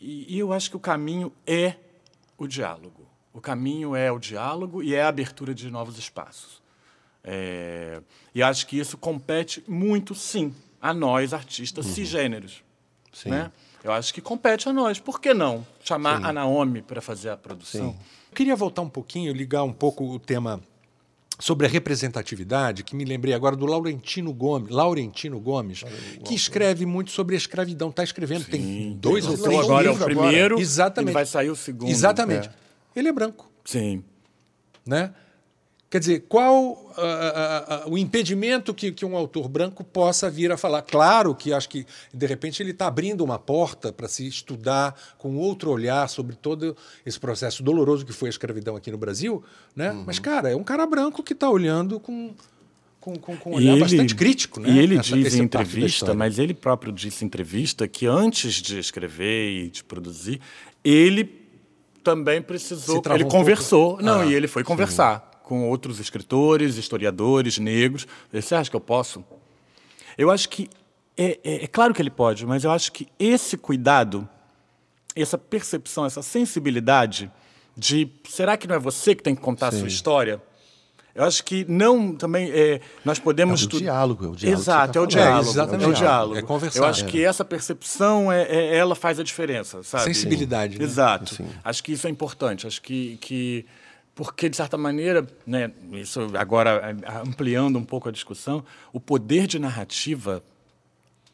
e, 0.00 0.34
e 0.34 0.38
eu 0.38 0.52
acho 0.52 0.70
que 0.70 0.76
o 0.76 0.80
caminho 0.80 1.30
é 1.46 1.74
o 2.36 2.46
diálogo. 2.46 3.06
O 3.32 3.40
caminho 3.40 3.94
é 3.94 4.10
o 4.10 4.18
diálogo 4.18 4.82
e 4.82 4.94
é 4.94 5.02
a 5.02 5.08
abertura 5.08 5.54
de 5.54 5.70
novos 5.70 5.98
espaços. 5.98 6.62
É, 7.22 8.00
e 8.34 8.42
acho 8.42 8.66
que 8.66 8.78
isso 8.78 8.96
compete 8.96 9.62
muito, 9.66 10.14
sim, 10.14 10.54
a 10.80 10.94
nós, 10.94 11.32
artistas 11.32 11.86
cisgêneros. 11.86 12.56
Uhum. 12.56 13.12
Sim. 13.12 13.30
Né? 13.30 13.52
Eu 13.84 13.92
acho 13.92 14.14
que 14.14 14.22
compete 14.22 14.66
a 14.66 14.72
nós. 14.72 14.98
Por 14.98 15.20
que 15.20 15.34
não 15.34 15.64
chamar 15.84 16.24
a 16.24 16.32
Naomi 16.32 16.80
para 16.80 17.02
fazer 17.02 17.28
a 17.28 17.36
produção? 17.36 17.94
Eu 18.30 18.34
queria 18.34 18.56
voltar 18.56 18.80
um 18.80 18.88
pouquinho, 18.88 19.30
ligar 19.34 19.62
um 19.62 19.72
pouco 19.74 20.04
o 20.10 20.18
tema 20.18 20.58
sobre 21.38 21.66
a 21.66 21.68
representatividade, 21.68 22.82
que 22.82 22.96
me 22.96 23.04
lembrei 23.04 23.34
agora 23.34 23.54
do 23.54 23.66
Laurentino 23.66 24.32
Gomes, 24.32 24.70
Laurentino 24.70 25.38
Gomes, 25.38 25.84
que 26.24 26.34
escreve 26.34 26.86
muito 26.86 27.10
sobre 27.10 27.34
a 27.34 27.38
escravidão. 27.38 27.90
Está 27.90 28.02
escrevendo, 28.02 28.46
tem 28.46 28.96
dois 28.98 29.26
ou 29.26 29.36
três 29.36 29.60
agora 29.60 29.86
é 29.86 29.90
o 29.90 29.92
livros 29.92 30.04
primeiro 30.06 30.58
Exatamente. 30.58 31.10
e 31.10 31.12
vai 31.12 31.26
sair 31.26 31.50
o 31.50 31.56
segundo. 31.56 31.90
Exatamente. 31.90 32.48
Ele 32.96 33.08
é 33.08 33.12
branco, 33.12 33.50
Sim. 33.64 34.02
né? 34.86 35.12
Quer 35.94 36.00
dizer, 36.00 36.24
qual 36.28 36.72
uh, 36.72 36.74
uh, 36.74 37.88
uh, 37.88 37.92
o 37.92 37.96
impedimento 37.96 38.74
que, 38.74 38.90
que, 38.90 39.04
um 39.04 39.16
autor 39.16 39.48
branco 39.48 39.84
possa 39.84 40.28
vir 40.28 40.50
a 40.50 40.56
falar? 40.56 40.82
Claro 40.82 41.36
que 41.36 41.52
acho 41.52 41.68
que, 41.68 41.86
de 42.12 42.26
repente, 42.26 42.60
ele 42.60 42.72
está 42.72 42.88
abrindo 42.88 43.22
uma 43.22 43.38
porta 43.38 43.92
para 43.92 44.08
se 44.08 44.26
estudar 44.26 45.00
com 45.18 45.36
outro 45.36 45.70
olhar 45.70 46.08
sobre 46.08 46.34
todo 46.34 46.76
esse 47.06 47.20
processo 47.20 47.62
doloroso 47.62 48.04
que 48.04 48.12
foi 48.12 48.28
a 48.28 48.30
escravidão 48.30 48.74
aqui 48.74 48.90
no 48.90 48.98
Brasil. 48.98 49.44
Né? 49.76 49.92
Uhum. 49.92 50.02
Mas, 50.04 50.18
cara, 50.18 50.50
é 50.50 50.56
um 50.56 50.64
cara 50.64 50.84
branco 50.84 51.22
que 51.22 51.32
está 51.32 51.48
olhando 51.48 52.00
com, 52.00 52.34
com, 53.00 53.14
com, 53.14 53.36
com 53.36 53.50
um 53.52 53.54
olhar 53.54 53.74
ele, 53.74 53.80
bastante 53.80 54.16
crítico. 54.16 54.58
Né? 54.58 54.70
E 54.70 54.78
ele 54.80 54.98
Essa, 54.98 55.16
diz 55.16 55.36
em 55.36 55.44
entrevista, 55.44 56.12
mas 56.12 56.40
ele 56.40 56.54
próprio 56.54 56.92
disse 56.92 57.22
em 57.22 57.28
entrevista 57.28 57.86
que 57.86 58.04
antes 58.04 58.54
de 58.54 58.80
escrever 58.80 59.48
e 59.48 59.70
de 59.70 59.84
produzir, 59.84 60.40
ele 60.82 61.24
também 62.02 62.42
precisou. 62.42 63.00
Ele 63.14 63.22
um 63.22 63.28
conversou. 63.28 63.90
Pouco. 63.90 64.02
Não, 64.02 64.22
ah, 64.22 64.26
e 64.26 64.34
ele 64.34 64.48
foi 64.48 64.64
conversar 64.64 65.33
com 65.44 65.68
outros 65.68 66.00
escritores, 66.00 66.76
historiadores 66.76 67.58
negros. 67.58 68.08
Você 68.32 68.54
acha 68.54 68.68
que 68.68 68.74
eu 68.74 68.80
posso? 68.80 69.22
Eu 70.18 70.30
acho 70.30 70.48
que. 70.48 70.68
É, 71.16 71.38
é, 71.44 71.64
é, 71.64 71.66
claro 71.68 71.94
que 71.94 72.02
ele 72.02 72.10
pode, 72.10 72.44
mas 72.44 72.64
eu 72.64 72.72
acho 72.72 72.90
que 72.90 73.06
esse 73.20 73.56
cuidado, 73.56 74.28
essa 75.14 75.38
percepção, 75.38 76.04
essa 76.04 76.22
sensibilidade 76.22 77.30
de 77.76 78.10
será 78.28 78.56
que 78.56 78.66
não 78.66 78.74
é 78.74 78.78
você 78.80 79.14
que 79.14 79.22
tem 79.22 79.32
que 79.32 79.40
contar 79.40 79.70
Sim. 79.70 79.76
a 79.76 79.80
sua 79.80 79.88
história? 79.88 80.42
Eu 81.14 81.22
acho 81.22 81.44
que 81.44 81.64
não 81.68 82.12
também 82.16 82.50
é, 82.50 82.80
nós 83.04 83.20
podemos 83.20 83.62
é 83.62 83.64
o 83.64 83.68
diálogo, 83.68 84.24
é 84.24 84.28
o 84.28 84.34
diálogo. 84.34 84.60
Exato, 84.60 84.92
tá 84.92 84.98
é 84.98 85.02
o 85.02 85.06
diálogo, 85.06 85.46
é, 85.46 85.50
exatamente. 85.50 85.84
é 85.84 85.88
o 85.88 85.92
diálogo. 85.92 86.36
É 86.36 86.42
conversar. 86.42 86.80
Eu 86.80 86.84
acho 86.86 87.04
que 87.04 87.24
essa 87.24 87.44
percepção 87.44 88.32
é, 88.32 88.42
é, 88.42 88.76
ela 88.76 88.96
faz 88.96 89.20
a 89.20 89.22
diferença, 89.22 89.84
sabe? 89.84 90.02
Sensibilidade. 90.04 90.76
Né? 90.76 90.84
Exato. 90.84 91.36
Sim. 91.36 91.46
Acho 91.62 91.84
que 91.84 91.92
isso 91.92 92.08
é 92.08 92.10
importante. 92.10 92.66
Acho 92.66 92.82
que, 92.82 93.16
que 93.18 93.64
porque, 94.14 94.48
de 94.48 94.56
certa 94.56 94.76
maneira, 94.78 95.26
né, 95.46 95.70
isso 95.92 96.30
agora 96.34 96.96
ampliando 97.26 97.76
um 97.78 97.84
pouco 97.84 98.08
a 98.08 98.12
discussão, 98.12 98.64
o 98.92 99.00
poder 99.00 99.46
de 99.46 99.58
narrativa 99.58 100.42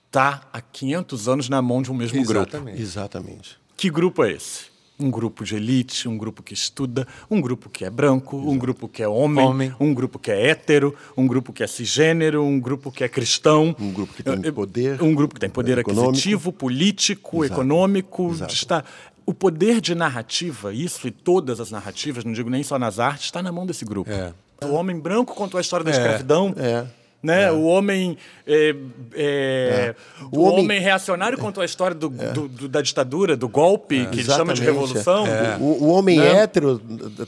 está 0.07 0.43
há 0.53 0.61
500 0.61 1.29
anos 1.29 1.49
na 1.49 1.63
mão 1.63 1.83
de 1.83 1.91
um 1.91 1.95
mesmo 1.95 2.19
Exatamente. 2.19 2.51
grupo. 2.77 2.83
Exatamente. 2.83 3.59
Que 3.77 3.91
grupo 3.91 4.25
é 4.25 4.33
esse? 4.33 4.71
Um 4.99 5.11
grupo 5.11 5.45
de 5.45 5.57
elite, 5.57 6.07
um 6.07 6.19
grupo 6.19 6.43
que 6.43 6.53
estuda, 6.53 7.09
um 7.31 7.41
grupo 7.41 7.71
que 7.71 7.87
é 7.87 7.91
branco, 7.91 8.37
Exato. 8.37 8.51
um 8.51 8.59
grupo 8.59 8.87
que 8.87 9.03
é 9.03 9.09
homem, 9.09 9.47
homem, 9.47 9.75
um 9.81 9.95
grupo 9.95 10.19
que 10.19 10.31
é 10.31 10.49
hétero, 10.49 10.95
um 11.17 11.27
grupo 11.27 11.55
que 11.55 11.63
é 11.63 11.67
cisgênero, 11.67 12.45
um 12.45 12.61
grupo 12.61 12.93
que 12.93 13.03
é 13.03 13.09
cristão. 13.09 13.75
Um 13.81 13.93
grupo 13.93 14.13
que 14.13 14.23
tem 14.23 14.53
poder. 14.53 15.03
Um 15.03 15.15
grupo 15.15 15.35
que 15.35 15.41
tem 15.41 15.49
poder 15.49 15.79
econômico. 15.79 16.11
aquisitivo, 16.11 16.53
político, 16.53 17.43
Exato. 17.45 17.61
econômico. 17.61 18.31
Exato. 18.31 18.53
Está, 18.53 18.85
o 19.31 19.35
poder 19.35 19.81
de 19.81 19.95
narrativa, 19.95 20.75
isso 20.75 21.07
e 21.07 21.11
todas 21.11 21.61
as 21.61 21.71
narrativas, 21.71 22.25
não 22.25 22.33
digo 22.33 22.51
nem 22.51 22.65
só 22.65 22.79
nas 22.81 22.99
artes, 22.99 23.27
está 23.27 23.41
na 23.41 23.53
mão 23.53 23.65
desse 23.65 23.85
grupo. 23.85 24.11
É. 24.11 24.33
O 24.65 24.73
homem 24.75 24.99
branco 24.99 25.35
contou 25.35 25.59
a 25.59 25.61
história 25.61 25.85
da 25.85 25.93
é. 25.93 25.95
escravidão. 25.95 26.53
É. 26.57 26.85
Né? 27.23 27.45
É. 27.45 27.53
O 27.53 27.65
homem 27.65 28.17
é, 28.47 28.75
é, 29.15 29.15
é. 29.15 29.95
O, 30.33 30.41
homem... 30.41 30.65
homem... 30.65 30.81
reacionário 30.81 31.37
contou 31.37 31.63
a 31.63 31.67
história 31.67 31.95
do, 31.95 32.13
é. 32.19 32.33
do, 32.33 32.49
do, 32.49 32.69
da 32.69 32.81
ditadura, 32.81 33.37
do 33.37 33.49
golpe, 33.49 34.01
é. 34.01 34.07
que 34.07 34.21
ele 34.21 34.31
chama 34.31 34.55
de 34.55 34.63
revolução. 34.63 35.25
O, 35.61 35.85
o, 35.85 35.89
homem 35.91 36.19
né? 36.19 36.43
hétero 36.43 36.81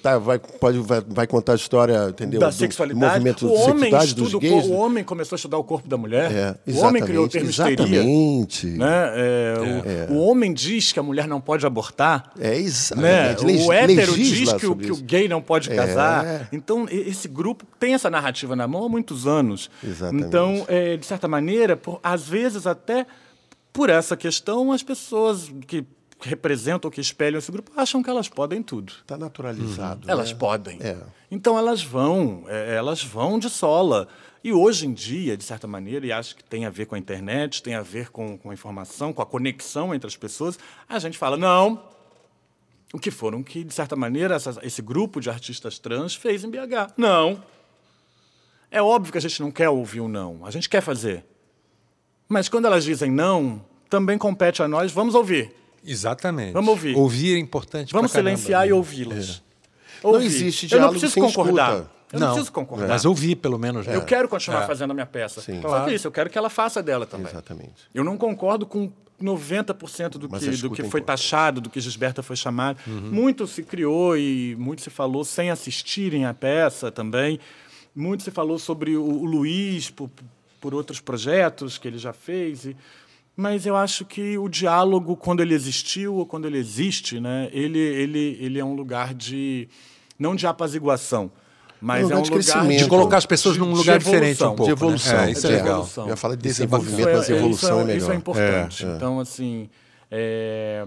tá, 0.03 0.19
vai, 0.19 0.39
pode, 0.39 0.79
vai, 0.79 1.03
vai, 1.07 1.27
contar 1.27 1.53
a 1.53 1.57
história 1.57 2.09
entendeu? 2.09 2.41
da 2.41 2.51
sexualidade. 2.51 3.01
Do 3.01 3.13
movimento 3.13 3.47
o 3.47 3.55
homem 3.55 3.95
estuda 3.95 4.39
gays. 4.39 4.65
O, 4.65 4.73
homem 4.73 5.05
começou 5.05 5.37
a 5.37 5.39
estudar 5.39 5.59
o 5.59 5.65
corpo 5.65 5.87
da 5.87 5.97
mulher. 5.99 6.57
o 6.67 6.81
homem 6.81 7.03
criou 7.03 7.27
o 7.27 7.29
termo 7.29 7.51
exatamente. 7.51 8.67
histeria. 8.67 8.79
Né? 8.79 10.09
O, 10.09 10.15
o, 10.15 10.19
homem 10.27 10.53
diz 10.55 10.91
que 10.91 10.99
a 10.99 11.03
mulher 11.03 11.29
não 11.29 11.41
pode 11.41 11.67
abortar. 11.67 12.33
É, 12.41 12.57
exatamente. 12.57 13.45
Né? 13.45 13.65
O 13.67 13.73
hétero 13.73 14.15
diz 14.15 14.53
que 14.55 14.67
o, 14.67 14.75
que 14.75 14.91
o, 14.91 14.97
gay 14.97 15.29
não 15.29 15.43
pode 15.43 15.69
casar. 15.69 16.49
Então, 16.51 16.87
esse 16.91 17.29
grupo 17.29 17.67
tem 17.79 17.93
essa 17.93 18.09
narrativa 18.09 18.57
na 18.57 18.67
mão 18.67 18.87
há 18.87 18.89
muitos 18.89 19.27
anos. 19.27 19.71
Exatamente. 19.83 20.27
Então, 20.27 20.65
é, 20.69 20.97
de 20.97 21.07
certa 21.07 21.27
maneira, 21.29 21.77
por, 21.77 22.01
às 22.03 22.27
vezes 22.27 22.67
até 22.67 23.07
por 23.73 23.89
essa 23.89 24.17
questão, 24.17 24.73
as 24.73 24.83
pessoas 24.83 25.53
que 25.67 25.85
representam 26.21 26.89
ou 26.89 26.93
que 26.93 27.01
espelham 27.01 27.39
esse 27.39 27.51
grupo 27.51 27.73
acham 27.77 28.03
que 28.03 28.09
elas 28.09 28.29
podem 28.29 28.63
tudo. 28.63 28.93
Está 29.01 29.17
naturalizado. 29.17 30.03
Uhum. 30.03 30.07
Né? 30.07 30.13
Elas 30.13 30.33
podem. 30.33 30.79
É. 30.81 30.97
Então 31.31 31.59
elas 31.59 31.83
vão, 31.83 32.45
é, 32.49 32.77
elas 32.77 33.03
vão 33.03 33.39
de 33.39 33.51
sola. 33.51 34.07
E 34.45 34.53
hoje 34.53 34.87
em 34.87 34.93
dia, 34.93 35.37
de 35.37 35.45
certa 35.45 35.67
maneira, 35.67 36.05
e 36.05 36.13
acho 36.13 36.35
que 36.35 36.43
tem 36.43 36.65
a 36.65 36.71
ver 36.71 36.87
com 36.87 36.95
a 36.95 36.99
internet, 36.99 37.63
tem 37.63 37.75
a 37.75 37.83
ver 37.83 38.11
com, 38.11 38.37
com 38.37 38.51
a 38.51 38.55
informação, 38.55 39.13
com 39.13 39.23
a 39.23 39.27
conexão 39.27 39.95
entre 39.95 40.07
as 40.07 40.17
pessoas, 40.17 40.59
a 40.89 40.99
gente 40.99 41.17
fala, 41.17 41.37
não, 41.37 41.81
o 42.93 42.99
que 42.99 43.11
foram 43.11 43.43
que, 43.43 43.63
de 43.63 43.73
certa 43.73 43.95
maneira, 43.95 44.35
essa, 44.35 44.59
esse 44.63 44.83
grupo 44.83 45.21
de 45.21 45.31
artistas 45.31 45.79
trans 45.79 46.17
fez 46.17 46.43
em 46.43 46.51
BH. 46.51 46.93
Não. 46.97 47.43
É 48.73 48.81
óbvio 48.81 49.13
que 49.13 49.19
a 49.19 49.21
gente 49.21 49.39
não 49.43 49.51
quer 49.51 49.69
ouvir 49.69 50.01
o 50.01 50.05
um 50.05 50.09
não, 50.09 50.47
a 50.47 50.51
gente 50.51 50.67
quer 50.67 50.81
fazer. 50.81 51.25
Mas 52.27 52.49
quando 52.49 52.65
elas 52.65 52.83
dizem 52.83 53.11
não, 53.11 53.63
também 53.91 54.17
compete 54.17 54.63
a 54.63 54.67
nós, 54.67 54.91
vamos 54.91 55.15
ouvir. 55.15 55.55
Exatamente. 55.85 56.55
Vamos 56.55 56.71
ouvir. 56.71 56.97
Ouvir 56.97 57.35
é 57.35 57.39
importante. 57.39 57.93
Vamos 57.93 58.11
silenciar 58.11 58.61
caramba, 58.61 58.69
e 58.69 58.73
ouvi-las. 58.73 59.43
É. 60.03 60.07
Não 60.07 60.21
existe 60.23 60.67
diálogo 60.67 60.89
Eu 60.89 60.93
não 60.93 61.01
preciso 61.01 61.21
concordar. 61.21 61.73
Escuta. 61.75 61.91
Eu 62.13 62.21
não, 62.21 62.27
não, 62.27 62.35
preciso 62.35 62.53
concordar. 62.53 62.89
Mas 62.89 63.05
ouvir, 63.05 63.37
pelo 63.37 63.59
menos. 63.59 63.87
Eu 63.87 64.05
quero 64.05 64.29
continuar 64.29 64.63
é. 64.63 64.67
fazendo 64.67 64.93
a 64.93 64.95
minha 64.95 65.07
peça. 65.07 65.43
Sim. 65.43 65.61
Só 65.61 65.69
claro. 65.69 65.85
que 65.85 65.95
isso, 65.95 66.07
eu 66.07 66.13
quero 66.13 66.31
que 66.31 66.39
ela 66.39 66.49
faça 66.49 66.83
dela 66.83 67.05
também. 67.05 67.31
Exatamente. 67.31 67.89
Eu 67.95 68.03
não 68.03 68.17
concordo 68.17 68.65
com 68.65 68.91
90% 69.23 70.11
do 70.19 70.29
que, 70.29 70.51
do 70.51 70.71
que 70.71 70.85
foi 70.85 71.01
taxado, 71.01 71.61
do 71.61 71.71
que 71.71 71.81
Gisberta 71.81 72.23
foi 72.23 72.37
chamado. 72.37 72.79
Uhum. 72.87 73.11
Muito 73.11 73.47
se 73.47 73.63
criou 73.63 74.17
e 74.17 74.57
muito 74.59 74.83
se 74.83 74.91
falou 74.91 75.25
sem 75.25 75.51
assistirem 75.51 76.27
à 76.27 76.35
peça 76.35 76.91
também. 76.91 77.39
Muito 77.95 78.23
se 78.23 78.31
falou 78.31 78.59
sobre 78.59 78.97
o, 78.97 79.05
o 79.05 79.25
Luiz 79.25 79.91
por, 79.91 80.11
por 80.61 80.75
outros 80.75 81.01
projetos 81.01 81.79
que 81.79 81.87
ele 81.87 81.99
já 81.99 82.13
fez. 82.13 82.65
E, 82.65 82.77
mas 83.37 83.67
eu 83.67 83.77
acho 83.77 84.05
que 84.05 84.37
o 84.39 84.49
diálogo, 84.49 85.17
quando 85.17 85.41
ele 85.41 85.55
existiu 85.55 86.15
ou 86.15 86.27
quando 86.27 86.47
ele 86.47 86.59
existe, 86.59 87.19
né, 87.19 87.49
ele, 87.53 87.79
ele, 87.79 88.39
ele 88.41 88.59
é 88.59 88.65
um 88.65 88.75
lugar 88.75 89.15
de. 89.15 89.69
não 90.19 90.35
de 90.35 90.47
apaziguação, 90.47 91.31
mas 91.81 92.11
é 92.11 92.17
um 92.17 92.21
lugar 92.23 92.67
de, 92.67 92.77
de, 92.77 92.89
colocar 92.89 93.17
as 93.17 93.27
pessoas 93.27 93.57
num 93.57 93.73
lugar 93.73 93.99
diferente 93.99 94.43
um 94.45 94.55
pouco. 94.55 94.65
De 94.65 94.71
evolução. 94.71 95.17
Né? 95.17 95.29
É, 95.29 95.33
isso 95.33 95.47
é, 95.47 95.51
legal. 95.51 95.67
Evolução. 95.67 96.05
Eu 96.05 96.11
ia 96.11 96.17
falar 96.17 96.37
de 96.37 96.43
desenvolvimento, 96.43 97.11
mas 97.11 97.29
é, 97.29 97.37
evolução 97.37 97.79
é, 97.79 97.83
é, 97.83 97.85
melhor. 97.85 97.99
Isso 97.99 98.13
é 98.13 98.15
importante. 98.15 98.87
É, 98.87 98.89
então, 98.95 99.19
assim. 99.21 99.69
É... 100.11 100.87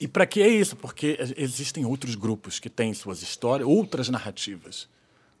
E 0.00 0.08
para 0.08 0.26
que 0.26 0.40
é 0.42 0.48
isso? 0.48 0.76
Porque 0.76 1.18
existem 1.36 1.84
outros 1.84 2.14
grupos 2.14 2.58
que 2.58 2.70
têm 2.70 2.94
suas 2.94 3.22
histórias, 3.22 3.68
outras 3.68 4.08
narrativas. 4.08 4.88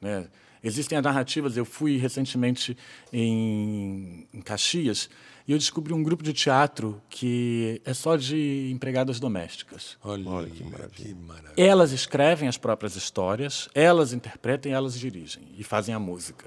Né? 0.00 0.26
Existem 0.64 0.96
as 0.96 1.04
narrativas. 1.04 1.56
Eu 1.56 1.64
fui 1.64 1.98
recentemente 1.98 2.76
em, 3.12 4.26
em 4.32 4.40
Caxias 4.40 5.10
e 5.46 5.52
eu 5.52 5.58
descobri 5.58 5.92
um 5.92 6.02
grupo 6.02 6.22
de 6.24 6.32
teatro 6.32 7.00
que 7.10 7.80
é 7.84 7.92
só 7.92 8.16
de 8.16 8.70
empregadas 8.72 9.20
domésticas. 9.20 9.98
Olha, 10.02 10.26
Olha 10.28 10.50
que, 10.50 10.64
maravilha. 10.64 10.90
que 10.90 11.14
maravilha. 11.14 11.52
Elas 11.56 11.92
escrevem 11.92 12.48
as 12.48 12.56
próprias 12.56 12.96
histórias, 12.96 13.68
elas 13.74 14.12
interpretam 14.14 14.72
e 14.72 14.74
elas 14.74 14.98
dirigem 14.98 15.42
e 15.58 15.62
fazem 15.62 15.94
a 15.94 15.98
música. 15.98 16.46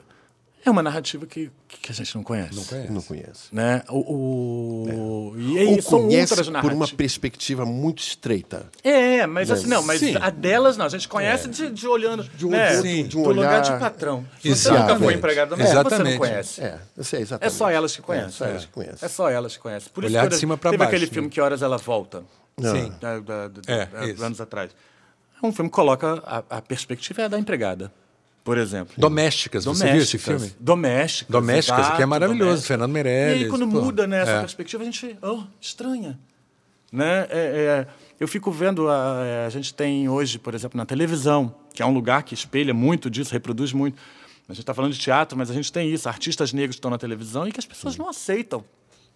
É 0.67 0.69
uma 0.69 0.83
narrativa 0.83 1.25
que, 1.25 1.49
que 1.65 1.93
a 1.93 1.95
gente 1.95 2.13
não 2.13 2.23
conhece. 2.23 2.53
Não 2.53 2.65
conhece. 2.65 2.91
Não 2.91 3.01
conhece. 3.01 3.55
Né? 3.55 3.81
O, 3.87 3.99
o... 4.13 5.33
É. 5.37 5.41
E 5.41 5.59
aí, 5.59 5.67
Ou 5.67 5.81
são 5.81 6.01
conhece 6.01 6.33
outras 6.33 6.49
narrativas. 6.49 6.77
por 6.77 6.91
uma 6.91 6.97
perspectiva 6.97 7.65
muito 7.65 8.03
estreita. 8.03 8.69
É, 8.83 9.25
mas 9.25 9.49
assim, 9.49 9.65
não, 9.65 9.81
mas 9.81 10.01
Sim. 10.01 10.17
a 10.19 10.29
delas 10.29 10.75
não. 10.75 10.85
A 10.85 10.89
gente 10.89 11.07
conhece 11.07 11.47
é. 11.47 11.51
de, 11.51 11.69
de, 11.69 11.87
olhando. 11.87 12.23
De 12.23 12.45
um, 12.45 12.49
né? 12.49 12.81
de, 12.81 13.03
de 13.03 13.17
um 13.17 13.23
do 13.23 13.29
olhar... 13.29 13.43
lugar 13.43 13.61
de 13.61 13.79
patrão. 13.79 14.25
Se 14.41 14.49
você 14.49 14.69
nunca 14.69 14.99
foi 14.99 15.13
empregado 15.13 15.49
doméstica, 15.51 15.83
você 15.83 16.03
não 16.03 16.17
conhece. 16.17 16.61
É, 16.61 16.79
sei, 16.97 17.21
exatamente. 17.21 17.53
É 17.53 17.57
só 17.57 17.69
elas 17.69 17.95
que 17.95 18.01
conhecem. 18.01 18.27
É, 18.27 18.31
só 18.31 18.45
elas 18.45 18.65
que 18.65 18.71
conhecem. 18.73 19.05
É 19.05 19.07
só 19.07 19.29
elas 19.29 19.55
que 19.55 19.63
conhecem. 19.63 19.89
Por 19.93 20.03
olhar 20.03 20.23
isso 20.23 20.31
de 20.31 20.35
cima 20.35 20.57
para 20.57 20.71
baixo. 20.71 20.79
Teve 20.79 20.95
aquele 20.95 21.05
né? 21.05 21.13
filme 21.13 21.29
Que 21.29 21.39
Horas 21.39 21.61
Ela 21.61 21.77
Volta. 21.77 22.25
Sim. 22.59 22.91
Da, 22.99 23.19
da, 23.19 23.47
da, 23.47 23.61
é, 23.73 23.87
anos 24.21 24.41
atrás. 24.41 24.71
É 25.41 25.45
um 25.45 25.53
filme 25.53 25.69
que 25.69 25.75
coloca 25.75 26.21
a, 26.25 26.57
a 26.57 26.61
perspectiva 26.61 27.21
é 27.21 27.29
da 27.29 27.39
empregada 27.39 27.89
por 28.47 28.57
exemplo. 28.57 28.93
Domésticas, 28.97 29.65
você 29.65 29.91
viu 29.91 30.01
esse 30.01 30.17
filme? 30.17 30.53
Domésticas. 30.57 31.29
Domésticas, 31.29 31.79
exato, 31.81 31.97
que 31.97 32.01
é 32.01 32.05
maravilhoso, 32.05 32.45
domésticas. 32.45 32.67
Fernando 32.67 32.91
Meirelles. 32.93 33.41
E 33.41 33.43
aí, 33.43 33.49
quando 33.49 33.67
pô, 33.67 33.81
muda 33.81 34.07
né, 34.07 34.21
essa 34.21 34.31
é. 34.31 34.39
perspectiva, 34.39 34.83
a 34.83 34.85
gente, 34.85 35.17
oh, 35.21 35.43
estranha. 35.59 36.17
Né? 36.89 37.27
É, 37.29 37.29
é, 37.29 37.87
eu 38.17 38.25
fico 38.25 38.49
vendo, 38.49 38.87
a, 38.87 39.21
é, 39.25 39.45
a 39.47 39.49
gente 39.49 39.73
tem 39.73 40.07
hoje, 40.07 40.39
por 40.39 40.55
exemplo, 40.55 40.77
na 40.77 40.85
televisão, 40.85 41.53
que 41.73 41.83
é 41.83 41.85
um 41.85 41.91
lugar 41.91 42.23
que 42.23 42.33
espelha 42.33 42.73
muito 42.73 43.09
disso, 43.09 43.33
reproduz 43.33 43.73
muito. 43.73 44.01
A 44.47 44.53
gente 44.53 44.61
está 44.61 44.73
falando 44.73 44.93
de 44.93 44.99
teatro, 44.99 45.37
mas 45.37 45.51
a 45.51 45.53
gente 45.53 45.69
tem 45.69 45.91
isso, 45.91 46.07
artistas 46.07 46.53
negros 46.53 46.77
estão 46.77 46.89
na 46.89 46.97
televisão 46.97 47.45
e 47.49 47.51
que 47.51 47.59
as 47.59 47.65
pessoas 47.65 47.95
Sim. 47.95 47.99
não 47.99 48.07
aceitam. 48.07 48.63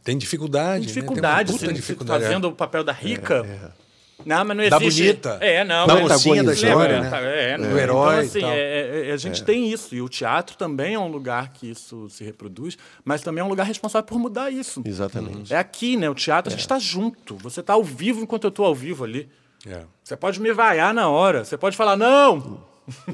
Tem 0.03 0.17
dificuldade. 0.17 0.87
Tem 0.87 0.93
dificuldade, 0.93 1.53
né? 1.53 1.57
Tem 1.57 1.73
dificuldade 1.73 2.25
fazendo 2.25 2.49
o 2.49 2.51
papel 2.51 2.83
da 2.83 2.91
rica. 2.91 3.45
É, 3.45 3.49
é. 3.49 3.71
Não, 4.25 4.45
mas 4.45 4.57
não 4.57 4.63
existe. 4.63 4.69
Da 4.69 4.79
bonita. 4.79 5.37
É, 5.41 5.63
não. 5.63 5.87
Da 5.87 5.95
mocinha 5.95 6.43
da 6.43 6.53
história, 6.53 7.01
né? 7.01 7.09
É, 7.53 7.57
Do 7.57 7.77
herói 7.77 8.13
então, 8.15 8.19
assim, 8.19 8.43
é, 8.43 9.09
é, 9.09 9.11
a 9.11 9.17
gente 9.17 9.41
é. 9.41 9.45
tem 9.45 9.71
isso. 9.71 9.95
E 9.95 10.01
o 10.01 10.09
teatro 10.09 10.55
também 10.57 10.95
é 10.95 10.99
um 10.99 11.07
lugar 11.07 11.51
que 11.53 11.69
isso 11.69 12.09
se 12.09 12.23
reproduz, 12.23 12.77
mas 13.03 13.21
também 13.21 13.41
é 13.41 13.45
um 13.45 13.49
lugar 13.49 13.65
responsável 13.65 14.05
por 14.05 14.19
mudar 14.19 14.51
isso. 14.51 14.81
Exatamente. 14.85 15.53
É 15.53 15.57
aqui, 15.57 15.97
né? 15.97 16.09
O 16.09 16.15
teatro, 16.15 16.49
a 16.49 16.51
gente 16.51 16.61
está 16.61 16.79
junto. 16.79 17.35
Você 17.37 17.59
está 17.59 17.73
ao 17.73 17.83
vivo 17.83 18.21
enquanto 18.21 18.45
eu 18.45 18.49
estou 18.49 18.65
ao 18.65 18.75
vivo 18.75 19.03
ali. 19.03 19.29
Você 20.03 20.15
pode 20.15 20.41
me 20.41 20.51
vaiar 20.51 20.93
na 20.93 21.09
hora. 21.09 21.43
Você 21.45 21.57
pode 21.57 21.77
falar, 21.77 21.95
não, 21.95 22.59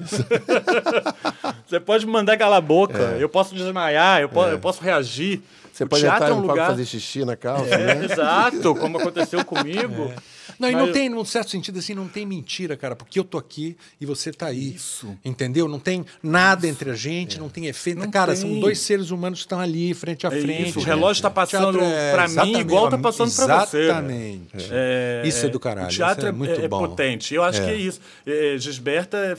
você 1.66 1.80
pode 1.80 2.05
me 2.05 2.12
mandar 2.12 2.38
calar 2.38 2.58
a 2.58 2.62
boca, 2.62 3.18
eu 3.20 3.30
posso 3.30 3.53
desmaiar, 3.53 4.22
eu, 4.22 4.30
po 4.30 4.43
eu 4.45 4.60
posso 4.60 4.82
reagir. 4.82 5.41
Você 5.72 5.84
O 5.84 5.88
pode 5.88 6.01
teatro 6.01 6.24
entrar 6.24 6.36
é 6.36 6.39
um 6.39 6.41
lugar... 6.41 6.68
fazer 6.70 6.86
xixi 6.86 7.24
na 7.24 7.36
calça, 7.36 7.76
É, 7.76 7.95
né? 7.95 8.05
exato, 8.05 8.74
como 8.76 8.97
aconteceu 8.97 9.45
comigo. 9.45 10.12
Não, 10.60 10.70
e 10.70 10.74
Mas- 10.74 10.86
não 10.86 10.91
tem, 10.93 11.10
num 11.10 11.24
certo 11.26 11.52
sentido, 11.52 11.80
assim, 11.80 11.93
não 11.93 12.08
tem 12.08 12.26
mentira, 12.26 12.76
cara, 12.78 12.95
porque 12.95 13.20
eu 13.20 13.24
tô 13.24 13.38
aqui 13.38 13.76
e 14.00 14.06
você 14.06 14.32
tá 14.32 14.48
aí. 14.48 14.76
Isso. 14.76 15.18
Entendeu? 15.24 15.68
Não 15.68 15.80
tem 15.80 16.06
nada 16.22 16.68
entre 16.68 16.89
a 16.89 16.95
gente, 16.95 17.39
não 17.39 17.50
tem 17.50 17.66
efeito. 17.68 18.00
Não 18.00 18.10
cara, 18.12 18.34
tem. 18.34 18.41
são 18.41 18.60
dois 18.60 18.80
seres 18.80 19.10
humanos 19.12 19.39
que 19.39 19.45
estão 19.45 19.60
ali, 19.60 19.93
frente 19.93 20.26
a 20.26 20.30
É 20.30 20.41
frente. 20.41 20.70
isso, 20.70 20.80
o 20.80 20.84
relógio 20.84 21.22
tá 21.24 21.30
passando 21.30 21.78
Teatro 21.80 21.82
é- 21.84 22.12
pra 22.14 22.28
mim 22.45 22.58
igual 22.60 22.89
tá 22.89 22.98
passando 22.98 23.34
pra 23.36 23.66
você. 23.66 23.78
Exatamente. 23.84 24.68
É, 24.72 25.24
Isso 25.26 25.45
é 25.45 25.50
do 25.50 25.60
caralho, 25.60 25.88
O 25.88 25.91
teatro 25.91 26.20
isso 26.20 26.26
é 26.28 26.30
é, 26.30 26.32
muito 26.32 26.62
é 26.62 26.68
bom. 26.68 26.80
potente. 26.88 27.34
Eu 27.34 27.43
acho 27.43 27.62
que 27.64 27.70
é 27.70 27.76
isso. 27.76 28.00
É, 28.26 28.56
Gisberta, 28.58 29.38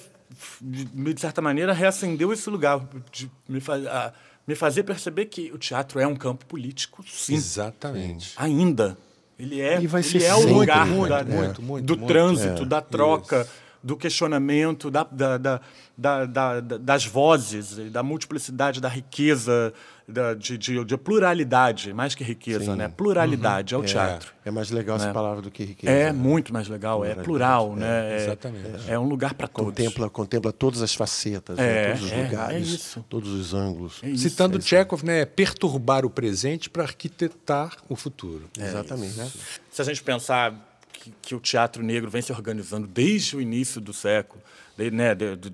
de 0.60 1.20
certa 1.20 1.40
maneira, 1.40 1.72
reacendeu 1.72 2.32
esse 2.32 2.48
lugar, 2.50 2.86
de 3.10 3.30
me, 3.48 3.60
fa 3.60 3.74
a- 3.76 4.12
me 4.46 4.54
fazer 4.54 4.82
perceber 4.82 5.26
que 5.26 5.50
o 5.52 5.58
teatro 5.58 5.98
é 6.00 6.06
um 6.06 6.16
campo 6.16 6.44
político, 6.46 7.04
sim. 7.08 7.34
Exatamente. 7.34 8.32
Ainda. 8.36 8.96
Ele 9.38 9.60
é, 9.60 9.80
E 9.80 9.86
vai 9.86 10.00
ele 10.00 10.08
ser 10.08 10.22
é 10.24 10.34
o 10.34 10.52
lugar 10.52 10.84
muito, 10.86 11.08
da- 11.10 11.24
muito, 11.24 11.62
muito, 11.62 11.84
do 11.86 11.96
muito. 11.96 12.08
trânsito, 12.08 12.66
da 12.66 12.80
troca, 12.80 13.46
do 13.82 13.96
questionamento, 13.96 14.90
da, 14.90 15.04
da, 15.04 15.38
da, 15.38 15.60
da- 15.96 16.24
da- 16.26 16.60
da- 16.60 16.76
das 16.78 17.06
vozes, 17.06 17.76
da 17.90 18.02
multiplicidade, 18.02 18.80
da 18.80 18.88
riqueza, 18.88 19.72
da, 20.06 20.34
de, 20.34 20.56
de, 20.58 20.84
de 20.84 20.96
pluralidade, 20.96 21.92
mais 21.92 22.14
que 22.14 22.24
riqueza, 22.24 22.74
né? 22.74 22.88
Pluralidade 22.88 23.74
é 23.74 23.78
o 23.78 23.82
teatro. 23.82 24.32
É 24.44 24.50
mais 24.50 24.70
legal 24.70 24.96
essa 24.96 25.06
Né? 25.08 25.12
palavra 25.12 25.42
do 25.42 25.50
que 25.50 25.64
riqueza. 25.64 25.92
É 25.92 26.06
né? 26.06 26.12
muito 26.12 26.52
mais 26.52 26.66
legal, 26.68 27.04
é 27.04 27.14
plural, 27.14 27.76
né? 27.76 28.14
É, 28.14 28.16
exatamente. 28.24 28.90
é 28.90 28.98
um 28.98 29.06
lugar 29.08 29.34
para 29.34 29.46
todos. 29.46 29.70
Contempla, 29.70 30.08
contempla 30.10 30.52
todas 30.52 30.82
as 30.82 30.94
facetas, 30.94 31.58
É, 31.58 31.62
né? 31.62 31.86
todos 31.92 32.04
os 32.06 32.12
é, 32.12 32.22
lugares, 32.24 32.56
é 32.56 32.60
isso. 32.74 33.04
todos 33.08 33.30
os 33.32 33.54
ângulos. 33.54 34.00
É 34.02 34.08
isso. 34.10 34.28
Citando 34.28 34.60
Chekhov, 34.60 35.04
né, 35.04 35.20
é 35.20 35.24
perturbar 35.26 36.04
o 36.06 36.10
presente 36.10 36.68
para 36.70 36.82
arquitetar 36.84 37.76
o 37.88 37.94
futuro. 37.94 38.48
Exatamente. 38.58 39.16
né? 39.18 39.30
Se 39.70 39.82
a 39.82 39.84
gente 39.84 40.02
pensar 40.02 40.66
que, 40.98 41.12
que 41.22 41.34
o 41.34 41.40
teatro 41.40 41.82
negro 41.82 42.10
vem 42.10 42.20
se 42.22 42.32
organizando 42.32 42.86
desde 42.86 43.36
o 43.36 43.40
início 43.40 43.80
do 43.80 43.92
século, 43.92 44.42
de- 44.76 44.90
né, 44.90 45.14
de- 45.14 45.36
de- 45.36 45.52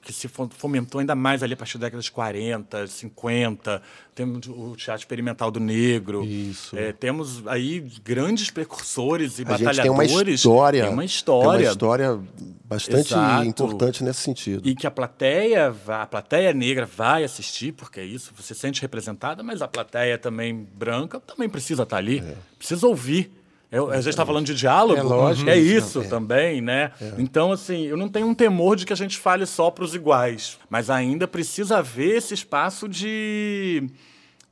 que 0.00 0.12
se 0.12 0.26
fo- 0.26 0.50
fomentou 0.58 0.98
ainda 0.98 1.14
mais 1.14 1.40
ali 1.40 1.54
a 1.54 1.56
partir 1.56 1.78
da 1.78 1.86
década 1.86 2.02
de 2.02 2.10
40, 2.10 2.84
50, 2.88 3.80
temos 4.12 4.44
o 4.48 4.74
teatro 4.74 5.00
experimental 5.02 5.52
do 5.52 5.60
negro. 5.60 6.24
Isso. 6.24 6.76
É, 6.76 6.92
temos 6.92 7.46
aí 7.46 7.78
grandes 8.02 8.50
precursores 8.50 9.38
e 9.38 9.44
A 9.46 9.56
gente 9.56 9.80
tem 9.80 9.88
uma 9.90 9.98
batalhadores. 10.02 10.34
história, 10.34 10.82
Tem 10.84 10.92
uma 10.92 11.04
história. 11.04 11.58
tem 11.60 11.66
uma 11.68 11.70
história 11.72 12.20
bastante 12.64 13.12
Exato. 13.12 13.44
importante 13.46 14.02
nesse 14.02 14.20
sentido. 14.22 14.68
E 14.68 14.74
que 14.74 14.84
a 14.84 14.90
plateia, 14.90 15.72
a 15.86 16.06
plateia 16.06 16.52
negra 16.52 16.84
vai 16.84 17.22
assistir, 17.22 17.70
porque 17.70 18.00
é 18.00 18.04
isso, 18.04 18.32
você 18.36 18.54
se 18.54 18.60
sente 18.60 18.82
representada, 18.82 19.44
mas 19.44 19.62
a 19.62 19.68
plateia 19.68 20.18
também 20.18 20.66
branca 20.74 21.20
também 21.20 21.48
precisa 21.48 21.84
estar 21.84 21.98
ali, 21.98 22.20
precisa 22.58 22.84
ouvir. 22.86 23.30
Eu, 23.72 23.90
a 23.90 23.96
gente 23.96 24.10
está 24.10 24.26
falando 24.26 24.44
de 24.44 24.54
diálogo, 24.54 25.00
É 25.00 25.02
lógico. 25.02 25.48
é 25.48 25.56
isso 25.58 26.02
É. 26.02 26.04
também, 26.04 26.60
né? 26.60 26.92
Então, 27.18 27.50
assim, 27.50 27.84
eu 27.86 27.96
não 27.96 28.06
tenho 28.08 28.26
um 28.26 28.34
temor 28.34 28.76
de 28.76 28.84
que 28.84 28.92
a 28.92 28.96
gente 28.96 29.16
fale 29.16 29.46
só 29.46 29.70
para 29.70 29.82
os 29.82 29.94
iguais, 29.94 30.58
mas 30.68 30.90
ainda 30.90 31.26
precisa 31.26 31.78
haver 31.78 32.16
esse 32.18 32.34
espaço 32.34 32.86
de, 32.86 33.88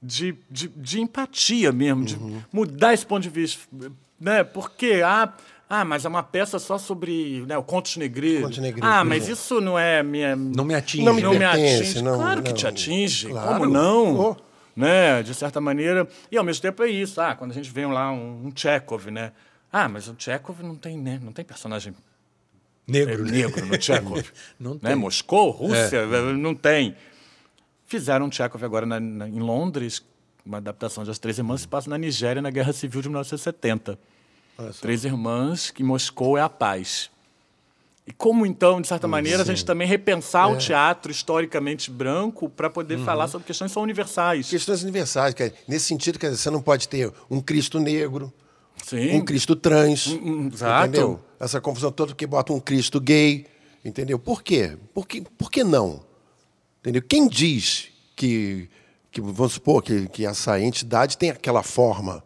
de, 0.03 0.35
de, 0.51 0.69
de 0.69 1.01
empatia 1.03 1.71
mesmo, 1.71 2.03
de 2.05 2.19
mudar 2.51 2.95
esse 2.95 3.05
ponto 3.05 3.23
de 3.23 3.29
vista. 3.29 3.61
Né? 4.19 4.43
Porque, 4.43 5.03
ah, 5.05 5.33
ah, 5.69 5.85
mas 5.85 6.05
é 6.07 6.09
uma 6.09 6.23
peça 6.23 6.59
só 6.59 6.79
sobre 6.79 7.45
né, 7.47 7.59
o 7.59 7.63
Contos 7.63 7.99
Negreiros. 7.99 8.43
Contos 8.45 8.59
Negreiros, 8.59 8.91
ah, 8.91 9.05
mas 9.05 9.29
isso 9.29 9.61
não 9.61 9.79
é 9.79 10.03
minha. 10.03 10.35
Não 10.35 10.65
me 10.65 10.75
atinge. 10.75 11.05
Não 11.05 11.13
me 11.15 11.21
não 11.23 11.35
me 11.35 11.45
atinge. 11.45 12.01
não- 12.03 12.17
claro 12.17 12.43
que 12.43 12.49
não. 12.51 12.57
te 12.57 12.67
atinge. 12.67 13.29
Claro. 13.29 13.49
Como 13.61 13.67
não? 13.71 14.19
Oh. 14.19 14.37
Né? 14.77 15.23
De 15.23 15.35
certa 15.35 15.61
maneira. 15.61 16.09
E 16.31 16.37
ao 16.39 16.45
mesmo 16.45 16.63
tempo 16.63 16.83
é 16.83 16.89
isso. 16.89 17.21
Ah, 17.21 17.35
quando 17.35 17.51
a 17.51 17.55
gente 17.55 17.71
vê 17.71 17.87
lá 17.87 18.11
um, 18.13 18.47
um 18.47 18.53
Chekhov, 18.55 19.11
né? 19.11 19.33
Ah, 19.73 19.89
mas 19.89 20.09
o 20.09 20.15
Chekhov 20.19 20.63
não 20.63 20.75
tem, 20.77 20.97
né? 20.99 21.21
Não 21.23 21.33
tem 21.33 21.45
personagem 21.45 21.95
Negro, 22.87 23.15
é, 23.15 23.31
né? 23.31 23.31
negro 23.31 23.67
no 23.67 23.81
Chekhov. 23.81 24.25
Não 24.59 24.75
né? 24.75 24.81
tem. 24.83 24.95
Moscou, 24.97 25.51
Rússia, 25.51 26.07
não 26.37 26.55
tem. 26.57 26.97
Fizeram 27.87 28.27
um 28.27 28.33
Chekhov 28.33 28.65
agora 28.65 28.85
na- 28.85 28.99
na- 28.99 29.29
em 29.29 29.39
Londres, 29.39 30.05
uma 30.45 30.57
adaptação 30.57 31.05
de 31.05 31.11
As 31.11 31.19
Três 31.19 31.39
Irmãs, 31.39 31.61
se 31.61 31.69
passa 31.69 31.89
na 31.89 31.97
Nigéria, 31.99 32.43
na 32.43 32.51
Guerra 32.51 32.73
Civil 32.73 33.01
de 33.03 33.09
1970. 33.09 33.97
Olha 34.59 34.73
só. 34.73 34.81
Três 34.81 35.05
Irmãs, 35.05 35.71
que 35.71 35.85
Moscou 35.85 36.37
é 36.37 36.41
a 36.41 36.49
paz. 36.49 37.11
E 38.11 38.13
como, 38.13 38.45
então, 38.45 38.81
de 38.81 38.89
certa 38.89 39.07
maneira, 39.07 39.43
a 39.45 39.47
gente 39.47 39.65
também 39.65 39.87
repensar 39.87 40.51
É. 40.51 40.53
o 40.53 40.59
teatro 40.59 41.13
historicamente 41.13 41.93
branco 41.93 42.49
para 42.49 42.69
poder 42.69 42.99
Uhum. 42.99 43.05
falar 43.05 43.29
sobre 43.29 43.47
questões 43.47 43.71
que 43.71 43.75
são 43.75 43.85
universais. 43.85 44.51
Questões 44.51 44.83
universais, 44.83 45.33
quer 45.33 45.51
dizer, 45.51 45.63
nesse 45.69 45.85
sentido, 45.87 46.19
quer 46.19 46.31
dizer, 46.31 46.43
você 46.43 46.51
não 46.51 46.61
pode 46.61 46.89
ter 46.89 47.13
um 47.31 47.41
Cristo 47.41 47.79
negro, 47.79 48.33
Sim. 48.85 49.13
um 49.17 49.25
Cristo 49.25 49.55
trans, 49.55 50.09
Hum, 50.09 50.21
hum, 50.25 50.51
exato. 50.53 50.89
entendeu? 50.89 51.21
Essa 51.39 51.61
confusão 51.61 51.93
toda 51.93 52.13
que 52.13 52.27
bota 52.27 52.53
um 52.53 52.59
Cristo 52.59 53.01
gay, 53.01 53.47
entendeu? 53.85 54.19
Por 54.19 54.43
quê? 54.43 54.77
Por 54.93 55.07
que, 55.07 55.21
por 55.39 55.49
que 55.49 55.63
não? 55.63 56.03
Entendeu? 56.81 57.03
Quem 57.03 57.29
diz 57.29 57.91
que, 58.17 58.69
que 59.13 59.21
vamos 59.21 59.53
supor, 59.53 59.83
que, 59.85 60.09
que 60.09 60.27
essa 60.27 60.61
entidade 60.61 61.17
tem 61.17 61.31
aquela 61.31 61.63
forma, 61.63 62.25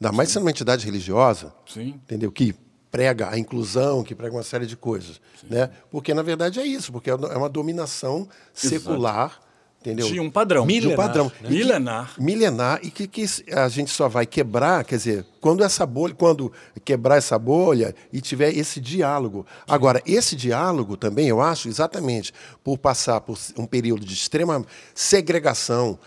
ainda 0.00 0.10
mais 0.10 0.30
sendo 0.30 0.44
uma 0.44 0.50
entidade 0.50 0.86
religiosa, 0.86 1.52
Sim. 1.66 2.00
entendeu? 2.02 2.32
Que 2.32 2.54
prega 2.90 3.28
a 3.30 3.38
inclusão, 3.38 4.02
que 4.02 4.14
prega 4.14 4.34
uma 4.34 4.42
série 4.42 4.66
de 4.66 4.76
coisas, 4.76 5.20
né? 5.48 5.70
Porque 5.90 6.14
na 6.14 6.22
verdade 6.22 6.58
é 6.60 6.64
isso, 6.66 6.90
porque 6.92 7.10
é 7.10 7.14
uma 7.14 7.48
dominação 7.48 8.26
secular, 8.52 9.40
entendeu? 9.80 10.06
De 10.10 10.18
um 10.18 10.30
padrão. 10.30 10.66
de 10.66 10.72
um 10.72 10.76
Milenar, 10.80 10.96
padrão 10.96 11.24
né? 11.26 11.32
E 11.40 11.42
que- 11.44 11.48
Milenar. 11.50 12.14
milenar 12.18 12.80
e 12.82 12.90
que, 12.90 13.06
que 13.06 13.24
a 13.52 13.68
gente 13.68 13.90
só 13.90 14.08
vai 14.08 14.24
quebrar, 14.26 14.84
quer 14.84 14.96
dizer, 14.96 15.26
quando 15.40 15.62
essa 15.62 15.84
bolha, 15.86 16.14
quando 16.14 16.50
quebrar 16.84 17.16
essa 17.16 17.38
bolha 17.38 17.94
e 18.12 18.20
tiver 18.20 18.56
esse 18.56 18.80
diálogo. 18.80 19.46
Agora, 19.68 20.02
esse 20.06 20.34
diálogo 20.34 20.96
também, 20.96 21.28
eu 21.28 21.40
acho, 21.40 21.68
exatamente 21.68 22.32
por 22.64 22.78
passar 22.78 23.20
por 23.20 23.38
um 23.56 23.66
período 23.66 24.04
de 24.04 24.14
extrema 24.14 24.64
segregação 24.94 25.98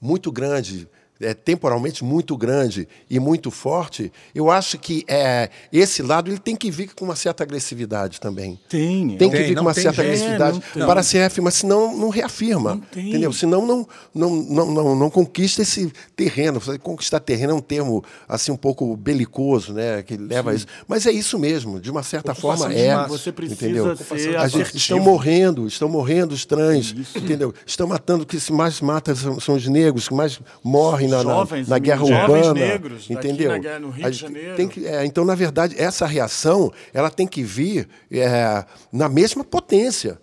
muito 0.00 0.30
grande, 0.30 0.88
é, 1.20 1.34
temporalmente 1.34 2.04
muito 2.04 2.36
grande 2.36 2.88
e 3.08 3.18
muito 3.18 3.50
forte, 3.50 4.12
eu 4.34 4.50
acho 4.50 4.78
que 4.78 5.04
é, 5.08 5.48
esse 5.72 6.02
lado 6.02 6.30
ele 6.30 6.38
tem 6.38 6.54
que 6.56 6.70
vir 6.70 6.94
com 6.94 7.04
uma 7.04 7.16
certa 7.16 7.42
agressividade 7.42 8.20
também. 8.20 8.58
Tem. 8.68 9.16
Tem 9.16 9.30
que 9.30 9.36
Tem, 9.36 9.46
vir 9.46 9.48
com 9.50 9.54
não 9.56 9.62
uma 9.62 9.74
certa 9.74 10.02
jeito. 10.02 10.08
agressividade 10.08 10.62
É, 10.76 10.86
para 10.86 11.02
se 11.02 11.16
reafirmar, 11.16 11.52
senão 11.52 11.96
não 11.96 12.08
reafirma. 12.08 12.74
Não 12.74 12.80
tem. 12.80 13.08
entendeu? 13.08 13.32
Senão 13.32 13.66
não, 13.66 13.88
não, 14.14 14.30
não, 14.36 14.66
não, 14.72 14.94
não 14.94 15.10
conquista 15.10 15.62
esse 15.62 15.92
terreno. 16.14 16.60
Conquistar 16.82 17.20
terreno 17.20 17.52
é 17.52 17.56
um 17.56 17.60
termo 17.60 18.04
assim 18.28 18.52
um 18.52 18.56
pouco 18.56 18.96
belicoso, 18.96 19.72
né? 19.72 20.02
Que 20.02 20.16
leva 20.16 20.50
a 20.50 20.54
isso. 20.54 20.66
Mas 20.86 21.06
é 21.06 21.12
isso 21.12 21.38
mesmo, 21.38 21.80
de 21.80 21.90
uma 21.90 22.02
certa 22.02 22.34
forma 22.34 22.72
é. 22.72 23.06
Você 23.08 23.32
precisa 23.32 23.64
entendeu? 23.64 23.96
ser 23.96 24.36
A 24.36 24.48
gente, 24.48 24.76
estão 24.76 25.00
morrendo, 25.00 25.66
estão 25.66 25.88
morrendo 25.88 26.32
os 26.32 26.44
trans, 26.44 26.94
entendeu? 27.14 27.54
Estão 27.64 27.86
matando, 27.86 28.24
o 28.24 28.26
que 28.26 28.38
se 28.38 28.52
mais 28.52 28.80
mata 28.80 29.14
são, 29.14 29.40
são 29.40 29.54
os 29.54 29.66
negros, 29.66 30.08
que 30.08 30.14
mais 30.14 30.40
morrem 30.62 31.05
na, 31.08 31.22
na, 31.22 31.22
Jovens, 31.22 31.68
na 31.68 31.78
guerra 31.78 31.98
jovens 32.06 32.46
urbana. 32.46 32.54
negros, 32.54 33.10
entendeu? 33.10 33.50
na 33.50 33.58
guerra- 33.58 33.78
no 33.78 33.90
Rio 33.90 34.06
A 34.06 34.10
de 34.10 34.16
Janeiro. 34.16 34.56
tem 34.56 34.68
que- 34.68 34.86
é, 34.86 35.04
então, 35.04 35.24
na 35.24 35.34
verdade, 35.34 35.74
essa 35.78 36.06
reação 36.06 36.72
ela 36.92 37.10
tem 37.10 37.26
que 37.26 37.42
vir 37.42 37.88
é, 38.10 38.64
na 38.92 39.08
mesma 39.08 39.42
potência. 39.44 40.20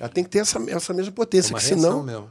Ela 0.00 0.08
tem 0.08 0.24
que 0.24 0.30
ter 0.30 0.40
essa, 0.40 0.58
essa 0.68 0.92
mesma 0.92 1.12
potência, 1.12 1.50
É 1.50 1.54
uma 1.54 1.58
que 1.60 1.64
senão. 1.66 2.04
reação 2.04 2.28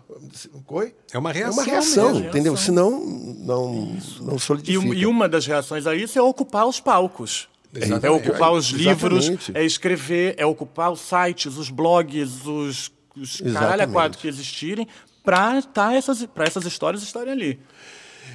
Oi? 0.67 0.93
É 1.13 1.17
uma 1.17 1.29
É 1.29 1.33
reação. 1.33 1.53
uma 1.53 1.63
reação, 1.63 2.13
mesmo. 2.13 2.27
entendeu? 2.27 2.53
Reação. 2.53 2.65
Senão 2.65 3.05
não, 3.39 3.97
não 4.21 4.35
E, 4.35 4.39
solidifica. 4.39 4.85
um- 4.85 4.93
e 4.93 5.05
uma 5.05 5.29
das 5.29 5.45
reações 5.45 5.87
a 5.87 5.95
isso 5.95 6.19
é 6.19 6.21
ocupar 6.21 6.67
os 6.67 6.79
palcos. 6.81 7.47
Exatamente. 7.73 8.05
É 8.05 8.11
ocupar 8.11 8.51
os 8.51 8.65
livros, 8.67 9.29
Exatamente. 9.29 9.51
é 9.57 9.63
escrever, 9.65 10.35
é 10.37 10.45
ocupar 10.45 10.91
os 10.91 10.99
sites, 11.01 11.57
os 11.57 11.69
blogs, 11.69 12.45
os, 12.45 12.91
os 13.17 13.41
caralho 13.53 13.89
quatro 13.91 14.19
que 14.19 14.27
existirem, 14.27 14.87
para 15.23 15.61
tá 15.61 15.93
essas, 15.93 16.27
essas 16.37 16.65
histórias 16.65 17.01
estarem 17.01 17.31
ali. 17.31 17.59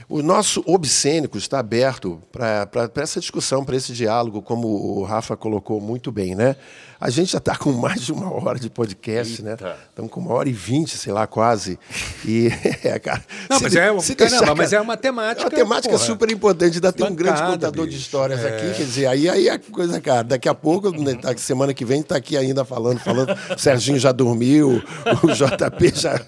O 0.09 0.23
nosso 0.23 0.62
obscênico 0.66 1.36
está 1.36 1.59
aberto 1.59 2.20
para 2.32 2.90
essa 2.97 3.20
discussão, 3.20 3.65
para 3.65 3.77
esse 3.77 3.93
diálogo, 3.93 4.40
como 4.40 4.66
o 4.69 5.05
Rafa 5.05 5.36
colocou 5.36 5.81
muito 5.81 6.10
bem, 6.10 6.35
né? 6.35 6.56
A 7.01 7.11
gente 7.11 7.31
já 7.31 7.39
está 7.39 7.55
com 7.55 7.70
mais 7.73 8.01
de 8.03 8.12
uma 8.12 8.33
hora 8.33 8.59
de 8.59 8.69
podcast, 8.69 9.41
né? 9.41 9.53
Eita. 9.53 9.77
Estamos 9.89 10.11
com 10.11 10.19
uma 10.19 10.33
hora 10.35 10.49
e 10.49 10.53
vinte, 10.53 10.97
sei 10.97 11.12
lá, 11.12 11.29
quase. 11.29 11.79
E, 12.25 12.49
é, 12.83 12.99
cara, 12.99 13.23
Não, 13.49 13.61
mas 13.61 13.70
de- 13.70 13.79
é- 13.79 14.01
se 14.01 14.16
caramba, 14.16 14.53
mas 14.57 14.70
cara, 14.70 14.81
é 14.81 14.85
uma 14.85 14.97
temática, 14.97 15.43
É 15.43 15.45
uma 15.45 15.51
temática 15.51 15.95
porra. 15.95 16.05
super 16.05 16.29
importante. 16.33 16.75
Ainda 16.75 16.93
tem 16.93 17.07
um 17.07 17.15
grande 17.15 17.41
contador 17.41 17.85
de 17.87 17.93
bicho. 17.93 18.03
histórias 18.03 18.41
É. 18.45 18.49
aqui, 18.49 18.77
quer 18.79 18.83
dizer, 18.85 19.07
aí, 19.07 19.29
aí 19.29 19.49
a 19.49 19.59
coisa, 19.61 20.01
cara, 20.01 20.25
daqui 20.25 20.49
a 20.49 20.55
pouco, 20.55 20.91
né, 20.91 21.15
tá- 21.15 21.37
semana 21.37 21.73
que 21.73 21.85
vem, 21.85 22.01
está 22.01 22.16
aqui 22.16 22.37
ainda 22.37 22.65
falando, 22.65 22.99
falando. 22.99 23.33
O 23.55 23.59
Serginho 23.59 23.99
já 24.01 24.11
dormiu, 24.11 24.83
o 25.23 25.27
JP 25.33 25.93
já 25.95 26.20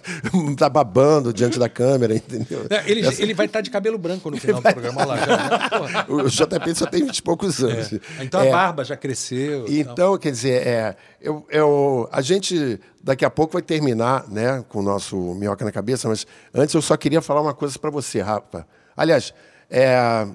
está 0.53 0.69
babando 0.71 1.33
diante 1.33 1.59
da 1.59 1.69
câmera, 1.69 2.15
entendeu? 2.15 2.67
É, 2.71 2.89
Ele, 2.89 3.05
ele 3.19 3.35
vai 3.35 3.47
estar 3.47 3.61
de 3.61 3.71
cabelo 3.71 3.99
branco 3.99 4.31
no 4.31 4.37
final 4.37 4.61
do 4.61 4.73
programa 4.73 5.05
lá. 5.05 5.17
Já, 5.17 5.27
né? 5.37 5.69
Porra. 6.07 6.07
O 6.09 6.29
JP 6.29 6.75
só 6.77 6.87
tem 6.87 7.05
20 7.05 7.19
e 7.19 7.23
poucos 7.23 7.61
anos. 7.65 7.93
É. 7.93 8.01
Então 8.21 8.41
É, 8.41 8.49
a 8.49 8.53
barba 8.53 8.85
já 8.85 8.97
cresceu. 8.97 9.67
e 9.69 9.83
tal. 9.83 9.93
Então, 9.93 10.19
quer 10.19 10.31
dizer, 10.31 10.60
é, 10.61 10.97
eu, 11.21 11.47
eu, 11.51 12.09
a 12.13 12.21
gente 12.21 12.81
daqui 13.03 13.25
a 13.25 13.31
pouco 13.31 13.55
vai 13.55 13.63
terminar 13.63 14.29
né, 14.29 14.65
com 14.69 14.81
o 14.81 14.83
nosso 14.83 15.17
Minhoca 15.35 15.65
na 15.65 15.73
Cabeça, 15.73 16.09
mas 16.09 16.27
antes 16.55 16.75
eu 16.75 16.83
só 16.83 16.97
queria 16.97 17.21
falar 17.21 17.41
uma 17.41 17.55
coisa 17.55 17.79
para 17.79 17.91
você, 17.91 18.21
Rafa. 18.21 18.67
Aliás, 18.97 19.33
é, 19.71 20.27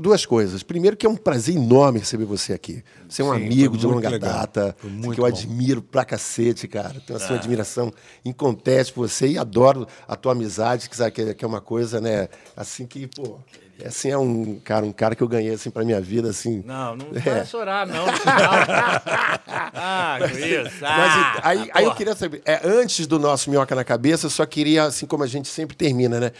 duas 0.00 0.24
coisas. 0.24 0.62
Primeiro, 0.62 0.96
que 0.96 1.06
é 1.06 1.08
um 1.08 1.16
prazer 1.16 1.56
enorme 1.56 1.98
receber 1.98 2.24
você 2.24 2.52
aqui. 2.52 2.84
Você 3.08 3.22
é 3.22 3.24
um 3.24 3.34
Sim, 3.34 3.46
amigo 3.46 3.76
de 3.76 3.86
longa 3.86 4.08
legal. 4.08 4.30
data, 4.32 4.76
que 5.14 5.20
eu 5.20 5.24
admiro 5.24 5.82
pra 5.82 6.04
cacete, 6.04 6.68
cara. 6.68 7.00
Tenho 7.04 7.16
assim, 7.16 7.32
uma 7.32 7.38
admiração 7.38 7.92
inconteste 8.24 8.92
por 8.92 9.08
você 9.08 9.28
e 9.28 9.38
adoro 9.38 9.86
a 10.06 10.14
tua 10.14 10.32
amizade, 10.32 10.88
que, 10.88 10.96
sabe, 10.96 11.34
que 11.34 11.44
é 11.44 11.48
uma 11.48 11.60
coisa, 11.60 12.00
né, 12.00 12.28
assim 12.56 12.86
que, 12.86 13.06
pô, 13.06 13.38
é 13.54 13.69
assim, 13.86 14.10
é 14.10 14.18
um 14.18 14.60
cara, 14.62 14.84
um 14.84 14.92
cara 14.92 15.14
que 15.14 15.22
eu 15.22 15.28
ganhei 15.28 15.54
assim 15.54 15.70
para 15.70 15.84
minha 15.84 16.00
vida, 16.00 16.30
assim. 16.30 16.62
Não, 16.66 16.96
não 16.96 17.06
é. 17.14 17.20
vai 17.20 17.46
chorar, 17.46 17.86
não. 17.86 18.04
ah, 19.46 20.18
com 20.18 20.38
isso. 20.38 20.84
Ah, 20.84 20.96
Mas 20.96 21.44
aí, 21.44 21.70
aí 21.72 21.84
eu 21.84 21.94
queria 21.94 22.14
saber, 22.14 22.42
é, 22.44 22.60
antes 22.64 23.06
do 23.06 23.18
nosso 23.18 23.50
minhoca 23.50 23.74
na 23.74 23.84
cabeça, 23.84 24.26
eu 24.26 24.30
só 24.30 24.44
queria, 24.46 24.84
assim 24.84 25.06
como 25.06 25.24
a 25.24 25.26
gente 25.26 25.48
sempre 25.48 25.76
termina, 25.76 26.20
né? 26.20 26.32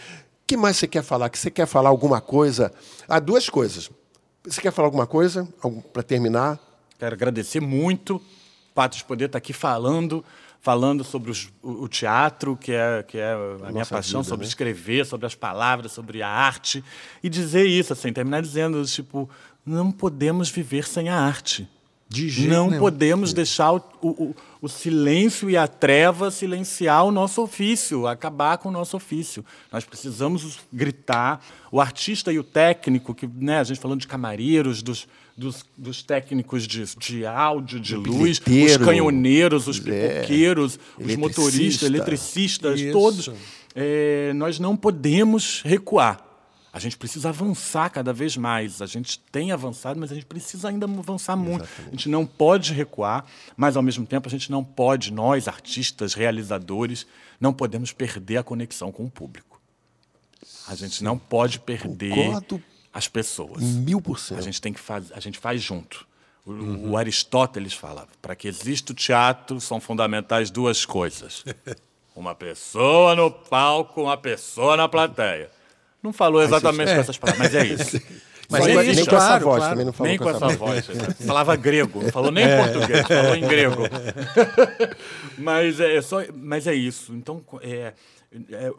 que 0.51 0.57
mais 0.57 0.75
você 0.75 0.85
quer 0.85 1.01
falar? 1.01 1.29
Que 1.29 1.39
você 1.39 1.49
quer 1.49 1.65
falar 1.65 1.87
alguma 1.87 2.19
coisa? 2.19 2.73
Há 3.07 3.19
duas 3.19 3.49
coisas. 3.49 3.89
Você 4.43 4.59
quer 4.59 4.71
falar 4.71 4.89
alguma 4.89 5.07
coisa 5.07 5.47
para 5.93 6.03
terminar? 6.03 6.59
Quero 6.99 7.15
agradecer 7.15 7.61
muito 7.61 8.21
o 8.75 8.87
de 8.87 9.03
poder 9.05 9.25
estar 9.25 9.37
aqui 9.37 9.53
falando, 9.53 10.25
falando 10.61 11.03
sobre 11.03 11.31
os, 11.31 11.49
o, 11.61 11.83
o, 11.83 11.87
teatro, 11.87 12.55
que 12.55 12.71
é, 12.71 13.03
que 13.03 13.17
é 13.17 13.33
a, 13.33 13.67
a 13.67 13.71
minha 13.71 13.85
paixão, 13.85 14.21
vida, 14.21 14.29
sobre 14.29 14.45
né? 14.45 14.49
escrever, 14.49 15.05
sobre 15.05 15.25
as 15.25 15.33
palavras, 15.33 15.91
sobre 15.91 16.21
a 16.21 16.29
arte, 16.29 16.83
e 17.21 17.29
dizer 17.29 17.65
isso, 17.65 17.91
assim, 17.91 18.13
terminar 18.13 18.41
dizendo, 18.41 18.83
tipo, 18.85 19.29
não 19.65 19.91
podemos 19.91 20.49
viver 20.49 20.87
sem 20.87 21.09
a 21.09 21.19
arte. 21.19 21.67
De 22.07 22.27
jeito 22.27 22.51
não 22.51 22.67
nenhum. 22.67 22.79
podemos 22.79 23.31
deixar 23.31 23.71
o, 23.71 23.81
o, 24.01 24.35
o, 24.61 24.67
silêncio 24.67 25.49
e 25.49 25.55
a 25.55 25.65
treva 25.65 26.29
silenciar 26.29 27.05
o 27.05 27.11
nosso 27.11 27.41
ofício, 27.41 28.05
acabar 28.05 28.57
com 28.57 28.67
o 28.67 28.71
nosso 28.71 28.97
ofício. 28.97 29.45
Nós 29.71 29.85
precisamos 29.85 30.59
gritar. 30.73 31.41
O 31.71 31.79
artista 31.79 32.33
e 32.33 32.37
o 32.37 32.43
técnico, 32.43 33.15
que 33.15 33.25
né, 33.25 33.59
a 33.59 33.63
gente 33.63 33.79
falando 33.79 34.01
de 34.01 34.07
camareiros, 34.07 34.83
dos, 34.83 35.07
dos, 35.37 35.65
dos 35.77 36.03
técnicos 36.03 36.67
de, 36.67 36.83
de 36.97 37.25
áudio, 37.25 37.79
de 37.79 37.95
luz, 37.95 38.39
os 38.39 38.77
canhoneiros, 38.77 39.67
os 39.67 39.79
é, 39.79 39.81
pipoqueiros, 39.81 40.79
é, 40.99 41.03
os 41.03 41.15
motoristas, 41.15 41.87
eletricistas, 41.87 42.79
Isso. 42.79 42.91
todos. 42.91 43.29
É, 43.75 44.33
nós 44.33 44.59
não 44.59 44.75
podemos 44.75 45.61
recuar. 45.63 46.27
A 46.73 46.79
gente 46.79 46.97
precisa 46.97 47.29
avançar 47.29 47.89
cada 47.89 48.13
vez 48.13 48.37
mais. 48.37 48.81
A 48.81 48.85
gente 48.85 49.19
tem 49.31 49.51
avançado, 49.51 49.99
mas 49.99 50.11
a 50.11 50.15
gente 50.15 50.25
precisa 50.25 50.69
ainda 50.69 50.85
avançar 50.85 51.35
muito. 51.35 51.63
Exatamente. 51.65 51.87
A 51.87 51.91
gente 51.91 52.09
não 52.09 52.25
pode 52.25 52.73
recuar, 52.73 53.25
mas 53.57 53.75
ao 53.75 53.83
mesmo 53.83 54.05
tempo 54.05 54.27
a 54.27 54.31
gente 54.31 54.49
não 54.49 54.63
pode, 54.63 55.11
nós, 55.11 55.49
artistas, 55.49 56.13
realizadores, 56.13 57.05
não 57.39 57.51
podemos 57.51 57.91
perder 57.91 58.37
a 58.37 58.43
conexão 58.43 58.89
com 58.89 59.03
o 59.03 59.09
público. 59.09 59.59
A 60.67 60.75
gente 60.75 60.97
Sim. 60.97 61.03
não 61.03 61.17
pode 61.17 61.59
perder 61.59 62.15
Concordo 62.15 62.63
as 62.93 63.07
pessoas. 63.07 63.61
Mil 63.61 64.01
por 64.01 64.19
cento. 64.19 64.39
A 64.39 64.41
gente 64.41 64.61
tem 64.61 64.73
que 64.73 64.79
fazer, 64.79 65.13
a 65.13 65.19
gente 65.19 65.39
faz 65.39 65.61
junto. 65.61 66.05
O, 66.45 66.51
uhum. 66.51 66.91
o 66.91 66.97
Aristóteles 66.97 67.73
fala: 67.73 68.07
para 68.21 68.35
que 68.35 68.47
exista 68.47 68.91
o 68.91 68.95
teatro, 68.95 69.61
são 69.61 69.79
fundamentais 69.79 70.49
duas 70.49 70.85
coisas: 70.85 71.43
uma 72.15 72.35
pessoa 72.35 73.15
no 73.15 73.31
palco, 73.31 74.03
uma 74.03 74.17
pessoa 74.17 74.75
na 74.75 74.89
plateia. 74.89 75.49
Não 76.01 76.11
falou 76.11 76.41
exatamente 76.41 76.89
com 76.89 76.97
é. 76.97 76.99
essas 76.99 77.17
palavras, 77.17 77.51
mas 77.51 77.55
é 77.55 77.65
isso. 77.65 78.01
Mas 78.51 78.67
é 78.67 78.83
isso, 78.83 78.95
nem 78.95 79.05
com 79.05 79.15
essa 79.15 79.39
voz, 79.39 79.57
claro. 79.59 79.71
também 79.71 79.85
não 79.85 79.93
falou 79.93 80.09
nem 80.09 80.17
com, 80.17 80.29
essa, 80.29 80.47
voz. 80.49 80.85
Falava 81.25 81.55
grego, 81.55 82.03
não 82.03 82.11
falou 82.11 82.31
nem 82.31 82.43
é. 82.43 82.57
português, 82.57 83.07
falou 83.07 83.35
em 83.35 83.41
grego. 83.47 83.83
mas, 85.37 85.79
é 85.79 86.01
só, 86.01 86.17
mas 86.33 86.67
é 86.67 86.73
isso. 86.73 87.13
Então, 87.13 87.41
é, 87.61 87.69
é, 87.69 87.93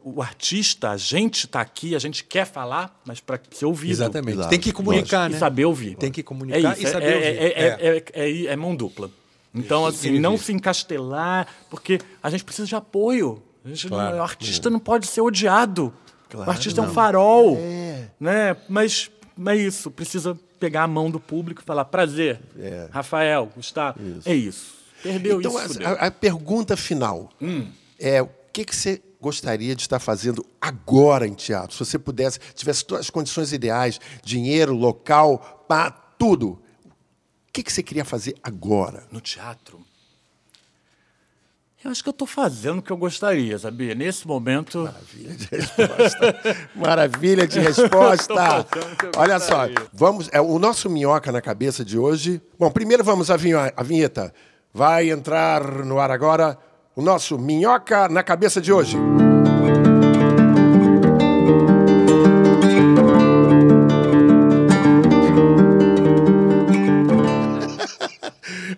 o 0.02 0.22
artista, 0.22 0.90
a 0.90 0.96
gente 0.96 1.44
está 1.44 1.60
aqui, 1.60 1.94
a 1.94 1.98
gente 1.98 2.24
quer 2.24 2.46
falar, 2.46 3.00
mas 3.04 3.20
para 3.20 3.38
ser 3.50 3.66
ouvido. 3.66 3.90
Exatamente. 3.90 4.36
Claro. 4.36 4.50
Tem 4.50 4.58
que 4.58 4.72
comunicar, 4.72 5.28
né? 5.28 5.36
E 5.36 5.38
saber 5.38 5.66
ouvir. 5.66 5.94
Tem 5.96 6.10
que 6.10 6.22
comunicar 6.22 6.78
e 6.78 6.86
saber 6.86 7.14
ouvir. 7.16 7.26
É, 7.26 8.04
é, 8.14 8.44
é, 8.46 8.56
mão 8.56 8.74
dupla. 8.74 9.10
Então, 9.54 9.84
assim, 9.84 10.18
não 10.18 10.38
se 10.38 10.52
encastelar, 10.52 11.46
porque 11.68 12.00
a 12.22 12.30
gente 12.30 12.44
precisa 12.44 12.66
de 12.66 12.74
apoio. 12.74 13.42
Gente, 13.64 13.88
claro. 13.88 14.16
O 14.16 14.22
artista 14.22 14.70
não 14.70 14.78
pode 14.78 15.06
ser 15.06 15.20
odiado. 15.20 15.92
Claro, 16.30 16.48
o 16.48 16.50
artista 16.50 16.80
não. 16.80 16.88
é 16.88 16.90
um 16.90 16.94
farol. 16.94 17.56
É. 17.58 18.08
Né? 18.18 18.56
Mas 18.68 19.10
é 19.46 19.56
isso, 19.56 19.90
precisa 19.90 20.38
pegar 20.58 20.84
a 20.84 20.88
mão 20.88 21.10
do 21.10 21.20
público 21.20 21.60
e 21.60 21.64
falar: 21.64 21.84
prazer, 21.84 22.40
é. 22.58 22.88
Rafael, 22.90 23.50
Gustavo. 23.54 24.00
Isso. 24.00 24.28
É 24.28 24.34
isso. 24.34 24.74
Perdeu 25.02 25.40
então, 25.40 25.64
isso. 25.64 25.78
Então, 25.78 25.92
a, 25.92 26.06
a, 26.06 26.10
pergunta 26.10 26.76
final 26.76 27.30
hum. 27.40 27.66
é: 27.98 28.22
o 28.22 28.30
que, 28.50 28.64
que 28.64 28.74
você 28.74 29.02
gostaria 29.22 29.76
de 29.76 29.82
estar 29.82 30.00
fazendo 30.00 30.44
agora 30.60 31.26
em 31.26 31.32
teatro? 31.32 31.76
Se 31.76 31.84
você 31.84 31.98
pudesse, 31.98 32.40
tivesse 32.54 32.84
todas 32.84 33.06
as 33.06 33.10
condições 33.10 33.52
ideais, 33.52 34.00
dinheiro, 34.24 34.74
local, 34.74 35.64
pá, 35.68 35.90
tudo. 35.90 36.60
O 37.48 37.52
que, 37.52 37.62
que 37.62 37.72
você 37.72 37.82
queria 37.82 38.04
fazer 38.04 38.34
agora? 38.42 39.06
No 39.12 39.20
teatro? 39.20 39.80
Eu 41.84 41.90
acho 41.90 42.02
que 42.02 42.08
eu 42.08 42.12
estou 42.12 42.26
fazendo 42.26 42.78
o 42.78 42.82
que 42.82 42.90
eu 42.90 42.96
gostaria, 42.96 43.58
sabia? 43.58 43.94
Nesse 43.94 44.26
momento. 44.26 44.84
Maravilha 44.84 45.34
de 45.34 45.48
resposta. 45.50 46.68
Maravilha 46.74 47.46
de 47.46 47.60
resposta. 47.60 48.66
Olha 49.16 49.40
só, 49.40 49.62
vamos. 49.92 50.28
É, 50.32 50.40
o 50.40 50.58
nosso 50.60 50.88
minhoca 50.88 51.32
na 51.32 51.40
cabeça 51.40 51.84
de 51.84 51.98
hoje. 51.98 52.40
Bom, 52.58 52.70
primeiro 52.70 53.02
vamos 53.02 53.30
à 53.30 53.36
vinheta. 53.36 54.32
Vai 54.72 55.10
entrar 55.10 55.84
no 55.84 55.98
ar 55.98 56.10
agora 56.12 56.56
o 56.94 57.02
nosso 57.02 57.38
minhoca 57.38 58.08
na 58.08 58.22
cabeça 58.22 58.60
de 58.60 58.72
hoje. 58.72 58.96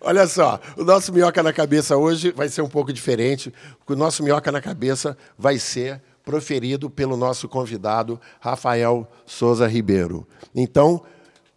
Olha 0.01 0.27
só, 0.27 0.61
o 0.77 0.85
nosso 0.85 1.11
Minhoca 1.15 1.43
na 1.43 1.51
Cabeça 1.51 1.97
hoje 1.97 2.31
vai 2.31 2.49
ser 2.51 2.61
um 2.61 2.69
pouco 2.69 2.93
diferente, 2.93 3.51
porque 3.79 3.95
o 3.95 3.97
nosso 3.97 4.23
Minhoca 4.23 4.53
na 4.53 4.61
Cabeça 4.61 5.17
vai 5.37 5.59
ser 5.59 6.03
proferido 6.23 6.91
pelo 6.91 7.17
nosso 7.17 7.49
convidado, 7.49 8.21
Rafael 8.39 9.11
Souza 9.25 9.67
Ribeiro. 9.67 10.29
Então, 10.55 11.03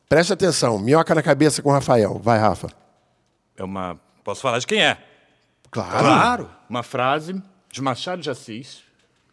preste 0.07 0.31
atenção, 0.31 0.79
Minhoca 0.79 1.13
na 1.13 1.21
Cabeça 1.21 1.61
com 1.61 1.71
Rafael. 1.71 2.19
Vai, 2.23 2.39
Rafa. 2.39 2.69
É 3.57 3.63
uma... 3.65 3.99
Posso 4.23 4.41
falar 4.41 4.59
de 4.59 4.67
quem 4.67 4.81
é? 4.81 4.97
Claro. 5.85 5.99
claro. 5.99 6.51
Uma 6.69 6.81
frase 6.81 7.41
de 7.71 7.81
Machado 7.81 8.21
de 8.21 8.29
Assis, 8.29 8.81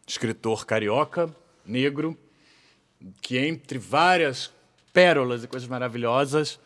escritor 0.06 0.66
carioca, 0.66 1.34
negro, 1.64 2.16
que 3.22 3.38
entre 3.38 3.78
várias 3.78 4.50
pérolas 4.92 5.42
e 5.42 5.46
coisas 5.46 5.68
maravilhosas, 5.68 6.58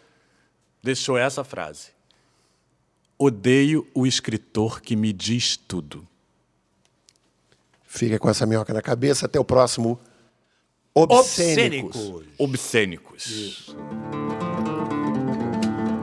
deixou 0.82 1.16
essa 1.16 1.44
frase. 1.44 1.90
Odeio 3.16 3.86
o 3.94 4.06
escritor 4.06 4.80
que 4.80 4.96
me 4.96 5.12
diz 5.12 5.56
tudo. 5.56 6.06
Fica 7.84 8.18
com 8.18 8.28
essa 8.28 8.46
minhoca 8.46 8.72
na 8.74 8.82
cabeça. 8.82 9.26
Até 9.26 9.40
o 9.40 9.44
próximo. 9.44 9.98
Obscênicos. 10.94 12.24
Obscênicos. 12.36 13.26
Isso. 13.26 13.76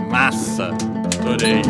Massa. 0.09 0.71
Adorei. 1.19 1.61